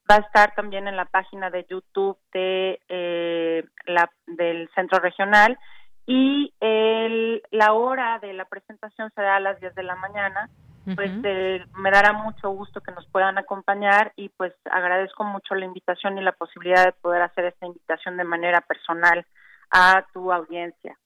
Va 0.09 0.15
a 0.15 0.21
estar 0.21 0.55
también 0.55 0.87
en 0.87 0.97
la 0.97 1.07
página 1.07 1.51
de 1.51 1.67
YouTube 1.69 2.17
de 2.33 2.79
eh, 2.89 3.65
la, 3.87 4.09
del 4.29 4.71
Centro 4.77 5.01
Regional. 5.01 5.59
Y 6.07 6.55
el, 6.61 7.43
la 7.51 7.73
hora 7.73 8.21
de 8.21 8.33
la 8.33 8.45
presentación 8.45 9.11
será 9.17 9.35
a 9.37 9.41
las 9.41 9.59
10 9.59 9.75
de 9.75 9.83
la 9.83 9.97
mañana 9.97 10.49
pues 10.95 11.11
eh, 11.25 11.65
me 11.77 11.91
dará 11.91 12.13
mucho 12.13 12.51
gusto 12.51 12.81
que 12.81 12.93
nos 12.93 13.07
puedan 13.07 13.39
acompañar 13.39 14.13
y 14.17 14.29
pues 14.31 14.53
agradezco 14.71 15.25
mucho 15.25 15.55
la 15.55 15.65
invitación 15.65 16.19
y 16.19 16.23
la 16.23 16.33
posibilidad 16.33 16.85
de 16.85 16.93
poder 16.93 17.23
hacer 17.23 17.47
esta 17.47 17.67
invitación 17.67 18.17
de 18.17 18.25
manera 18.25 18.61
personal 18.61 19.25
a 19.71 20.05
tu 20.13 20.33
audiencia. 20.33 20.97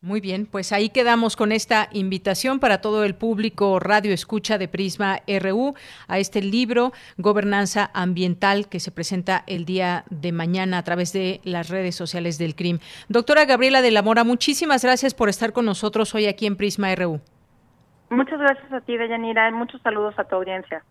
Muy 0.00 0.20
bien, 0.20 0.46
pues 0.46 0.70
ahí 0.70 0.90
quedamos 0.90 1.34
con 1.34 1.50
esta 1.50 1.88
invitación 1.90 2.60
para 2.60 2.80
todo 2.80 3.02
el 3.02 3.16
público 3.16 3.80
radio 3.80 4.14
escucha 4.14 4.56
de 4.56 4.68
Prisma 4.68 5.22
RU 5.26 5.74
a 6.06 6.20
este 6.20 6.40
libro 6.40 6.92
Gobernanza 7.16 7.90
Ambiental 7.94 8.68
que 8.68 8.78
se 8.78 8.92
presenta 8.92 9.42
el 9.48 9.64
día 9.64 10.04
de 10.10 10.30
mañana 10.30 10.78
a 10.78 10.84
través 10.84 11.12
de 11.12 11.40
las 11.42 11.68
redes 11.68 11.96
sociales 11.96 12.38
del 12.38 12.54
CRIM. 12.54 12.78
Doctora 13.08 13.44
Gabriela 13.44 13.82
de 13.82 13.90
la 13.90 14.02
Mora, 14.02 14.22
muchísimas 14.22 14.84
gracias 14.84 15.14
por 15.14 15.28
estar 15.28 15.52
con 15.52 15.64
nosotros 15.64 16.14
hoy 16.14 16.26
aquí 16.26 16.46
en 16.46 16.56
Prisma 16.56 16.94
RU. 16.94 17.20
Muchas 18.10 18.38
gracias 18.38 18.72
a 18.72 18.80
ti, 18.80 18.96
Deyanira, 18.96 19.48
y 19.48 19.52
muchos 19.52 19.80
saludos 19.82 20.14
a 20.18 20.24
tu 20.24 20.36
audiencia. 20.36 20.82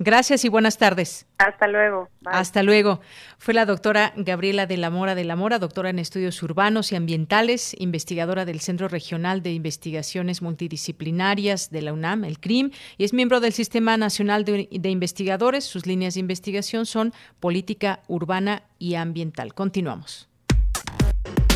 Gracias 0.00 0.44
y 0.44 0.48
buenas 0.48 0.76
tardes. 0.76 1.24
Hasta 1.38 1.68
luego. 1.68 2.08
Hasta 2.24 2.64
luego. 2.64 3.00
Fue 3.38 3.54
la 3.54 3.64
doctora 3.64 4.12
Gabriela 4.16 4.66
de 4.66 4.76
la 4.76 4.90
Mora 4.90 5.14
de 5.14 5.22
la 5.22 5.36
Mora, 5.36 5.60
doctora 5.60 5.90
en 5.90 6.00
estudios 6.00 6.42
urbanos 6.42 6.90
y 6.90 6.96
ambientales, 6.96 7.76
investigadora 7.78 8.44
del 8.44 8.58
Centro 8.58 8.88
Regional 8.88 9.40
de 9.40 9.52
Investigaciones 9.52 10.42
Multidisciplinarias 10.42 11.70
de 11.70 11.82
la 11.82 11.92
UNAM, 11.92 12.24
el 12.24 12.40
CRIM, 12.40 12.72
y 12.98 13.04
es 13.04 13.12
miembro 13.12 13.38
del 13.38 13.52
Sistema 13.52 13.96
Nacional 13.96 14.44
de, 14.44 14.68
de 14.68 14.90
Investigadores. 14.90 15.62
Sus 15.62 15.86
líneas 15.86 16.14
de 16.14 16.20
investigación 16.20 16.86
son 16.86 17.12
política 17.38 18.00
urbana 18.08 18.64
y 18.80 18.96
ambiental. 18.96 19.54
Continuamos. 19.54 20.28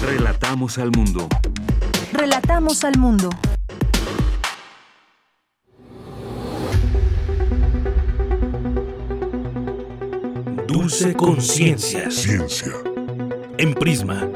Relatamos 0.01 0.79
al 0.79 0.93
mundo. 0.93 1.29
Relatamos 2.13 2.85
al 2.85 2.97
mundo. 2.99 3.31
Dulce 10.81 11.13
Conciencia. 11.13 12.09
Ciencia. 12.09 12.73
En 13.59 13.75
Prisma. 13.75 14.29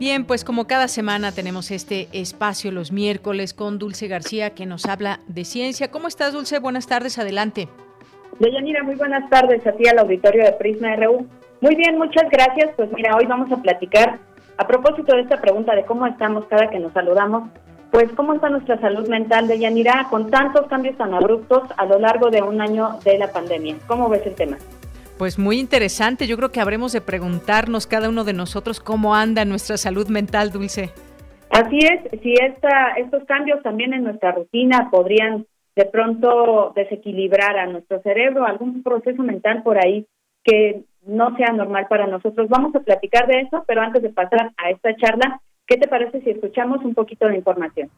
Bien, 0.00 0.24
pues 0.24 0.42
como 0.42 0.66
cada 0.66 0.88
semana 0.88 1.30
tenemos 1.30 1.70
este 1.70 2.08
espacio 2.12 2.72
los 2.72 2.90
miércoles 2.90 3.54
con 3.54 3.78
Dulce 3.78 4.08
García 4.08 4.50
que 4.50 4.66
nos 4.66 4.86
habla 4.86 5.20
de 5.28 5.44
ciencia. 5.44 5.92
¿Cómo 5.92 6.08
estás, 6.08 6.32
Dulce? 6.32 6.58
Buenas 6.58 6.88
tardes, 6.88 7.16
adelante. 7.20 7.68
Deyanira, 8.40 8.82
muy 8.82 8.96
buenas 8.96 9.30
tardes 9.30 9.64
a 9.64 9.70
ti 9.70 9.86
al 9.86 10.00
auditorio 10.00 10.42
de 10.42 10.52
Prisma 10.54 10.96
RU. 10.96 11.28
Muy 11.60 11.76
bien, 11.76 11.96
muchas 11.96 12.28
gracias. 12.28 12.72
Pues 12.74 12.90
mira, 12.92 13.14
hoy 13.16 13.26
vamos 13.26 13.52
a 13.52 13.62
platicar 13.62 14.18
a 14.58 14.66
propósito 14.66 15.14
de 15.14 15.22
esta 15.22 15.40
pregunta 15.40 15.76
de 15.76 15.84
cómo 15.84 16.08
estamos 16.08 16.44
cada 16.46 16.68
que 16.70 16.80
nos 16.80 16.92
saludamos 16.92 17.44
pues 17.92 18.10
cómo 18.16 18.32
está 18.32 18.48
nuestra 18.48 18.80
salud 18.80 19.06
mental 19.06 19.46
de 19.46 19.58
Yanira 19.58 20.06
con 20.08 20.30
tantos 20.30 20.66
cambios 20.66 20.96
tan 20.96 21.12
abruptos 21.12 21.62
a 21.76 21.84
lo 21.84 21.98
largo 21.98 22.30
de 22.30 22.40
un 22.40 22.60
año 22.62 22.98
de 23.04 23.18
la 23.18 23.30
pandemia. 23.30 23.76
¿Cómo 23.86 24.08
ves 24.08 24.26
el 24.26 24.34
tema? 24.34 24.56
Pues 25.18 25.38
muy 25.38 25.60
interesante. 25.60 26.26
Yo 26.26 26.38
creo 26.38 26.50
que 26.50 26.60
habremos 26.60 26.92
de 26.92 27.02
preguntarnos 27.02 27.86
cada 27.86 28.08
uno 28.08 28.24
de 28.24 28.32
nosotros 28.32 28.80
cómo 28.80 29.14
anda 29.14 29.44
nuestra 29.44 29.76
salud 29.76 30.08
mental, 30.08 30.50
Dulce. 30.50 30.90
Así 31.50 31.80
es, 31.80 32.20
si 32.22 32.32
esta, 32.32 32.92
estos 32.96 33.24
cambios 33.24 33.62
también 33.62 33.92
en 33.92 34.04
nuestra 34.04 34.32
rutina 34.32 34.88
podrían 34.90 35.44
de 35.76 35.84
pronto 35.84 36.72
desequilibrar 36.74 37.58
a 37.58 37.66
nuestro 37.66 38.00
cerebro, 38.00 38.46
algún 38.46 38.82
proceso 38.82 39.22
mental 39.22 39.62
por 39.62 39.76
ahí 39.76 40.06
que 40.44 40.84
no 41.06 41.36
sea 41.36 41.52
normal 41.52 41.88
para 41.90 42.06
nosotros. 42.06 42.48
Vamos 42.48 42.74
a 42.74 42.80
platicar 42.80 43.26
de 43.26 43.40
eso, 43.40 43.64
pero 43.66 43.82
antes 43.82 44.02
de 44.02 44.08
pasar 44.08 44.52
a 44.56 44.70
esta 44.70 44.96
charla, 44.96 45.42
¿Qué 45.66 45.76
te 45.76 45.88
parece 45.88 46.20
si 46.22 46.30
escuchamos 46.30 46.84
un 46.84 46.94
poquito 46.94 47.26
de 47.26 47.36
información? 47.36 47.90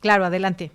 Claro, 0.00 0.24
adelante. 0.24 0.70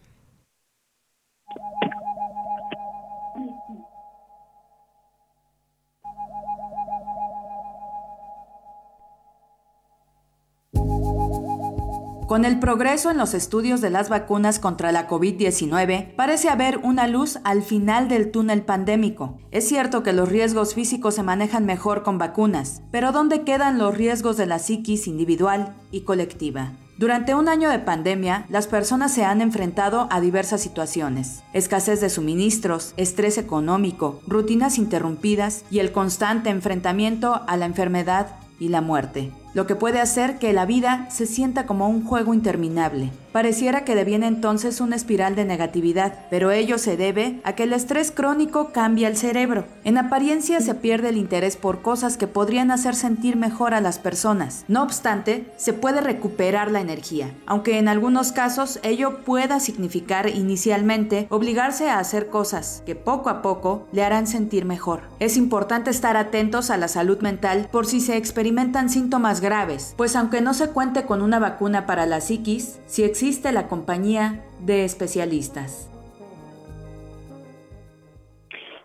Con 12.28 12.46
el 12.46 12.58
progreso 12.58 13.12
en 13.12 13.18
los 13.18 13.34
estudios 13.34 13.82
de 13.82 13.90
las 13.90 14.08
vacunas 14.08 14.58
contra 14.58 14.94
la 14.94 15.10
COVID-19, 15.10 16.16
parece 16.16 16.48
haber 16.48 16.78
una 16.78 17.08
luz 17.08 17.40
al 17.44 17.64
final 17.64 18.08
del 18.08 18.32
túnel 18.32 18.62
pandémico. 18.64 19.38
Es 19.52 19.68
cierto 19.68 20.04
que 20.04 20.14
los 20.14 20.30
riesgos 20.30 20.74
físicos 20.74 21.16
se 21.16 21.24
manejan 21.24 21.66
mejor 21.66 22.02
con 22.02 22.18
vacunas, 22.18 22.82
pero 22.92 23.12
¿dónde 23.12 23.44
quedan 23.44 23.78
los 23.78 23.98
riesgos 23.98 24.38
de 24.38 24.46
la 24.46 24.60
psiquis 24.60 25.08
individual 25.08 25.76
y 25.92 26.02
colectiva? 26.02 26.72
Durante 26.98 27.36
un 27.36 27.50
año 27.50 27.70
de 27.70 27.80
pandemia, 27.80 28.46
las 28.50 28.68
personas 28.68 29.12
se 29.12 29.26
han 29.26 29.42
enfrentado 29.42 30.08
a 30.10 30.22
diversas 30.22 30.62
situaciones. 30.62 31.44
Escasez 31.52 32.00
de 32.00 32.10
suministros, 32.10 32.94
estrés 32.96 33.38
económico, 33.38 34.22
rutinas 34.28 34.78
interrumpidas 34.78 35.66
y 35.70 35.80
el 35.80 35.92
constante 35.92 36.52
enfrentamiento 36.52 37.42
a 37.48 37.58
la 37.58 37.66
enfermedad 37.66 38.28
y 38.60 38.70
la 38.70 38.80
muerte 38.80 39.32
lo 39.54 39.68
que 39.68 39.76
puede 39.76 40.00
hacer 40.00 40.40
que 40.40 40.54
la 40.54 40.66
vida 40.66 41.08
se 41.10 41.26
sienta 41.26 41.66
como 41.66 41.88
un 41.88 42.04
juego 42.04 42.34
interminable. 42.34 43.12
Pareciera 43.34 43.84
que 43.84 43.96
deviene 43.96 44.28
entonces 44.28 44.80
una 44.80 44.96
espiral 44.96 45.36
de 45.36 45.44
negatividad, 45.44 46.28
pero 46.30 46.52
ello 46.52 46.78
se 46.78 46.98
debe 46.98 47.42
a 47.44 47.54
que 47.54 47.64
el 47.64 47.74
estrés 47.74 48.12
crónico 48.12 48.72
cambia 48.72 49.08
el 49.08 49.18
cerebro. 49.18 49.66
En 49.84 49.98
apariencia 49.98 50.62
se 50.62 50.76
pierde 50.76 51.10
el 51.10 51.18
interés 51.18 51.58
por 51.58 51.82
cosas 51.82 52.16
que 52.16 52.28
podrían 52.28 52.70
hacer 52.70 52.94
sentir 52.94 53.36
mejor 53.36 53.74
a 53.74 53.82
las 53.82 53.98
personas. 53.98 54.66
No 54.68 54.84
obstante, 54.84 55.52
se 55.58 55.74
puede 55.74 56.00
recuperar 56.00 56.70
la 56.70 56.82
energía, 56.82 57.34
aunque 57.48 57.80
en 57.80 57.88
algunos 57.88 58.32
casos 58.34 58.80
ello 58.84 59.24
pueda 59.26 59.60
significar 59.60 60.30
inicialmente 60.30 61.26
obligarse 61.32 61.90
a 61.90 61.98
hacer 61.98 62.28
cosas 62.28 62.84
que 62.86 62.96
poco 62.96 63.32
a 63.32 63.42
poco 63.42 63.88
le 63.92 64.04
harán 64.04 64.28
sentir 64.28 64.66
mejor. 64.66 65.02
Es 65.20 65.38
importante 65.38 65.90
estar 65.90 66.18
atentos 66.18 66.70
a 66.70 66.78
la 66.78 66.88
salud 66.88 67.20
mental 67.22 67.68
por 67.72 67.88
si 67.88 68.00
se 68.00 68.16
experimentan 68.16 68.90
síntomas 68.90 69.42
graves, 69.44 69.94
pues 69.96 70.16
aunque 70.16 70.42
no 70.42 70.56
se 70.56 70.74
cuente 70.74 71.06
con 71.06 71.22
una 71.22 71.38
vacuna 71.38 71.86
para 71.86 72.08
la 72.08 72.22
psiquis, 72.22 72.82
sí 72.88 73.04
existe 73.04 73.52
la 73.52 73.68
compañía 73.68 74.44
de 74.62 74.86
especialistas. 74.86 75.92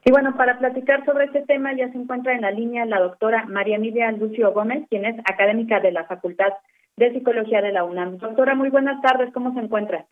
Y 0.04 0.10
bueno, 0.10 0.36
para 0.36 0.58
platicar 0.58 1.04
sobre 1.04 1.26
este 1.26 1.42
tema 1.42 1.74
ya 1.74 1.90
se 1.92 1.98
encuentra 1.98 2.34
en 2.34 2.42
la 2.42 2.50
línea 2.50 2.84
la 2.86 3.00
doctora 3.00 3.44
María 3.46 3.76
Emilia 3.76 4.10
Lucio 4.12 4.52
Gómez, 4.52 4.86
quien 4.90 5.04
es 5.04 5.18
académica 5.20 5.80
de 5.80 5.92
la 5.92 6.04
Facultad 6.04 6.52
de 6.96 7.12
Psicología 7.12 7.62
de 7.62 7.72
la 7.72 7.84
UNAM. 7.84 8.18
Doctora, 8.18 8.54
muy 8.54 8.70
buenas 8.70 9.00
tardes, 9.00 9.32
¿cómo 9.32 9.54
se 9.54 9.60
encuentra? 9.60 10.06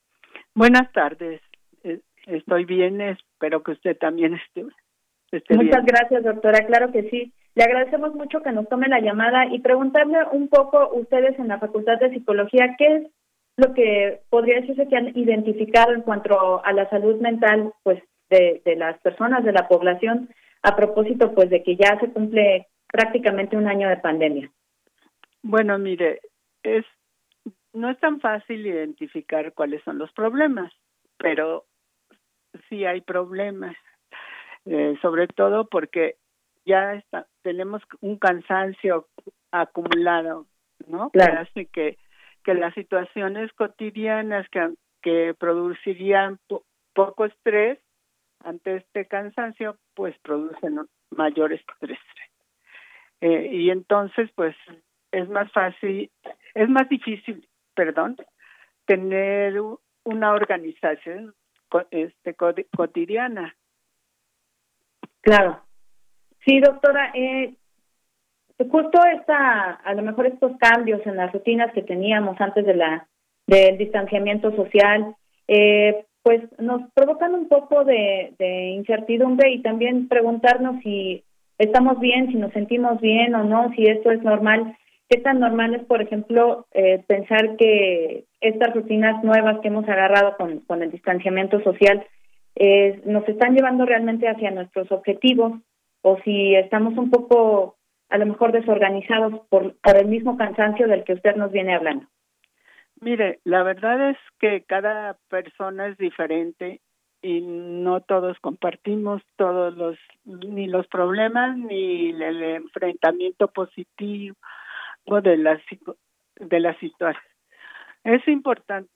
Buenas 0.55 0.91
tardes, 0.93 1.41
eh, 1.83 2.01
estoy 2.27 2.65
bien, 2.65 3.01
espero 3.01 3.63
que 3.63 3.73
usted 3.73 3.97
también 3.97 4.35
esté, 4.35 4.65
Muchas 5.51 5.85
gracias, 5.85 6.23
doctora, 6.23 6.67
claro 6.67 6.93
que 6.93 7.11
sí. 7.11 7.33
Le 7.55 7.65
agradecemos 7.65 8.15
mucho 8.15 8.43
que 8.43 8.53
nos 8.53 8.69
tome 8.69 8.89
la 8.89 9.01
llamada 9.01 9.47
y 9.47 9.61
preguntarle 9.61 10.19
un 10.33 10.49
poco 10.49 10.91
ustedes 10.95 11.39
en 11.39 11.49
la 11.49 11.59
Facultad 11.59 11.99
de 11.99 12.11
Psicología 12.11 12.77
qué 12.79 12.97
es 12.97 13.07
lo 13.57 13.73
que 13.73 14.21
podría 14.29 14.61
decirse 14.61 14.87
que 14.89 14.97
han 14.97 15.17
identificado 15.17 15.93
en 15.95 16.03
cuanto 16.03 16.65
a 16.65 16.73
la 16.73 16.89
salud 16.91 17.21
mental 17.21 17.73
pues 17.83 18.03
de, 18.29 18.61
de 18.65 18.77
las 18.77 18.99
personas 19.01 19.43
de 19.45 19.53
la 19.53 19.67
población 19.67 20.29
a 20.63 20.77
propósito 20.77 21.35
pues 21.35 21.49
de 21.49 21.63
que 21.63 21.77
ya 21.77 21.99
se 21.99 22.11
cumple 22.11 22.67
prácticamente 22.87 23.57
un 23.57 23.67
año 23.67 23.89
de 23.89 23.97
pandemia. 23.97 24.51
Bueno, 25.43 25.79
mire, 25.79 26.21
es 26.63 26.85
no 27.73 27.91
es 27.91 27.99
tan 28.01 28.21
fácil 28.21 28.67
identificar 28.67 29.53
cuáles 29.53 29.83
son 29.85 29.99
los 29.99 30.11
problemas, 30.13 30.73
pero 31.19 31.67
sí 32.69 32.85
hay 32.87 33.03
problemas, 33.03 33.77
eh, 34.67 34.97
sobre 35.01 35.29
todo 35.29 35.69
porque 35.69 36.17
ya 36.65 36.95
está, 36.95 37.27
tenemos 37.43 37.83
un 38.01 38.19
cansancio 38.19 39.09
acumulado, 39.53 40.47
¿no? 40.87 41.11
Que 41.11 41.21
hace 41.21 41.67
que, 41.67 41.99
que 42.45 42.55
las 42.55 42.75
situaciones 42.75 43.53
cotidianas 43.53 44.49
que, 44.51 44.75
que 45.03 45.35
producirían 45.39 46.39
poco 46.93 47.25
estrés 47.25 47.79
ante 48.45 48.77
este 48.77 49.07
cansancio, 49.07 49.77
pues 49.95 50.17
producen 50.23 50.81
mayor 51.11 51.53
estrés. 51.53 51.99
Eh, 53.21 53.49
y 53.53 53.71
entonces, 53.71 54.31
pues, 54.35 54.55
es 55.13 55.29
más 55.29 55.51
fácil, 55.53 56.11
es 56.55 56.69
más 56.69 56.89
difícil, 56.89 57.49
perdón, 57.75 58.17
tener 58.85 59.61
una 60.05 60.33
organización 60.33 61.35
este 61.91 62.35
cotidiana. 62.77 63.57
Claro. 65.27 65.59
Sí, 66.45 66.61
doctora, 66.61 67.11
eh, 67.13 67.55
justo 68.71 69.01
esta, 69.13 69.73
a 69.73 69.95
lo 69.95 70.03
mejor 70.03 70.27
estos 70.27 70.53
cambios 70.59 71.05
en 71.05 71.17
las 71.17 71.33
rutinas 71.33 71.73
que 71.73 71.83
teníamos 71.83 72.41
antes 72.41 72.65
de 72.65 72.75
la 72.77 73.09
del 73.49 73.77
distanciamiento 73.77 74.55
social, 74.55 75.17
eh, 75.49 76.05
pues 76.23 76.43
nos 76.61 76.83
provocan 76.95 77.35
un 77.35 77.49
poco 77.49 77.85
de, 77.85 78.35
incertidumbre 78.77 79.51
y 79.51 79.63
también 79.63 80.07
preguntarnos 80.07 80.81
si 80.85 81.25
estamos 81.59 81.99
bien, 81.99 82.29
si 82.29 82.37
nos 82.37 82.53
sentimos 82.53 83.01
bien 83.01 83.35
o 83.35 83.43
no, 83.43 83.73
si 83.75 83.85
esto 83.85 84.13
es 84.13 84.23
normal. 84.23 84.77
¿Qué 85.09 85.21
tan 85.21 85.41
normal 85.41 85.75
es, 85.75 85.85
por 85.87 86.03
ejemplo, 86.03 86.67
eh, 86.73 87.03
pensar 87.09 87.57
que 87.57 88.27
estas 88.41 88.73
rutinas 88.75 89.25
nuevas 89.25 89.59
que 89.59 89.69
hemos 89.69 89.89
agarrado 89.89 90.37
con, 90.37 90.61
con 90.61 90.85
el 90.85 90.93
distanciamiento 90.93 91.61
social 91.65 92.07
eh, 92.57 93.01
nos 93.05 93.29
están 93.29 93.55
llevando 93.55 93.87
realmente 93.87 94.29
hacia 94.29 94.51
nuestros 94.51 94.91
objetivos? 94.91 95.53
o 96.09 96.21
si 96.23 96.55
estamos 96.55 96.97
un 96.97 97.11
poco 97.11 97.77
a 98.11 98.19
lo 98.19 98.27
mejor 98.27 98.53
desorganizados 98.53 99.41
por, 99.49 99.77
por 99.81 99.97
el 99.97 100.07
mismo 100.07 100.37
cansancio 100.37 100.87
del 100.87 101.03
que 101.03 101.15
usted 101.15 101.35
nos 101.35 101.51
viene 101.51 101.75
hablando? 101.75 102.07
Mire, 103.01 103.41
la 103.43 103.65
verdad 103.65 104.11
es 104.11 104.17
que 104.39 104.63
cada 104.63 105.19
persona 105.29 105.89
es 105.89 105.99
diferente 105.99 106.81
y 107.23 107.41
no 107.41 108.03
todos 108.03 108.39
compartimos 108.39 109.21
todos 109.35 109.77
los 109.77 109.99
ni 110.25 110.69
los 110.69 110.87
problemas 110.87 111.59
ni 111.59 112.11
el 112.11 112.41
enfrentamiento 112.41 113.49
positivo 113.49 114.37
de 115.07 115.37
la 115.39 115.61
de 116.37 116.61
la 116.61 116.79
situación. 116.79 117.25
Es 118.05 118.27
importante 118.29 118.89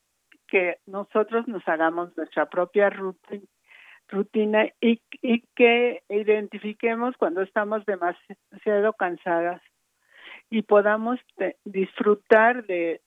que 0.50 0.78
nosotros 0.86 1.46
nos 1.48 1.66
hagamos 1.68 2.16
nuestra 2.16 2.46
propia 2.46 2.90
rutina, 4.08 4.66
y, 4.80 5.00
y 5.22 5.42
que 5.54 6.02
identifiquemos 6.08 7.16
cuando 7.16 7.42
estamos 7.42 7.86
demasiado 7.86 8.92
cansadas 8.94 9.62
y 10.50 10.62
podamos 10.62 11.20
disfrutar 11.64 12.66
de, 12.66 13.00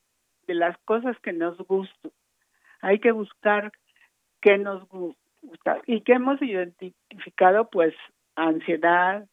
de 0.47 0.53
las 0.53 0.77
cosas 0.85 1.19
que 1.19 1.33
nos 1.33 1.57
gustan. 1.57 2.11
Hay 2.81 2.99
que 2.99 3.11
buscar 3.11 3.71
qué 4.41 4.57
nos 4.57 4.87
gusta 4.87 5.81
y 5.85 6.01
que 6.01 6.13
hemos 6.13 6.41
identificado 6.41 7.69
pues 7.69 7.93
ansiedad, 8.35 9.27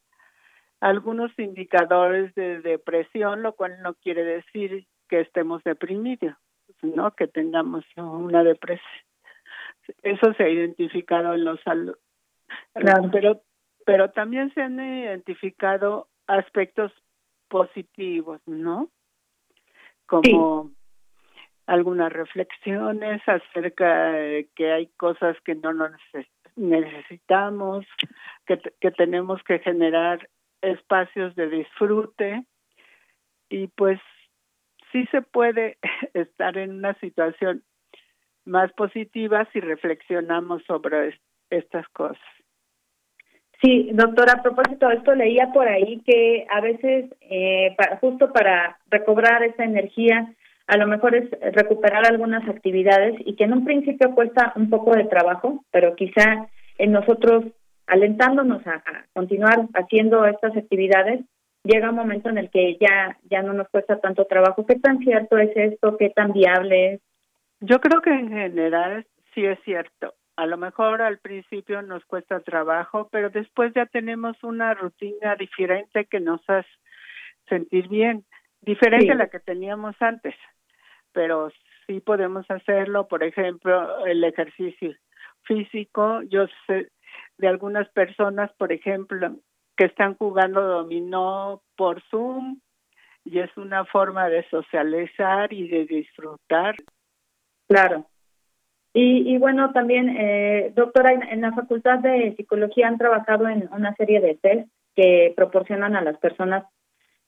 algunos 0.80 1.30
indicadores 1.38 2.34
de 2.34 2.60
depresión, 2.60 3.42
lo 3.42 3.54
cual 3.54 3.80
no 3.82 3.94
quiere 3.94 4.24
decir 4.24 4.86
que 5.08 5.20
estemos 5.20 5.62
deprimidos, 5.64 6.36
no 6.82 7.14
que 7.14 7.26
tengamos 7.26 7.84
una 7.96 8.42
depresión. 8.44 9.04
Eso 10.02 10.32
se 10.34 10.44
ha 10.44 10.48
identificado 10.48 11.34
en 11.34 11.44
los 11.44 11.60
salud. 11.62 11.96
Pero, 13.12 13.42
pero 13.84 14.10
también 14.10 14.52
se 14.54 14.62
han 14.62 14.78
identificado 14.80 16.08
aspectos 16.26 16.92
positivos, 17.48 18.40
¿no? 18.46 18.88
Como 20.06 20.70
algunas 21.66 22.12
reflexiones 22.12 23.22
acerca 23.26 24.12
de 24.12 24.48
que 24.54 24.72
hay 24.72 24.86
cosas 24.96 25.36
que 25.44 25.54
no 25.54 25.72
nos 25.72 25.92
necesitamos, 26.56 27.86
que, 28.46 28.60
que 28.80 28.90
tenemos 28.90 29.42
que 29.44 29.60
generar 29.60 30.28
espacios 30.62 31.34
de 31.36 31.48
disfrute 31.48 32.44
y 33.48 33.68
pues 33.68 34.00
sí 34.92 35.06
se 35.10 35.22
puede 35.22 35.78
estar 36.14 36.56
en 36.58 36.72
una 36.72 36.94
situación 36.94 37.62
más 38.44 38.72
positiva 38.72 39.46
si 39.52 39.60
reflexionamos 39.60 40.62
sobre 40.64 41.18
estas 41.50 41.88
cosas. 41.88 42.22
Sí, 43.62 43.90
doctora, 43.92 44.34
a 44.34 44.42
propósito 44.42 44.88
de 44.88 44.94
esto, 44.94 45.14
leía 45.14 45.52
por 45.52 45.68
ahí 45.68 46.00
que 46.06 46.46
a 46.48 46.62
veces, 46.62 47.14
eh, 47.20 47.76
justo 48.00 48.32
para 48.32 48.78
recobrar 48.88 49.42
esa 49.42 49.64
energía, 49.64 50.34
a 50.66 50.76
lo 50.78 50.86
mejor 50.86 51.14
es 51.14 51.28
recuperar 51.52 52.06
algunas 52.06 52.48
actividades 52.48 53.14
y 53.18 53.36
que 53.36 53.44
en 53.44 53.52
un 53.52 53.64
principio 53.64 54.14
cuesta 54.14 54.54
un 54.56 54.70
poco 54.70 54.94
de 54.94 55.04
trabajo, 55.04 55.64
pero 55.70 55.94
quizá 55.94 56.48
en 56.78 56.92
nosotros 56.92 57.44
alentándonos 57.86 58.66
a, 58.66 58.82
continuar 59.12 59.66
haciendo 59.74 60.24
estas 60.24 60.56
actividades, 60.56 61.20
llega 61.64 61.90
un 61.90 61.96
momento 61.96 62.28
en 62.28 62.38
el 62.38 62.50
que 62.50 62.76
ya 62.80 63.18
ya 63.24 63.42
no 63.42 63.52
nos 63.52 63.68
cuesta 63.68 64.00
tanto 64.00 64.26
trabajo. 64.26 64.66
¿Qué 64.66 64.76
tan 64.76 64.98
cierto 64.98 65.38
es 65.38 65.50
esto? 65.54 65.96
¿Qué 65.96 66.10
tan 66.10 66.32
viable 66.32 66.94
es? 66.94 67.00
Yo 67.60 67.80
creo 67.80 68.00
que 68.00 68.10
en 68.10 68.28
general 68.28 69.06
sí 69.34 69.44
es 69.44 69.58
cierto. 69.64 70.14
A 70.36 70.46
lo 70.46 70.56
mejor 70.56 71.02
al 71.02 71.18
principio 71.18 71.82
nos 71.82 72.04
cuesta 72.06 72.40
trabajo, 72.40 73.08
pero 73.12 73.28
después 73.28 73.72
ya 73.74 73.86
tenemos 73.86 74.42
una 74.42 74.72
rutina 74.72 75.36
diferente 75.36 76.06
que 76.06 76.20
nos 76.20 76.40
hace 76.48 76.68
sentir 77.48 77.88
bien, 77.88 78.24
diferente 78.62 79.12
a 79.12 79.16
la 79.16 79.28
que 79.28 79.40
teníamos 79.40 79.94
antes 80.00 80.34
pero 81.12 81.50
sí 81.86 82.00
podemos 82.00 82.48
hacerlo, 82.50 83.08
por 83.08 83.22
ejemplo, 83.24 84.06
el 84.06 84.22
ejercicio 84.24 84.94
físico. 85.42 86.22
Yo 86.22 86.46
sé 86.66 86.90
de 87.38 87.48
algunas 87.48 87.88
personas, 87.90 88.52
por 88.58 88.72
ejemplo, 88.72 89.36
que 89.80 89.86
están 89.86 90.14
jugando 90.16 90.60
dominó 90.60 91.62
por 91.74 92.02
Zoom 92.10 92.60
y 93.24 93.38
es 93.38 93.56
una 93.56 93.86
forma 93.86 94.28
de 94.28 94.46
socializar 94.50 95.50
y 95.54 95.68
de 95.68 95.86
disfrutar. 95.86 96.74
Claro. 97.66 98.04
Y, 98.92 99.34
y 99.34 99.38
bueno, 99.38 99.72
también, 99.72 100.14
eh, 100.18 100.70
doctora, 100.76 101.12
en, 101.12 101.22
en 101.22 101.40
la 101.40 101.52
Facultad 101.52 102.00
de 102.00 102.34
Psicología 102.36 102.88
han 102.88 102.98
trabajado 102.98 103.48
en 103.48 103.70
una 103.72 103.94
serie 103.94 104.20
de 104.20 104.34
test 104.34 104.68
que 104.94 105.32
proporcionan 105.34 105.96
a 105.96 106.02
las 106.02 106.18
personas 106.18 106.66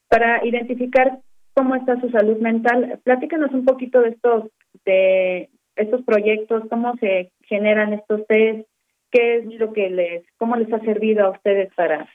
para 0.08 0.44
identificar 0.44 1.20
cómo 1.54 1.74
está 1.74 1.98
su 2.02 2.10
salud 2.10 2.36
mental. 2.36 3.00
Platícanos 3.02 3.52
un 3.52 3.64
poquito 3.64 4.02
de 4.02 4.10
estos, 4.10 4.50
de 4.84 5.48
estos 5.76 6.02
proyectos, 6.02 6.64
cómo 6.68 6.96
se 6.96 7.32
generan 7.44 7.94
estos 7.94 8.26
test, 8.26 8.68
qué 9.10 9.36
es 9.36 9.46
lo 9.58 9.72
que 9.72 9.88
les, 9.88 10.26
cómo 10.36 10.56
les 10.56 10.70
ha 10.70 10.80
servido 10.80 11.24
a 11.24 11.30
ustedes 11.30 11.72
para 11.74 12.06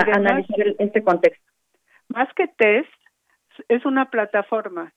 analizar 0.00 0.74
este 0.78 1.02
contexto. 1.02 1.44
Más 2.08 2.32
que 2.34 2.48
test, 2.48 2.90
es 3.68 3.84
una 3.84 4.10
plataforma 4.10 4.92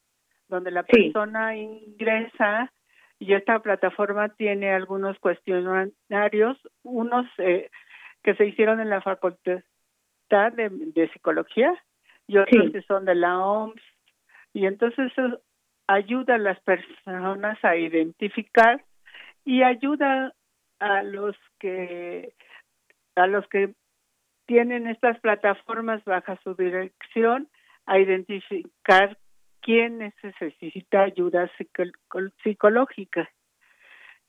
donde 0.47 0.71
la 0.71 0.83
persona 0.83 1.55
ingresa 1.55 2.71
y 3.19 3.33
esta 3.33 3.59
plataforma 3.59 4.29
tiene 4.29 4.71
algunos 4.71 5.17
cuestionarios, 5.19 6.57
unos 6.83 7.25
eh, 7.37 7.69
que 8.23 8.35
se 8.35 8.45
hicieron 8.45 8.79
en 8.79 8.89
la 8.89 9.01
facultad 9.01 9.61
de, 10.29 10.69
de 10.69 11.09
psicología 11.13 11.73
y 12.27 12.37
otros 12.37 12.71
que 12.71 12.81
son 12.83 13.05
de 13.05 13.15
la 13.15 13.39
OMS. 13.39 13.81
Y 14.53 14.65
entonces 14.65 15.11
eso 15.11 15.41
ayuda 15.87 16.35
a 16.35 16.39
las 16.39 16.59
personas 16.61 17.63
a 17.63 17.75
identificar 17.75 18.83
y 19.43 19.63
ayuda 19.63 20.33
a 20.79 21.03
los 21.03 21.35
que 21.59 22.33
a 23.15 23.27
los 23.27 23.47
que 23.47 23.73
tienen 24.45 24.87
estas 24.87 25.19
plataformas 25.19 26.03
bajo 26.05 26.35
su 26.43 26.55
dirección 26.55 27.47
a 27.85 27.99
identificar 27.99 29.17
quién 29.61 29.97
necesita 29.97 31.01
ayuda 31.01 31.49
psicológica, 32.43 33.29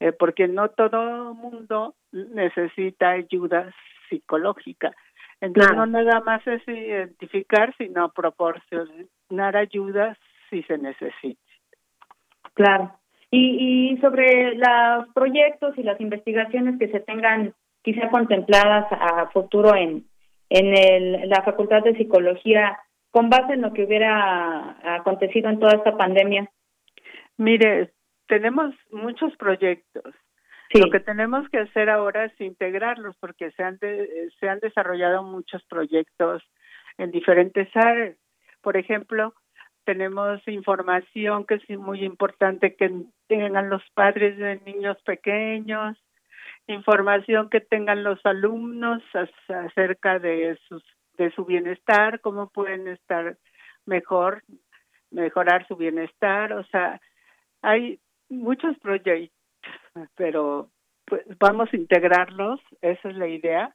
eh, 0.00 0.12
porque 0.12 0.48
no 0.48 0.70
todo 0.70 1.34
mundo 1.34 1.94
necesita 2.12 3.10
ayuda 3.10 3.72
psicológica. 4.08 4.92
Entonces 5.40 5.76
no 5.76 5.86
nada 5.86 6.20
más 6.20 6.46
es 6.46 6.66
identificar, 6.66 7.74
sino 7.76 8.10
proporcionar 8.10 9.56
ayuda 9.56 10.16
si 10.48 10.62
se 10.62 10.78
necesita. 10.78 11.40
Claro. 12.54 12.98
Y, 13.30 13.90
y 13.92 13.98
sobre 13.98 14.54
los 14.54 15.08
proyectos 15.12 15.76
y 15.76 15.82
las 15.82 16.00
investigaciones 16.00 16.78
que 16.78 16.88
se 16.88 17.00
tengan 17.00 17.52
quizá 17.86 18.10
contempladas 18.10 18.86
a 18.90 19.28
futuro 19.28 19.76
en, 19.76 20.04
en 20.50 20.76
el, 20.76 21.28
la 21.28 21.42
Facultad 21.42 21.84
de 21.84 21.96
Psicología, 21.96 22.76
con 23.12 23.30
base 23.30 23.52
en 23.52 23.62
lo 23.62 23.72
que 23.72 23.84
hubiera 23.84 24.76
acontecido 24.96 25.48
en 25.48 25.60
toda 25.60 25.76
esta 25.76 25.96
pandemia. 25.96 26.50
Mire, 27.36 27.92
tenemos 28.26 28.74
muchos 28.90 29.36
proyectos. 29.36 30.02
Lo 30.74 30.90
que 30.90 30.98
tenemos 30.98 31.48
que 31.48 31.58
hacer 31.60 31.88
ahora 31.88 32.24
es 32.24 32.40
integrarlos 32.40 33.16
porque 33.20 33.52
se 33.52 33.62
han, 33.62 33.78
se 33.78 34.48
han 34.48 34.58
desarrollado 34.58 35.22
muchos 35.22 35.64
proyectos 35.66 36.42
en 36.98 37.12
diferentes 37.12 37.68
áreas. 37.76 38.16
Por 38.62 38.76
ejemplo, 38.76 39.32
tenemos 39.84 40.40
información 40.48 41.46
que 41.46 41.54
es 41.54 41.78
muy 41.78 42.02
importante 42.04 42.74
que 42.74 42.90
tengan 43.28 43.70
los 43.70 43.84
padres 43.94 44.36
de 44.38 44.60
niños 44.66 45.00
pequeños, 45.04 45.96
información 46.66 47.48
que 47.50 47.60
tengan 47.60 48.02
los 48.02 48.24
alumnos 48.24 49.02
acerca 49.48 50.18
de 50.18 50.58
sus 50.68 50.82
de 51.16 51.30
su 51.30 51.46
bienestar, 51.46 52.20
cómo 52.20 52.50
pueden 52.50 52.88
estar 52.88 53.38
mejor, 53.86 54.42
mejorar 55.10 55.66
su 55.66 55.74
bienestar, 55.74 56.52
o 56.52 56.62
sea, 56.64 57.00
hay 57.62 57.98
muchos 58.28 58.78
proyectos 58.80 59.34
pero 60.16 60.70
pues 61.04 61.22
vamos 61.38 61.68
a 61.72 61.76
integrarlos, 61.76 62.60
esa 62.80 63.08
es 63.08 63.16
la 63.16 63.28
idea, 63.28 63.74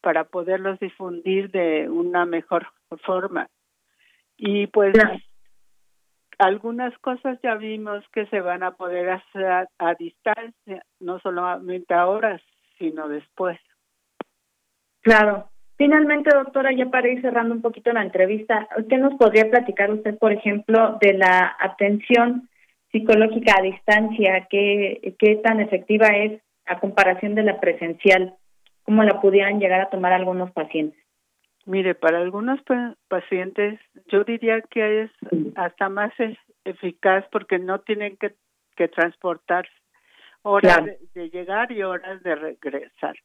para 0.00 0.24
poderlos 0.24 0.78
difundir 0.80 1.50
de 1.50 1.88
una 1.88 2.26
mejor 2.26 2.66
forma. 3.04 3.48
Y 4.36 4.66
pues 4.66 4.94
algunas 6.38 6.96
cosas 6.98 7.38
ya 7.42 7.54
vimos 7.54 8.04
que 8.12 8.26
se 8.26 8.40
van 8.40 8.62
a 8.62 8.72
poder 8.72 9.10
hacer 9.10 9.68
a, 9.78 9.94
distancia, 9.98 10.84
no 11.00 11.18
solamente 11.20 11.94
ahora, 11.94 12.40
sino 12.78 13.08
después. 13.08 13.58
Claro. 15.02 15.48
Finalmente, 15.76 16.30
doctora, 16.32 16.70
ya 16.72 16.86
para 16.86 17.08
ir 17.08 17.20
cerrando 17.20 17.52
un 17.52 17.60
poquito 17.60 17.92
la 17.92 18.02
entrevista, 18.02 18.68
¿qué 18.88 18.96
nos 18.96 19.14
podría 19.14 19.50
platicar 19.50 19.90
usted, 19.90 20.16
por 20.18 20.32
ejemplo, 20.32 20.98
de 21.00 21.14
la 21.14 21.56
atención 21.58 22.48
psicológica 22.92 23.54
a 23.58 23.62
distancia, 23.62 24.46
qué, 24.48 25.16
qué 25.18 25.36
tan 25.36 25.58
efectiva 25.60 26.06
es 26.06 26.40
a 26.66 26.78
comparación 26.78 27.34
de 27.34 27.42
la 27.42 27.58
presencial, 27.58 28.34
cómo 28.84 29.02
la 29.02 29.20
pudieran 29.20 29.58
llegar 29.58 29.80
a 29.80 29.90
tomar 29.90 30.12
algunos 30.12 30.52
pacientes. 30.52 31.03
Mire, 31.66 31.94
para 31.94 32.18
algunos 32.18 32.60
pacientes 33.08 33.80
yo 34.08 34.24
diría 34.24 34.60
que 34.62 35.02
es 35.02 35.10
hasta 35.56 35.88
más 35.88 36.12
eficaz 36.64 37.24
porque 37.32 37.58
no 37.58 37.80
tienen 37.80 38.16
que, 38.16 38.34
que 38.76 38.88
transportarse 38.88 39.72
horas 40.44 40.84
de, 41.14 41.30
llegar 41.30 41.72
y 41.72 41.82
horas 41.82 42.22
de 42.22 42.34
regresar. 42.34 43.16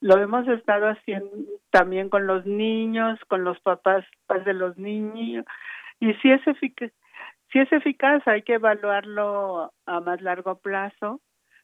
Lo 0.00 0.18
hemos 0.18 0.46
estado 0.48 0.88
haciendo 0.88 1.30
también 1.70 2.08
con 2.08 2.26
los 2.26 2.44
niños, 2.44 3.18
con 3.28 3.42
los 3.42 3.58
papás, 3.60 4.04
de 4.44 4.52
los 4.52 4.76
niños, 4.76 5.44
y 6.00 6.12
si 6.14 6.30
es 6.30 6.46
eficaz, 6.46 6.90
si 7.50 7.58
es 7.58 7.72
eficaz 7.72 8.26
hay 8.26 8.42
que 8.42 8.54
evaluarlo 8.54 9.72
a 9.86 10.00
más 10.00 10.20
largo 10.20 10.58
plazo, 10.58 11.20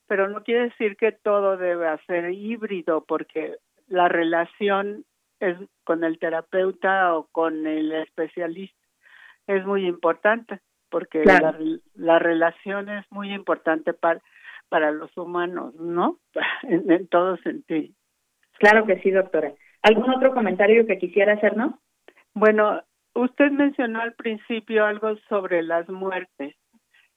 pero 0.07 0.29
no 0.29 0.43
quiere 0.43 0.65
decir 0.65 0.97
que 0.97 1.13
todo 1.13 1.57
debe 1.57 1.87
ser 2.07 2.31
híbrido, 2.31 3.05
porque 3.07 3.57
la 3.89 4.09
relación 4.09 5.05
es 5.41 5.57
con 5.85 6.05
el 6.05 6.19
terapeuta 6.19 7.17
o 7.17 7.29
con 7.33 7.67
el 7.67 7.93
especialista 7.93 8.79
es 9.47 9.65
muy 9.65 9.87
importante 9.87 10.61
porque 10.91 11.25
la, 11.25 11.59
la, 11.95 12.19
relación 12.19 12.89
es 12.89 13.05
muy 13.11 13.33
importante 13.33 13.93
para 13.93 14.21
para 14.69 14.91
los 14.91 15.17
humanos, 15.17 15.75
¿no? 15.75 16.19
En, 16.63 16.91
en 16.91 17.09
todo 17.09 17.37
sentido. 17.39 17.95
Claro 18.59 18.87
que 18.87 19.01
sí, 19.01 19.11
doctora. 19.11 19.53
¿Algún 19.83 20.11
otro 20.11 20.35
comentario 20.35 20.87
que 20.87 20.99
quisiera 20.99 21.35
hacernos? 21.35 21.75
Bueno, 22.35 22.83
usted 23.15 23.51
mencionó 23.51 24.01
al 24.01 24.15
principio 24.15 24.85
algo 24.85 25.17
sobre 25.29 25.63
las 25.63 25.89
muertes. 25.89 26.57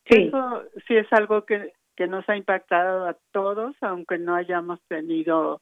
Sí. 0.05 0.27
Eso 0.27 0.63
sí 0.87 0.95
es 0.95 1.11
algo 1.11 1.45
que, 1.45 1.73
que 1.95 2.07
nos 2.07 2.27
ha 2.29 2.37
impactado 2.37 3.07
a 3.07 3.17
todos, 3.31 3.75
aunque 3.81 4.17
no 4.17 4.35
hayamos 4.35 4.79
tenido 4.87 5.61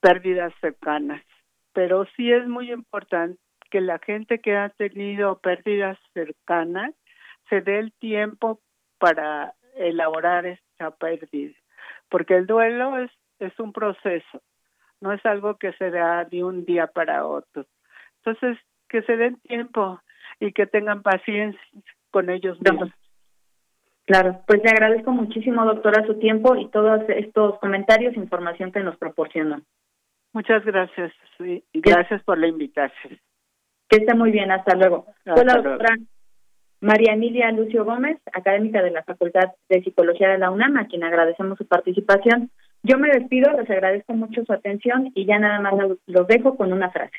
pérdidas 0.00 0.52
cercanas. 0.60 1.22
Pero 1.74 2.06
sí 2.16 2.32
es 2.32 2.46
muy 2.48 2.72
importante 2.72 3.38
que 3.70 3.80
la 3.80 3.98
gente 3.98 4.38
que 4.38 4.56
ha 4.56 4.70
tenido 4.70 5.38
pérdidas 5.40 5.98
cercanas 6.14 6.94
se 7.50 7.60
dé 7.60 7.78
el 7.80 7.92
tiempo 7.92 8.60
para 8.98 9.52
elaborar 9.76 10.46
esta 10.46 10.92
pérdida, 10.92 11.54
porque 12.08 12.36
el 12.36 12.46
duelo 12.46 12.98
es, 12.98 13.10
es 13.40 13.58
un 13.58 13.72
proceso, 13.72 14.40
no 15.00 15.12
es 15.12 15.24
algo 15.26 15.56
que 15.56 15.72
se 15.74 15.90
da 15.90 16.24
de 16.24 16.44
un 16.44 16.64
día 16.64 16.86
para 16.86 17.26
otro. 17.26 17.66
Entonces, 18.24 18.58
que 18.88 19.02
se 19.02 19.16
den 19.16 19.40
tiempo 19.40 20.00
y 20.40 20.52
que 20.52 20.66
tengan 20.66 21.02
paciencia 21.02 21.60
con 22.10 22.30
ellos 22.30 22.58
mismos. 22.60 22.90
Claro, 24.06 24.42
pues 24.46 24.62
le 24.62 24.70
agradezco 24.70 25.10
muchísimo, 25.12 25.64
doctora, 25.64 26.06
su 26.06 26.18
tiempo 26.18 26.54
y 26.56 26.68
todos 26.68 27.02
estos 27.08 27.58
comentarios 27.58 28.14
e 28.14 28.20
información 28.20 28.70
que 28.70 28.80
nos 28.80 28.96
proporcionó. 28.98 29.62
Muchas 30.34 30.64
gracias 30.64 31.12
gracias 31.72 32.22
por 32.24 32.38
la 32.38 32.48
invitación. 32.48 33.18
Que 33.88 33.98
esté 33.98 34.14
muy 34.14 34.30
bien, 34.30 34.50
hasta 34.50 34.74
luego. 34.74 35.06
Hola, 35.26 35.54
doctora 35.54 35.96
María 36.80 37.14
Emilia 37.14 37.50
Lucio 37.52 37.84
Gómez, 37.84 38.18
académica 38.32 38.82
de 38.82 38.90
la 38.90 39.02
Facultad 39.04 39.52
de 39.68 39.82
Psicología 39.82 40.28
de 40.28 40.38
la 40.38 40.50
UNAM, 40.50 40.76
a 40.76 40.86
quien 40.86 41.02
agradecemos 41.02 41.56
su 41.56 41.66
participación. 41.66 42.50
Yo 42.82 42.98
me 42.98 43.08
despido, 43.08 43.50
les 43.52 43.70
agradezco 43.70 44.12
mucho 44.12 44.44
su 44.44 44.52
atención 44.52 45.10
y 45.14 45.24
ya 45.24 45.38
nada 45.38 45.60
más 45.60 45.72
los 46.06 46.26
dejo 46.26 46.56
con 46.56 46.72
una 46.72 46.90
frase. 46.90 47.16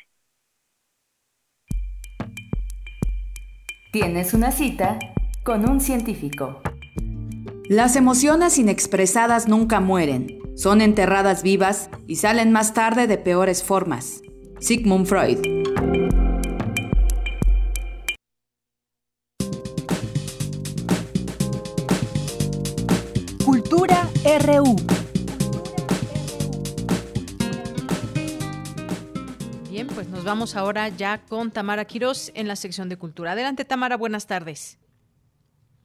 Tienes 3.92 4.34
una 4.34 4.52
cita 4.52 4.98
con 5.42 5.68
un 5.68 5.80
científico. 5.80 6.60
Las 7.68 7.96
emociones 7.96 8.58
inexpresadas 8.58 9.48
nunca 9.48 9.80
mueren, 9.80 10.38
son 10.56 10.80
enterradas 10.80 11.42
vivas 11.42 11.90
y 12.06 12.16
salen 12.16 12.50
más 12.50 12.72
tarde 12.72 13.06
de 13.06 13.18
peores 13.18 13.62
formas. 13.62 14.22
Sigmund 14.58 15.06
Freud. 15.06 15.38
Cultura 23.44 24.08
RU. 24.40 24.76
Bien, 29.70 29.86
pues 29.88 30.08
nos 30.08 30.24
vamos 30.24 30.56
ahora 30.56 30.88
ya 30.88 31.18
con 31.28 31.50
Tamara 31.50 31.84
Quirós 31.84 32.32
en 32.34 32.48
la 32.48 32.56
sección 32.56 32.88
de 32.88 32.96
cultura. 32.96 33.32
Adelante, 33.32 33.66
Tamara, 33.66 33.98
buenas 33.98 34.26
tardes. 34.26 34.78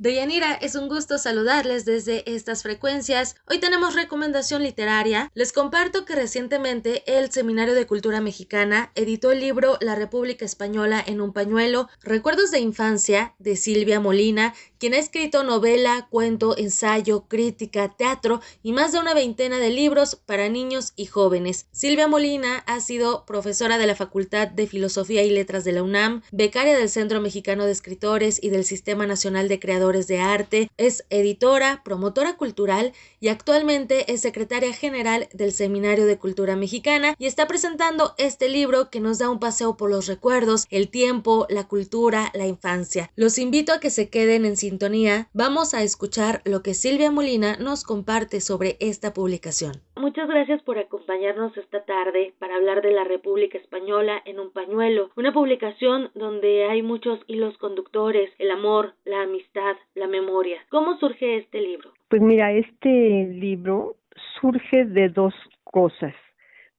Deyanira, 0.02 0.56
es 0.56 0.73
un 0.73 0.90
gusto 0.90 1.19
saludarles 1.19 1.86
desde 1.86 2.23
estas 2.26 2.64
frecuencias. 2.64 3.36
Hoy 3.48 3.60
tenemos 3.60 3.94
recomendación 3.94 4.64
literaria. 4.64 5.30
Les 5.36 5.53
comparto 5.53 6.06
que 6.06 6.15
recientemente 6.15 7.03
el 7.06 7.32
Seminario 7.32 7.76
de 7.76 7.86
Cultura 7.86 8.19
Mexicana 8.19 8.91
editó 8.95 9.32
el 9.32 9.41
libro 9.41 9.78
La 9.80 9.94
República 9.94 10.44
Española 10.44 11.03
en 11.06 11.22
un 11.22 11.34
pañuelo, 11.34 11.88
Recuerdos 12.02 12.49
de 12.49 12.60
Infancia, 12.60 13.36
de 13.38 13.56
Silvia 13.56 13.99
Molina, 13.99 14.56
quien 14.82 14.95
ha 14.95 14.98
escrito 14.98 15.44
novela, 15.44 16.08
cuento, 16.10 16.58
ensayo, 16.58 17.26
crítica, 17.28 17.95
teatro 17.95 18.41
y 18.64 18.72
más 18.72 18.91
de 18.91 18.98
una 18.98 19.14
veintena 19.14 19.60
de 19.60 19.70
libros 19.70 20.16
para 20.16 20.49
niños 20.49 20.94
y 20.95 21.06
jóvenes. 21.06 21.68
Silvia 21.72 22.08
Molina 22.08 22.64
ha 22.66 22.80
sido 22.80 23.24
profesora 23.28 23.78
de 23.78 23.86
la 23.86 23.95
Facultad 23.95 24.48
de 24.48 24.66
Filosofía 24.66 25.22
y 25.22 25.30
Letras 25.30 25.64
de 25.66 25.74
la 25.74 25.84
UNAM, 25.84 26.24
becaria 26.32 26.76
del 26.76 26.90
Centro 26.90 27.22
Mexicano 27.22 27.68
de 27.68 27.74
Escritores 27.74 28.40
y 28.41 28.49
del 28.49 28.66
Sistema 28.66 29.06
Nacional 29.06 29.49
de 29.49 29.60
Creadores 29.60 30.08
de 30.08 30.20
arte, 30.20 30.72
es 30.78 31.06
editora, 31.12 31.84
promotora 31.86 32.36
cultural 32.36 32.91
y 33.20 33.28
actualmente 33.28 34.12
es 34.12 34.22
secretaria 34.22 34.74
general 34.74 35.30
del 35.32 35.52
Seminario 35.52 36.08
de 36.08 36.18
Cultura 36.18 36.56
Mexicana 36.56 37.14
y 37.20 37.28
está 37.28 37.48
presentando 37.48 38.16
este 38.18 38.49
libro 38.49 38.90
que 38.90 38.99
nos 38.99 39.20
da 39.20 39.30
un 39.30 39.40
paseo 39.40 39.78
por 39.78 39.91
los 39.91 40.08
recuerdos, 40.08 40.66
el 40.72 40.90
tiempo, 40.90 41.45
la 41.52 41.68
cultura, 41.68 42.32
la 42.34 42.48
infancia. 42.48 43.12
Los 43.16 43.38
invito 43.38 43.74
a 43.74 43.80
que 43.80 43.91
se 43.91 44.10
queden 44.10 44.45
en 44.45 44.58
sintonía. 44.72 45.27
Vamos 45.34 45.73
a 45.73 45.84
escuchar 45.84 46.39
lo 46.45 46.64
que 46.64 46.73
Silvia 46.73 47.11
Molina 47.11 47.57
nos 47.60 47.84
comparte 47.84 48.39
sobre 48.39 48.77
esta 48.80 49.14
publicación. 49.14 49.73
Muchas 49.98 50.30
gracias 50.30 50.64
por 50.64 50.77
acompañarnos 50.80 51.56
esta 51.57 51.84
tarde 51.84 52.34
para 52.39 52.56
hablar 52.56 52.81
de 52.81 52.91
la 52.91 53.03
República 53.03 53.57
Española 53.57 54.22
en 54.26 54.39
un 54.39 54.52
pañuelo, 54.52 55.10
una 55.18 55.34
publicación 55.34 56.10
donde 56.15 56.69
hay 56.69 56.81
muchos 56.81 57.19
hilos 57.27 57.57
conductores, 57.57 58.31
el 58.39 58.49
amor, 58.49 58.93
la 59.03 59.23
amistad, 59.23 59.76
la 59.93 60.07
memoria. 60.07 60.60
¿Cómo 60.69 60.98
surge 60.99 61.38
este 61.38 61.60
libro? 61.60 61.91
Pues 62.07 62.22
mira, 62.22 62.53
este 62.53 63.27
libro 63.30 63.98
surge 64.39 64.85
de 64.85 65.10
dos 65.10 65.34
cosas. 65.65 66.14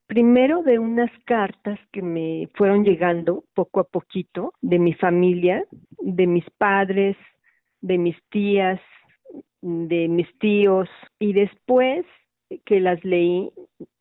Primero 0.07 0.63
de 0.63 0.79
unas 0.79 1.11
cartas 1.27 1.79
que 1.93 2.03
me 2.03 2.49
fueron 2.55 2.85
llegando 2.85 3.45
poco 3.55 3.81
a 3.81 3.85
poquito 3.85 4.53
de 4.63 4.79
mi 4.79 4.95
familia, 4.95 5.65
de 6.01 6.27
mis 6.27 6.49
padres, 6.59 7.17
de 7.83 7.99
mis 7.99 8.17
tías, 8.31 8.81
de 9.61 10.09
mis 10.09 10.27
tíos 10.39 10.89
y 11.19 11.35
después 11.35 12.07
que 12.65 12.81
las 12.81 13.03
leí, 13.05 13.51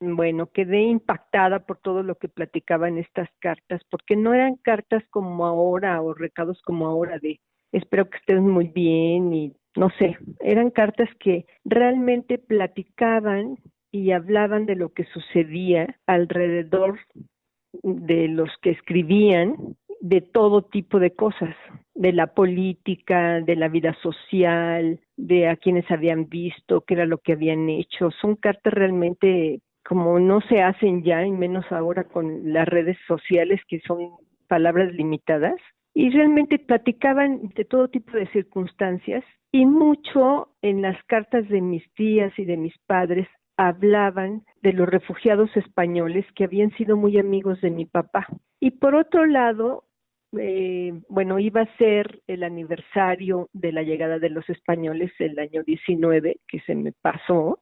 bueno, 0.00 0.46
quedé 0.46 0.82
impactada 0.82 1.60
por 1.66 1.78
todo 1.78 2.02
lo 2.02 2.16
que 2.16 2.28
platicaban 2.28 2.98
estas 2.98 3.28
cartas, 3.38 3.82
porque 3.90 4.16
no 4.16 4.34
eran 4.34 4.56
cartas 4.56 5.02
como 5.10 5.46
ahora 5.46 6.00
o 6.02 6.14
recados 6.14 6.60
como 6.62 6.86
ahora 6.86 7.18
de 7.18 7.40
espero 7.72 8.08
que 8.10 8.18
estés 8.18 8.40
muy 8.40 8.68
bien 8.68 9.32
y 9.32 9.56
no 9.76 9.90
sé, 9.98 10.18
eran 10.40 10.70
cartas 10.70 11.08
que 11.18 11.46
realmente 11.64 12.36
platicaban 12.38 13.56
y 13.90 14.12
hablaban 14.12 14.66
de 14.66 14.76
lo 14.76 14.92
que 14.92 15.04
sucedía 15.04 15.98
alrededor 16.06 17.00
de 17.82 18.28
los 18.28 18.50
que 18.60 18.70
escribían 18.70 19.56
de 20.02 20.20
todo 20.20 20.62
tipo 20.62 20.98
de 20.98 21.12
cosas, 21.12 21.54
de 21.94 22.12
la 22.12 22.26
política, 22.34 23.40
de 23.40 23.54
la 23.54 23.68
vida 23.68 23.94
social, 24.02 25.00
de 25.16 25.48
a 25.48 25.56
quienes 25.56 25.88
habían 25.92 26.28
visto, 26.28 26.80
qué 26.80 26.94
era 26.94 27.06
lo 27.06 27.18
que 27.18 27.34
habían 27.34 27.68
hecho. 27.70 28.10
Son 28.20 28.34
cartas 28.34 28.74
realmente 28.74 29.60
como 29.86 30.18
no 30.18 30.40
se 30.42 30.60
hacen 30.60 31.04
ya, 31.04 31.24
y 31.24 31.30
menos 31.30 31.70
ahora 31.70 32.04
con 32.04 32.52
las 32.52 32.66
redes 32.66 32.98
sociales 33.06 33.60
que 33.68 33.80
son 33.80 34.10
palabras 34.48 34.92
limitadas, 34.92 35.56
y 35.94 36.10
realmente 36.10 36.58
platicaban 36.58 37.52
de 37.54 37.64
todo 37.64 37.88
tipo 37.88 38.12
de 38.12 38.26
circunstancias 38.28 39.22
y 39.52 39.66
mucho 39.66 40.48
en 40.62 40.82
las 40.82 41.00
cartas 41.04 41.48
de 41.48 41.60
mis 41.60 41.84
tías 41.94 42.36
y 42.38 42.44
de 42.44 42.56
mis 42.56 42.76
padres 42.86 43.28
hablaban 43.56 44.42
de 44.62 44.72
los 44.72 44.88
refugiados 44.88 45.54
españoles 45.56 46.24
que 46.34 46.44
habían 46.44 46.70
sido 46.72 46.96
muy 46.96 47.18
amigos 47.18 47.60
de 47.60 47.70
mi 47.70 47.84
papá. 47.84 48.26
Y 48.60 48.72
por 48.72 48.94
otro 48.94 49.26
lado, 49.26 49.84
eh, 50.38 50.92
bueno, 51.08 51.38
iba 51.38 51.62
a 51.62 51.76
ser 51.76 52.22
el 52.26 52.42
aniversario 52.42 53.48
de 53.52 53.72
la 53.72 53.82
llegada 53.82 54.18
de 54.18 54.30
los 54.30 54.48
españoles 54.48 55.12
el 55.18 55.38
año 55.38 55.62
19, 55.62 56.40
que 56.48 56.60
se 56.60 56.74
me 56.74 56.92
pasó. 56.92 57.60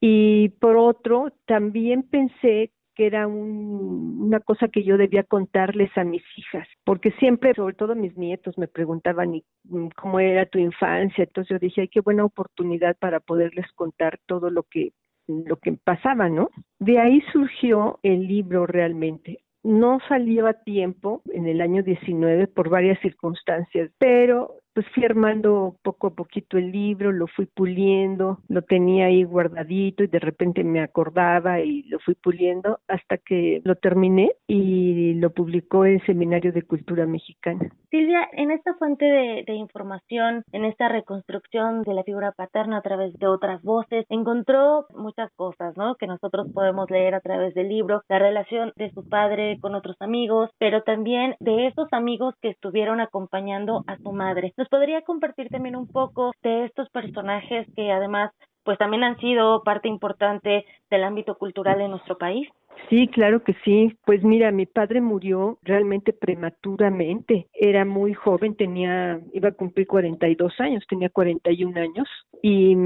Y 0.00 0.50
por 0.60 0.76
otro, 0.76 1.32
también 1.46 2.02
pensé 2.02 2.72
que 2.94 3.06
era 3.06 3.26
una 3.26 4.40
cosa 4.40 4.68
que 4.68 4.82
yo 4.82 4.96
debía 4.96 5.22
contarles 5.22 5.90
a 5.96 6.04
mis 6.04 6.22
hijas, 6.36 6.66
porque 6.84 7.10
siempre, 7.12 7.54
sobre 7.54 7.74
todo 7.74 7.94
mis 7.94 8.16
nietos, 8.16 8.56
me 8.56 8.68
preguntaban 8.68 9.42
mm, 9.64 9.88
cómo 9.96 10.18
era 10.18 10.46
tu 10.46 10.58
infancia, 10.58 11.24
entonces 11.24 11.50
yo 11.50 11.58
dije, 11.58 11.82
ay, 11.82 11.88
qué 11.88 12.00
buena 12.00 12.24
oportunidad 12.24 12.96
para 12.98 13.20
poderles 13.20 13.66
contar 13.74 14.18
todo 14.26 14.50
lo 14.50 14.62
que 14.64 14.92
lo 15.28 15.56
que 15.56 15.72
pasaba, 15.72 16.28
¿no? 16.28 16.50
De 16.78 17.00
ahí 17.00 17.20
surgió 17.32 17.98
el 18.04 18.28
libro 18.28 18.64
realmente 18.64 19.40
no 19.66 19.98
salió 20.08 20.46
a 20.46 20.54
tiempo 20.54 21.22
en 21.32 21.46
el 21.46 21.60
año 21.60 21.82
19 21.82 22.46
por 22.46 22.68
varias 22.68 23.00
circunstancias, 23.00 23.90
pero 23.98 24.60
pues 24.76 24.86
fui 24.94 25.06
armando 25.06 25.74
poco 25.82 26.08
a 26.08 26.14
poquito 26.14 26.58
el 26.58 26.70
libro, 26.70 27.10
lo 27.10 27.28
fui 27.28 27.46
puliendo, 27.46 28.40
lo 28.48 28.60
tenía 28.60 29.06
ahí 29.06 29.24
guardadito 29.24 30.04
y 30.04 30.06
de 30.06 30.18
repente 30.18 30.64
me 30.64 30.82
acordaba 30.82 31.60
y 31.60 31.84
lo 31.84 31.98
fui 32.00 32.14
puliendo 32.14 32.80
hasta 32.86 33.16
que 33.16 33.62
lo 33.64 33.76
terminé 33.76 34.32
y 34.46 35.14
lo 35.14 35.30
publicó 35.30 35.86
el 35.86 36.04
Seminario 36.04 36.52
de 36.52 36.60
Cultura 36.60 37.06
Mexicana. 37.06 37.70
Silvia, 37.88 38.28
en 38.32 38.50
esta 38.50 38.74
fuente 38.74 39.06
de, 39.06 39.44
de 39.46 39.54
información, 39.54 40.44
en 40.52 40.66
esta 40.66 40.88
reconstrucción 40.88 41.80
de 41.82 41.94
la 41.94 42.02
figura 42.02 42.32
paterna 42.32 42.76
a 42.76 42.82
través 42.82 43.14
de 43.14 43.28
otras 43.28 43.62
voces, 43.62 44.04
encontró 44.10 44.84
muchas 44.94 45.32
cosas, 45.36 45.74
¿no? 45.78 45.94
Que 45.94 46.06
nosotros 46.06 46.48
podemos 46.52 46.90
leer 46.90 47.14
a 47.14 47.20
través 47.20 47.54
del 47.54 47.70
libro, 47.70 48.02
la 48.10 48.18
relación 48.18 48.74
de 48.76 48.90
su 48.90 49.08
padre 49.08 49.58
con 49.62 49.74
otros 49.74 49.96
amigos, 50.00 50.50
pero 50.58 50.82
también 50.82 51.34
de 51.40 51.68
esos 51.68 51.88
amigos 51.92 52.34
que 52.42 52.50
estuvieron 52.50 53.00
acompañando 53.00 53.82
a 53.86 53.96
su 53.96 54.12
madre 54.12 54.52
podría 54.68 55.02
compartir 55.02 55.48
también 55.48 55.76
un 55.76 55.88
poco 55.88 56.32
de 56.42 56.64
estos 56.64 56.88
personajes 56.90 57.66
que 57.74 57.90
además 57.90 58.32
pues 58.64 58.78
también 58.78 59.04
han 59.04 59.16
sido 59.18 59.62
parte 59.62 59.88
importante 59.88 60.64
del 60.90 61.04
ámbito 61.04 61.36
cultural 61.36 61.78
de 61.78 61.88
nuestro 61.88 62.18
país? 62.18 62.48
Sí, 62.90 63.08
claro 63.08 63.42
que 63.42 63.54
sí. 63.64 63.96
Pues 64.04 64.22
mira, 64.22 64.50
mi 64.50 64.66
padre 64.66 65.00
murió 65.00 65.58
realmente 65.62 66.12
prematuramente. 66.12 67.46
Era 67.54 67.84
muy 67.84 68.12
joven, 68.12 68.56
tenía, 68.56 69.20
iba 69.32 69.50
a 69.50 69.52
cumplir 69.52 69.86
42 69.86 70.52
años, 70.60 70.84
tenía 70.88 71.08
41 71.08 71.76
años 71.76 72.08
y 72.42 72.76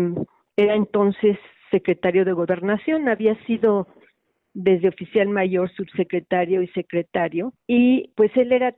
era 0.56 0.74
entonces 0.74 1.38
secretario 1.70 2.24
de 2.24 2.32
gobernación. 2.32 3.08
Había 3.08 3.34
sido 3.46 3.86
desde 4.54 4.88
oficial 4.88 5.28
mayor, 5.28 5.70
subsecretario 5.70 6.62
y 6.62 6.68
secretario. 6.68 7.52
Y 7.66 8.10
pues 8.16 8.30
él 8.36 8.52
era 8.52 8.74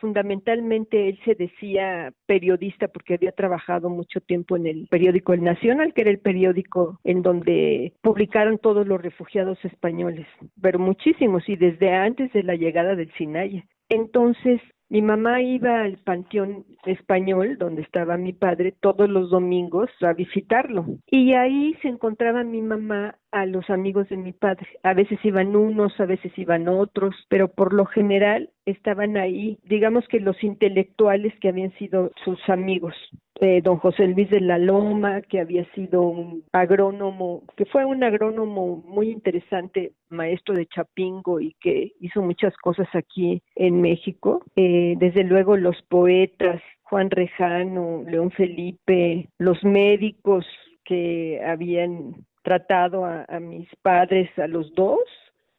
fundamentalmente, 0.00 1.08
él 1.08 1.18
se 1.24 1.34
decía 1.34 2.12
periodista 2.26 2.88
porque 2.88 3.14
había 3.14 3.32
trabajado 3.32 3.88
mucho 3.88 4.20
tiempo 4.20 4.56
en 4.56 4.66
el 4.66 4.86
periódico 4.88 5.32
El 5.32 5.44
Nacional, 5.44 5.92
que 5.94 6.02
era 6.02 6.10
el 6.10 6.18
periódico 6.18 7.00
en 7.04 7.22
donde 7.22 7.92
publicaron 8.02 8.58
todos 8.58 8.86
los 8.86 9.00
refugiados 9.00 9.62
españoles, 9.64 10.26
pero 10.60 10.78
muchísimos 10.78 11.48
y 11.48 11.56
desde 11.56 11.92
antes 11.92 12.32
de 12.32 12.42
la 12.42 12.54
llegada 12.54 12.94
del 12.94 13.12
Sinaya. 13.14 13.64
Entonces, 13.88 14.60
mi 14.88 15.02
mamá 15.02 15.42
iba 15.42 15.82
al 15.82 15.98
Panteón 15.98 16.64
Español, 16.84 17.58
donde 17.58 17.82
estaba 17.82 18.16
mi 18.16 18.32
padre, 18.32 18.72
todos 18.80 19.08
los 19.08 19.30
domingos 19.30 19.90
a 20.00 20.12
visitarlo. 20.12 20.86
Y 21.06 21.32
ahí 21.32 21.74
se 21.82 21.88
encontraba 21.88 22.44
mi 22.44 22.62
mamá 22.62 23.16
a 23.32 23.46
los 23.46 23.68
amigos 23.68 24.08
de 24.08 24.16
mi 24.16 24.32
padre. 24.32 24.66
A 24.82 24.94
veces 24.94 25.18
iban 25.24 25.56
unos, 25.56 25.98
a 26.00 26.06
veces 26.06 26.32
iban 26.38 26.68
otros, 26.68 27.14
pero 27.28 27.48
por 27.48 27.72
lo 27.72 27.86
general 27.86 28.50
estaban 28.64 29.16
ahí, 29.16 29.58
digamos 29.64 30.06
que 30.08 30.20
los 30.20 30.42
intelectuales 30.42 31.32
que 31.40 31.48
habían 31.48 31.72
sido 31.78 32.12
sus 32.24 32.38
amigos. 32.48 32.94
Eh, 33.40 33.60
don 33.62 33.76
José 33.76 34.06
Luis 34.06 34.30
de 34.30 34.40
la 34.40 34.58
Loma, 34.58 35.20
que 35.20 35.40
había 35.40 35.64
sido 35.72 36.02
un 36.02 36.44
agrónomo, 36.52 37.42
que 37.56 37.66
fue 37.66 37.84
un 37.84 38.02
agrónomo 38.02 38.82
muy 38.86 39.10
interesante, 39.10 39.92
maestro 40.08 40.54
de 40.54 40.66
Chapingo 40.66 41.40
y 41.40 41.54
que 41.60 41.92
hizo 42.00 42.22
muchas 42.22 42.56
cosas 42.56 42.88
aquí 42.94 43.42
en 43.54 43.82
México. 43.82 44.42
Eh, 44.56 44.94
desde 44.98 45.22
luego 45.24 45.56
los 45.56 45.80
poetas, 45.82 46.62
Juan 46.82 47.10
Rejano, 47.10 48.04
León 48.08 48.30
Felipe, 48.30 49.28
los 49.38 49.62
médicos 49.64 50.46
que 50.84 51.42
habían 51.44 52.14
tratado 52.42 53.04
a, 53.04 53.26
mis 53.40 53.68
padres, 53.82 54.30
a 54.38 54.46
los 54.46 54.72
dos, 54.74 55.00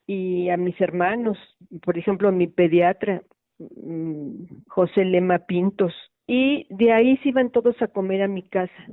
y 0.08 0.50
a 0.50 0.56
mis 0.56 0.80
hermanos, 0.80 1.38
por 1.84 1.98
ejemplo, 1.98 2.32
mi 2.32 2.48
pediatra, 2.48 3.22
mm, 3.60 4.46
José 4.70 5.04
Lema 5.04 5.40
Pintos, 5.40 5.94
y 6.28 6.68
de 6.70 6.92
ahí 6.92 7.18
se 7.18 7.30
iban 7.30 7.50
todos 7.52 7.82
a 7.82 7.88
comer 7.88 8.22
a 8.22 8.28
mi 8.28 8.44
casa, 8.44 8.86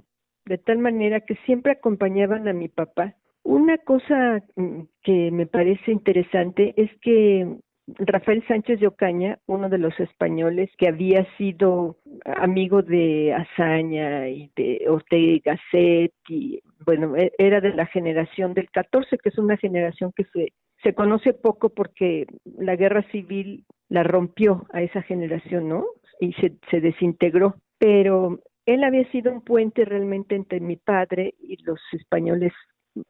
de 0.46 0.58
tal 0.58 0.78
manera 0.78 1.20
que 1.20 1.34
siempre 1.44 1.72
acompañaban 1.72 2.46
a 2.48 2.52
mi 2.52 2.68
papá. 2.68 3.16
Una 3.42 3.76
cosa 3.78 4.42
mm, 4.56 4.82
que 5.02 5.30
me 5.32 5.46
parece 5.46 5.90
interesante 5.90 6.72
es 6.76 6.90
que 7.00 7.58
Rafael 7.86 8.42
Sánchez 8.48 8.80
de 8.80 8.86
Ocaña, 8.86 9.38
uno 9.46 9.68
de 9.68 9.78
los 9.78 9.98
españoles 10.00 10.70
que 10.78 10.88
había 10.88 11.26
sido 11.36 11.98
amigo 12.24 12.82
de 12.82 13.34
Azaña 13.34 14.28
y 14.28 14.50
de 14.56 14.86
Ortega 14.88 15.58
y 15.72 16.10
y 16.28 16.62
bueno, 16.86 17.14
e, 17.16 17.32
era 17.36 17.60
de 17.60 17.74
la 17.74 17.86
generación 17.86 18.54
del 18.54 18.70
14, 18.70 19.18
que 19.18 19.28
es 19.28 19.38
una 19.38 19.58
generación 19.58 20.12
que 20.16 20.24
se, 20.32 20.54
se 20.82 20.94
conoce 20.94 21.34
poco 21.34 21.68
porque 21.68 22.26
la 22.58 22.76
guerra 22.76 23.02
civil 23.10 23.64
la 23.90 24.02
rompió 24.02 24.66
a 24.72 24.80
esa 24.80 25.02
generación, 25.02 25.68
¿no? 25.68 25.84
Y 26.24 26.32
se, 26.34 26.80
desintegró. 26.80 27.56
Pero 27.78 28.40
él 28.66 28.84
había 28.84 29.10
sido 29.10 29.32
un 29.32 29.42
puente 29.42 29.84
realmente 29.84 30.34
entre 30.34 30.60
mi 30.60 30.76
padre 30.76 31.34
y 31.38 31.62
los 31.64 31.80
españoles 31.92 32.52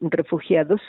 refugiados 0.00 0.80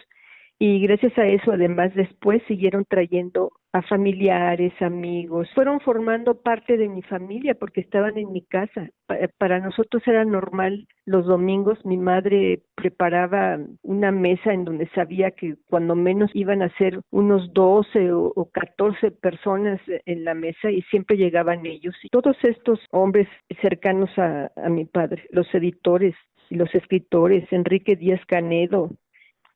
y 0.57 0.79
gracias 0.79 1.17
a 1.17 1.27
eso 1.27 1.51
además 1.51 1.93
después 1.95 2.41
siguieron 2.47 2.85
trayendo 2.85 3.51
a 3.75 3.81
familiares, 3.81 4.71
amigos, 4.81 5.49
fueron 5.53 5.81
formando 5.81 6.41
parte 6.41 6.77
de 6.77 6.87
mi 6.87 7.01
familia 7.01 7.55
porque 7.55 7.81
estaban 7.81 8.17
en 8.17 8.31
mi 8.31 8.41
casa. 8.41 8.89
Para 9.37 9.59
nosotros 9.59 10.01
era 10.07 10.23
normal 10.23 10.87
los 11.05 11.25
domingos, 11.25 11.77
mi 11.83 11.97
madre 11.97 12.61
preparaba 12.75 13.59
una 13.81 14.13
mesa 14.13 14.53
en 14.53 14.63
donde 14.63 14.87
sabía 14.95 15.31
que 15.31 15.55
cuando 15.69 15.93
menos 15.93 16.31
iban 16.33 16.61
a 16.61 16.69
ser 16.77 17.01
unos 17.11 17.51
12 17.53 18.13
o, 18.13 18.49
14 18.53 19.11
personas 19.11 19.81
en 20.05 20.23
la 20.23 20.35
mesa 20.35 20.71
y 20.71 20.81
siempre 20.83 21.17
llegaban 21.17 21.65
ellos. 21.65 21.95
Y 22.01 22.07
todos 22.07 22.37
estos 22.43 22.79
hombres 22.91 23.27
cercanos 23.61 24.09
a, 24.17 24.53
a 24.55 24.69
mi 24.69 24.85
padre, 24.85 25.27
los 25.31 25.53
editores, 25.53 26.15
y 26.49 26.55
los 26.55 26.73
escritores, 26.75 27.51
Enrique 27.51 27.95
Díaz 27.95 28.21
Canedo, 28.27 28.91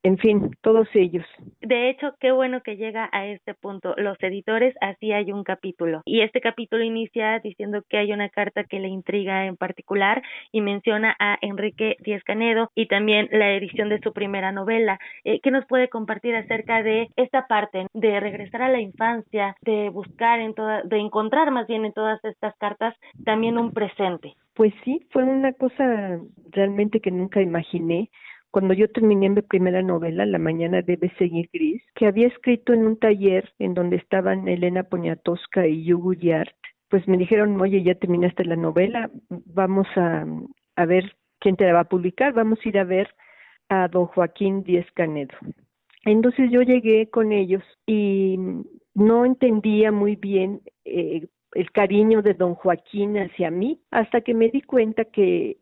en 0.04 0.18
fin, 0.18 0.52
todos 0.62 0.88
ellos. 0.94 1.26
De 1.62 1.90
hecho, 1.90 2.14
qué 2.20 2.32
bueno 2.32 2.62
que 2.62 2.78
llega 2.78 3.10
a 3.12 3.26
este 3.26 3.54
punto. 3.54 3.96
Los 3.98 4.18
editores, 4.22 4.74
así 4.80 5.12
hay 5.12 5.32
un 5.32 5.44
capítulo. 5.44 6.02
Y 6.06 6.22
este 6.22 6.40
capítulo 6.40 6.84
inicia 6.84 7.40
diciendo 7.40 7.84
que 7.90 7.98
hay 7.98 8.14
una 8.14 8.30
carta 8.30 8.64
que 8.64 8.80
le 8.80 8.88
intriga 8.88 9.46
en 9.46 9.58
particular 9.58 10.22
y 10.52 10.62
menciona 10.62 11.16
a 11.20 11.38
Enrique 11.42 11.98
Díaz 12.00 12.24
Canedo 12.24 12.70
y 12.76 12.88
también 12.88 13.28
la 13.32 13.52
edición 13.52 13.90
de 13.90 14.00
su 14.00 14.14
primera 14.14 14.52
novela. 14.52 15.00
Eh, 15.26 15.42
¿Qué 15.42 15.52
nos 15.52 15.66
puede 15.66 15.90
compartir 15.90 16.36
acerca 16.36 16.82
de 16.82 17.10
esta 17.18 17.48
parte, 17.48 17.88
de 17.94 18.20
regresar 18.20 18.62
a 18.62 18.70
la 18.70 18.80
infancia, 18.80 19.56
de 19.62 19.90
buscar 19.90 20.40
en 20.40 20.54
toda, 20.54 20.82
de 20.84 20.98
encontrar 20.98 21.52
más 21.52 21.68
bien 21.68 21.84
en 21.84 21.94
todas 21.94 22.24
estas 22.24 22.56
cartas 22.58 22.96
también 23.26 23.58
un 23.58 23.74
presente? 23.74 24.34
Pues 24.54 24.74
sí, 24.84 25.06
fue 25.12 25.24
una 25.24 25.54
cosa 25.54 26.20
realmente 26.52 27.00
que 27.00 27.12
nunca 27.12 27.42
imaginé 27.42 28.10
cuando 28.52 28.74
yo 28.74 28.90
terminé 28.90 29.30
mi 29.30 29.42
primera 29.42 29.82
novela, 29.82 30.26
La 30.26 30.40
mañana 30.40 30.82
debe 30.82 31.12
seguir 31.18 31.50
gris, 31.54 31.82
que 31.96 32.08
había 32.08 32.28
escrito 32.28 32.74
en 32.74 32.86
un 32.86 32.98
taller 32.98 33.52
en 33.60 33.74
donde 33.74 33.98
estaban 33.98 34.48
Elena 34.48 34.84
Poniatowska 34.84 35.68
y 35.68 35.84
Yugu 35.84 36.14
Yart, 36.14 36.56
pues 36.90 37.08
me 37.08 37.18
dijeron, 37.18 37.60
oye, 37.62 37.84
ya 37.84 37.96
terminaste 37.96 38.46
la 38.46 38.56
novela, 38.56 39.12
vamos 39.30 39.88
a, 39.96 40.26
a 40.76 40.86
ver 40.86 41.16
quién 41.40 41.56
te 41.56 41.66
la 41.66 41.74
va 41.74 41.80
a 41.82 41.90
publicar, 41.90 42.34
vamos 42.34 42.60
a 42.64 42.70
ir 42.70 42.80
a 42.80 42.84
ver 42.84 43.10
a 43.70 43.88
don 43.88 44.08
Joaquín 44.08 44.64
Díez 44.64 44.88
Canedo. 44.94 45.36
Entonces 46.06 46.50
yo 46.50 46.62
llegué 46.62 47.10
con 47.10 47.32
ellos 47.32 47.64
y 47.86 48.38
no 48.96 49.26
entendía 49.26 49.92
muy 49.92 50.16
bien 50.16 50.62
eh, 50.86 51.28
el 51.54 51.72
cariño 51.72 52.22
de 52.22 52.34
don 52.34 52.56
Joaquín 52.56 53.18
hacia 53.18 53.52
mí, 53.52 53.82
hasta 53.92 54.22
que 54.22 54.34
me 54.34 54.50
di 54.50 54.62
cuenta 54.62 55.06
que 55.06 55.58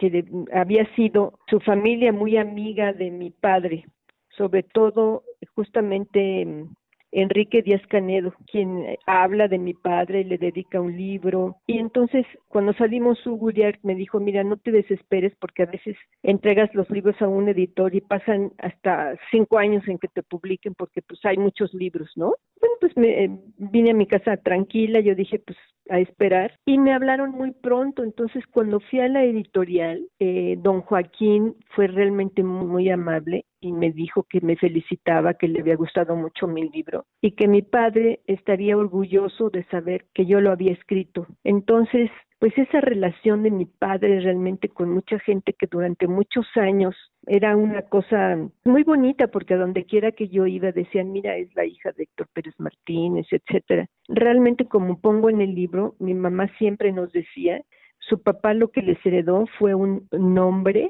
que 0.00 0.24
había 0.54 0.86
sido 0.94 1.34
su 1.46 1.60
familia 1.60 2.10
muy 2.10 2.38
amiga 2.38 2.94
de 2.94 3.10
mi 3.10 3.30
padre, 3.30 3.84
sobre 4.30 4.62
todo 4.62 5.24
justamente 5.54 6.46
mm, 6.46 6.74
Enrique 7.12 7.60
Díaz 7.60 7.82
Canedo, 7.88 8.32
quien 8.50 8.96
habla 9.06 9.46
de 9.46 9.58
mi 9.58 9.74
padre 9.74 10.20
y 10.20 10.24
le 10.24 10.38
dedica 10.38 10.80
un 10.80 10.96
libro. 10.96 11.56
Y 11.66 11.78
entonces, 11.78 12.24
cuando 12.48 12.72
salimos, 12.72 13.18
Hugo 13.26 13.50
me 13.82 13.94
dijo, 13.94 14.20
mira, 14.20 14.42
no 14.42 14.56
te 14.56 14.70
desesperes 14.70 15.34
porque 15.38 15.64
a 15.64 15.66
veces 15.66 15.96
entregas 16.22 16.74
los 16.74 16.88
libros 16.88 17.20
a 17.20 17.28
un 17.28 17.50
editor 17.50 17.94
y 17.94 18.00
pasan 18.00 18.52
hasta 18.56 19.18
cinco 19.30 19.58
años 19.58 19.86
en 19.86 19.98
que 19.98 20.08
te 20.08 20.22
publiquen 20.22 20.74
porque 20.74 21.02
pues 21.02 21.20
hay 21.24 21.36
muchos 21.36 21.74
libros, 21.74 22.10
¿no? 22.16 22.36
Bueno, 22.58 22.74
pues 22.80 22.96
me 22.96 23.24
eh, 23.24 23.30
vine 23.58 23.90
a 23.90 23.94
mi 23.94 24.06
casa 24.06 24.38
tranquila, 24.38 25.00
yo 25.00 25.14
dije, 25.14 25.40
pues 25.40 25.58
a 25.90 25.98
esperar 25.98 26.52
y 26.64 26.78
me 26.78 26.94
hablaron 26.94 27.32
muy 27.32 27.52
pronto. 27.52 28.02
Entonces, 28.02 28.44
cuando 28.50 28.80
fui 28.80 29.00
a 29.00 29.08
la 29.08 29.24
editorial, 29.24 30.06
eh, 30.18 30.56
don 30.58 30.80
Joaquín 30.82 31.56
fue 31.74 31.86
realmente 31.86 32.42
muy, 32.42 32.88
amable 32.90 33.44
y 33.60 33.72
me 33.72 33.92
dijo 33.92 34.24
que 34.28 34.40
me 34.40 34.56
felicitaba, 34.56 35.34
que 35.34 35.48
le 35.48 35.60
había 35.60 35.76
gustado 35.76 36.16
mucho 36.16 36.46
mi 36.46 36.68
libro 36.70 37.04
y 37.20 37.32
que 37.32 37.46
mi 37.46 37.62
padre 37.62 38.20
estaría 38.26 38.76
orgulloso 38.76 39.50
de 39.50 39.64
saber 39.64 40.06
que 40.14 40.24
yo 40.24 40.40
lo 40.40 40.50
había 40.50 40.72
escrito. 40.72 41.26
Entonces, 41.44 42.10
pues 42.40 42.56
esa 42.56 42.80
relación 42.80 43.42
de 43.42 43.50
mi 43.50 43.66
padre 43.66 44.18
realmente 44.20 44.70
con 44.70 44.90
mucha 44.90 45.18
gente 45.18 45.52
que 45.52 45.66
durante 45.66 46.08
muchos 46.08 46.46
años 46.56 46.96
era 47.26 47.54
una 47.54 47.82
cosa 47.82 48.38
muy 48.64 48.82
bonita 48.82 49.28
porque 49.28 49.54
a 49.54 49.58
donde 49.58 49.84
quiera 49.84 50.12
que 50.12 50.28
yo 50.28 50.46
iba 50.46 50.72
decían, 50.72 51.12
mira, 51.12 51.36
es 51.36 51.54
la 51.54 51.66
hija 51.66 51.92
de 51.92 52.04
Héctor 52.04 52.28
Pérez 52.32 52.54
Martínez, 52.58 53.26
etcétera. 53.30 53.86
Realmente 54.08 54.64
como 54.64 54.98
pongo 54.98 55.28
en 55.28 55.42
el 55.42 55.54
libro, 55.54 55.96
mi 55.98 56.14
mamá 56.14 56.48
siempre 56.56 56.92
nos 56.92 57.12
decía, 57.12 57.60
su 57.98 58.22
papá 58.22 58.54
lo 58.54 58.68
que 58.68 58.80
les 58.80 59.04
heredó 59.04 59.44
fue 59.58 59.74
un 59.74 60.08
nombre 60.10 60.88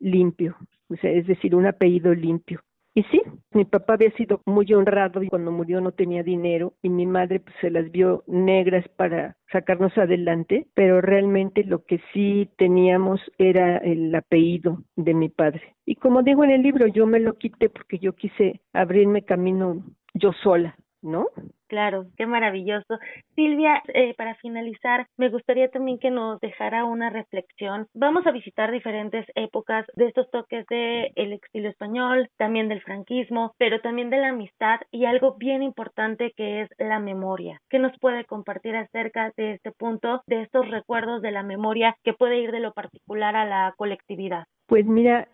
limpio, 0.00 0.56
o 0.88 0.96
sea, 0.96 1.10
es 1.10 1.26
decir, 1.26 1.54
un 1.54 1.66
apellido 1.66 2.14
limpio. 2.14 2.62
Y 2.96 3.02
sí, 3.10 3.20
mi 3.52 3.66
papá 3.66 3.92
había 3.92 4.10
sido 4.12 4.40
muy 4.46 4.72
honrado 4.72 5.22
y 5.22 5.28
cuando 5.28 5.52
murió 5.52 5.82
no 5.82 5.92
tenía 5.92 6.22
dinero 6.22 6.72
y 6.80 6.88
mi 6.88 7.04
madre 7.04 7.40
pues, 7.40 7.54
se 7.60 7.68
las 7.68 7.90
vio 7.92 8.24
negras 8.26 8.88
para 8.96 9.36
sacarnos 9.52 9.96
adelante, 9.98 10.66
pero 10.72 11.02
realmente 11.02 11.62
lo 11.62 11.84
que 11.84 12.00
sí 12.14 12.48
teníamos 12.56 13.20
era 13.36 13.76
el 13.76 14.14
apellido 14.14 14.82
de 14.96 15.12
mi 15.12 15.28
padre. 15.28 15.76
Y 15.84 15.96
como 15.96 16.22
digo 16.22 16.42
en 16.42 16.52
el 16.52 16.62
libro, 16.62 16.86
yo 16.86 17.06
me 17.06 17.20
lo 17.20 17.34
quité 17.34 17.68
porque 17.68 17.98
yo 17.98 18.14
quise 18.14 18.62
abrirme 18.72 19.26
camino 19.26 19.84
yo 20.14 20.32
sola, 20.32 20.74
¿no? 21.06 21.28
Claro, 21.68 22.06
qué 22.16 22.26
maravilloso. 22.26 22.98
Silvia, 23.34 23.82
eh, 23.88 24.14
para 24.16 24.36
finalizar, 24.36 25.06
me 25.16 25.30
gustaría 25.30 25.68
también 25.68 25.98
que 25.98 26.10
nos 26.10 26.38
dejara 26.40 26.84
una 26.84 27.10
reflexión. 27.10 27.88
Vamos 27.92 28.26
a 28.26 28.30
visitar 28.30 28.70
diferentes 28.70 29.26
épocas 29.34 29.84
de 29.94 30.06
estos 30.06 30.30
toques 30.30 30.64
del 30.66 31.10
el 31.16 31.32
exilio 31.32 31.70
español, 31.70 32.28
también 32.36 32.68
del 32.68 32.82
franquismo, 32.82 33.52
pero 33.58 33.80
también 33.80 34.10
de 34.10 34.18
la 34.18 34.28
amistad 34.28 34.80
y 34.92 35.06
algo 35.06 35.36
bien 35.38 35.62
importante 35.62 36.32
que 36.36 36.62
es 36.62 36.70
la 36.78 37.00
memoria. 37.00 37.60
¿Qué 37.68 37.78
nos 37.78 37.98
puede 37.98 38.24
compartir 38.24 38.76
acerca 38.76 39.32
de 39.36 39.54
este 39.54 39.72
punto, 39.72 40.22
de 40.26 40.42
estos 40.42 40.68
recuerdos 40.70 41.20
de 41.22 41.32
la 41.32 41.42
memoria 41.42 41.96
que 42.04 42.12
puede 42.12 42.38
ir 42.38 42.52
de 42.52 42.60
lo 42.60 42.72
particular 42.72 43.34
a 43.34 43.44
la 43.44 43.74
colectividad? 43.76 44.44
Pues 44.66 44.84
mira, 44.84 45.28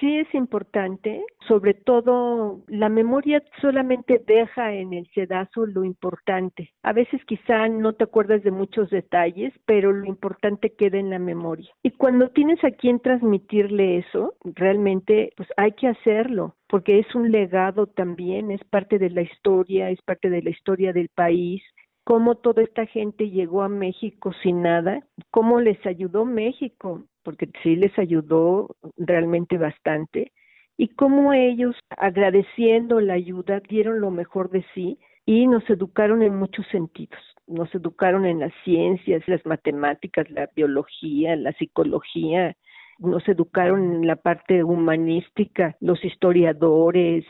sí 0.00 0.18
es 0.18 0.34
importante, 0.34 1.24
sobre 1.48 1.74
todo 1.74 2.62
la 2.68 2.88
memoria 2.88 3.42
solamente 3.60 4.22
deja 4.26 4.72
en 4.72 4.92
el 4.92 5.08
sedazo 5.14 5.66
lo 5.66 5.84
importante. 5.84 6.72
A 6.82 6.92
veces 6.92 7.24
quizá 7.26 7.68
no 7.68 7.94
te 7.94 8.04
acuerdas 8.04 8.42
de 8.42 8.50
muchos 8.50 8.90
detalles, 8.90 9.52
pero 9.66 9.92
lo 9.92 10.06
importante 10.06 10.74
queda 10.74 10.98
en 10.98 11.10
la 11.10 11.18
memoria. 11.18 11.70
Y 11.82 11.90
cuando 11.90 12.28
tienes 12.28 12.62
a 12.64 12.70
quien 12.70 13.00
transmitirle 13.00 13.98
eso, 13.98 14.34
realmente 14.44 15.32
pues 15.36 15.48
hay 15.56 15.72
que 15.72 15.88
hacerlo 15.88 16.56
porque 16.68 16.98
es 16.98 17.14
un 17.14 17.30
legado 17.30 17.86
también, 17.86 18.50
es 18.50 18.64
parte 18.64 18.98
de 18.98 19.10
la 19.10 19.20
historia, 19.20 19.90
es 19.90 20.00
parte 20.00 20.30
de 20.30 20.40
la 20.40 20.48
historia 20.48 20.94
del 20.94 21.10
país, 21.10 21.62
cómo 22.04 22.36
toda 22.36 22.62
esta 22.62 22.86
gente 22.86 23.30
llegó 23.30 23.62
a 23.62 23.68
México 23.68 24.32
sin 24.42 24.62
nada, 24.62 25.06
cómo 25.30 25.60
les 25.60 25.84
ayudó 25.86 26.24
México, 26.24 27.04
porque 27.22 27.48
sí 27.62 27.76
les 27.76 27.96
ayudó 27.98 28.76
realmente 28.96 29.58
bastante, 29.58 30.32
y 30.76 30.88
cómo 30.88 31.32
ellos, 31.32 31.76
agradeciendo 31.96 33.00
la 33.00 33.14
ayuda, 33.14 33.60
dieron 33.68 34.00
lo 34.00 34.10
mejor 34.10 34.50
de 34.50 34.64
sí 34.74 34.98
y 35.26 35.46
nos 35.46 35.68
educaron 35.70 36.22
en 36.22 36.34
muchos 36.34 36.66
sentidos. 36.68 37.20
Nos 37.46 37.72
educaron 37.74 38.26
en 38.26 38.40
las 38.40 38.52
ciencias, 38.64 39.22
las 39.28 39.44
matemáticas, 39.44 40.30
la 40.30 40.48
biología, 40.54 41.36
la 41.36 41.52
psicología, 41.52 42.56
nos 42.98 43.28
educaron 43.28 43.94
en 43.94 44.06
la 44.06 44.16
parte 44.16 44.64
humanística, 44.64 45.76
los 45.80 46.04
historiadores, 46.04 47.24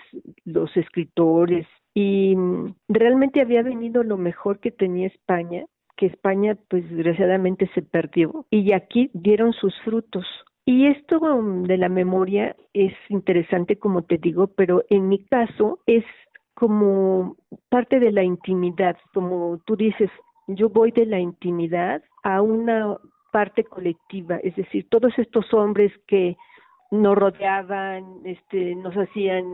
los 0.45 0.77
escritores, 0.77 1.67
y 1.95 2.37
mm, 2.37 2.75
realmente 2.89 3.41
había 3.41 3.63
venido 3.63 4.03
lo 4.03 4.17
mejor 4.17 4.61
que 4.61 4.71
tenía 4.71 5.09
España, 5.09 5.65
que 5.97 6.07
España 6.07 6.57
pues 6.69 6.89
desgraciadamente 6.91 7.69
se 7.75 7.83
perdió 7.83 8.47
y 8.51 8.73
aquí 8.73 9.11
dieron 9.13 9.53
sus 9.53 9.75
frutos. 9.83 10.27
Y 10.65 10.87
esto 10.87 11.21
mm, 11.21 11.65
de 11.65 11.77
la 11.77 11.89
memoria 11.89 12.57
es 12.73 12.95
interesante 13.09 13.77
como 13.77 14.03
te 14.03 14.19
digo, 14.19 14.49
pero 14.49 14.85
en 14.91 15.09
mi 15.09 15.25
caso 15.25 15.81
es 15.87 16.05
como 16.55 17.37
parte 17.69 17.99
de 17.99 18.13
la 18.13 18.23
intimidad, 18.23 18.97
como 19.15 19.59
tú 19.67 19.77
dices, 19.77 20.11
yo 20.47 20.69
voy 20.69 20.91
de 20.93 21.07
la 21.07 21.19
intimidad 21.19 22.03
a 22.23 22.43
una 22.43 22.97
parte 23.33 23.65
colectiva, 23.65 24.37
es 24.37 24.55
decir, 24.57 24.87
todos 24.91 25.13
estos 25.19 25.53
hombres 25.55 25.91
que 26.07 26.37
nos 26.91 27.17
rodeaban, 27.17 28.21
este, 28.25 28.75
nos 28.75 28.95
hacían 28.95 29.47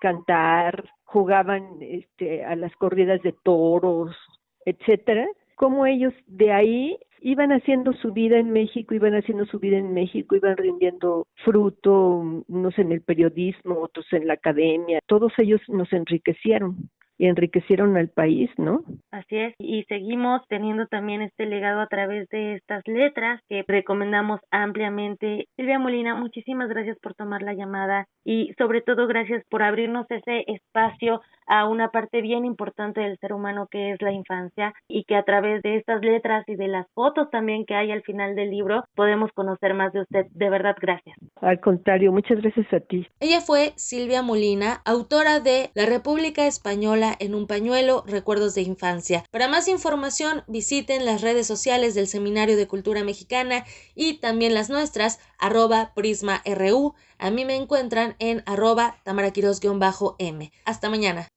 cantar, 0.00 0.88
jugaban 1.04 1.76
este, 1.80 2.42
a 2.44 2.56
las 2.56 2.74
corridas 2.76 3.20
de 3.22 3.32
toros, 3.44 4.16
etcétera, 4.64 5.26
como 5.56 5.86
ellos 5.86 6.14
de 6.26 6.52
ahí 6.52 6.98
iban 7.20 7.50
haciendo 7.50 7.92
su 7.94 8.12
vida 8.12 8.38
en 8.38 8.52
México, 8.52 8.94
iban 8.94 9.14
haciendo 9.14 9.46
su 9.46 9.58
vida 9.58 9.78
en 9.78 9.92
México, 9.92 10.36
iban 10.36 10.56
rindiendo 10.56 11.26
fruto, 11.44 12.44
unos 12.46 12.78
en 12.78 12.92
el 12.92 13.00
periodismo, 13.00 13.80
otros 13.80 14.06
en 14.12 14.28
la 14.28 14.34
academia, 14.34 15.00
todos 15.06 15.32
ellos 15.38 15.60
nos 15.68 15.92
enriquecieron 15.92 16.88
y 17.18 17.26
enriquecieron 17.26 17.96
al 17.96 18.08
país, 18.08 18.50
¿no? 18.58 18.82
Así 19.10 19.36
es, 19.36 19.54
y 19.58 19.84
seguimos 19.84 20.42
teniendo 20.48 20.86
también 20.86 21.22
este 21.22 21.46
legado 21.46 21.80
a 21.80 21.86
través 21.86 22.28
de 22.28 22.54
estas 22.54 22.82
letras 22.86 23.40
que 23.48 23.64
recomendamos 23.66 24.40
ampliamente. 24.50 25.46
Silvia 25.56 25.78
Molina, 25.78 26.14
muchísimas 26.14 26.68
gracias 26.68 26.98
por 27.00 27.14
tomar 27.14 27.42
la 27.42 27.54
llamada 27.54 28.06
y 28.24 28.52
sobre 28.58 28.82
todo 28.82 29.06
gracias 29.06 29.42
por 29.48 29.62
abrirnos 29.62 30.06
ese 30.10 30.44
espacio 30.46 31.20
a 31.46 31.68
una 31.68 31.90
parte 31.90 32.20
bien 32.22 32.44
importante 32.44 33.00
del 33.00 33.18
ser 33.18 33.32
humano 33.32 33.68
que 33.70 33.92
es 33.92 34.02
la 34.02 34.12
infancia 34.12 34.74
y 34.88 35.04
que 35.04 35.14
a 35.16 35.22
través 35.22 35.62
de 35.62 35.76
estas 35.76 36.02
letras 36.02 36.44
y 36.48 36.56
de 36.56 36.68
las 36.68 36.86
fotos 36.92 37.30
también 37.30 37.64
que 37.66 37.74
hay 37.74 37.92
al 37.92 38.02
final 38.02 38.34
del 38.34 38.50
libro 38.50 38.84
podemos 38.94 39.30
conocer 39.32 39.74
más 39.74 39.92
de 39.92 40.00
usted. 40.00 40.26
De 40.30 40.50
verdad, 40.50 40.74
gracias. 40.80 41.16
Al 41.40 41.60
contrario, 41.60 42.12
muchas 42.12 42.40
gracias 42.40 42.66
a 42.72 42.80
ti. 42.80 43.06
Ella 43.20 43.40
fue 43.40 43.72
Silvia 43.76 44.22
Molina, 44.22 44.82
autora 44.84 45.40
de 45.40 45.70
La 45.74 45.86
República 45.86 46.46
Española 46.46 47.05
en 47.18 47.34
un 47.34 47.46
pañuelo, 47.46 48.02
recuerdos 48.06 48.54
de 48.54 48.62
infancia. 48.62 49.24
Para 49.30 49.48
más 49.48 49.68
información, 49.68 50.42
visiten 50.46 51.04
las 51.04 51.20
redes 51.20 51.46
sociales 51.46 51.94
del 51.94 52.08
Seminario 52.08 52.56
de 52.56 52.66
Cultura 52.66 53.04
Mexicana 53.04 53.64
y 53.94 54.14
también 54.14 54.54
las 54.54 54.70
nuestras, 54.70 55.18
arroba 55.38 55.92
prisma.ru. 55.94 56.94
A 57.18 57.30
mí 57.30 57.44
me 57.44 57.56
encuentran 57.56 58.16
en 58.18 58.42
arroba 58.46 58.98
tamaraquiros-m. 59.04 60.52
Hasta 60.64 60.90
mañana. 60.90 61.28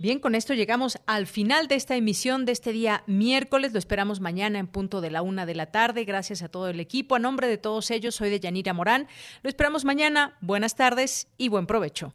Bien, 0.00 0.20
con 0.20 0.36
esto 0.36 0.54
llegamos 0.54 1.00
al 1.06 1.26
final 1.26 1.66
de 1.66 1.74
esta 1.74 1.96
emisión 1.96 2.44
de 2.44 2.52
este 2.52 2.70
día 2.70 3.02
miércoles. 3.08 3.72
Lo 3.72 3.80
esperamos 3.80 4.20
mañana 4.20 4.60
en 4.60 4.68
punto 4.68 5.00
de 5.00 5.10
la 5.10 5.22
una 5.22 5.44
de 5.44 5.56
la 5.56 5.72
tarde. 5.72 6.04
Gracias 6.04 6.42
a 6.42 6.48
todo 6.48 6.68
el 6.68 6.78
equipo. 6.78 7.16
A 7.16 7.18
nombre 7.18 7.48
de 7.48 7.58
todos 7.58 7.90
ellos, 7.90 8.14
soy 8.14 8.30
de 8.30 8.38
Yanira 8.38 8.72
Morán. 8.72 9.08
Lo 9.42 9.48
esperamos 9.48 9.84
mañana. 9.84 10.38
Buenas 10.40 10.76
tardes 10.76 11.26
y 11.36 11.48
buen 11.48 11.66
provecho. 11.66 12.14